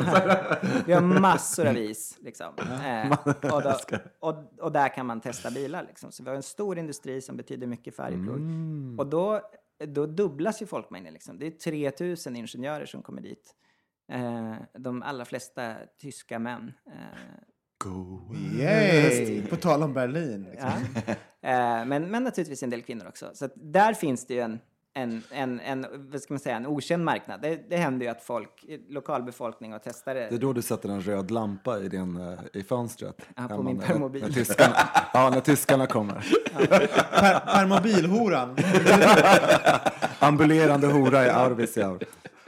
vi 0.85 0.93
har 0.93 1.01
massor 1.01 1.67
av 1.67 1.77
is. 1.77 2.17
Liksom. 2.21 2.53
Eh, 2.85 3.11
och, 3.53 3.61
då, 3.63 3.75
och, 4.19 4.35
och 4.59 4.71
där 4.71 4.95
kan 4.95 5.05
man 5.05 5.21
testa 5.21 5.51
bilar. 5.51 5.83
Liksom. 5.83 6.11
Så 6.11 6.23
vi 6.23 6.29
har 6.29 6.35
en 6.35 6.43
stor 6.43 6.77
industri 6.77 7.21
som 7.21 7.37
betyder 7.37 7.67
mycket 7.67 7.95
för 7.95 8.03
Arjeplog. 8.03 8.39
Och 8.99 9.07
då 9.07 9.41
då 9.87 10.05
dubblas 10.05 10.61
ju 10.61 10.65
folkmängden. 10.65 11.13
Liksom. 11.13 11.39
Det 11.39 11.47
är 11.47 11.51
3000 11.51 12.35
ingenjörer 12.35 12.85
som 12.85 13.01
kommer 13.01 13.21
dit. 13.21 13.55
Eh, 14.11 14.53
de 14.73 15.03
allra 15.03 15.25
flesta 15.25 15.75
tyska 16.01 16.39
män. 16.39 16.73
Eh, 16.87 17.41
Yay! 18.59 19.47
På 19.47 19.55
tal 19.55 19.83
om 19.83 19.93
Berlin. 19.93 20.47
Liksom. 20.51 20.69
ja. 21.41 21.85
men, 21.85 22.11
men 22.11 22.23
naturligtvis 22.23 22.63
en 22.63 22.69
del 22.69 22.81
kvinnor 22.81 23.07
också. 23.07 23.31
Så 23.33 23.45
att 23.45 23.53
där 23.55 23.93
finns 23.93 24.27
det 24.27 24.33
ju 24.33 24.39
en, 24.39 24.59
en, 24.93 25.23
en, 25.31 25.59
en, 25.59 25.85
vad 26.11 26.21
ska 26.21 26.33
man 26.33 26.39
säga, 26.39 26.55
en 26.55 26.67
okänd 26.67 27.03
marknad. 27.03 27.41
Det, 27.41 27.69
det 27.69 27.77
händer 27.77 28.05
ju 28.05 28.11
att 28.11 28.23
folk, 28.23 28.65
lokalbefolkning 28.89 29.73
och 29.73 29.83
testare... 29.83 30.19
Det 30.29 30.35
är 30.35 30.39
då 30.39 30.53
du 30.53 30.61
sätter 30.61 30.89
en 30.89 31.01
röd 31.01 31.31
lampa 31.31 31.79
i, 31.79 31.89
din, 31.89 32.17
eh, 32.17 32.39
i 32.53 32.63
fönstret. 32.63 33.15
Ja, 33.35 33.47
på 33.47 33.63
min 33.63 33.77
när- 33.77 33.85
permobil. 33.85 34.21
När 34.21 34.29
tyskarna, 34.29 34.75
ja, 35.13 35.29
när 35.29 35.41
tyskarna 35.41 35.87
kommer. 35.87 36.27
Per, 36.53 37.39
permobilhoran. 37.39 38.57
Ambulerande 40.19 40.87
hora 40.87 41.25
i 41.25 41.29
Arvidsjaur. 41.29 41.99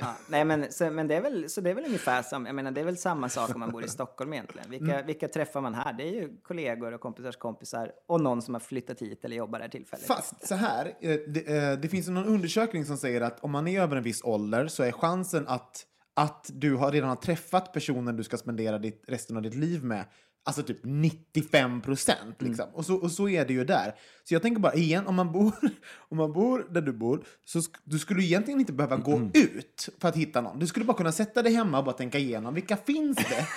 Ja, 0.04 0.16
nej, 0.28 0.45
men, 0.45 0.72
så, 0.72 0.91
men 0.91 1.08
det 1.08 1.16
är 1.16 1.22
väl, 1.22 1.49
så 1.49 1.62
det 1.62 1.70
är 1.70 1.74
väl 1.74 1.86
ungefär 1.86 2.22
som, 2.22 2.45
jag 2.45 2.56
menar, 2.56 2.72
det 2.72 2.82
är 2.82 2.86
väl 2.86 2.97
samma 2.97 3.30
sak 3.30 3.54
om 3.54 3.60
man 3.60 3.72
bor 3.72 3.84
i 3.84 3.88
Stockholm 3.88 4.34
egentligen. 4.34 4.70
Vilka, 4.70 5.01
vilka 5.01 5.28
träffar 5.28 5.62
man 5.62 5.74
här? 5.74 5.93
Det 5.93 6.04
är 6.04 6.12
ju 6.12 6.38
kollegor 6.43 6.91
och 6.93 7.01
kompisars 7.01 7.38
kompisar 7.38 7.91
och 8.08 8.22
någon 8.22 8.41
som 8.41 8.54
har 8.54 8.60
flyttat 8.60 9.01
hit 9.01 9.26
eller 9.26 9.36
jobbar 9.36 9.60
här 9.60 9.68
tillfälligt. 9.68 10.08
Fast 10.08 10.47
så 10.47 10.56
här, 10.56 10.86
eh, 11.01 11.20
det, 11.28 11.47
eh, 11.47 11.80
det 11.80 11.88
finns 11.89 12.08
någon 12.08 12.26
undersökning 12.26 12.86
som 12.86 12.97
säger 12.97 13.22
att 13.22 13.43
om 13.43 13.51
man 13.51 13.68
är 13.68 13.82
över 13.82 13.95
en 13.95 14.04
viss 14.04 14.24
ålder 14.24 14.68
så 14.68 14.84
är 14.84 14.91
chansen 14.91 15.47
att, 15.47 15.86
att 16.14 16.49
du 16.54 16.76
har 16.76 16.91
redan 16.91 17.10
har 17.10 17.16
träffat 17.16 17.74
personen 17.74 18.16
du 18.16 18.24
ska 18.24 18.38
spendera 18.38 18.80
ditt, 18.80 19.04
resten 19.08 19.38
av 19.38 19.43
ditt 19.43 19.56
liv 19.56 19.84
med 19.84 20.06
Alltså 20.46 20.64
typ 20.64 20.80
95 20.84 21.82
procent. 21.82 22.41
Liksom. 22.41 22.66
Och, 22.74 22.86
så, 22.86 22.96
och 22.96 23.12
så 23.12 23.30
är 23.30 23.46
det 23.46 23.54
ju 23.54 23.66
där. 23.66 23.96
Så 24.24 24.34
jag 24.34 24.41
tänker 24.41 24.62
bara 24.62 24.74
igen, 24.74 25.08
om 25.08 25.16
man 25.16 25.32
bor, 25.32 25.54
om 26.10 26.18
man 26.18 26.34
bor 26.34 26.68
där 26.70 26.82
du 26.82 26.94
bor, 26.94 27.24
så 27.46 27.62
sk 27.62 27.76
du 27.84 28.00
skulle 28.00 28.24
egentligen 28.24 28.60
inte 28.60 28.74
behöva 28.74 28.96
gå 28.96 29.30
ut 29.34 29.89
för 30.00 30.10
att 30.10 30.16
hitta 30.16 30.41
någon. 30.41 30.60
Du 30.60 30.68
skulle 30.68 30.86
bara 30.86 30.98
kunna 30.98 31.12
sätta 31.12 31.41
dig 31.41 31.54
hemma 31.54 31.78
och 31.78 31.86
bara 31.86 31.96
tänka 31.96 32.18
igenom, 32.18 32.54
vilka 32.54 32.78
finns 32.78 33.18
det? 33.18 33.48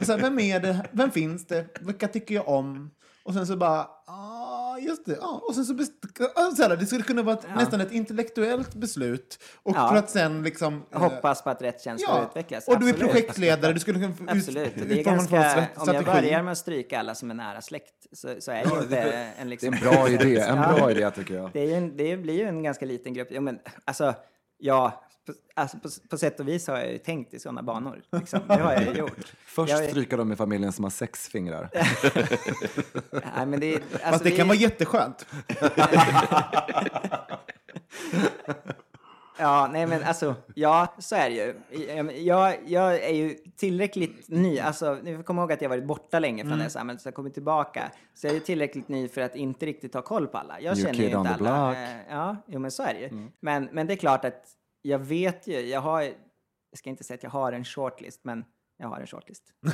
Så 0.04 0.12
här, 0.12 0.18
vem 0.18 0.38
är 0.38 0.60
det? 0.60 0.86
Vem 0.92 1.10
finns 1.10 1.46
det? 1.46 1.66
Vilka 1.80 2.08
tycker 2.08 2.34
jag 2.34 2.48
om? 2.48 2.90
Och 3.22 3.34
sen 3.34 3.46
så 3.46 3.56
bara, 3.56 3.88
ah, 4.06 4.45
just 4.78 5.04
det. 5.06 5.18
Ah. 5.20 5.40
Och 5.48 5.54
sen 5.54 5.64
så, 5.64 5.72
best- 5.74 6.30
ah, 6.34 6.50
så 6.50 6.62
här, 6.62 6.76
det 6.76 6.86
skulle 6.86 7.02
kunna 7.02 7.22
vara 7.22 7.36
ett, 7.36 7.46
nästan 7.56 7.80
ett 7.80 7.92
intellektuellt 7.92 8.74
beslut. 8.74 9.38
Och 9.62 9.76
Ja. 9.76 9.88
för 9.88 9.96
att 9.96 10.10
sen 10.10 10.42
liksom... 10.42 10.82
eh, 10.94 11.00
Hoppas 11.00 11.42
på 11.42 11.50
att 11.50 11.62
rätt 11.62 11.82
känsla 11.82 12.06
Ja, 12.10 12.26
utvecklas. 12.30 12.68
och 12.68 12.80
du 12.80 12.88
är 12.88 12.92
Absolut. 12.92 13.12
projektledare, 13.12 13.72
du 13.72 13.80
skulle 13.80 14.00
kunna 14.00 14.14
få 14.14 14.24
ut- 14.24 14.30
Absolut. 14.30 14.72
Det 14.88 15.00
är 15.00 15.04
ganska, 15.04 15.36
strat- 15.36 15.56
om 15.56 15.64
jag 15.76 15.82
strategi. 15.82 16.04
börjar 16.04 16.42
med 16.42 16.52
att 16.52 16.58
stryka 16.58 16.98
alla 17.00 17.14
som 17.14 17.30
är 17.30 17.34
nära 17.34 17.60
släkt 17.60 17.94
så, 18.12 18.34
så 18.38 18.50
är 18.50 18.64
det 18.64 18.82
inte 18.82 18.98
en 19.38 19.46
Det 19.46 19.50
liksom... 19.50 19.74
är 19.74 19.76
en 19.76 19.80
bra 19.94 20.08
idé, 20.08 20.38
en 20.40 20.56
Ja. 20.56 20.72
bra 20.76 20.90
idé 20.90 21.10
tycker 21.10 21.34
jag. 21.34 21.50
Det, 21.52 21.60
är 21.60 21.66
ju 21.66 21.74
en, 21.74 21.96
det 21.96 22.16
blir 22.16 22.34
ju 22.34 22.44
en 22.48 22.62
ganska 22.62 22.86
liten 22.86 23.14
grupp. 23.14 23.28
Ja, 23.30 23.40
men, 23.40 23.58
alltså, 23.84 24.14
ja, 24.58 25.02
på, 25.26 25.32
alltså, 25.54 25.78
på, 25.78 25.88
på 26.10 26.18
sätt 26.18 26.40
och 26.40 26.48
vis 26.48 26.66
har 26.68 26.78
jag 26.78 26.92
ju 26.92 26.98
tänkt 26.98 27.34
i 27.34 27.38
sådana 27.38 27.62
banor. 27.62 28.02
Liksom. 28.12 28.40
Det 28.48 28.54
har 28.54 28.72
jag 28.72 28.82
ju 28.82 28.92
gjort. 28.92 29.32
Först 29.46 29.72
Jag 29.72 29.90
stryka 29.90 30.16
dem 30.16 30.32
i 30.32 30.36
familjen 30.36 30.72
som 30.72 30.84
har 30.84 30.90
sex 30.90 31.28
fingrar. 31.28 31.68
Nej, 33.36 33.46
men 33.46 33.60
det, 33.60 33.74
alltså, 33.74 33.98
Fast 33.98 34.24
det 34.24 34.30
vi- 34.30 34.36
kan 34.36 34.48
vara 34.48 34.58
jätteskönt. 34.58 35.26
Ja, 39.38 39.68
nej 39.72 39.86
men 39.86 40.02
alltså, 40.02 40.34
ja, 40.54 40.94
så 40.98 41.16
är 41.16 41.30
det 41.30 41.34
ju. 41.36 41.54
Jag, 42.24 42.56
jag 42.66 42.94
är 43.04 43.12
ju 43.14 43.34
tillräckligt 43.56 44.28
ny, 44.28 44.58
alltså, 44.58 44.98
ni 45.02 45.16
får 45.16 45.22
komma 45.22 45.42
ihåg 45.42 45.52
att 45.52 45.62
jag 45.62 45.68
varit 45.68 45.84
borta 45.86 46.18
länge 46.18 46.44
från 46.44 46.56
det 46.58 46.62
här 46.62 46.68
samhället, 46.70 47.02
så 47.02 47.06
jag 47.08 47.14
kommer 47.14 47.30
tillbaka. 47.30 47.90
Så 48.14 48.26
jag 48.26 48.30
är 48.30 48.34
ju 48.34 48.40
tillräckligt 48.40 48.88
ny 48.88 49.08
för 49.08 49.20
att 49.20 49.36
inte 49.36 49.66
riktigt 49.66 49.94
ha 49.94 50.02
koll 50.02 50.26
på 50.26 50.38
alla. 50.38 50.60
Jag 50.60 50.76
New 50.76 50.84
känner 50.84 50.98
ju 50.98 51.06
kid 51.08 51.16
on 51.16 51.26
inte 51.26 51.38
the 51.38 51.44
alla. 51.50 51.66
block. 51.70 51.76
Eh, 51.76 51.96
Ja, 52.10 52.36
jo 52.46 52.58
men 52.60 52.70
så 52.70 52.82
är 52.82 52.94
det 52.94 53.00
ju. 53.00 53.28
Men, 53.40 53.68
men 53.72 53.86
det 53.86 53.94
är 53.94 53.96
klart 53.96 54.24
att 54.24 54.42
jag 54.88 54.98
vet 54.98 55.46
ju, 55.46 55.60
jag 55.60 55.80
har, 55.80 56.02
jag 56.02 56.14
ska 56.78 56.90
inte 56.90 57.04
säga 57.04 57.14
att 57.14 57.22
jag 57.22 57.30
har 57.30 57.52
en 57.52 57.64
shortlist, 57.64 58.20
men 58.22 58.44
jag 58.78 58.88
har 58.88 59.00
en 59.00 59.06
shortlist. 59.06 59.42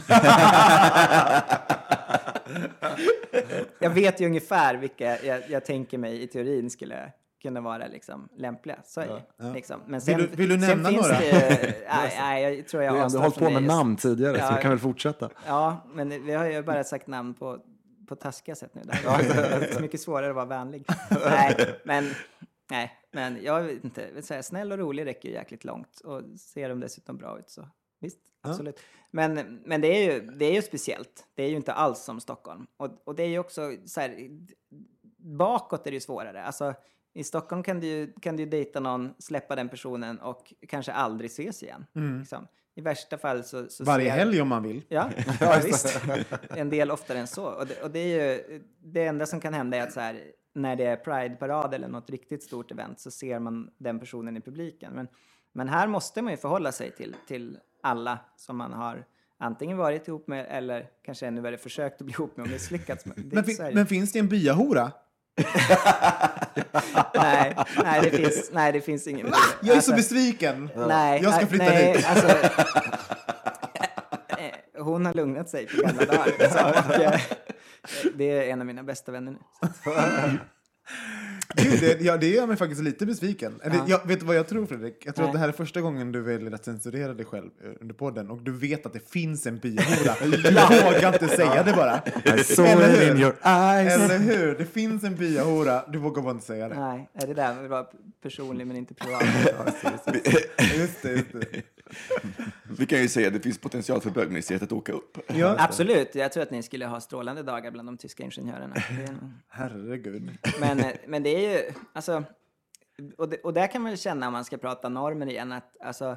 jag 3.79 3.91
vet 3.91 4.21
ju 4.21 4.27
ungefär 4.27 4.75
vilka 4.75 5.25
jag, 5.25 5.43
jag 5.51 5.65
tänker 5.65 5.99
mig 5.99 6.23
i 6.23 6.27
teorin 6.27 6.71
skulle 6.71 7.13
kunna 7.43 7.61
vara 7.61 7.87
liksom 7.87 8.29
lämpliga. 8.37 8.77
Så 8.85 9.01
är 9.01 9.07
det. 9.39 9.53
Liksom. 9.53 9.81
Men 9.87 10.01
sen, 10.01 10.19
du- 10.19 10.27
vill 10.27 10.49
du 10.49 10.57
nämna 10.57 10.89
finns 10.89 11.03
några? 11.03 11.19
Det, 11.19 11.75
nej, 11.89 12.17
nej, 12.21 12.57
jag 12.57 12.69
tror 12.69 12.83
jag 12.83 12.95
Du 12.95 12.99
har 12.99 13.05
ändå 13.07 13.19
avstår 13.19 13.21
hållit 13.21 13.39
på 13.39 13.45
med 13.45 13.53
just- 13.63 13.67
namn 13.77 13.97
tidigare 13.97 14.39
så 14.39 14.45
Ja. 14.45 14.57
du 14.57 14.63
kan 14.63 14.71
väl 14.71 14.79
fortsätta. 14.81 15.31
Ja, 15.47 15.77
men 15.95 16.27
vi 16.27 16.33
har 16.33 16.45
ju 16.45 16.63
bara 16.63 16.85
sagt 16.85 17.07
namn 17.07 17.35
på, 17.35 17.59
på 18.09 18.17
taskiga 18.17 18.55
sätt 18.55 18.75
nu. 18.75 18.83
Det 18.85 18.93
är 19.77 19.81
mycket 19.81 20.01
svårare 20.01 20.29
att 20.31 20.35
vara 20.35 20.45
vänlig. 20.47 20.85
nej, 21.25 21.81
men, 21.85 22.11
nej, 22.71 22.93
men 23.13 23.43
jag 23.43 23.63
vet 23.63 23.85
inte. 23.85 24.11
Vill 24.15 24.23
säga, 24.23 24.43
snäll 24.43 24.73
och 24.73 24.79
rolig 24.79 25.07
räcker 25.07 25.29
ju 25.29 25.35
jäkligt 25.35 25.65
långt 25.65 26.01
och 26.01 26.23
ser 26.39 26.69
de 26.69 26.81
dessutom 26.81 27.17
bra 27.17 27.39
ut 27.39 27.51
så 27.51 27.69
visst, 28.01 28.19
absolut. 28.41 28.81
Men, 29.11 29.61
men 29.65 29.81
det, 29.81 29.89
är 29.89 30.13
ju, 30.13 30.21
det 30.31 30.45
är 30.45 30.53
ju 30.53 30.63
speciellt. 30.63 31.27
Det 31.35 31.43
är 31.43 31.49
ju 31.49 31.57
inte 31.57 31.73
alls 31.73 31.99
som 31.99 32.21
Stockholm. 32.21 32.67
Och, 32.77 32.91
och 33.05 33.15
det 33.15 33.23
är 33.23 33.29
ju 33.29 33.39
också 33.39 33.73
så 33.87 34.01
här, 34.01 34.31
bakåt 35.17 35.87
är 35.87 35.91
det 35.91 35.95
ju 35.95 36.01
svårare. 36.01 36.43
Alltså, 36.45 36.75
i 37.15 37.25
Stockholm 37.25 37.63
kan 37.63 37.81
du 37.81 37.87
ju 37.87 38.13
kan 38.21 38.37
du 38.37 38.47
dejta 38.47 38.81
någon, 38.81 39.15
släppa 39.19 39.57
den 39.57 39.69
personen 39.69 40.19
och 40.19 40.53
kanske 40.69 40.93
aldrig 40.93 41.31
ses 41.31 41.63
igen. 41.63 41.87
Liksom. 42.19 42.47
I 42.75 42.81
värsta 42.81 43.19
fall 43.19 43.45
så... 43.45 43.69
så 43.69 43.85
Varje 43.85 44.11
ser- 44.11 44.17
helg 44.17 44.41
om 44.41 44.49
man 44.49 44.63
vill. 44.63 44.83
Ja, 44.89 45.11
ja 45.41 45.61
visst. 45.65 46.01
En 46.49 46.71
del 46.71 46.91
oftare 46.91 47.19
än 47.19 47.27
så. 47.27 47.45
Och 47.45 47.67
det, 47.67 47.83
och 47.83 47.91
det 47.91 47.99
är 47.99 48.37
ju, 48.37 48.63
det 48.79 49.05
enda 49.05 49.27
som 49.27 49.41
kan 49.41 49.55
hända 49.55 49.77
är 49.77 49.83
att 49.83 49.93
så 49.93 50.01
här, 50.01 50.23
när 50.55 50.77
det 50.77 50.85
är 50.85 50.97
Pride-parad 50.97 51.75
eller 51.75 51.89
något 51.89 52.11
riktigt 52.11 52.43
stort 52.43 52.71
event 52.71 53.01
så 53.01 53.11
ser 53.11 53.39
man 53.39 53.71
den 53.79 53.99
personen 53.99 54.37
i 54.37 54.41
publiken. 54.41 54.93
Men, 54.93 55.09
men 55.53 55.69
här 55.69 55.87
måste 55.87 56.23
man 56.23 56.31
ju 56.33 56.37
förhålla 56.37 56.73
sig 56.73 56.91
till, 56.91 57.17
till 57.29 57.59
alla 57.83 58.19
som 58.37 58.57
man 58.57 58.73
har 58.73 59.05
antingen 59.39 59.77
varit 59.77 60.09
ihop 60.09 60.29
med 60.29 60.47
eller 60.49 60.87
kanske 61.05 61.27
ännu 61.27 61.41
värre 61.41 61.59
försökt 61.59 62.01
att 62.01 62.05
bli 62.07 62.13
ihop 62.15 62.37
med 62.37 62.45
och 62.45 62.51
misslyckats 62.53 63.07
med. 63.07 63.33
Men, 63.33 63.45
så 63.45 63.51
fin- 63.53 63.75
men 63.75 63.87
finns 63.87 64.13
det 64.13 64.19
en 64.19 64.29
byahora? 64.29 64.93
nej, 67.15 67.57
nej, 67.83 68.01
det 68.03 68.11
finns, 68.11 68.51
nej, 68.53 68.73
det 68.73 68.81
finns 68.81 69.07
ingen. 69.07 69.27
Jag 69.27 69.37
är 69.63 69.67
så 69.69 69.73
Alltså, 69.77 69.95
besviken. 69.95 70.71
Nej, 70.77 71.23
Jag 71.23 71.35
ska 71.35 71.47
flytta 71.47 71.65
nej, 71.65 71.93
dit. 71.97 72.07
Alltså, 72.09 72.29
hon 74.93 75.07
har 75.07 75.15
lugnat 75.15 75.49
sig 75.49 75.67
på 75.67 75.83
gamla 75.83 76.05
dagar. 76.05 76.49
Så, 76.49 76.69
och, 76.69 77.03
eh, 77.03 77.21
det 78.15 78.31
är 78.31 78.53
en 78.53 78.61
av 78.61 78.67
mina 78.67 78.83
bästa 78.83 79.13
vänner 79.13 79.33
nu. 79.33 79.39
Gud, 81.57 81.81
det, 81.81 82.01
ja, 82.01 82.17
det 82.17 82.29
gör 82.29 82.47
mig 82.47 82.57
faktiskt 82.57 82.83
lite 82.83 83.07
besviken. 83.07 83.61
Ja. 83.65 83.85
jag, 83.89 84.07
vet 84.07 84.21
du 84.21 84.27
vad 84.27 84.37
jag 84.37 84.49
tror 84.49 84.67
Fredrik? 84.67 85.03
Jag 85.05 85.15
tror 85.15 85.25
Nej. 85.25 85.31
att 85.31 85.35
det 85.35 85.39
här 85.39 85.49
är 85.49 85.53
första 85.53 85.81
gången 85.81 86.13
du 86.13 86.21
väljer 86.21 86.53
att 86.53 86.65
censurera 86.65 87.15
dig 87.15 87.27
själv 87.27 87.51
eh, 87.65 87.71
under 87.81 87.95
podden 87.95 88.31
och 88.31 88.43
du 88.43 88.53
vet 88.53 88.87
att 88.87 88.93
det 88.93 89.11
finns 89.11 89.47
en 89.47 89.59
byahora. 89.59 90.15
Du 90.21 90.31
vågar 90.85 91.13
inte 91.13 91.29
säga 91.29 91.63
det 91.63 91.73
bara. 91.73 92.03
I 92.39 92.45
saw 92.45 92.73
Eller 92.73 92.95
it 92.95 93.01
hur? 93.01 93.11
in 93.11 93.23
your 93.23 93.37
eyes. 93.43 93.93
Eller 93.93 94.19
hur? 94.19 94.59
Det 94.59 94.67
finns 94.67 95.05
en 95.05 95.17
byahora. 95.17 95.85
Du 95.89 95.99
vågar 95.99 96.23
bara 96.23 96.31
inte 96.31 96.47
säga 96.47 96.69
det. 96.69 96.81
Nej, 96.81 97.11
är 97.15 97.27
det 97.27 97.35
där 97.35 97.55
med 97.55 97.65
att 97.65 97.71
vara 97.71 97.87
personlig 98.23 98.67
men 98.67 98.77
inte 98.77 98.95
privat? 98.95 99.23
Just 100.77 101.03
det, 101.03 101.11
just 101.11 101.33
det. 101.33 101.63
Vi 102.79 102.87
kan 102.87 102.99
ju 102.99 103.09
säga 103.09 103.27
att 103.27 103.35
det 103.35 103.41
finns 103.41 103.59
potential 103.59 104.01
för 104.01 104.11
bögministeriet 104.11 104.63
att 104.63 104.73
åka 104.73 104.93
upp. 104.93 105.19
Ja. 105.27 105.57
Absolut, 105.59 106.15
jag 106.15 106.33
tror 106.33 106.43
att 106.43 106.51
ni 106.51 106.63
skulle 106.63 106.87
ha 106.87 107.01
strålande 107.01 107.43
dagar 107.43 107.71
bland 107.71 107.89
de 107.89 107.97
tyska 107.97 108.23
ingenjörerna. 108.23 108.75
Det 108.75 109.17
Herregud. 109.49 110.31
Men, 110.61 110.81
eh, 110.81 110.87
men 111.07 111.23
det 111.23 111.31
är 111.31 111.42
ju, 111.43 111.73
alltså, 111.93 112.25
och, 113.19 113.29
det, 113.29 113.41
och 113.41 113.53
där 113.53 113.67
kan 113.67 113.83
man 113.83 113.91
ju 113.91 113.97
känna 113.97 114.27
om 114.27 114.33
man 114.33 114.45
ska 114.45 114.57
prata 114.57 114.89
normer 114.89 115.27
igen 115.27 115.53
att 115.53 115.77
alltså, 115.81 116.17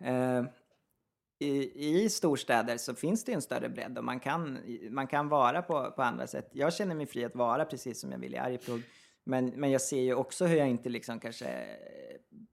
eh, 0.00 0.44
i, 1.38 2.04
i 2.04 2.08
storstäder 2.08 2.76
så 2.76 2.94
finns 2.94 3.24
det 3.24 3.32
en 3.32 3.42
större 3.42 3.68
bredd 3.68 3.98
och 3.98 4.04
man 4.04 4.20
kan, 4.20 4.58
man 4.90 5.06
kan 5.06 5.28
vara 5.28 5.62
på, 5.62 5.90
på 5.90 6.02
andra 6.02 6.26
sätt. 6.26 6.50
Jag 6.52 6.74
känner 6.74 6.94
mig 6.94 7.06
fri 7.06 7.24
att 7.24 7.34
vara 7.34 7.64
precis 7.64 8.00
som 8.00 8.12
jag 8.12 8.18
vill 8.18 8.34
i 8.34 8.38
Arjeplog. 8.38 8.82
Men, 9.24 9.46
men 9.46 9.70
jag 9.70 9.80
ser 9.80 10.00
ju 10.00 10.14
också 10.14 10.46
hur 10.46 10.56
jag 10.56 10.68
inte 10.68 10.88
liksom 10.88 11.20
kanske 11.20 11.66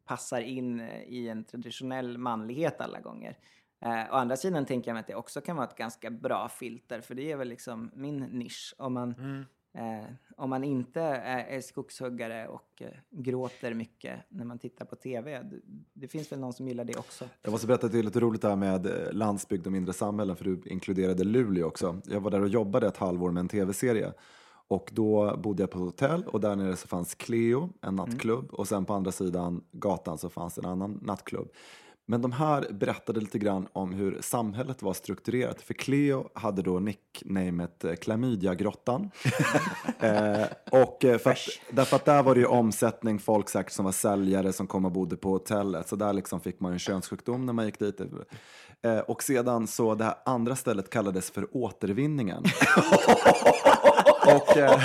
passar 0.06 0.42
in 0.42 0.82
i 1.08 1.28
en 1.28 1.44
traditionell 1.44 2.18
manlighet 2.18 2.82
alla 2.82 3.00
gånger. 3.00 3.38
Eh, 3.82 4.14
å 4.14 4.16
andra 4.16 4.38
sidan 4.38 4.66
tänker 4.66 4.90
jag 4.90 4.94
mig 4.94 5.02
att 5.02 5.08
det 5.08 5.16
också 5.16 5.42
kan 5.42 5.56
vara 5.56 5.68
ett 5.68 5.78
ganska 5.78 6.10
bra 6.10 6.50
filter, 6.50 7.02
för 7.02 7.16
det 7.16 7.32
är 7.32 7.38
väl 7.38 7.50
liksom 7.50 7.92
min 7.94 8.20
nisch. 8.20 8.76
Om 8.78 8.94
man, 8.94 9.14
mm 9.14 9.46
eh, 9.74 10.06
om 10.38 10.50
man 10.50 10.64
inte 10.64 11.02
är, 11.02 11.46
är 11.58 11.62
skogshuggare 11.62 12.48
och 12.48 12.82
eh, 12.82 12.88
gråter 13.10 13.74
mycket 13.74 14.20
när 14.30 14.46
man 14.46 14.60
tittar 14.60 14.86
på 14.86 14.96
tv, 14.96 15.42
det, 15.44 15.60
det 15.94 16.08
finns 16.08 16.32
väl 16.32 16.40
någon 16.40 16.54
som 16.54 16.68
gillar 16.68 16.86
det 16.86 16.96
också. 16.96 17.26
Jag 17.42 17.52
måste 17.52 17.68
berätta 17.68 17.86
att 17.86 17.92
det 17.92 18.00
är 18.00 18.04
lite 18.04 18.20
roligt 18.20 18.42
det 18.42 18.50
här 18.50 18.56
med 18.56 18.86
eh, 18.86 19.12
landsbygd 19.12 19.66
och 19.66 19.72
mindre 19.72 19.94
samhällen 19.94 20.36
för 20.36 20.46
du 20.46 20.62
inkluderade 20.66 21.24
Luleå 21.24 21.68
också. 21.68 22.02
Jag 22.06 22.20
var 22.20 22.32
där 22.32 22.42
och 22.42 22.48
jobbade 22.48 22.88
ett 22.88 22.98
halvår 22.98 23.32
med 23.32 23.42
en 23.42 23.48
tv-serie 23.48 24.14
och 24.68 24.90
då 24.94 25.38
bodde 25.38 25.64
jag 25.64 25.72
på 25.72 25.80
hotell 25.80 26.24
och 26.28 26.40
där 26.40 26.56
nere 26.56 26.76
så 26.76 26.88
fanns 26.88 27.16
Cleo, 27.16 27.70
en 27.82 27.96
nattklubb 27.96 28.54
och 28.54 28.68
sen 28.68 28.86
på 28.86 28.94
andra 28.94 29.12
sidan 29.12 29.64
gatan 29.72 30.18
så 30.18 30.30
fanns 30.30 30.58
en 30.58 30.66
annan 30.66 31.00
nattklubb. 31.02 31.48
Men 32.06 32.22
de 32.22 32.32
här 32.32 32.68
berättade 32.72 33.20
lite 33.20 33.40
grann 33.40 33.68
om 33.74 33.94
hur 33.94 34.18
samhället 34.22 34.82
var 34.82 34.94
strukturerat. 34.94 35.62
För 35.62 35.74
Cleo 35.74 36.30
hade 36.34 36.62
då 36.62 36.80
nicknamet 36.80 37.84
eh, 37.84 37.94
Klamydia-grottan. 37.94 39.12
eh, 40.00 40.46
och 40.72 41.06
eh, 41.06 41.18
för 41.18 41.32
att, 41.32 41.38
därför 41.70 41.96
att 41.96 42.06
där 42.06 42.24
var 42.24 42.36
det 42.36 42.42
ju 42.42 42.48
omsättning, 42.48 43.20
folk 43.20 43.50
säkert 43.50 43.72
som 43.72 43.86
var 43.86 43.92
säljare 43.92 44.54
som 44.54 44.68
kom 44.68 44.86
och 44.86 44.92
bodde 44.92 45.18
på 45.18 45.30
hotellet. 45.30 45.88
Så 45.88 45.96
där 45.96 46.14
liksom 46.14 46.40
fick 46.40 46.60
man 46.60 46.74
en 46.74 46.80
könssjukdom 46.80 47.46
när 47.46 47.54
man 47.54 47.66
gick 47.66 47.80
dit. 47.80 48.02
Eh, 48.82 49.00
och 49.00 49.24
sedan 49.24 49.68
så 49.68 49.96
det 49.96 50.04
här 50.04 50.16
andra 50.26 50.56
stället 50.56 50.90
kallades 50.90 51.32
för 51.32 51.48
återvinningen. 51.52 52.44
och, 54.26 54.58
eh, 54.58 54.82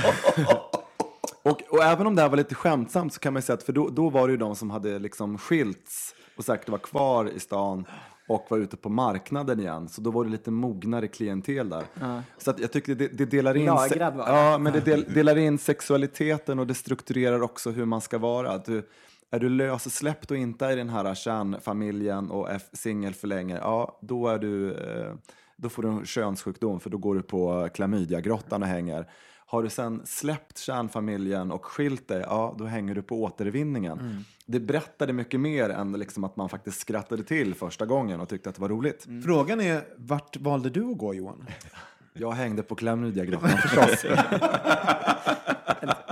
och, 1.43 1.63
och 1.71 1.85
även 1.85 2.07
om 2.07 2.15
det 2.15 2.23
här 2.23 2.29
var 2.29 2.37
lite 2.37 2.55
skämtsamt 2.55 3.13
så 3.13 3.21
kan 3.21 3.33
man 3.33 3.41
ju 3.41 3.47
säga 3.47 3.55
att 3.55 3.63
för 3.63 3.73
då, 3.73 3.89
då 3.89 4.11
var 4.11 4.29
det 4.29 4.31
ju 4.31 4.37
de 4.37 4.57
som 4.57 4.71
hade 4.71 4.99
liksom 4.99 5.39
skilts 5.39 6.15
och 6.39 6.45
säkert 6.45 6.69
var 6.69 6.79
kvar 6.79 7.31
i 7.37 7.41
stan 7.41 7.85
och 8.29 8.47
var 8.49 8.59
ute 8.59 8.77
på 8.77 8.89
marknaden 8.89 9.61
igen. 9.61 9.89
Så 9.89 10.01
då 10.01 10.11
var 10.11 10.25
det 10.25 10.31
lite 10.31 10.51
mognare 10.51 11.09
klientel 11.09 11.69
där. 11.69 11.85
Så 12.39 12.51
att 12.51 12.61
jag 12.61 12.73
tycker 12.73 12.95
det, 12.95 13.09
det 13.09 13.25
delar 13.25 13.57
in... 13.57 13.67
Lagrad 13.67 14.15
var 14.15 14.27
det. 14.27 14.33
Ja, 14.33 14.59
men 14.59 14.73
det 14.73 14.81
del, 14.81 15.05
delar 15.15 15.39
in 15.39 15.59
sexualiteten 15.59 16.59
och 16.59 16.67
det 16.67 16.75
strukturerar 16.75 17.43
också 17.43 17.71
hur 17.71 17.85
man 17.85 18.01
ska 18.01 18.19
vara. 18.19 18.59
Du, 18.59 18.89
är 19.31 19.39
du 19.39 19.49
lössläppt 19.49 20.31
och 20.31 20.37
inte 20.37 20.67
är 20.67 20.71
i 20.71 20.77
den 20.77 20.89
här 20.89 21.15
kärnfamiljen 21.15 22.31
och 22.31 22.51
är 22.51 22.63
singel 22.73 23.15
för 23.15 23.29
länge, 23.29 23.57
ja 23.57 23.99
då 24.03 24.29
är 24.29 24.39
du... 24.39 24.73
Eh, 24.73 25.15
då 25.61 25.69
får 25.69 25.83
du 25.83 25.89
en 25.89 26.07
könssjukdom 26.07 26.81
för 26.81 26.91
då 26.91 26.99
går 26.99 27.15
du 27.15 27.23
på 27.23 27.69
klamydiagrottan 27.75 28.63
och 28.63 28.69
hänger. 28.69 29.07
Har 29.51 29.63
du 29.63 29.71
sen 29.71 30.03
släppt 30.05 30.59
kärnfamiljen 30.59 31.53
och 31.53 31.65
skilt 31.65 32.09
dig, 32.09 32.21
ja 32.27 32.55
då 32.59 32.65
hänger 32.65 32.95
du 32.95 33.03
på 33.03 33.23
återvinningen. 33.23 34.25
Det 34.47 34.61
berättade 34.61 35.13
mycket 35.13 35.41
mer 35.41 35.71
än 35.71 35.93
liksom 35.93 36.25
att 36.25 36.37
man 36.37 36.49
faktiskt 36.49 36.81
skrattade 36.81 37.23
till 37.23 37.55
första 37.55 37.87
gången 37.87 38.21
och 38.21 38.29
tyckte 38.29 38.49
att 38.49 38.55
det 38.55 38.61
var 38.61 38.69
roligt. 38.69 39.07
Frågan 39.25 39.61
är, 39.61 39.85
vart 39.97 40.37
valde 40.37 40.71
du 40.71 40.91
att 40.91 40.99
gå 40.99 41.15
Johan? 41.15 41.47
Jag 42.13 42.33
hängde 42.33 42.63
på 42.63 42.75
klamydiagrottan 42.75 43.51
förstås. 43.51 44.05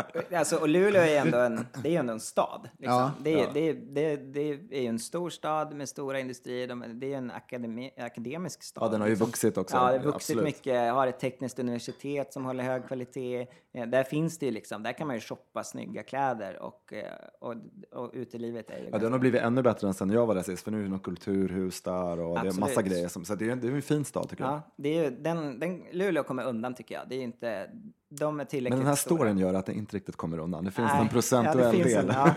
Alltså, 0.35 0.57
och 0.57 0.69
Luleå 0.69 1.03
är 1.03 1.07
ju 1.07 1.17
ändå 1.17 1.39
en, 1.39 1.67
det 1.83 1.89
är 1.89 1.93
ju 1.93 1.99
ändå 1.99 2.13
en 2.13 2.21
stad. 2.21 2.69
Liksom. 2.79 2.95
Ja. 2.95 3.13
det, 3.21 3.41
är, 3.41 3.49
det, 3.55 3.69
är, 3.69 3.75
det, 3.75 4.17
det 4.17 4.77
är 4.79 4.83
ju 4.83 4.89
en 4.89 4.99
stor 4.99 5.31
stad 5.31 5.75
med 5.75 5.89
stora 5.89 6.21
industrier. 6.21 6.69
De, 6.69 6.85
det 6.95 7.13
är 7.13 7.19
en 7.19 7.31
akademi, 7.31 7.91
akademisk 7.99 8.63
stad. 8.63 8.85
Ja, 8.85 8.89
den 8.89 9.01
har 9.01 9.09
ju 9.09 9.13
liksom. 9.13 9.27
vuxit 9.27 9.59
också. 9.59 9.77
Ja, 9.77 9.83
det 9.83 9.99
har 9.99 10.05
vuxit 10.05 10.15
Absolut. 10.15 10.45
mycket. 10.45 10.93
Har 10.93 11.07
ett 11.07 11.21
tekniskt 11.21 11.59
universitet 11.59 12.33
som 12.33 12.45
håller 12.45 12.65
hög 12.65 12.87
kvalitet. 12.87 13.47
Eh, 13.77 13.87
Där 13.87 14.05
finns 14.05 14.39
det 14.39 14.47
ju 14.47 14.53
liksom, 14.53 14.83
där 14.83 14.93
kan 14.93 15.07
man 15.07 15.17
ju 15.17 15.21
shoppa 15.21 15.65
snygga 15.65 16.03
kläder 16.03 16.63
och, 16.63 16.93
eh, 16.93 17.05
och, 17.41 17.55
och 17.93 18.11
utelivet 18.15 18.71
är 18.71 18.79
ju 18.79 18.89
Ja, 18.93 18.99
den 18.99 19.13
har 19.13 19.19
blivit 19.19 19.41
ännu 19.41 19.63
bättre 19.63 19.87
än 19.87 19.95
sen 19.95 20.11
jag 20.11 20.27
var 20.27 20.35
där 20.35 20.43
sist, 20.43 20.65
för 20.65 20.71
nu 20.71 20.79
är 20.79 20.83
det 20.83 20.89
något 20.89 21.03
kulturhus 21.03 21.83
där 21.83 22.21
och 22.21 22.35
det 22.35 22.41
är 22.41 22.45
massa 22.45 22.65
Absolut. 22.65 22.91
grejer. 22.91 23.09
Som, 23.09 23.25
så 23.25 23.35
det 23.35 23.51
är, 23.51 23.57
det 23.57 23.69
är 23.69 23.73
en 23.73 23.83
fin 23.83 24.05
stad 24.05 24.29
tycker 24.29 24.45
jag. 24.45 24.53
Ja, 24.53 24.63
det 24.77 24.89
är 24.99 25.05
ju, 25.05 25.11
den, 25.11 25.61
den, 25.61 25.83
Luleå 25.93 26.23
kommer 26.23 26.45
undan 26.45 26.75
tycker 26.75 26.95
jag. 26.95 27.09
Det 27.09 27.15
är 27.15 27.23
inte, 27.23 27.71
de 28.09 28.41
är 28.41 28.45
tillräckligt 28.45 28.71
Men 28.71 28.79
den 28.79 28.89
här 28.89 28.95
stora. 28.95 29.19
storyn 29.19 29.39
gör 29.39 29.55
att 29.55 29.67
det 29.67 29.73
inte 29.73 29.97
riktigt 29.97 30.17
kommer 30.17 30.39
undan. 30.39 30.65
Det 30.65 30.71
finns 30.71 30.91
Nej. 30.93 31.03
en 31.03 31.09
procentuell 31.09 31.79
ja, 31.79 31.85
del. 31.85 32.11
En, 32.11 32.15
ja. 32.15 32.35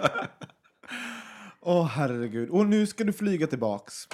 Åh 1.60 1.86
herregud. 1.86 2.50
Och 2.50 2.66
nu 2.66 2.86
ska 2.86 3.04
du 3.04 3.12
flyga 3.12 3.46
tillbaks. 3.46 4.08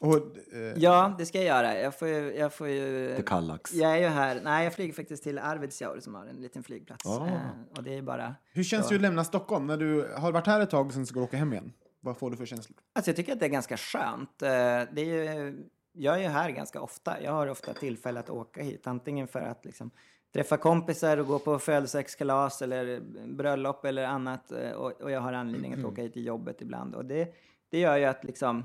Och, 0.00 0.16
eh, 0.54 0.60
ja, 0.76 1.14
det 1.18 1.26
ska 1.26 1.38
jag 1.38 1.46
göra. 1.46 1.78
Jag 1.80 1.98
får 1.98 2.08
ju... 2.08 2.34
Jag, 2.36 2.52
får 2.52 2.68
ju, 2.68 3.22
Kallax. 3.26 3.72
jag 3.74 3.90
är 3.92 3.96
ju 3.96 4.06
här. 4.06 4.40
Nej, 4.44 4.64
jag 4.64 4.72
flyger 4.74 4.94
faktiskt 4.94 5.22
till 5.22 5.38
Arvidsjaur 5.38 6.00
som 6.00 6.14
har 6.14 6.26
en 6.26 6.36
liten 6.36 6.62
flygplats. 6.62 7.06
Ah. 7.06 7.26
Eh, 7.26 7.32
och 7.76 7.82
det 7.82 7.94
är 7.98 8.02
bara... 8.02 8.34
hur 8.52 8.62
känns 8.64 8.88
det 8.88 8.94
att 8.94 9.00
lämna 9.00 9.24
Stockholm? 9.24 9.66
När 9.66 9.76
du 9.76 10.12
har 10.16 10.32
varit 10.32 10.46
här 10.46 10.60
ett 10.60 10.70
tag 10.70 10.86
och 10.86 10.92
sen 10.92 11.06
ska 11.06 11.18
du 11.18 11.24
åka 11.24 11.36
hem 11.36 11.52
igen? 11.52 11.72
Vad 12.00 12.18
får 12.18 12.30
du 12.30 12.36
för 12.36 12.46
känslor? 12.46 12.76
Alltså 12.92 13.08
jag 13.10 13.16
tycker 13.16 13.32
att 13.32 13.40
det 13.40 13.46
är 13.46 13.50
ganska 13.50 13.76
skönt. 13.76 14.42
Eh, 14.42 14.48
Det 14.48 15.00
är 15.00 15.04
ju, 15.04 15.56
jag 15.92 16.14
är 16.14 16.20
ju 16.22 16.28
här 16.28 16.50
ganska 16.50 16.80
ofta. 16.80 17.22
Jag 17.22 17.32
har 17.32 17.46
ofta 17.46 17.74
tillfälle 17.74 18.20
att 18.20 18.30
åka 18.30 18.62
hit. 18.62 18.86
Antingen 18.86 19.28
för 19.28 19.40
att 19.40 19.64
liksom 19.64 19.90
träffa 20.34 20.56
kompisar 20.56 21.16
och 21.16 21.26
gå 21.26 21.38
på 21.38 21.58
födelsedagskalas 21.58 22.62
eller 22.62 23.00
bröllop 23.26 23.84
eller 23.84 24.04
annat. 24.04 24.52
Eh, 24.52 24.70
Och, 24.70 24.92
och 25.02 25.10
jag 25.10 25.20
har 25.20 25.32
anledning 25.32 25.72
att 25.72 25.84
åka 25.84 26.02
hit 26.02 26.12
till 26.12 26.26
jobbet 26.26 26.62
ibland. 26.62 26.94
Och 26.94 27.04
det, 27.04 27.34
det 27.70 27.78
gör 27.78 27.96
ju 27.96 28.04
att 28.04 28.24
liksom 28.24 28.64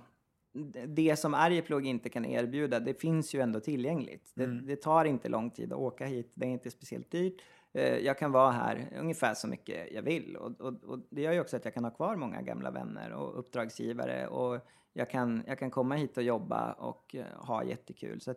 det 0.87 1.15
som 1.19 1.33
Arjeplog 1.33 1.85
inte 1.85 2.09
kan 2.09 2.25
erbjuda, 2.25 2.79
det 2.79 3.01
finns 3.01 3.35
ju 3.35 3.41
ändå 3.41 3.59
tillgängligt. 3.59 4.31
Det, 4.35 4.45
det 4.45 4.75
tar 4.75 5.05
inte 5.05 5.29
lång 5.29 5.49
tid 5.49 5.73
att 5.73 5.79
åka 5.79 6.05
hit, 6.05 6.31
det 6.35 6.45
är 6.45 6.49
inte 6.49 6.71
speciellt 6.71 7.11
dyrt. 7.11 7.41
Eh, 7.73 7.97
Jag 7.97 8.17
kan 8.17 8.31
vara 8.31 8.51
här 8.51 8.89
ungefär 8.99 9.33
så 9.33 9.47
mycket 9.47 9.91
jag 9.91 10.01
vill 10.01 10.35
och, 10.35 10.61
och, 10.61 10.83
och 10.83 10.99
det 11.09 11.21
gör 11.21 11.33
ju 11.33 11.39
också 11.39 11.57
att 11.57 11.65
jag 11.65 11.73
kan 11.73 11.83
ha 11.83 11.91
kvar 11.91 12.15
många 12.15 12.41
gamla 12.41 12.71
vänner 12.71 13.11
och 13.13 13.39
uppdragsgivare 13.39 14.27
och 14.27 14.67
jag 14.93 15.09
kan, 15.09 15.43
jag 15.47 15.59
kan 15.59 15.71
komma 15.71 15.95
hit 15.95 16.17
och 16.17 16.23
jobba 16.23 16.73
och 16.73 17.15
eh, 17.15 17.25
ha 17.37 17.63
jättekul. 17.63 18.21
Så 18.21 18.33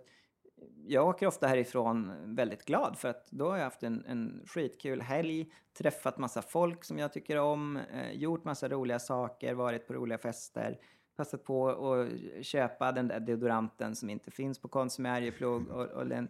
jag 0.86 1.08
åker 1.08 1.26
ofta 1.26 1.46
härifrån 1.46 2.12
väldigt 2.24 2.64
glad 2.64 2.98
för 2.98 3.08
att 3.08 3.30
då 3.30 3.50
har 3.50 3.56
jag 3.56 3.64
haft 3.64 3.82
en, 3.82 4.04
en 4.08 4.42
skitkul 4.46 5.00
helg, 5.02 5.52
träffat 5.78 6.18
massa 6.18 6.42
folk 6.42 6.84
som 6.84 6.98
jag 6.98 7.12
tycker 7.12 7.38
om, 7.38 7.76
eh, 7.76 8.12
gjort 8.12 8.44
massa 8.44 8.68
roliga 8.68 8.98
saker, 8.98 9.54
varit 9.54 9.86
på 9.86 9.94
roliga 9.94 10.18
fester, 10.18 10.78
passat 11.16 11.44
på 11.44 11.68
att 11.68 12.08
köpa 12.46 12.92
den 12.92 13.08
där 13.08 13.20
deodoranten 13.20 13.96
som 13.96 14.10
inte 14.10 14.30
finns 14.30 14.58
på 14.58 14.68
Konsum 14.68 15.06
i 15.06 15.08
Arjeplog. 15.08 15.68
Och, 15.68 15.86
och 15.86 16.06
den, 16.06 16.28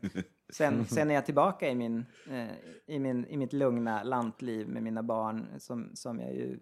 sen, 0.52 0.84
sen 0.88 1.10
är 1.10 1.14
jag 1.14 1.26
tillbaka 1.26 1.68
i, 1.68 1.74
min, 1.74 2.06
eh, 2.30 2.50
i, 2.86 2.98
min, 2.98 3.26
i 3.26 3.36
mitt 3.36 3.52
lugna 3.52 4.02
lantliv 4.02 4.68
med 4.68 4.82
mina 4.82 5.02
barn 5.02 5.46
som, 5.58 5.90
som 5.94 6.20
jag 6.20 6.34
ju 6.34 6.58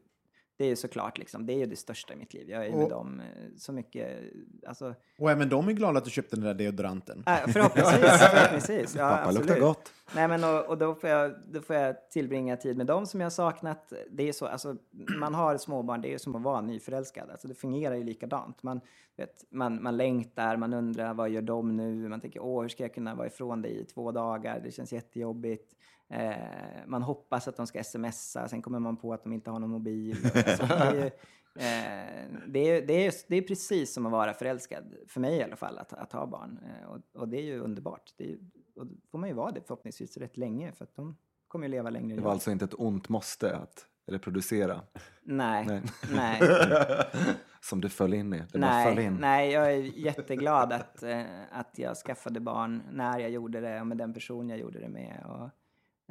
det 0.56 0.64
är 0.64 0.68
ju 0.68 0.76
såklart 0.76 1.18
liksom, 1.18 1.46
det 1.46 1.52
är 1.52 1.58
ju 1.58 1.66
det 1.66 1.76
största 1.76 2.14
i 2.14 2.16
mitt 2.16 2.34
liv. 2.34 2.50
Jag 2.50 2.64
är 2.64 2.68
ju 2.68 2.76
med 2.76 2.88
dem 2.88 3.20
eh, 3.20 3.26
så 3.56 3.72
mycket, 3.72 4.20
alltså, 4.66 4.94
Och 5.18 5.30
även 5.30 5.48
de 5.48 5.68
är 5.68 5.72
glada 5.72 5.98
att 5.98 6.04
du 6.04 6.10
köpte 6.10 6.36
den 6.36 6.44
där 6.44 6.54
deodoranten. 6.54 7.24
äh, 7.26 7.52
förhoppningsvis. 7.52 8.00
förhoppningsvis 8.30 8.94
ja, 8.96 9.10
Pappa 9.10 9.30
luktar 9.30 9.42
absolut. 9.42 9.62
gott. 9.62 9.92
Nej, 10.14 10.28
men 10.28 10.44
och, 10.44 10.64
och 10.64 10.78
då, 10.78 10.94
får 10.94 11.10
jag, 11.10 11.34
då 11.52 11.60
får 11.60 11.76
jag 11.76 12.10
tillbringa 12.10 12.56
tid 12.56 12.76
med 12.76 12.86
dem 12.86 13.06
som 13.06 13.20
jag 13.20 13.24
har 13.24 13.30
saknat. 13.30 13.92
Det 14.10 14.28
är 14.28 14.32
så, 14.32 14.46
alltså, 14.46 14.76
man 15.18 15.34
har 15.34 15.56
småbarn, 15.56 16.02
det 16.02 16.08
är 16.08 16.12
ju 16.12 16.18
som 16.18 16.36
att 16.36 16.42
vara 16.42 16.60
nyförälskad. 16.60 17.30
Alltså, 17.30 17.48
det 17.48 17.54
fungerar 17.54 17.94
ju 17.94 18.04
likadant. 18.04 18.62
Man, 18.62 18.80
vet, 19.16 19.44
man, 19.50 19.82
man 19.82 19.96
längtar, 19.96 20.56
man 20.56 20.74
undrar 20.74 21.14
vad 21.14 21.30
gör 21.30 21.42
de 21.42 21.76
nu? 21.76 22.08
Man 22.08 22.20
tänker, 22.20 22.40
åh, 22.40 22.62
hur 22.62 22.68
ska 22.68 22.84
jag 22.84 22.94
kunna 22.94 23.14
vara 23.14 23.26
ifrån 23.26 23.62
dig 23.62 23.80
i 23.80 23.84
två 23.84 24.12
dagar? 24.12 24.60
Det 24.64 24.70
känns 24.70 24.92
jättejobbigt. 24.92 25.74
Eh, 26.12 26.86
man 26.86 27.02
hoppas 27.02 27.48
att 27.48 27.56
de 27.56 27.66
ska 27.66 27.84
smsa, 27.84 28.48
sen 28.48 28.62
kommer 28.62 28.78
man 28.78 28.96
på 28.96 29.12
att 29.12 29.22
de 29.22 29.32
inte 29.32 29.50
har 29.50 29.58
någon 29.58 29.70
mobil. 29.70 30.16
Alltså, 30.34 30.66
det, 30.66 30.74
är 30.74 30.94
ju, 30.94 31.06
eh, 31.06 32.40
det, 32.46 32.58
är, 32.58 32.86
det, 32.86 33.06
är, 33.06 33.14
det 33.28 33.36
är 33.36 33.42
precis 33.42 33.94
som 33.94 34.06
att 34.06 34.12
vara 34.12 34.34
förälskad, 34.34 34.94
för 35.08 35.20
mig 35.20 35.36
i 35.36 35.42
alla 35.42 35.56
fall, 35.56 35.78
att, 35.78 35.92
att 35.92 36.12
ha 36.12 36.26
barn. 36.26 36.58
Eh, 36.64 36.88
och, 36.88 37.20
och 37.20 37.28
det 37.28 37.36
är 37.36 37.42
ju 37.42 37.60
underbart. 37.60 38.14
Det 38.16 38.32
är, 38.32 38.38
och 38.76 38.86
då 38.86 38.94
får 39.10 39.18
man 39.18 39.28
ju 39.28 39.34
vara 39.34 39.50
det 39.52 39.60
förhoppningsvis 39.66 40.16
rätt 40.16 40.36
länge, 40.36 40.72
för 40.72 40.84
att 40.84 40.96
de 40.96 41.16
kommer 41.48 41.66
ju 41.66 41.70
leva 41.70 41.90
längre 41.90 42.16
Det 42.16 42.22
var 42.22 42.32
alltså 42.32 42.50
inte 42.50 42.64
ett 42.64 42.74
ont 42.78 43.08
måste 43.08 43.56
att 43.56 43.86
reproducera 44.06 44.80
Nej, 45.22 45.66
Nej. 45.66 45.82
nej. 46.14 46.40
som 47.60 47.80
du 47.80 47.88
föll 47.88 48.14
in 48.14 48.34
i. 48.34 48.42
Nej, 48.54 49.04
in. 49.04 49.16
nej, 49.20 49.52
jag 49.52 49.72
är 49.72 49.76
jätteglad 49.78 50.72
att, 50.72 51.02
eh, 51.02 51.24
att 51.50 51.78
jag 51.78 51.96
skaffade 51.96 52.40
barn 52.40 52.82
när 52.92 53.18
jag 53.18 53.30
gjorde 53.30 53.60
det 53.60 53.80
och 53.80 53.86
med 53.86 53.96
den 53.96 54.14
person 54.14 54.48
jag 54.48 54.58
gjorde 54.58 54.80
det 54.80 54.88
med. 54.88 55.24
Och, 55.26 55.50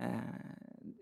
Eh, 0.01 0.19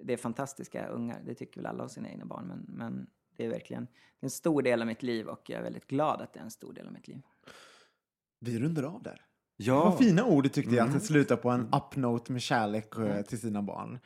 det 0.01 0.13
är 0.13 0.17
fantastiska 0.17 0.87
ungar, 0.87 1.21
det 1.25 1.35
tycker 1.35 1.61
väl 1.61 1.65
alla 1.65 1.83
om 1.83 1.89
sina 1.89 2.09
egna 2.09 2.25
barn, 2.25 2.47
men, 2.47 2.65
men 2.67 3.09
det 3.35 3.45
är 3.45 3.49
verkligen 3.49 3.85
det 3.85 4.23
är 4.23 4.25
en 4.25 4.29
stor 4.29 4.61
del 4.61 4.81
av 4.81 4.87
mitt 4.87 5.03
liv 5.03 5.27
och 5.27 5.49
jag 5.49 5.59
är 5.59 5.63
väldigt 5.63 5.87
glad 5.87 6.21
att 6.21 6.33
det 6.33 6.39
är 6.39 6.43
en 6.43 6.51
stor 6.51 6.73
del 6.73 6.87
av 6.87 6.93
mitt 6.93 7.07
liv. 7.07 7.21
Vi 8.39 8.59
rundar 8.59 8.83
av 8.83 9.03
där. 9.03 9.25
Ja. 9.61 9.83
Vad 9.83 9.97
fina 9.97 10.25
ord 10.25 10.51
tyckte 10.51 10.75
jag, 10.75 10.87
att 10.87 10.93
det 10.93 10.99
slutar 10.99 11.35
på 11.35 11.49
en 11.49 11.67
upnote 11.71 12.31
med 12.31 12.41
kärlek 12.41 12.85
eh, 12.97 13.21
till 13.21 13.39
sina 13.39 13.61
barn. 13.61 13.99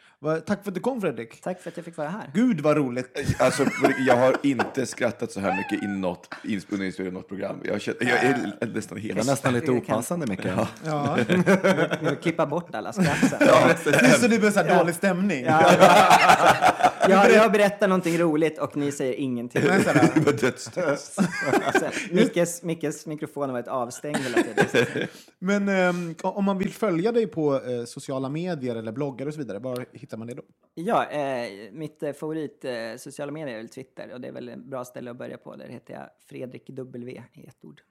Tack 0.46 0.64
för 0.64 0.72
att 0.72 0.76
du 0.76 0.82
kom 0.82 1.02
Fredrik. 1.02 1.42
Tack 1.42 1.62
för 1.62 1.70
att 1.70 1.78
jag 1.78 1.86
fick 1.86 1.98
vara 1.98 2.10
här. 2.10 2.32
Gud 2.34 2.62
vad 2.62 2.78
roligt. 2.78 3.36
Alltså, 3.40 3.66
jag 4.08 4.18
har 4.18 4.36
inte 4.44 4.86
skrattat 4.86 5.32
så 5.32 5.40
här 5.40 5.58
mycket 5.58 5.84
i 5.84 5.88
något 5.88 6.30
i 6.44 7.12
något 7.12 7.28
program. 7.28 7.56
Jag, 7.64 7.82
känner, 7.82 7.98
jag 8.02 8.24
är 8.24 8.68
nästan 8.74 8.98
Det 8.98 9.10
var 9.10 9.16
helt... 9.16 9.28
nästan 9.28 9.54
lite 9.54 9.66
Det 9.66 9.72
opassande 9.72 10.28
Micke. 10.28 10.46
Ja. 10.86 11.18
Nu 11.28 12.10
vill 12.10 12.16
klippa 12.16 12.46
bort 12.46 12.76
alla 12.76 12.94
skratt 12.94 13.30
sen. 13.30 13.40
Det 13.40 14.06
är 14.06 14.20
så 14.20 14.28
det 14.28 14.40
blir 14.40 14.52
så 14.52 14.60
här 14.60 14.78
dålig 14.78 14.96
stämning. 14.96 15.46
Jag, 17.10 17.32
jag 17.32 17.52
berättar 17.52 17.88
någonting 17.88 18.18
roligt 18.18 18.60
och 18.60 18.78
ni 18.78 18.92
säger 18.92 19.14
ingenting. 19.14 19.62
Det 19.62 20.22
var 20.26 20.42
dödstyst. 20.42 21.14
Så, 21.80 22.14
Mickes, 22.16 22.64
Mickes 22.64 23.06
mikrofon 23.06 23.50
har 23.50 23.54
varit 23.54 23.68
avstängd 23.68 24.18
hela 24.18 24.44
tiden. 24.44 25.08
Men 25.40 25.70
ehm, 25.70 26.16
om 26.22 26.46
man 26.46 26.58
vill 26.58 26.72
följa 26.74 27.12
dig 27.12 27.28
på 27.28 27.56
eh, 27.56 27.86
sociala 27.86 28.30
medier 28.30 28.76
eller 28.76 28.92
bloggar 28.92 29.26
och 29.28 29.34
så 29.34 29.40
vidare, 29.40 29.60
var 29.60 29.86
hittar 29.92 30.18
man 30.18 30.28
det 30.28 30.34
då? 30.34 30.44
Ja, 30.76 31.06
eh, 31.06 31.72
mitt 31.72 32.04
eh, 32.04 32.14
favorit 32.14 32.66
eh, 32.66 32.72
sociala 32.98 33.32
medier 33.32 33.54
är 33.54 33.58
väl 33.58 33.70
Twitter 33.70 34.12
och 34.14 34.22
det 34.22 34.28
är 34.28 34.32
väl 34.32 34.50
ett 34.50 34.66
bra 34.66 34.86
ställe 34.86 35.12
att 35.12 35.18
börja 35.18 35.38
på. 35.38 35.56
Där 35.56 35.68
heter 35.68 35.94
jag 35.94 36.10
Fredrik 36.30 36.70
W 36.70 37.24
i 37.34 37.48
ett 37.48 37.66
ord. 37.66 37.82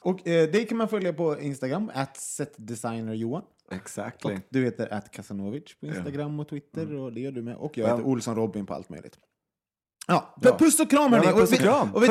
Och 0.00 0.28
eh, 0.28 0.50
dig 0.50 0.66
kan 0.66 0.78
man 0.78 0.88
följa 0.88 1.12
på 1.12 1.40
Instagram, 1.40 1.90
at 1.94 2.16
setdesignerjohan. 3.70 3.70
Och 3.70 3.72
Exactly. 3.74 4.38
du 4.50 4.64
heter 4.64 4.94
at 4.94 5.10
Kasanovic 5.10 5.74
på 5.80 5.86
Instagram 5.86 6.40
och 6.40 6.48
Twitter 6.48 6.94
och 6.94 7.12
det 7.12 7.20
gör 7.20 7.32
du 7.32 7.42
med. 7.42 7.56
Och 7.56 7.78
jag 7.78 7.86
heter 7.86 7.98
Ja. 7.98 8.04
Olsson 8.04 8.36
Robin 8.36 8.66
på 8.66 8.74
allt 8.74 8.88
möjligt. 8.88 9.18
Ja, 10.06 10.34
p- 10.42 10.50
puss 10.58 10.80
och 10.80 10.90
kram 10.90 11.12
hörni! 11.12 11.26
Ja, 11.26 11.32
puss 11.32 11.52
och 11.52 11.58
kram. 11.58 11.94
Och 11.94 12.02
och. 12.02 12.08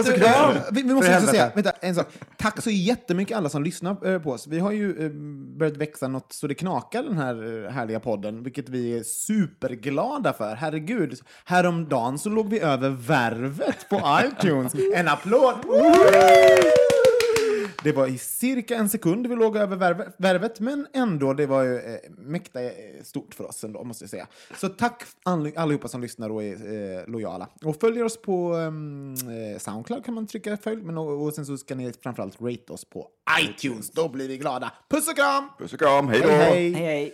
Vi, 0.72 0.82
vi 0.82 0.94
måste 0.94 1.16
också 1.18 1.28
säga, 1.28 1.52
vänta, 1.56 1.72
en 1.72 1.96
sak. 1.96 2.08
Tack 2.38 2.62
så 2.62 2.70
jättemycket 2.70 3.38
alla 3.38 3.50
som 3.50 3.64
lyssnar 3.64 4.08
eh, 4.08 4.20
på 4.22 4.32
oss. 4.32 4.48
Vi 4.48 4.60
har 4.60 4.72
ju 4.72 5.06
eh, 5.06 5.12
börjat 5.58 5.78
växa 5.78 6.08
något 6.08 6.34
så 6.34 6.48
det 6.48 6.56
knakar 6.56 7.04
den 7.04 7.18
här 7.18 7.66
eh, 7.66 7.72
härliga 7.72 8.00
podden, 8.00 8.44
vilket 8.44 8.70
vi 8.70 8.98
är 8.98 9.04
superglada 9.04 10.34
för. 10.34 10.56
Herregud, 10.56 11.20
häromdagen 11.46 12.20
så 12.20 12.30
låg 12.30 12.50
vi 12.50 12.60
över 12.60 12.90
värvet 12.90 13.90
på 13.90 14.02
iTunes. 14.26 14.74
En 14.96 15.08
applåd! 15.08 15.56
Det 17.84 17.92
var 17.92 18.08
i 18.08 18.18
cirka 18.18 18.76
en 18.76 18.90
sekund 18.90 19.28
vi 19.28 19.36
låg 19.36 19.58
över 19.58 19.78
värve- 19.78 20.12
värvet, 20.18 20.60
men 20.60 20.88
ändå, 20.94 21.34
det 21.34 21.46
var 21.46 21.64
ju 21.64 21.78
eh, 21.80 22.00
mäkta 22.18 22.62
eh, 22.64 22.70
stort 23.04 23.36
för 23.36 23.44
oss 23.44 23.64
ändå, 23.64 23.84
måste 23.84 24.04
jag 24.04 24.10
säga. 24.10 24.28
Så 24.58 24.70
tack 24.70 25.04
all, 25.24 25.52
allihopa 25.56 25.88
som 25.88 26.02
lyssnar 26.02 26.30
och 26.30 26.44
är 26.44 26.54
eh, 26.54 27.08
lojala. 27.08 27.50
Och 27.64 27.80
följer 27.80 28.04
oss 28.04 28.22
på 28.22 28.54
ehm, 28.54 29.14
eh, 29.14 29.60
Soundcloud 29.60 30.06
kan 30.06 30.14
man 30.14 30.28
trycka 30.28 30.58
följ, 30.58 30.82
men 30.84 30.98
och, 30.98 31.26
och 31.26 31.34
sen 31.34 31.46
så 31.46 31.58
ska 31.58 31.76
ni 31.76 31.94
framförallt 32.04 32.42
rate 32.42 32.74
oss 32.74 32.86
på 32.86 33.08
iTunes. 33.42 33.92
Då 33.92 34.10
blir 34.10 34.28
vi 34.28 34.38
glada. 34.38 34.72
Puss 34.90 35.08
och 35.10 35.16
kram! 35.16 35.50
Puss 35.60 35.74
och 35.74 35.80
kram, 35.80 36.08
hej 36.08 36.22
då! 36.22 36.28
Hej, 36.28 36.40
hej! 36.40 36.74
Hej, 36.74 36.86
hej. 36.86 37.14